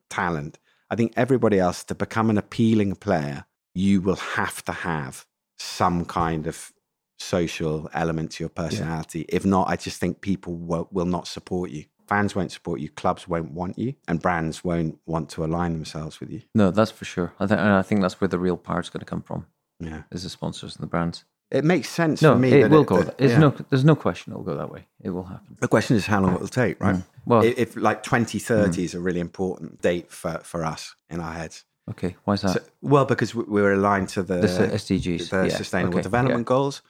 talent. 0.09 0.57
I 0.89 0.95
think 0.95 1.13
everybody 1.15 1.59
else 1.59 1.83
to 1.85 1.95
become 1.95 2.29
an 2.29 2.37
appealing 2.37 2.95
player, 2.95 3.45
you 3.75 4.01
will 4.01 4.15
have 4.15 4.63
to 4.65 4.71
have 4.71 5.25
some 5.57 6.05
kind 6.05 6.47
of 6.47 6.71
social 7.17 7.89
element 7.93 8.31
to 8.31 8.43
your 8.43 8.49
personality. 8.49 9.25
If 9.29 9.45
not, 9.45 9.67
I 9.67 9.75
just 9.75 9.99
think 9.99 10.21
people 10.21 10.55
will, 10.55 10.87
will 10.91 11.05
not 11.05 11.27
support 11.27 11.69
you. 11.69 11.85
Fans 12.07 12.35
won't 12.35 12.51
support 12.51 12.79
you, 12.79 12.89
clubs 12.89 13.27
won't 13.27 13.51
want 13.51 13.77
you, 13.77 13.93
and 14.07 14.19
brands 14.19 14.63
won't 14.63 14.97
want 15.05 15.29
to 15.29 15.45
align 15.45 15.73
themselves 15.73 16.19
with 16.19 16.31
you. 16.31 16.41
No, 16.55 16.71
that's 16.71 16.89
for 16.89 17.05
sure. 17.05 17.33
I 17.39 17.45
think, 17.45 17.59
I 17.59 17.81
think 17.83 18.01
that's 18.01 18.19
where 18.19 18.27
the 18.27 18.39
real 18.39 18.57
power 18.57 18.79
is 18.79 18.89
going 18.89 19.01
to 19.01 19.05
come 19.05 19.21
from, 19.21 19.45
Yeah. 19.79 20.03
is 20.11 20.23
the 20.23 20.29
sponsors 20.29 20.75
and 20.75 20.81
the 20.81 20.87
brands. 20.87 21.23
It 21.51 21.65
makes 21.65 21.89
sense 21.89 22.21
No, 22.21 22.33
for 22.33 22.39
me. 22.39 22.51
it 22.51 22.69
will 22.69 22.83
go. 22.83 23.01
that- 23.01 23.15
It's 23.19 23.33
yeah. 23.33 23.39
no, 23.39 23.49
there's 23.69 23.83
no 23.85 23.95
question 23.95 24.33
it'll 24.33 24.43
go 24.43 24.55
that 24.55 24.71
way. 24.71 24.85
It 25.01 25.09
will 25.09 25.23
happen. 25.23 25.57
The 25.59 25.67
question 25.67 25.97
is 25.97 26.05
how 26.05 26.21
long 26.21 26.35
it 26.35 26.39
will 26.41 26.47
take, 26.47 26.79
right? 26.79 27.01
Well, 27.25 27.43
if, 27.43 27.57
if 27.57 27.75
like 27.75 28.03
2030 28.03 28.83
is 28.83 28.93
a 28.93 28.99
really 28.99 29.19
important 29.19 29.81
date 29.81 30.11
for, 30.11 30.39
for 30.43 30.63
us 30.63 30.95
in 31.09 31.19
our 31.19 31.33
heads. 31.33 31.65
okay. 31.89 32.15
Why 32.25 32.35
is 32.35 32.41
that? 32.41 32.53
So, 32.53 32.59
well, 32.81 33.05
because 33.05 33.33
we- 33.33 33.45
we're 33.47 33.73
aligned 33.73 34.09
to 34.09 34.21
the, 34.23 34.35
The 34.41 34.47
SDGs, 34.73 35.29
the 35.29 35.47
yeah, 35.47 35.57
Sustainable 35.57 35.95
okay, 35.95 36.03
Development 36.03 36.41
yeah. 36.45 36.55
Goals. 36.55 36.81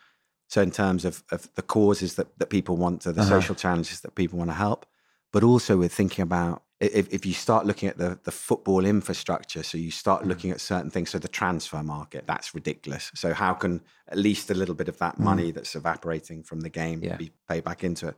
So, 0.49 0.61
in 0.61 0.71
terms 0.71 1.05
of, 1.05 1.23
of 1.31 1.47
the 1.55 1.61
causes 1.61 2.15
that, 2.15 2.27
that 2.39 2.49
people 2.49 2.75
want 2.75 3.01
to, 3.03 3.11
the 3.13 3.21
Uh-huh. 3.21 3.29
social 3.39 3.55
challenges 3.55 4.01
that 4.01 4.15
people 4.15 4.37
want 4.39 4.49
to 4.49 4.55
help, 4.55 4.85
but 5.31 5.43
also 5.43 5.77
we're 5.77 5.87
thinking 5.95 6.23
about 6.23 6.63
if, 6.79 7.13
if 7.13 7.25
you 7.25 7.33
start 7.33 7.65
looking 7.65 7.89
at 7.89 7.97
the, 7.97 8.19
the 8.23 8.31
football 8.31 8.85
infrastructure, 8.85 9.63
so 9.63 9.77
you 9.77 9.91
start 9.91 10.21
Mm-hmm. 10.21 10.29
looking 10.29 10.51
at 10.51 10.61
certain 10.61 10.89
things, 10.89 11.09
so 11.09 11.19
the 11.19 11.27
transfer 11.27 11.83
market, 11.83 12.25
that's 12.25 12.55
ridiculous. 12.55 13.11
So, 13.15 13.33
how 13.33 13.53
can 13.53 13.81
at 14.07 14.17
least 14.17 14.49
a 14.49 14.53
little 14.53 14.75
bit 14.75 14.87
of 14.87 14.97
that 14.99 15.17
Mm. 15.17 15.23
money 15.23 15.51
that's 15.51 15.75
evaporating 15.75 16.43
from 16.43 16.61
the 16.61 16.69
game 16.69 17.01
Yeah. 17.01 17.17
be 17.17 17.31
paid 17.47 17.63
back 17.63 17.83
into 17.83 18.07
it? 18.07 18.17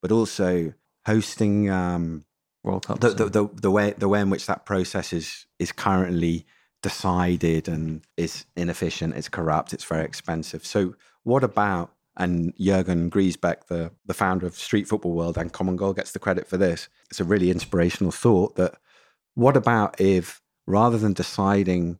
But 0.00 0.12
also 0.12 0.72
hosting 1.06 1.68
um, 1.70 2.24
World 2.62 2.86
Cup. 2.86 3.00
the, 3.00 3.10
the, 3.10 3.24
the, 3.28 3.48
the 3.62 3.70
way 3.70 3.94
the 3.96 4.08
way 4.08 4.20
in 4.20 4.30
which 4.30 4.46
that 4.46 4.64
process 4.64 5.12
is 5.12 5.46
is 5.58 5.72
currently 5.72 6.46
decided 6.82 7.68
and 7.68 8.02
is 8.16 8.46
inefficient, 8.56 9.14
it's 9.16 9.28
corrupt, 9.28 9.72
it's 9.74 9.84
very 9.84 10.04
expensive. 10.04 10.64
So 10.64 10.94
what 11.24 11.42
about 11.44 11.92
and 12.18 12.52
Jurgen 12.58 13.10
Griesbeck, 13.10 13.68
the, 13.68 13.92
the 14.04 14.14
founder 14.14 14.46
of 14.46 14.56
Street 14.56 14.88
Football 14.88 15.12
World 15.12 15.38
and 15.38 15.52
Common 15.52 15.76
Goal, 15.76 15.94
gets 15.94 16.12
the 16.12 16.18
credit 16.18 16.48
for 16.48 16.56
this. 16.56 16.88
It's 17.10 17.20
a 17.20 17.24
really 17.24 17.50
inspirational 17.50 18.10
thought 18.10 18.56
that 18.56 18.74
what 19.34 19.56
about 19.56 20.00
if 20.00 20.42
rather 20.66 20.98
than 20.98 21.12
deciding 21.12 21.98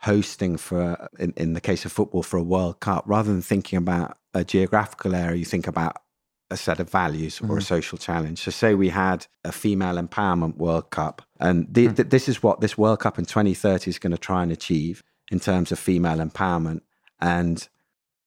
hosting 0.00 0.56
for 0.56 1.08
in, 1.18 1.32
in 1.36 1.54
the 1.54 1.60
case 1.60 1.84
of 1.84 1.92
football 1.92 2.22
for 2.22 2.36
a 2.36 2.42
World 2.42 2.78
Cup, 2.80 3.04
rather 3.06 3.32
than 3.32 3.42
thinking 3.42 3.76
about 3.76 4.16
a 4.32 4.44
geographical 4.44 5.14
area, 5.14 5.36
you 5.36 5.44
think 5.44 5.66
about 5.66 6.00
a 6.48 6.56
set 6.56 6.78
of 6.78 6.88
values 6.88 7.40
or 7.40 7.44
a 7.44 7.48
mm-hmm. 7.48 7.60
social 7.60 7.98
challenge. 7.98 8.38
So, 8.38 8.52
say 8.52 8.74
we 8.74 8.90
had 8.90 9.26
a 9.44 9.50
female 9.50 9.96
empowerment 9.96 10.56
World 10.58 10.90
Cup, 10.90 11.22
and 11.40 11.66
the, 11.68 11.86
mm-hmm. 11.86 11.94
th- 11.94 12.08
this 12.10 12.28
is 12.28 12.40
what 12.40 12.60
this 12.60 12.78
World 12.78 13.00
Cup 13.00 13.18
in 13.18 13.24
2030 13.24 13.90
is 13.90 13.98
going 13.98 14.12
to 14.12 14.18
try 14.18 14.44
and 14.44 14.52
achieve 14.52 15.02
in 15.32 15.40
terms 15.40 15.72
of 15.72 15.78
female 15.80 16.18
empowerment. 16.18 16.82
And 17.20 17.66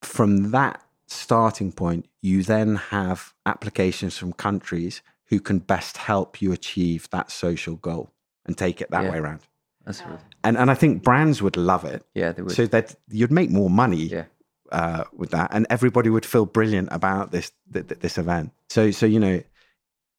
from 0.01 0.51
that 0.51 0.83
starting 1.11 1.71
point, 1.71 2.05
you 2.21 2.43
then 2.43 2.75
have 2.75 3.33
applications 3.45 4.17
from 4.17 4.33
countries 4.33 5.01
who 5.29 5.39
can 5.39 5.59
best 5.59 5.97
help 5.97 6.41
you 6.41 6.51
achieve 6.51 7.09
that 7.11 7.31
social 7.31 7.75
goal 7.75 8.11
and 8.45 8.57
take 8.57 8.81
it 8.81 8.89
that 8.91 9.03
Yeah. 9.03 9.11
way 9.11 9.17
around. 9.19 9.41
That's 9.85 10.01
really, 10.05 10.19
And 10.43 10.57
and 10.57 10.69
I 10.71 10.75
think 10.75 11.03
brands 11.03 11.41
would 11.41 11.57
love 11.57 11.85
it. 11.85 12.05
yeah, 12.13 12.31
they 12.31 12.41
would. 12.41 12.51
So 12.51 12.65
that 12.67 12.95
you'd 13.09 13.31
make 13.31 13.49
more 13.49 13.69
money 13.69 14.03
yeah. 14.05 14.25
uh, 14.71 15.03
with 15.13 15.31
that, 15.31 15.49
and 15.53 15.65
everybody 15.69 16.09
would 16.09 16.25
feel 16.25 16.45
brilliant 16.45 16.89
about 16.91 17.31
this 17.31 17.51
th- 17.73 17.87
th- 17.87 17.99
this 18.01 18.17
event. 18.17 18.51
So 18.69 18.91
so 18.91 19.05
you 19.05 19.19
know, 19.19 19.41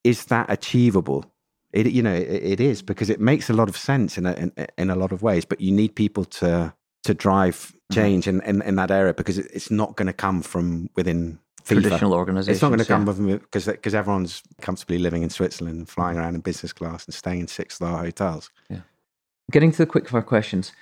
is 0.05 0.25
that 0.27 0.51
achievable? 0.51 1.25
It 1.73 1.87
you 1.87 2.03
know 2.03 2.15
it, 2.15 2.43
it 2.55 2.61
is 2.61 2.83
because 2.83 3.11
it 3.11 3.21
makes 3.21 3.49
a 3.51 3.53
lot 3.53 3.69
of 3.69 3.77
sense 3.77 4.19
in 4.19 4.27
a 4.27 4.33
in, 4.33 4.53
in 4.79 4.91
a 4.91 4.97
lot 4.97 5.12
of 5.12 5.23
ways, 5.23 5.45
but 5.45 5.61
you 5.61 5.73
need 5.73 5.95
people 5.95 6.25
to 6.41 6.75
to 7.05 7.15
drive 7.15 7.73
change 7.91 8.27
in, 8.27 8.41
in, 8.43 8.62
in 8.62 8.77
that 8.77 8.91
area 8.91 9.15
because 9.15 9.39
it's 9.39 9.71
not 9.71 9.97
going 9.97 10.07
to 10.07 10.12
come 10.12 10.43
from 10.43 10.91
within 10.97 11.39
FIFA. 11.65 11.83
Traditional 11.83 12.15
organizations. 12.15 12.57
It's 12.57 12.62
not 12.62 12.69
going 12.69 12.81
to 12.81 12.85
come 12.85 13.07
yeah. 13.07 13.12
from 13.12 13.27
because 13.39 13.67
because 13.67 13.95
everyone's 13.95 14.43
comfortably 14.61 14.99
living 14.99 15.23
in 15.23 15.31
Switzerland 15.31 15.79
and 15.79 15.89
flying 15.89 16.17
around 16.17 16.35
in 16.35 16.41
business 16.41 16.73
class 16.73 17.05
and 17.05 17.15
staying 17.15 17.41
in 17.41 17.49
six 17.49 17.77
star 17.77 17.99
hotels. 17.99 18.51
Yeah. 18.69 18.81
Getting 19.51 19.73
to 19.73 19.79
the 19.79 19.87
quickfire 19.87 20.25
questions, 20.25 20.73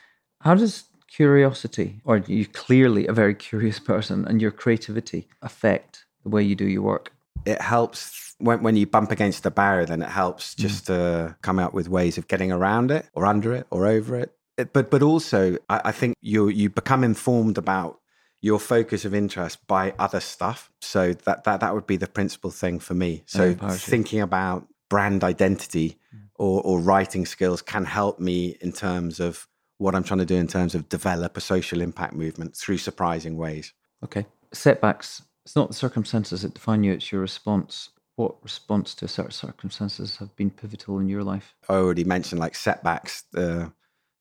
how 0.42 0.54
does 0.54 0.84
curiosity, 1.08 2.00
or 2.04 2.18
you 2.18 2.46
clearly 2.46 3.06
a 3.06 3.12
very 3.12 3.34
curious 3.34 3.78
person, 3.92 4.24
and 4.26 4.40
your 4.40 4.50
creativity 4.50 5.28
affect 5.42 6.04
the 6.22 6.28
way 6.28 6.42
you 6.42 6.54
do 6.54 6.66
your 6.66 6.82
work? 6.82 7.12
it 7.44 7.60
helps 7.60 8.34
when, 8.38 8.62
when 8.62 8.76
you 8.76 8.86
bump 8.86 9.10
against 9.10 9.42
the 9.42 9.50
barrier 9.50 9.86
then 9.86 10.02
it 10.02 10.08
helps 10.08 10.54
mm. 10.54 10.58
just 10.58 10.86
to 10.86 11.36
come 11.42 11.58
out 11.58 11.72
with 11.72 11.88
ways 11.88 12.18
of 12.18 12.28
getting 12.28 12.52
around 12.52 12.90
it 12.90 13.08
or 13.14 13.26
under 13.26 13.54
it 13.54 13.66
or 13.70 13.86
over 13.86 14.18
It- 14.18 14.34
but 14.72 14.90
but 14.90 15.02
also 15.02 15.56
I, 15.68 15.80
I 15.86 15.92
think 15.92 16.16
you 16.20 16.48
you 16.48 16.70
become 16.70 17.04
informed 17.04 17.58
about 17.58 18.00
your 18.40 18.60
focus 18.60 19.04
of 19.04 19.14
interest 19.14 19.66
by 19.66 19.94
other 19.98 20.20
stuff 20.20 20.70
so 20.80 21.12
that 21.12 21.44
that, 21.44 21.60
that 21.60 21.74
would 21.74 21.86
be 21.86 21.96
the 21.96 22.06
principal 22.06 22.50
thing 22.50 22.78
for 22.78 22.94
me 22.94 23.24
so 23.26 23.54
thinking 23.72 24.20
about 24.20 24.68
brand 24.88 25.24
identity 25.24 25.98
or, 26.36 26.62
or 26.62 26.78
writing 26.78 27.26
skills 27.26 27.60
can 27.62 27.84
help 27.84 28.20
me 28.20 28.56
in 28.60 28.72
terms 28.72 29.18
of 29.18 29.48
what 29.78 29.94
i'm 29.94 30.04
trying 30.04 30.18
to 30.18 30.24
do 30.24 30.36
in 30.36 30.46
terms 30.46 30.74
of 30.74 30.88
develop 30.88 31.36
a 31.36 31.40
social 31.40 31.80
impact 31.80 32.14
movement 32.14 32.56
through 32.56 32.78
surprising 32.78 33.36
ways 33.36 33.72
Okay. 34.04 34.26
Setbacks. 34.52 35.22
It's 35.44 35.56
not 35.56 35.68
the 35.68 35.74
circumstances 35.74 36.42
that 36.42 36.54
define 36.54 36.84
you, 36.84 36.92
it's 36.92 37.10
your 37.10 37.20
response. 37.20 37.90
What 38.16 38.42
response 38.42 38.94
to 38.96 39.08
certain 39.08 39.30
circumstances 39.32 40.16
have 40.16 40.34
been 40.36 40.50
pivotal 40.50 40.98
in 40.98 41.08
your 41.08 41.22
life? 41.22 41.54
I 41.68 41.74
already 41.74 42.04
mentioned, 42.04 42.40
like 42.40 42.54
setbacks 42.54 43.24
uh, 43.36 43.68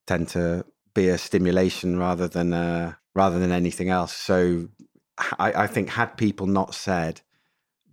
tend 0.07 0.29
to 0.29 0.65
be 0.93 1.09
a 1.09 1.17
stimulation 1.17 1.99
rather 1.99 2.27
than 2.27 2.53
uh, 2.53 2.93
rather 3.13 3.37
than 3.37 3.51
anything 3.51 3.89
else. 3.89 4.13
So 4.13 4.69
I, 5.37 5.63
I 5.63 5.67
think 5.67 5.89
had 5.89 6.17
people 6.17 6.47
not 6.47 6.73
said 6.73 7.21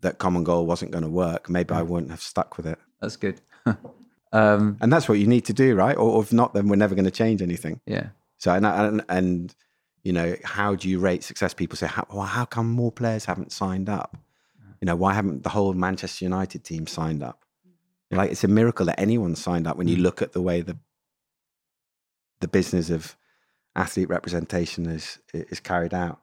that 0.01 0.19
common 0.19 0.45
goal 0.45 0.67
wasn't 0.67 0.91
going 0.91 1.05
to 1.05 1.11
work, 1.11 1.51
maybe 1.51 1.75
I 1.75 1.83
wouldn't 1.83 2.11
have 2.11 2.21
stuck 2.21 2.57
with 2.57 2.67
it. 2.67 2.79
That's 3.01 3.17
good. 3.17 3.41
um, 4.33 4.77
And 4.81 4.93
that's 4.93 5.09
what 5.09 5.19
you 5.19 5.27
need 5.27 5.45
to 5.47 5.53
do, 5.53 5.75
right? 5.75 5.97
Or 5.97 6.23
if 6.23 6.33
not, 6.33 6.55
then 6.55 6.69
we're 6.69 6.77
never 6.77 6.95
going 6.95 7.07
to 7.07 7.11
change 7.11 7.43
anything. 7.43 7.81
yeah. 7.87 8.09
So 8.39 8.53
and 8.53 8.67
and, 8.67 9.05
and 9.09 9.55
you 10.03 10.13
know, 10.13 10.37
how 10.45 10.75
do 10.75 10.89
you 10.89 10.99
rate 10.99 11.25
success? 11.25 11.55
People 11.55 11.77
say, 11.79 11.87
how, 11.87 12.07
well, 12.11 12.27
how 12.27 12.45
come 12.45 12.71
more 12.71 12.93
players 12.93 13.25
haven't 13.25 13.53
signed 13.53 13.89
up? 13.89 14.19
You 14.81 14.87
know, 14.87 14.97
why 14.97 15.15
haven't 15.15 15.45
the 15.45 15.49
whole 15.49 15.73
Manchester 15.73 16.27
United 16.27 16.63
team 16.63 16.87
signed 16.87 17.23
up? 17.23 17.43
Like 18.11 18.31
it's 18.31 18.45
a 18.45 18.49
miracle 18.49 18.85
that 18.87 19.01
anyone 19.01 19.35
signed 19.35 19.67
up 19.67 19.79
when 19.79 19.89
you 19.89 19.97
look 19.97 20.21
at 20.21 20.33
the 20.33 20.43
way 20.43 20.61
the 20.61 20.77
the 22.41 22.49
business 22.49 22.91
of 22.91 23.17
athlete 23.77 24.09
representation 24.09 24.87
is 24.87 25.19
is 25.33 25.61
carried 25.61 25.95
out 25.95 26.21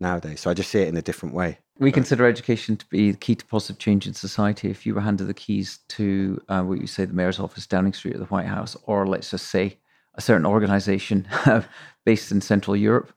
nowadays. 0.00 0.40
So 0.40 0.50
I 0.50 0.54
just 0.54 0.70
see 0.70 0.80
it 0.80 0.88
in 0.88 0.96
a 0.96 1.02
different 1.02 1.34
way. 1.34 1.58
We 1.78 1.90
consider 1.90 2.26
education 2.26 2.76
to 2.76 2.86
be 2.86 3.12
the 3.12 3.16
key 3.16 3.34
to 3.34 3.46
positive 3.46 3.78
change 3.78 4.06
in 4.06 4.14
society. 4.14 4.68
If 4.70 4.84
you 4.84 4.94
were 4.94 5.00
handed 5.00 5.24
the 5.24 5.34
keys 5.34 5.78
to 5.90 6.40
uh, 6.48 6.62
what 6.62 6.80
you 6.80 6.86
say, 6.86 7.06
the 7.06 7.14
mayor's 7.14 7.40
office, 7.40 7.66
Downing 7.66 7.94
Street, 7.94 8.16
or 8.16 8.18
the 8.18 8.26
White 8.26 8.46
House, 8.46 8.76
or 8.84 9.06
let's 9.06 9.30
just 9.30 9.46
say 9.46 9.78
a 10.14 10.20
certain 10.20 10.44
organization 10.44 11.26
based 12.04 12.30
in 12.30 12.40
Central 12.40 12.76
Europe 12.76 13.12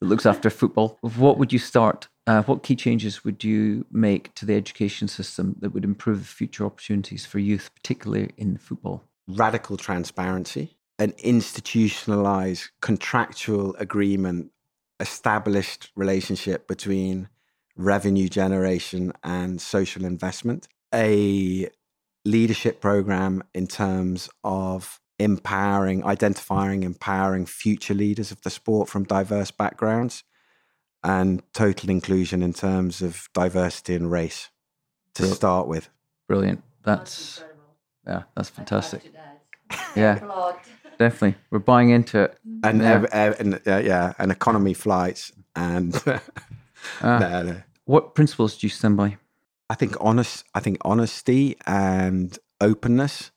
that 0.00 0.08
looks 0.08 0.26
after 0.26 0.50
football, 0.50 0.98
what 1.02 1.38
would 1.38 1.52
you 1.52 1.58
start? 1.58 2.08
Uh, 2.26 2.42
what 2.42 2.62
key 2.62 2.76
changes 2.76 3.24
would 3.24 3.44
you 3.44 3.86
make 3.90 4.34
to 4.34 4.44
the 4.44 4.54
education 4.54 5.08
system 5.08 5.56
that 5.60 5.70
would 5.70 5.84
improve 5.84 6.20
the 6.20 6.24
future 6.24 6.64
opportunities 6.64 7.24
for 7.24 7.38
youth, 7.38 7.70
particularly 7.74 8.30
in 8.36 8.56
football? 8.56 9.04
Radical 9.28 9.76
transparency, 9.76 10.76
an 11.00 11.14
institutionalized 11.18 12.70
contractual 12.82 13.74
agreement, 13.76 14.52
established 15.00 15.90
relationship 15.96 16.68
between 16.68 17.28
revenue 17.74 18.28
generation 18.28 19.12
and 19.24 19.60
social 19.62 20.04
investment, 20.04 20.68
a 20.94 21.68
leadership 22.26 22.82
program 22.82 23.42
in 23.54 23.66
terms 23.66 24.28
of 24.44 25.00
empowering, 25.18 26.04
identifying, 26.04 26.82
empowering 26.82 27.46
future 27.46 27.94
leaders 27.94 28.30
of 28.30 28.42
the 28.42 28.50
sport 28.50 28.86
from 28.86 29.04
diverse 29.04 29.50
backgrounds, 29.50 30.22
and 31.02 31.42
total 31.54 31.88
inclusion 31.88 32.42
in 32.42 32.52
terms 32.52 33.00
of 33.00 33.30
diversity 33.32 33.94
and 33.94 34.10
race 34.10 34.50
to 35.14 35.22
Bro- 35.22 35.32
start 35.32 35.66
with. 35.66 35.88
Brilliant. 36.28 36.62
That's 36.84 37.42
yeah, 38.06 38.24
that's 38.36 38.50
fantastic. 38.50 39.10
Yeah, 39.94 40.16
Applaud. 40.16 40.56
Definitely. 41.00 41.34
We're 41.50 41.58
buying 41.74 41.90
into 41.90 42.20
it. 42.24 42.38
And, 42.62 42.80
Yeah. 42.80 42.92
ev- 42.94 43.04
ev- 43.12 43.40
and 43.40 43.54
uh, 43.66 43.78
yeah, 43.78 44.12
and 44.18 44.30
economy 44.30 44.74
flights 44.74 45.32
and 45.56 45.94
Ah. 47.02 47.18
no, 47.18 47.42
no. 47.42 47.56
What 47.86 48.14
principles 48.14 48.56
do 48.58 48.66
you 48.66 48.70
stand 48.70 48.96
by? 48.96 49.16
I 49.68 49.74
think 49.74 49.96
honest. 50.00 50.44
I 50.54 50.60
think 50.60 50.76
honesty 50.82 51.56
and 51.66 52.38
openness, 52.60 53.30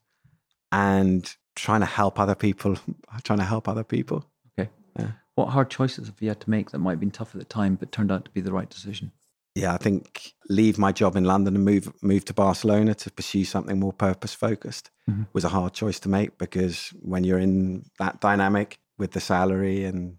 and 0.71 1.35
trying 1.55 1.79
to 1.81 1.85
help 1.85 2.19
other 2.19 2.35
people. 2.35 2.77
Trying 3.23 3.39
to 3.39 3.45
help 3.45 3.67
other 3.67 3.83
people. 3.83 4.25
Okay. 4.59 4.69
Yeah. 4.99 5.11
What 5.35 5.49
hard 5.49 5.69
choices 5.69 6.07
have 6.07 6.21
you 6.21 6.29
had 6.29 6.39
to 6.41 6.49
make 6.49 6.71
that 6.71 6.79
might 6.79 6.91
have 6.93 6.99
been 6.99 7.11
tough 7.11 7.33
at 7.35 7.39
the 7.39 7.45
time, 7.45 7.75
but 7.75 7.91
turned 7.91 8.11
out 8.11 8.25
to 8.25 8.31
be 8.31 8.41
the 8.41 8.51
right 8.51 8.69
decision? 8.69 9.11
Yeah, 9.55 9.73
I 9.73 9.77
think 9.77 10.33
leave 10.49 10.77
my 10.79 10.91
job 10.91 11.15
in 11.15 11.25
London 11.25 11.55
and 11.55 11.63
move 11.63 11.91
move 12.01 12.25
to 12.25 12.33
Barcelona 12.33 12.95
to 12.95 13.11
pursue 13.11 13.45
something 13.45 13.79
more 13.79 13.93
purpose 13.93 14.33
focused 14.33 14.89
Mhm. 15.09 15.27
was 15.33 15.43
a 15.43 15.49
hard 15.49 15.73
choice 15.73 15.99
to 16.01 16.09
make 16.09 16.37
because 16.37 16.89
when 17.01 17.23
you're 17.23 17.37
in 17.39 17.85
that 17.99 18.19
dynamic 18.19 18.79
with 18.97 19.11
the 19.11 19.19
salary 19.19 19.83
and, 19.85 20.17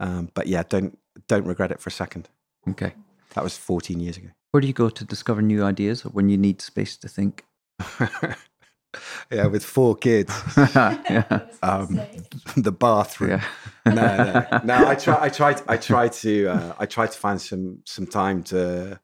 um, 0.00 0.30
but 0.34 0.46
yeah, 0.46 0.62
don't 0.68 0.98
don't 1.28 1.46
regret 1.46 1.70
it 1.72 1.80
for 1.80 1.88
a 1.88 1.92
second. 1.92 2.28
Okay. 2.68 2.94
That 3.34 3.44
was 3.44 3.56
14 3.58 4.00
years 4.00 4.16
ago. 4.16 4.28
Where 4.52 4.60
do 4.60 4.66
you 4.66 4.72
go 4.72 4.88
to 4.88 5.04
discover 5.04 5.42
new 5.42 5.62
ideas 5.64 6.04
or 6.04 6.10
when 6.10 6.28
you 6.28 6.38
need 6.38 6.62
space 6.62 6.96
to 6.98 7.08
think? 7.08 7.44
yeah, 9.30 9.46
with 9.46 9.64
four 9.64 9.96
kids, 9.96 10.32
yeah. 10.56 11.46
um, 11.62 12.00
the 12.56 12.72
bathroom. 12.72 13.30
Yeah. 13.30 13.44
no, 13.86 13.94
no, 13.94 14.60
no. 14.64 14.88
I 14.88 14.94
try. 14.94 15.18
I 15.20 15.28
try. 15.28 15.56
I 15.68 15.76
try 15.76 16.08
to. 16.08 16.46
Uh, 16.48 16.74
I 16.78 16.86
try 16.86 17.06
to 17.06 17.18
find 17.18 17.40
some 17.40 17.80
some 17.84 18.06
time 18.06 18.42
to 18.44 19.00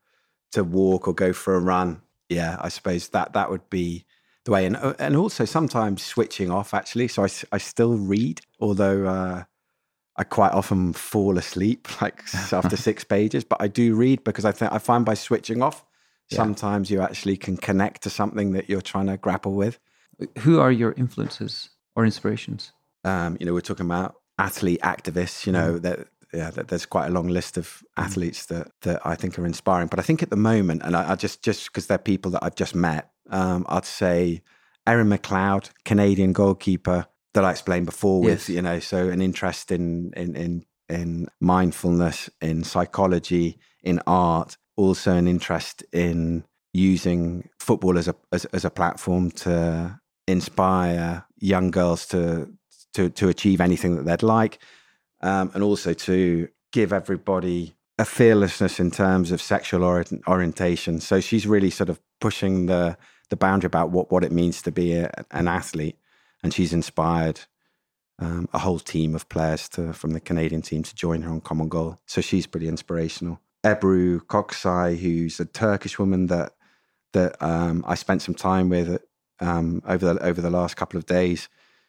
to 0.52 0.64
walk 0.64 1.08
or 1.08 1.14
go 1.14 1.32
for 1.32 1.54
a 1.54 1.60
run. 1.60 2.02
Yeah, 2.28 2.56
I 2.60 2.68
suppose 2.68 3.08
that 3.08 3.32
that 3.32 3.50
would 3.50 3.68
be 3.70 4.04
the 4.44 4.52
way. 4.52 4.66
And 4.66 4.76
uh, 4.76 4.94
and 4.98 5.16
also 5.16 5.44
sometimes 5.44 6.02
switching 6.02 6.50
off. 6.50 6.74
Actually, 6.74 7.08
so 7.08 7.24
I 7.24 7.28
I 7.52 7.58
still 7.58 7.96
read, 7.96 8.40
although 8.60 9.06
uh, 9.06 9.44
I 10.16 10.24
quite 10.24 10.52
often 10.52 10.92
fall 10.92 11.38
asleep 11.38 11.88
like 12.02 12.22
after 12.52 12.76
six 12.88 13.04
pages. 13.04 13.44
But 13.44 13.60
I 13.60 13.68
do 13.68 13.94
read 13.94 14.24
because 14.24 14.44
I 14.44 14.52
think 14.52 14.72
I 14.72 14.78
find 14.78 15.04
by 15.04 15.14
switching 15.14 15.62
off, 15.62 15.84
Yeah. 16.30 16.36
sometimes 16.36 16.90
you 16.90 17.00
actually 17.00 17.36
can 17.36 17.56
connect 17.56 18.02
to 18.02 18.10
something 18.10 18.52
that 18.52 18.68
you're 18.68 18.80
trying 18.80 19.06
to 19.06 19.16
grapple 19.16 19.54
with. 19.54 19.78
Who 20.38 20.60
are 20.60 20.70
your 20.70 20.92
influences 20.92 21.70
or 21.96 22.04
inspirations? 22.04 22.72
um, 23.04 23.36
you 23.40 23.46
know, 23.46 23.54
we're 23.54 23.60
talking 23.60 23.86
about 23.86 24.16
athlete 24.38 24.80
activists, 24.82 25.46
you 25.46 25.52
know, 25.52 25.78
that 25.78 26.08
yeah, 26.32 26.50
that 26.50 26.68
there's 26.68 26.86
quite 26.86 27.06
a 27.06 27.10
long 27.10 27.28
list 27.28 27.56
of 27.56 27.82
athletes 27.96 28.46
that 28.46 28.70
that 28.82 29.04
I 29.04 29.14
think 29.14 29.38
are 29.38 29.46
inspiring. 29.46 29.88
But 29.88 29.98
I 29.98 30.02
think 30.02 30.22
at 30.22 30.30
the 30.30 30.36
moment, 30.36 30.82
and 30.84 30.94
I, 30.94 31.12
I 31.12 31.14
just 31.16 31.42
just 31.42 31.66
because 31.66 31.86
they're 31.86 31.98
people 31.98 32.30
that 32.32 32.44
I've 32.44 32.54
just 32.54 32.74
met, 32.74 33.10
um, 33.30 33.66
I'd 33.68 33.84
say 33.84 34.42
Erin 34.86 35.08
McLeod, 35.08 35.70
Canadian 35.84 36.32
goalkeeper 36.32 37.06
that 37.34 37.44
I 37.44 37.50
explained 37.50 37.86
before, 37.86 38.20
with 38.20 38.48
Yes. 38.48 38.48
you 38.48 38.62
know, 38.62 38.78
so 38.78 39.08
an 39.08 39.20
interest 39.20 39.72
in 39.72 40.12
in 40.16 40.36
in 40.36 40.64
in 40.88 41.28
mindfulness, 41.40 42.30
in 42.40 42.64
psychology, 42.64 43.58
in 43.82 44.00
art, 44.06 44.56
also 44.80 45.12
an 45.14 45.28
interest 45.28 45.84
in 45.92 46.44
using 46.72 47.48
football 47.58 47.98
as 47.98 48.08
a 48.08 48.14
as, 48.32 48.44
as 48.46 48.64
a 48.64 48.70
platform 48.70 49.30
to 49.30 50.00
inspire 50.26 51.26
young 51.38 51.70
girls 51.70 52.06
to 52.06 52.50
to 52.94 53.10
to 53.10 53.28
achieve 53.28 53.60
anything 53.60 53.96
that 53.96 54.04
they'd 54.06 54.22
like, 54.22 54.58
um, 55.20 55.50
and 55.54 55.62
also 55.62 55.92
to 55.92 56.48
give 56.72 56.92
everybody 56.92 57.74
a 57.98 58.04
fearlessness 58.04 58.80
in 58.80 58.90
terms 58.90 59.30
of 59.32 59.42
sexual 59.42 59.84
ori- 59.84 60.22
orientation. 60.26 61.00
So 61.00 61.20
she's 61.20 61.46
really 61.46 61.70
sort 61.70 61.90
of 61.90 62.00
pushing 62.20 62.66
the 62.66 62.96
the 63.28 63.36
boundary 63.36 63.66
about 63.66 63.90
what 63.90 64.10
what 64.10 64.24
it 64.24 64.32
means 64.32 64.62
to 64.62 64.72
be 64.72 64.94
a, 64.94 65.10
an 65.30 65.46
athlete, 65.46 65.98
and 66.42 66.54
she's 66.54 66.72
inspired 66.72 67.40
um, 68.18 68.48
a 68.52 68.58
whole 68.58 68.78
team 68.78 69.14
of 69.14 69.28
players 69.28 69.68
to 69.70 69.92
from 69.92 70.12
the 70.12 70.20
Canadian 70.20 70.62
team 70.62 70.82
to 70.82 70.94
join 70.94 71.22
her 71.22 71.30
on 71.30 71.40
Common 71.40 71.68
Goal. 71.68 71.98
So 72.06 72.20
she's 72.20 72.46
pretty 72.46 72.68
inspirational. 72.68 73.40
Ebru 73.64 74.20
Köksal, 74.20 74.98
who's 74.98 75.40
a 75.40 75.44
Turkish 75.44 75.98
woman 75.98 76.26
that 76.26 76.52
that 77.12 77.42
um, 77.42 77.84
I 77.86 77.94
spent 77.94 78.22
some 78.22 78.34
time 78.34 78.68
with 78.68 79.02
um, 79.40 79.82
over 79.86 80.14
the 80.14 80.22
over 80.24 80.40
the 80.40 80.50
last 80.50 80.76
couple 80.76 80.98
of 80.98 81.06
days. 81.06 81.48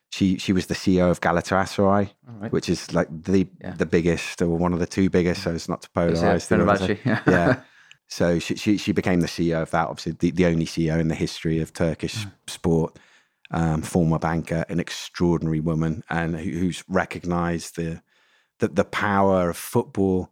She 0.10 0.38
she 0.38 0.52
was 0.52 0.66
the 0.66 0.74
CEO 0.74 1.10
of 1.10 1.22
Galatasaray, 1.22 2.10
right. 2.28 2.52
which 2.52 2.68
is 2.68 2.94
like 2.94 3.08
the 3.10 3.48
Yeah. 3.62 3.76
the 3.76 3.86
biggest 3.86 4.42
or 4.42 4.58
one 4.58 4.74
of 4.74 4.80
the 4.80 4.86
two 4.86 5.10
biggest. 5.10 5.44
So 5.44 5.54
it's 5.54 5.70
not 5.70 5.82
to 5.84 5.90
polarize. 5.90 6.48
Fenerbahce? 6.48 7.04
side. 7.04 7.22
yeah. 7.28 7.62
So 8.08 8.40
she, 8.40 8.56
she 8.58 8.78
she 8.78 8.92
became 8.92 9.22
the 9.22 9.28
CEO 9.28 9.62
of 9.62 9.72
that. 9.72 9.88
Obviously, 9.88 10.12
the, 10.20 10.32
the 10.32 10.46
only 10.46 10.66
CEO 10.66 11.00
in 11.00 11.08
the 11.08 11.16
history 11.16 11.60
of 11.60 11.74
Turkish 11.74 12.26
sport. 12.48 13.00
Um, 13.54 13.82
former 13.82 14.18
banker, 14.18 14.64
an 14.70 14.80
extraordinary 14.80 15.60
woman, 15.60 16.06
and 16.10 16.38
who, 16.38 16.52
who's 16.52 16.86
recognised 16.88 17.76
the, 17.76 18.02
the 18.60 18.70
the 18.70 18.86
power 18.86 19.50
of 19.50 19.58
football. 19.58 20.31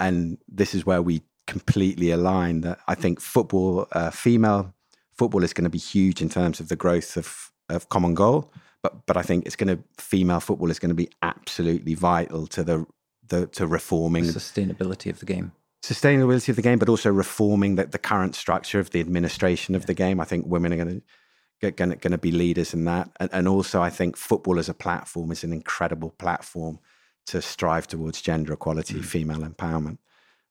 And 0.00 0.38
this 0.48 0.74
is 0.74 0.84
where 0.84 1.02
we 1.02 1.22
completely 1.46 2.10
align. 2.10 2.62
That 2.62 2.78
I 2.88 2.94
think 2.94 3.20
football, 3.20 3.86
uh, 3.92 4.10
female 4.10 4.74
football, 5.12 5.44
is 5.44 5.52
going 5.52 5.64
to 5.64 5.70
be 5.70 5.78
huge 5.78 6.22
in 6.22 6.28
terms 6.28 6.60
of 6.60 6.68
the 6.68 6.76
growth 6.76 7.16
of 7.16 7.52
of 7.68 7.88
common 7.88 8.14
goal. 8.14 8.50
But 8.82 9.06
but 9.06 9.16
I 9.16 9.22
think 9.22 9.46
it's 9.46 9.56
going 9.56 9.76
to 9.76 9.82
female 9.98 10.40
football 10.40 10.70
is 10.70 10.78
going 10.78 10.90
to 10.90 10.94
be 10.94 11.10
absolutely 11.20 11.94
vital 11.94 12.46
to 12.48 12.64
the 12.64 12.86
the 13.28 13.46
to 13.48 13.66
reforming 13.66 14.26
the 14.26 14.32
Sustainability 14.32 15.10
of 15.10 15.18
the 15.20 15.26
game. 15.26 15.52
sustainability 15.82 16.48
of 16.48 16.56
the 16.56 16.62
game, 16.62 16.78
but 16.78 16.88
also 16.88 17.10
reforming 17.12 17.76
the, 17.76 17.86
the 17.86 17.98
current 17.98 18.34
structure 18.34 18.80
of 18.80 18.90
the 18.90 19.00
administration 19.00 19.74
of 19.74 19.86
the 19.86 19.94
game. 19.94 20.20
I 20.20 20.24
think 20.24 20.46
women 20.46 20.72
are 20.72 20.76
going 20.76 21.02
to 21.60 21.70
going 21.72 21.90
to, 21.90 21.96
going 21.96 22.12
to 22.12 22.18
be 22.18 22.32
leaders 22.32 22.72
in 22.72 22.84
that, 22.86 23.10
and, 23.20 23.28
and 23.32 23.46
also 23.46 23.82
I 23.82 23.90
think 23.90 24.16
football 24.16 24.58
as 24.58 24.68
a 24.68 24.74
platform 24.74 25.30
is 25.30 25.44
an 25.44 25.52
incredible 25.52 26.10
platform 26.10 26.78
to 27.30 27.42
strive 27.42 27.86
towards 27.86 28.20
gender 28.20 28.52
equality, 28.52 29.00
female 29.02 29.40
empowerment. 29.40 29.98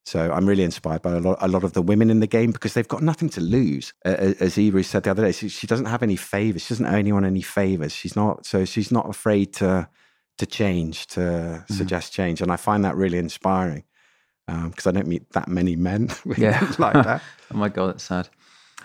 So 0.05 0.31
I'm 0.31 0.47
really 0.47 0.63
inspired 0.63 1.01
by 1.01 1.11
a 1.11 1.19
lot, 1.19 1.37
a 1.39 1.47
lot 1.47 1.63
of 1.63 1.73
the 1.73 1.81
women 1.81 2.09
in 2.09 2.19
the 2.19 2.27
game 2.27 2.51
because 2.51 2.73
they've 2.73 2.87
got 2.87 3.03
nothing 3.03 3.29
to 3.29 3.41
lose. 3.41 3.93
Uh, 4.05 4.33
as 4.39 4.57
Eva 4.57 4.83
said 4.83 5.03
the 5.03 5.11
other 5.11 5.23
day, 5.23 5.31
she, 5.31 5.49
she 5.49 5.67
doesn't 5.67 5.85
have 5.85 6.01
any 6.01 6.15
favors. 6.15 6.63
She 6.63 6.73
doesn't 6.73 6.85
owe 6.87 6.97
anyone 6.97 7.25
any 7.25 7.41
favors. 7.41 7.93
She's 7.93 8.15
not 8.15 8.45
so 8.45 8.65
she's 8.65 8.91
not 8.91 9.09
afraid 9.09 9.53
to 9.55 9.87
to 10.37 10.45
change, 10.45 11.07
to 11.07 11.65
suggest 11.69 12.13
change, 12.13 12.41
and 12.41 12.49
I 12.51 12.55
find 12.55 12.85
that 12.85 12.95
really 12.95 13.17
inspiring 13.17 13.83
because 14.47 14.87
I 14.87 14.91
don't 14.91 15.07
meet 15.07 15.29
that 15.33 15.47
many 15.47 15.75
men 15.75 16.09
Yeah. 16.37 16.59
like 16.79 16.93
that. 16.93 17.21
Oh 17.51 17.57
my 17.57 17.67
God, 17.69 17.87
that's 17.87 18.03
sad. 18.03 18.29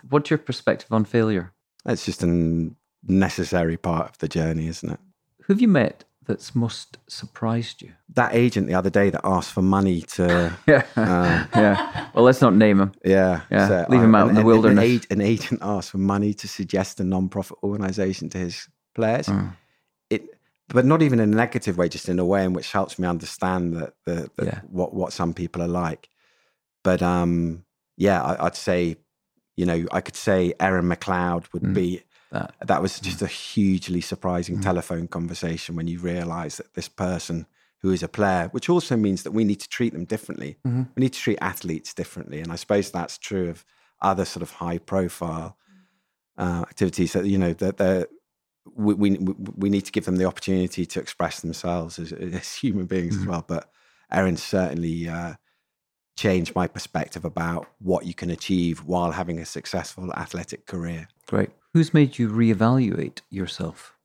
What's 0.09 0.31
your 0.31 0.39
perspective 0.39 0.91
on 0.91 1.05
failure? 1.05 1.53
It's 1.85 2.07
just 2.07 2.23
a 2.23 2.71
necessary 3.07 3.77
part 3.77 4.09
of 4.09 4.19
the 4.19 4.29
journey, 4.29 4.69
isn't 4.69 4.91
it? 4.91 5.01
Who 5.43 5.53
have 5.53 5.61
you 5.61 5.69
met 5.69 6.05
that's 6.27 6.55
most 6.55 6.99
surprised 7.09 7.83
you? 7.83 7.93
That 8.15 8.35
agent 8.35 8.67
the 8.67 8.75
other 8.75 8.91
day 8.91 9.11
that 9.11 9.21
asked 9.25 9.53
for 9.53 9.63
money 9.63 10.01
to, 10.03 10.57
Yeah. 10.67 10.83
uh, 10.97 11.47
yeah. 11.55 12.09
Well, 12.15 12.25
let's 12.25 12.41
not 12.41 12.55
name 12.55 12.81
him. 12.81 12.93
yeah, 13.05 13.43
Yeah, 13.51 13.87
leave 13.89 14.03
him 14.03 14.15
out 14.15 14.29
in 14.31 14.35
the 14.35 14.43
wilderness. 14.43 14.85
An, 14.85 14.91
ag- 14.97 15.07
an 15.11 15.21
agent 15.21 15.61
asked 15.63 15.91
for 15.91 15.99
money 15.99 16.35
to 16.35 16.49
suggest 16.49 17.01
a 17.01 17.05
non-profit 17.05 17.59
organisation 17.63 18.29
to 18.31 18.39
his 18.39 18.69
players. 18.95 19.27
Mm. 19.27 19.57
It, 20.11 20.23
but 20.69 20.85
not 20.85 21.03
even 21.03 21.21
in 21.21 21.33
a 21.33 21.37
negative 21.37 21.77
way, 21.77 21.89
just 21.89 22.09
in 22.09 22.19
a 22.19 22.25
way 22.25 22.45
in 22.45 22.53
which 22.53 22.73
helps 22.73 22.99
me 22.99 23.07
understand 23.07 23.75
that 23.77 23.95
the, 24.07 24.31
the 24.37 24.47
Yeah. 24.47 24.61
what 24.71 24.95
what 24.95 25.13
some 25.13 25.35
people 25.35 25.63
are 25.63 25.69
like. 25.69 26.09
But 26.83 27.03
um, 27.03 27.65
yeah, 27.97 28.23
I, 28.23 28.47
I'd 28.47 28.57
say, 28.57 28.97
you 29.57 29.67
know, 29.67 29.85
I 29.93 30.01
could 30.01 30.17
say 30.17 30.55
Erin 30.61 30.87
McLeod 30.89 31.53
would 31.53 31.63
Mm. 31.63 31.75
be 31.75 32.03
That. 32.35 32.55
that 32.66 32.82
was 32.82 32.98
just 33.01 33.23
a 33.23 33.27
hugely 33.28 34.01
surprising 34.01 34.56
Mm. 34.59 34.62
telephone 34.62 35.06
conversation 35.09 35.77
when 35.77 35.86
you 35.86 35.98
realize 36.01 36.56
that 36.59 36.74
this 36.74 36.89
person 36.89 37.47
who 37.82 37.93
is 37.93 38.02
a 38.02 38.09
player, 38.09 38.48
which 38.51 38.69
also 38.69 38.97
means 38.97 39.23
that 39.23 39.31
we 39.32 39.44
need 39.44 39.61
to 39.61 39.69
treat 39.69 39.93
them 39.93 40.05
differently. 40.05 40.56
Mhm. 40.66 40.89
We 40.97 41.01
need 41.02 41.12
to 41.12 41.20
treat 41.20 41.39
athletes 41.40 41.94
differently. 41.94 42.40
And 42.40 42.51
I 42.51 42.56
suppose 42.56 42.90
that's 42.90 43.19
true 43.19 43.48
of 43.51 43.65
other 44.01 44.24
sort 44.24 44.43
of 44.43 44.51
high 44.52 44.78
profile 44.78 45.56
uh, 46.36 46.65
activities 46.69 47.12
that, 47.12 47.24
you 47.27 47.39
know, 47.39 47.52
that 47.52 47.77
they're, 47.77 48.06
we, 48.74 48.94
we, 48.94 49.11
we 49.65 49.70
need 49.70 49.85
to 49.85 49.93
give 49.93 50.05
them 50.06 50.16
the 50.16 50.24
opportunity 50.24 50.85
to 50.86 50.98
express 51.01 51.40
themselves 51.40 51.98
as, 52.01 52.12
as 52.12 52.55
human 52.56 52.86
beings 52.86 53.15
as 53.16 53.23
Mhm. 53.23 53.28
well. 53.28 53.44
But 53.47 53.70
Erin 54.11 54.36
certainly 54.36 55.09
uh, 55.09 55.35
changed 56.16 56.52
my 56.56 56.66
perspective 56.66 57.24
about 57.24 57.69
what 57.78 58.06
you 58.06 58.15
can 58.15 58.31
achieve 58.31 58.82
while 58.85 59.12
having 59.12 59.39
a 59.39 59.44
successful 59.47 60.12
athletic 60.15 60.66
career. 60.66 61.06
Great. 61.27 61.51
Who's 61.75 61.93
made 61.93 62.21
you 62.21 62.31
reevaluate 62.31 63.21
yourself? 63.31 63.97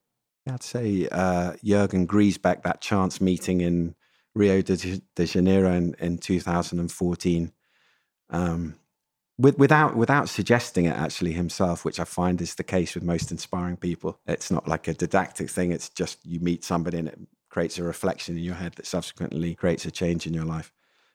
I'd 0.49 0.63
say 0.63 1.07
uh, 1.11 1.53
Jurgen 1.63 2.07
Griesbeck, 2.07 2.63
that 2.63 2.81
chance 2.81 3.21
meeting 3.21 3.61
in 3.61 3.93
Rio 4.33 4.63
de, 4.63 4.99
de 5.15 5.25
Janeiro 5.27 5.71
in, 5.71 5.93
in 5.99 6.17
2014, 6.17 7.51
um, 8.31 8.75
with, 9.37 9.59
without 9.59 9.95
without 9.95 10.29
suggesting 10.29 10.85
it 10.85 10.97
actually 10.97 11.33
himself, 11.33 11.85
which 11.85 11.99
I 11.99 12.05
find 12.05 12.41
is 12.41 12.55
the 12.55 12.63
case 12.63 12.95
with 12.95 13.03
most 13.03 13.29
inspiring 13.29 13.77
people. 13.77 14.19
It's 14.25 14.49
not 14.49 14.67
like 14.67 14.87
a 14.87 14.95
didactic 14.95 15.51
thing; 15.51 15.71
it's 15.71 15.89
just 15.89 16.25
you 16.25 16.39
meet 16.39 16.63
somebody 16.63 16.97
and 16.97 17.07
it 17.07 17.19
creates 17.49 17.77
a 17.77 17.83
reflection 17.83 18.35
in 18.35 18.43
your 18.43 18.55
head 18.55 18.73
that 18.77 18.87
subsequently 18.87 19.53
creates 19.53 19.85
a 19.85 19.91
change 19.91 20.25
in 20.25 20.33
your 20.33 20.45
life. 20.45 20.73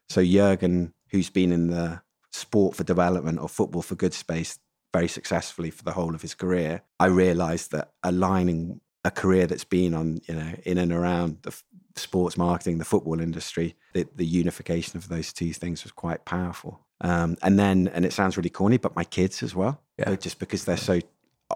So 0.09 0.23
Jurgen, 0.25 0.95
who's 1.11 1.31
been 1.31 1.51
in 1.51 1.67
the 1.67 2.03
sport 2.33 2.77
for 2.77 2.85
development 2.85 3.41
or 3.41 3.49
football 3.49 3.83
for 3.83 3.97
good 3.97 4.15
space 4.15 4.59
very 4.95 5.09
successfully 5.09 5.71
for 5.71 5.83
the 5.83 5.91
whole 5.93 6.15
of 6.15 6.23
his 6.23 6.35
career, 6.35 6.83
I 7.01 7.07
realized 7.07 7.73
that 7.73 7.91
aligning 8.05 8.81
a 9.05 9.11
career 9.11 9.47
that's 9.49 9.65
been 9.65 9.93
on, 9.93 10.21
you 10.29 10.35
know, 10.35 10.53
in 10.65 10.79
and 10.79 10.93
around 10.93 11.39
the 11.43 11.51
f- 11.51 11.65
sports 11.97 12.37
marketing, 12.37 12.79
the 12.79 12.85
football 12.85 13.21
industry, 13.21 13.75
the, 13.93 14.07
the 14.15 14.25
unification 14.25 14.97
of 14.97 15.09
those 15.09 15.33
two 15.33 15.53
things 15.53 15.83
was 15.83 15.91
quite 15.91 16.25
powerful. 16.25 16.79
Um, 17.01 17.37
and 17.43 17.59
then, 17.59 17.89
and 17.89 18.05
it 18.07 18.13
sounds 18.13 18.37
really 18.37 18.51
corny, 18.51 18.79
but 18.79 18.95
my 18.95 19.03
kids 19.05 19.43
as 19.43 19.53
well, 19.55 19.81
Yeah. 19.99 20.15
Just 20.15 20.39
because 20.39 20.65
they're 20.65 20.77
so 20.77 21.01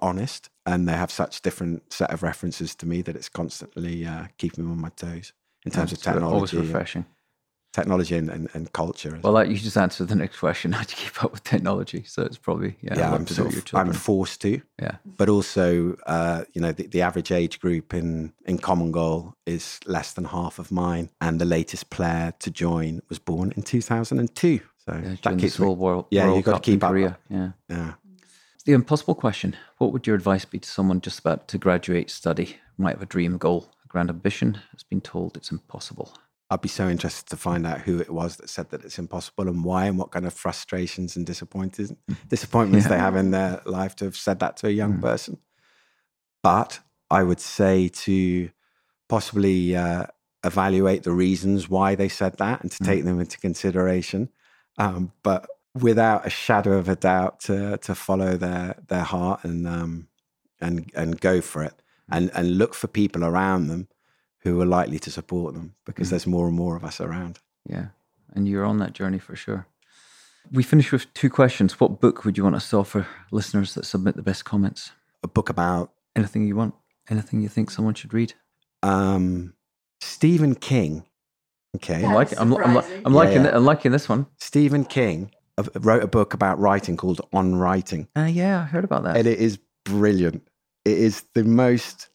honest 0.02 0.50
and 0.66 0.88
they 0.88 0.92
have 0.92 1.12
such 1.12 1.40
different 1.40 1.92
set 1.92 2.10
of 2.10 2.22
references 2.22 2.74
to 2.74 2.86
me 2.86 3.02
that 3.02 3.14
it's 3.14 3.28
constantly 3.28 4.04
uh, 4.04 4.24
keeping 4.36 4.64
me 4.64 4.72
on 4.72 4.80
my 4.80 4.90
toes 4.90 5.32
in 5.64 5.70
terms 5.70 5.92
of 5.92 5.98
It's 5.98 6.06
Always 6.08 6.22
technology, 6.22 6.56
refreshing. 6.58 7.06
Technology 7.72 8.16
and, 8.16 8.30
and, 8.30 8.48
and 8.54 8.72
culture. 8.72 9.18
Well, 9.22 9.32
like, 9.32 9.48
you 9.48 9.56
just 9.56 9.76
answered 9.76 10.08
the 10.08 10.14
next 10.14 10.38
question. 10.38 10.72
How 10.78 10.82
do 10.82 10.90
you 10.90 11.04
keep 11.04 11.22
up 11.22 11.32
with 11.32 11.44
technology? 11.44 12.04
So 12.06 12.22
it's 12.22 12.38
probably, 12.38 12.76
yeah, 12.80 12.98
yeah, 12.98 13.14
I'm 13.14 13.26
sort 13.26 13.54
of, 13.54 13.74
I'm 13.74 13.92
forced 13.92 14.40
to. 14.42 14.60
Yeah. 14.80 14.96
But 15.04 15.28
also, 15.28 15.96
uh, 16.06 16.44
you 16.52 16.60
know, 16.60 16.72
the, 16.72 16.86
the 16.86 17.02
average 17.02 17.32
age 17.32 17.60
group 17.60 17.94
in 17.94 18.32
in 18.46 18.58
Common 18.58 18.92
Goal 18.92 19.34
is 19.46 19.80
less 19.86 20.12
than 20.12 20.24
half 20.24 20.58
of 20.58 20.70
mine, 20.70 21.10
and 21.20 21.40
the 21.40 21.44
latest 21.44 21.90
player 21.90 22.32
to 22.40 22.50
join 22.50 23.02
was 23.08 23.18
born 23.18 23.52
in 23.56 23.62
2002. 23.62 24.60
So 24.78 24.92
Yeah, 24.92 25.16
that 25.22 25.38
keeps 25.38 25.56
whole 25.56 25.76
world, 25.76 26.06
Yeah, 26.10 26.24
World 26.24 26.36
you've 26.36 26.44
got 26.46 26.62
to 26.62 26.70
keep 26.70 26.82
up. 26.82 26.90
Korea. 26.90 27.18
Yeah. 27.28 27.50
Yeah. 27.68 27.94
The 28.64 28.72
impossible 28.72 29.14
question. 29.14 29.56
What 29.78 29.92
would 29.92 30.06
your 30.06 30.16
advice 30.16 30.44
be 30.44 30.58
to 30.58 30.68
someone 30.68 31.00
just 31.00 31.20
about 31.20 31.48
to 31.48 31.58
graduate, 31.58 32.10
study, 32.10 32.56
might 32.76 32.92
have 32.92 33.02
a 33.02 33.06
dream, 33.06 33.38
goal, 33.38 33.70
a 33.84 33.88
grand 33.88 34.10
ambition, 34.10 34.58
has 34.72 34.82
been 34.82 35.00
told 35.00 35.36
it's 35.36 35.50
impossible? 35.50 36.12
I'd 36.50 36.62
be 36.62 36.68
so 36.68 36.88
interested 36.88 37.28
to 37.30 37.36
find 37.36 37.66
out 37.66 37.80
who 37.82 38.00
it 38.00 38.10
was 38.10 38.36
that 38.36 38.48
said 38.48 38.70
that 38.70 38.84
it's 38.84 38.98
impossible 38.98 39.48
and 39.48 39.64
why, 39.64 39.84
and 39.86 39.98
what 39.98 40.10
kind 40.12 40.26
of 40.26 40.32
frustrations 40.32 41.16
and 41.16 41.26
disappointed 41.26 41.96
disappointments 42.28 42.86
they 42.86 42.98
have 42.98 43.16
in 43.16 43.30
their 43.32 43.60
life 43.66 43.94
to 43.96 44.06
have 44.06 44.16
said 44.16 44.38
that 44.40 44.56
to 44.58 44.66
a 44.68 44.70
young 44.70 44.94
Mm. 44.94 45.02
person. 45.02 45.38
But 46.42 46.80
I 47.10 47.22
would 47.22 47.40
say 47.40 47.88
to 47.88 48.50
possibly 49.08 49.76
uh, 49.76 50.06
evaluate 50.44 51.02
the 51.02 51.12
reasons 51.12 51.68
why 51.68 51.94
they 51.94 52.08
said 52.08 52.38
that 52.38 52.62
and 52.62 52.70
to 52.72 52.78
Mm. 52.82 52.86
take 52.86 53.04
them 53.04 53.20
into 53.20 53.38
consideration, 53.38 54.30
um, 54.78 55.12
but 55.22 55.46
without 55.74 56.26
a 56.26 56.30
shadow 56.30 56.78
of 56.78 56.88
a 56.88 56.96
doubt 56.96 57.40
to 57.40 57.76
to 57.78 57.94
follow 57.94 58.36
their 58.36 58.76
their 58.88 59.04
heart 59.04 59.44
and 59.44 59.66
um, 59.66 60.08
and 60.60 60.90
and 60.94 61.20
go 61.20 61.40
for 61.40 61.62
it 61.62 61.82
and 62.10 62.30
and 62.34 62.56
look 62.58 62.74
for 62.74 62.86
people 62.88 63.24
around 63.24 63.68
them 63.68 63.88
who 64.40 64.60
are 64.60 64.66
likely 64.66 64.98
to 65.00 65.10
support 65.10 65.54
them 65.54 65.74
because 65.84 66.06
Mm. 66.08 66.10
there's 66.10 66.26
more 66.26 66.46
and 66.46 66.56
more 66.56 66.76
of 66.76 66.84
us 66.84 67.00
around. 67.00 67.38
Yeah. 67.66 67.86
And 68.34 68.46
you're 68.48 68.64
on 68.64 68.78
that 68.78 68.92
journey 68.92 69.18
for 69.18 69.34
sure. 69.36 69.66
We 70.52 70.62
finish 70.62 70.92
with 70.92 71.12
two 71.14 71.28
questions. 71.30 71.78
What 71.80 72.00
book 72.00 72.24
would 72.24 72.36
you 72.38 72.44
want 72.44 72.56
us 72.56 72.70
to 72.70 72.78
offer 72.78 73.06
listeners 73.30 73.74
that 73.74 73.84
submit 73.84 74.16
the 74.16 74.22
best 74.22 74.44
comments? 74.44 74.92
A 75.22 75.28
book 75.28 75.48
about 75.50 75.92
Anything 76.16 76.46
you 76.46 76.56
want? 76.56 76.74
Anything 77.10 77.40
you 77.42 77.48
think 77.48 77.70
someone 77.70 77.94
should 77.94 78.12
read? 78.14 78.34
um, 78.82 79.54
Stephen 80.00 80.54
King. 80.54 81.04
Okay, 81.76 81.96
I'm, 82.04 82.12
That's 82.14 82.32
like, 82.32 82.40
I'm, 82.40 82.54
I'm. 82.56 82.76
I'm 82.78 82.84
Yeah, 83.02 83.08
liking 83.08 83.42
yeah. 83.42 83.48
it. 83.48 83.54
I'm 83.54 83.64
liking 83.64 83.92
this 83.92 84.08
one. 84.08 84.26
Stephen 84.38 84.84
King 84.84 85.30
uh, 85.58 85.64
wrote 85.80 86.02
a 86.02 86.06
book 86.06 86.32
about 86.34 86.58
writing 86.58 86.96
called 86.96 87.20
On 87.32 87.54
Writing, 87.56 88.08
Uh, 88.16 88.22
yeah, 88.24 88.60
I 88.62 88.64
heard 88.64 88.84
about 88.84 89.02
that. 89.04 89.16
and 89.16 89.26
it 89.26 89.38
is 89.38 89.58
brilliant. 89.84 90.48
It 90.84 90.96
is 90.98 91.24
the 91.34 91.44
most 91.44 92.08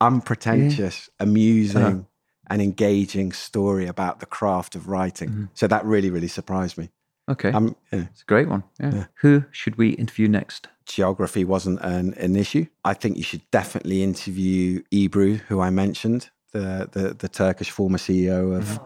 unpretentious, 0.00 1.10
amusing, 1.20 1.82
Uh-huh. 1.82 2.00
and 2.48 2.62
engaging 2.62 3.32
story 3.32 3.86
about 3.86 4.20
the 4.20 4.26
craft 4.26 4.74
of 4.76 4.88
writing. 4.88 5.28
Mm-hmm. 5.30 5.44
So 5.54 5.66
that 5.66 5.84
really, 5.84 6.10
really 6.10 6.28
surprised 6.28 6.78
me. 6.78 6.90
Okay. 7.28 7.50
Um, 7.50 7.74
yeah, 7.92 8.04
it's 8.12 8.22
a 8.22 8.26
great 8.26 8.48
one. 8.48 8.62
Yeah. 8.80 9.06
Who 9.22 9.44
should 9.50 9.76
we 9.76 9.90
interview 9.90 10.28
next? 10.28 10.68
geography 10.86 11.44
wasn't 11.44 11.80
an, 11.80 12.14
an 12.14 12.36
issue. 12.36 12.64
I 12.84 12.94
think 12.94 13.16
you 13.16 13.24
should 13.24 13.42
definitely 13.50 14.04
interview 14.04 14.82
Ebru, 14.92 15.38
who 15.48 15.60
I 15.60 15.70
mentioned, 15.70 16.30
the 16.52 16.88
the, 16.92 17.14
the 17.14 17.28
Turkish 17.28 17.70
former 17.70 17.98
CEO 17.98 18.56
of. 18.56 18.80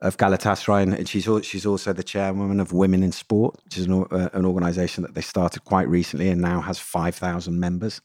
Of 0.00 0.16
Galatasaray, 0.16 0.82
and 0.96 1.08
she's 1.08 1.28
she's 1.44 1.66
also 1.66 1.92
the 1.92 2.04
chairwoman 2.04 2.60
of 2.60 2.72
Women 2.72 3.02
in 3.02 3.10
Sport, 3.10 3.56
which 3.64 3.76
is 3.78 3.86
an, 3.86 4.04
uh, 4.12 4.28
an 4.32 4.44
organisation 4.44 5.02
that 5.02 5.14
they 5.16 5.20
started 5.22 5.64
quite 5.64 5.88
recently 5.88 6.28
and 6.30 6.40
now 6.40 6.60
has 6.60 6.78
five 6.78 7.16
thousand 7.16 7.58
members. 7.58 8.00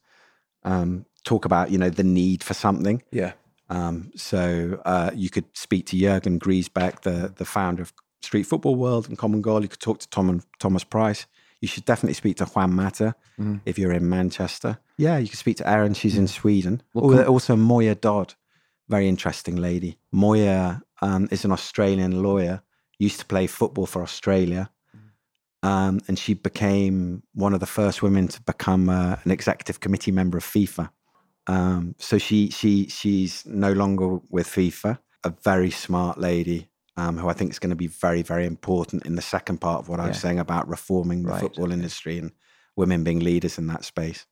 Um, 0.63 1.05
talk 1.23 1.45
about 1.45 1.71
you 1.71 1.77
know 1.77 1.89
the 1.89 2.03
need 2.03 2.43
for 2.43 2.53
something. 2.53 3.01
Yeah. 3.11 3.33
Um, 3.69 4.11
so 4.15 4.81
uh, 4.85 5.11
you 5.15 5.29
could 5.29 5.45
speak 5.53 5.87
to 5.87 5.97
Jurgen 5.97 6.39
Griesbeck, 6.39 7.01
the 7.01 7.33
the 7.35 7.45
founder 7.45 7.81
of 7.81 7.93
Street 8.21 8.43
Football 8.43 8.75
World 8.75 9.07
and 9.09 9.17
Common 9.17 9.41
Goal. 9.41 9.61
You 9.61 9.67
could 9.67 9.79
talk 9.79 9.99
to 9.99 10.09
Tom 10.09 10.29
and 10.29 10.43
Thomas 10.59 10.83
Preiss. 10.83 11.25
You 11.61 11.67
should 11.67 11.85
definitely 11.85 12.13
speak 12.13 12.37
to 12.37 12.45
Juan 12.45 12.73
Mata 12.73 13.15
if 13.65 13.79
you're 13.79 13.93
in 13.93 14.09
Manchester. 14.09 14.79
Yeah, 14.97 15.17
you 15.17 15.29
could 15.29 15.39
speak 15.39 15.57
to 15.57 15.69
Erin. 15.69 15.93
She's 15.93 16.17
in 16.17 16.27
Sweden. 16.27 16.83
Well, 16.93 17.17
Al- 17.17 17.27
also, 17.27 17.55
Moya 17.55 17.95
Dodd, 17.95 18.33
very 18.89 19.07
interesting 19.07 19.55
lady. 19.55 19.97
Moya 20.11 20.81
um, 21.01 21.29
is 21.31 21.45
an 21.45 21.51
Australian 21.53 22.21
lawyer. 22.21 22.61
Used 22.99 23.19
to 23.21 23.25
play 23.25 23.47
football 23.47 23.85
for 23.85 24.01
Australia. 24.03 24.69
Um, 25.63 26.01
and 26.09 26.19
she 26.19 26.33
became 26.33 27.23
one 27.33 27.53
of 27.53 27.61
the 27.61 27.65
first 27.65 28.03
women 28.03 28.27
to 28.27 28.41
become 28.41 28.89
uh, 28.89 29.15
an 29.23 29.31
executive 29.31 29.79
committee 29.79 30.11
member 30.11 30.37
of 30.37 30.43
FIFA. 30.43 30.89
Um, 31.47 31.95
so 31.99 32.17
she 32.17 32.49
she 32.49 32.87
she's 32.87 33.45
no 33.45 33.71
longer 33.73 34.19
with 34.29 34.47
FIFA. 34.47 34.99
A 35.25 35.33
very 35.43 35.71
smart 35.71 36.17
lady 36.17 36.69
um, 36.97 37.17
who 37.17 37.29
I 37.29 37.33
think 37.33 37.51
is 37.51 37.59
going 37.59 37.69
to 37.69 37.75
be 37.75 37.87
very 37.87 38.21
very 38.21 38.45
important 38.45 39.05
in 39.05 39.15
the 39.15 39.21
second 39.21 39.59
part 39.59 39.79
of 39.79 39.89
what 39.89 39.99
I 39.99 40.07
was 40.07 40.17
saying 40.17 40.39
about 40.39 40.67
reforming 40.67 41.23
the 41.23 41.31
Right, 41.31 41.39
football 41.39 41.71
industry 41.71 42.17
and 42.17 42.31
women 42.75 43.03
being 43.03 43.19
leaders 43.19 43.57
in 43.57 43.67
that 43.67 43.85
space. 43.85 44.25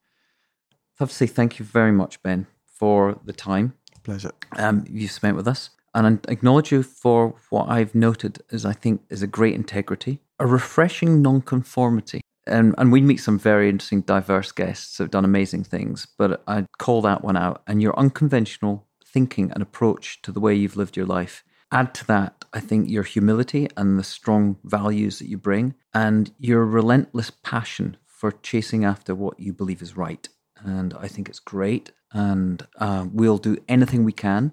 I 1.00 1.04
have 1.04 1.10
to 1.10 1.16
say 1.16 1.28
thank 1.28 1.60
you 1.60 1.66
very 1.66 1.92
much, 1.92 2.22
Ben, 2.22 2.48
for 2.66 3.20
the 3.26 3.34
time 3.34 3.74
Pleasure. 4.04 4.32
um, 4.58 4.86
you 4.90 5.08
spent 5.08 5.36
with 5.38 5.48
us. 5.48 5.70
And 5.94 6.08
I 6.08 6.32
acknowledge 6.32 6.72
you 6.72 6.84
for 6.84 7.36
what 7.50 7.68
I've 7.70 7.94
noted 7.94 8.42
as 8.52 8.66
I 8.66 8.72
think 8.74 9.02
is 9.10 9.22
a 9.22 9.28
great 9.28 9.54
integrity, 9.56 10.20
a 10.40 10.48
refreshing 10.48 11.22
nonconformity. 11.22 12.22
And, 12.52 12.76
and 12.78 12.92
we 12.92 13.02
meet 13.02 13.18
some 13.18 13.40
very 13.40 13.70
interesting, 13.70 14.02
diverse 14.02 14.52
guests 14.52 14.98
who've 14.98 15.10
done 15.10 15.26
amazing 15.26 15.64
things, 15.64 16.08
but 16.18 16.44
I'd 16.48 16.68
call 16.78 17.02
that 17.02 17.24
one 17.24 17.38
out. 17.38 17.64
And 17.66 17.82
your 17.82 17.98
unconventional 17.98 18.86
thinking 19.06 19.52
and 19.52 19.62
approach 19.62 20.22
to 20.22 20.32
the 20.32 20.40
way 20.40 20.54
you've 20.56 20.78
lived 20.78 20.96
your 20.96 21.06
life. 21.06 21.44
Add 21.72 21.94
to 21.96 22.08
that, 22.08 22.46
I 22.54 22.60
think, 22.60 22.90
your 22.90 23.04
humility 23.04 23.68
and 23.78 23.98
the 23.98 24.04
strong 24.04 24.58
values 24.64 25.20
that 25.20 25.30
you 25.30 25.38
bring, 25.38 25.76
and 25.94 26.32
your 26.38 26.66
relentless 26.66 27.30
passion 27.30 27.98
for 28.06 28.32
chasing 28.32 28.86
after 28.86 29.16
what 29.16 29.40
you 29.40 29.54
believe 29.54 29.82
is 29.82 29.98
right. 29.98 30.28
And 30.58 30.94
I 30.94 31.08
think 31.08 31.30
it's 31.30 31.40
great. 31.40 31.92
And 32.12 32.68
uh, 32.78 33.08
we'll 33.12 33.38
do 33.38 33.58
anything 33.68 34.04
we 34.04 34.12
can 34.12 34.52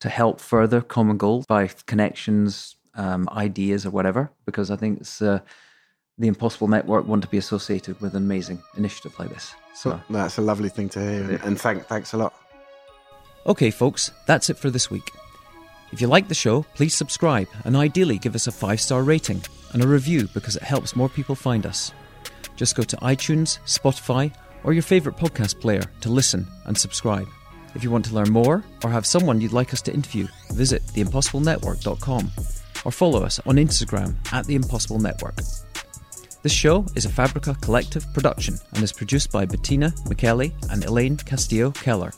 to 0.00 0.08
help 0.08 0.40
further 0.40 0.80
common 0.80 1.16
goals 1.16 1.46
by 1.46 1.68
connections, 1.86 2.76
um, 2.94 3.28
ideas, 3.30 3.84
or 3.84 3.90
whatever, 3.90 4.30
because 4.46 4.70
I 4.70 4.76
think 4.76 5.00
it's 5.00 5.20
uh, 5.20 5.40
the 6.22 6.28
Impossible 6.28 6.68
Network 6.68 7.04
want 7.06 7.20
to 7.22 7.28
be 7.28 7.36
associated 7.38 8.00
with 8.00 8.14
an 8.14 8.22
amazing 8.22 8.62
initiative 8.76 9.12
like 9.18 9.28
this. 9.30 9.54
So, 9.74 10.00
That's 10.08 10.38
a 10.38 10.40
lovely 10.40 10.68
thing 10.68 10.88
to 10.90 11.00
hear, 11.00 11.22
and, 11.24 11.40
and 11.42 11.60
thank 11.60 11.84
thanks 11.86 12.12
a 12.12 12.16
lot. 12.16 12.32
okay, 13.44 13.70
folks, 13.72 14.12
that's 14.24 14.48
it 14.48 14.56
for 14.56 14.70
this 14.70 14.88
week. 14.88 15.10
If 15.90 16.00
you 16.00 16.06
like 16.06 16.28
the 16.28 16.34
show, 16.34 16.62
please 16.74 16.94
subscribe 16.94 17.48
and 17.64 17.74
ideally 17.76 18.18
give 18.18 18.36
us 18.36 18.46
a 18.46 18.52
five 18.52 18.80
star 18.80 19.02
rating 19.02 19.42
and 19.72 19.82
a 19.82 19.86
review 19.88 20.28
because 20.32 20.54
it 20.56 20.62
helps 20.62 20.94
more 20.94 21.08
people 21.08 21.34
find 21.34 21.66
us. 21.66 21.92
Just 22.54 22.76
go 22.76 22.84
to 22.84 22.96
iTunes, 22.98 23.58
Spotify, 23.66 24.32
or 24.62 24.72
your 24.72 24.84
favourite 24.84 25.18
podcast 25.18 25.60
player 25.60 25.82
to 26.02 26.08
listen 26.08 26.46
and 26.66 26.78
subscribe. 26.78 27.26
If 27.74 27.82
you 27.82 27.90
want 27.90 28.04
to 28.04 28.14
learn 28.14 28.30
more 28.30 28.62
or 28.84 28.90
have 28.90 29.06
someone 29.06 29.40
you'd 29.40 29.52
like 29.52 29.72
us 29.72 29.82
to 29.82 29.92
interview, 29.92 30.28
visit 30.52 30.86
theimpossiblenetwork.com 30.94 32.30
or 32.84 32.92
follow 32.92 33.24
us 33.24 33.40
on 33.44 33.56
Instagram 33.56 34.14
at 34.32 34.46
The 34.46 34.54
Impossible 34.54 35.00
Network. 35.00 35.34
This 36.42 36.52
show 36.52 36.84
is 36.96 37.04
a 37.04 37.08
Fabrica 37.08 37.56
Collective 37.60 38.04
production 38.12 38.58
and 38.74 38.82
is 38.82 38.92
produced 38.92 39.30
by 39.30 39.46
Bettina 39.46 39.90
McKelly 40.06 40.52
and 40.72 40.84
Elaine 40.84 41.16
Castillo 41.16 41.70
Keller. 41.70 42.10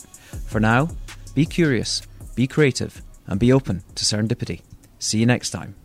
For 0.47 0.59
now, 0.59 0.89
be 1.35 1.45
curious, 1.45 2.01
be 2.33 2.47
creative, 2.47 3.03
and 3.27 3.39
be 3.39 3.53
open 3.53 3.83
to 3.93 4.03
serendipity. 4.03 4.61
See 4.97 5.19
you 5.19 5.27
next 5.27 5.51
time. 5.51 5.75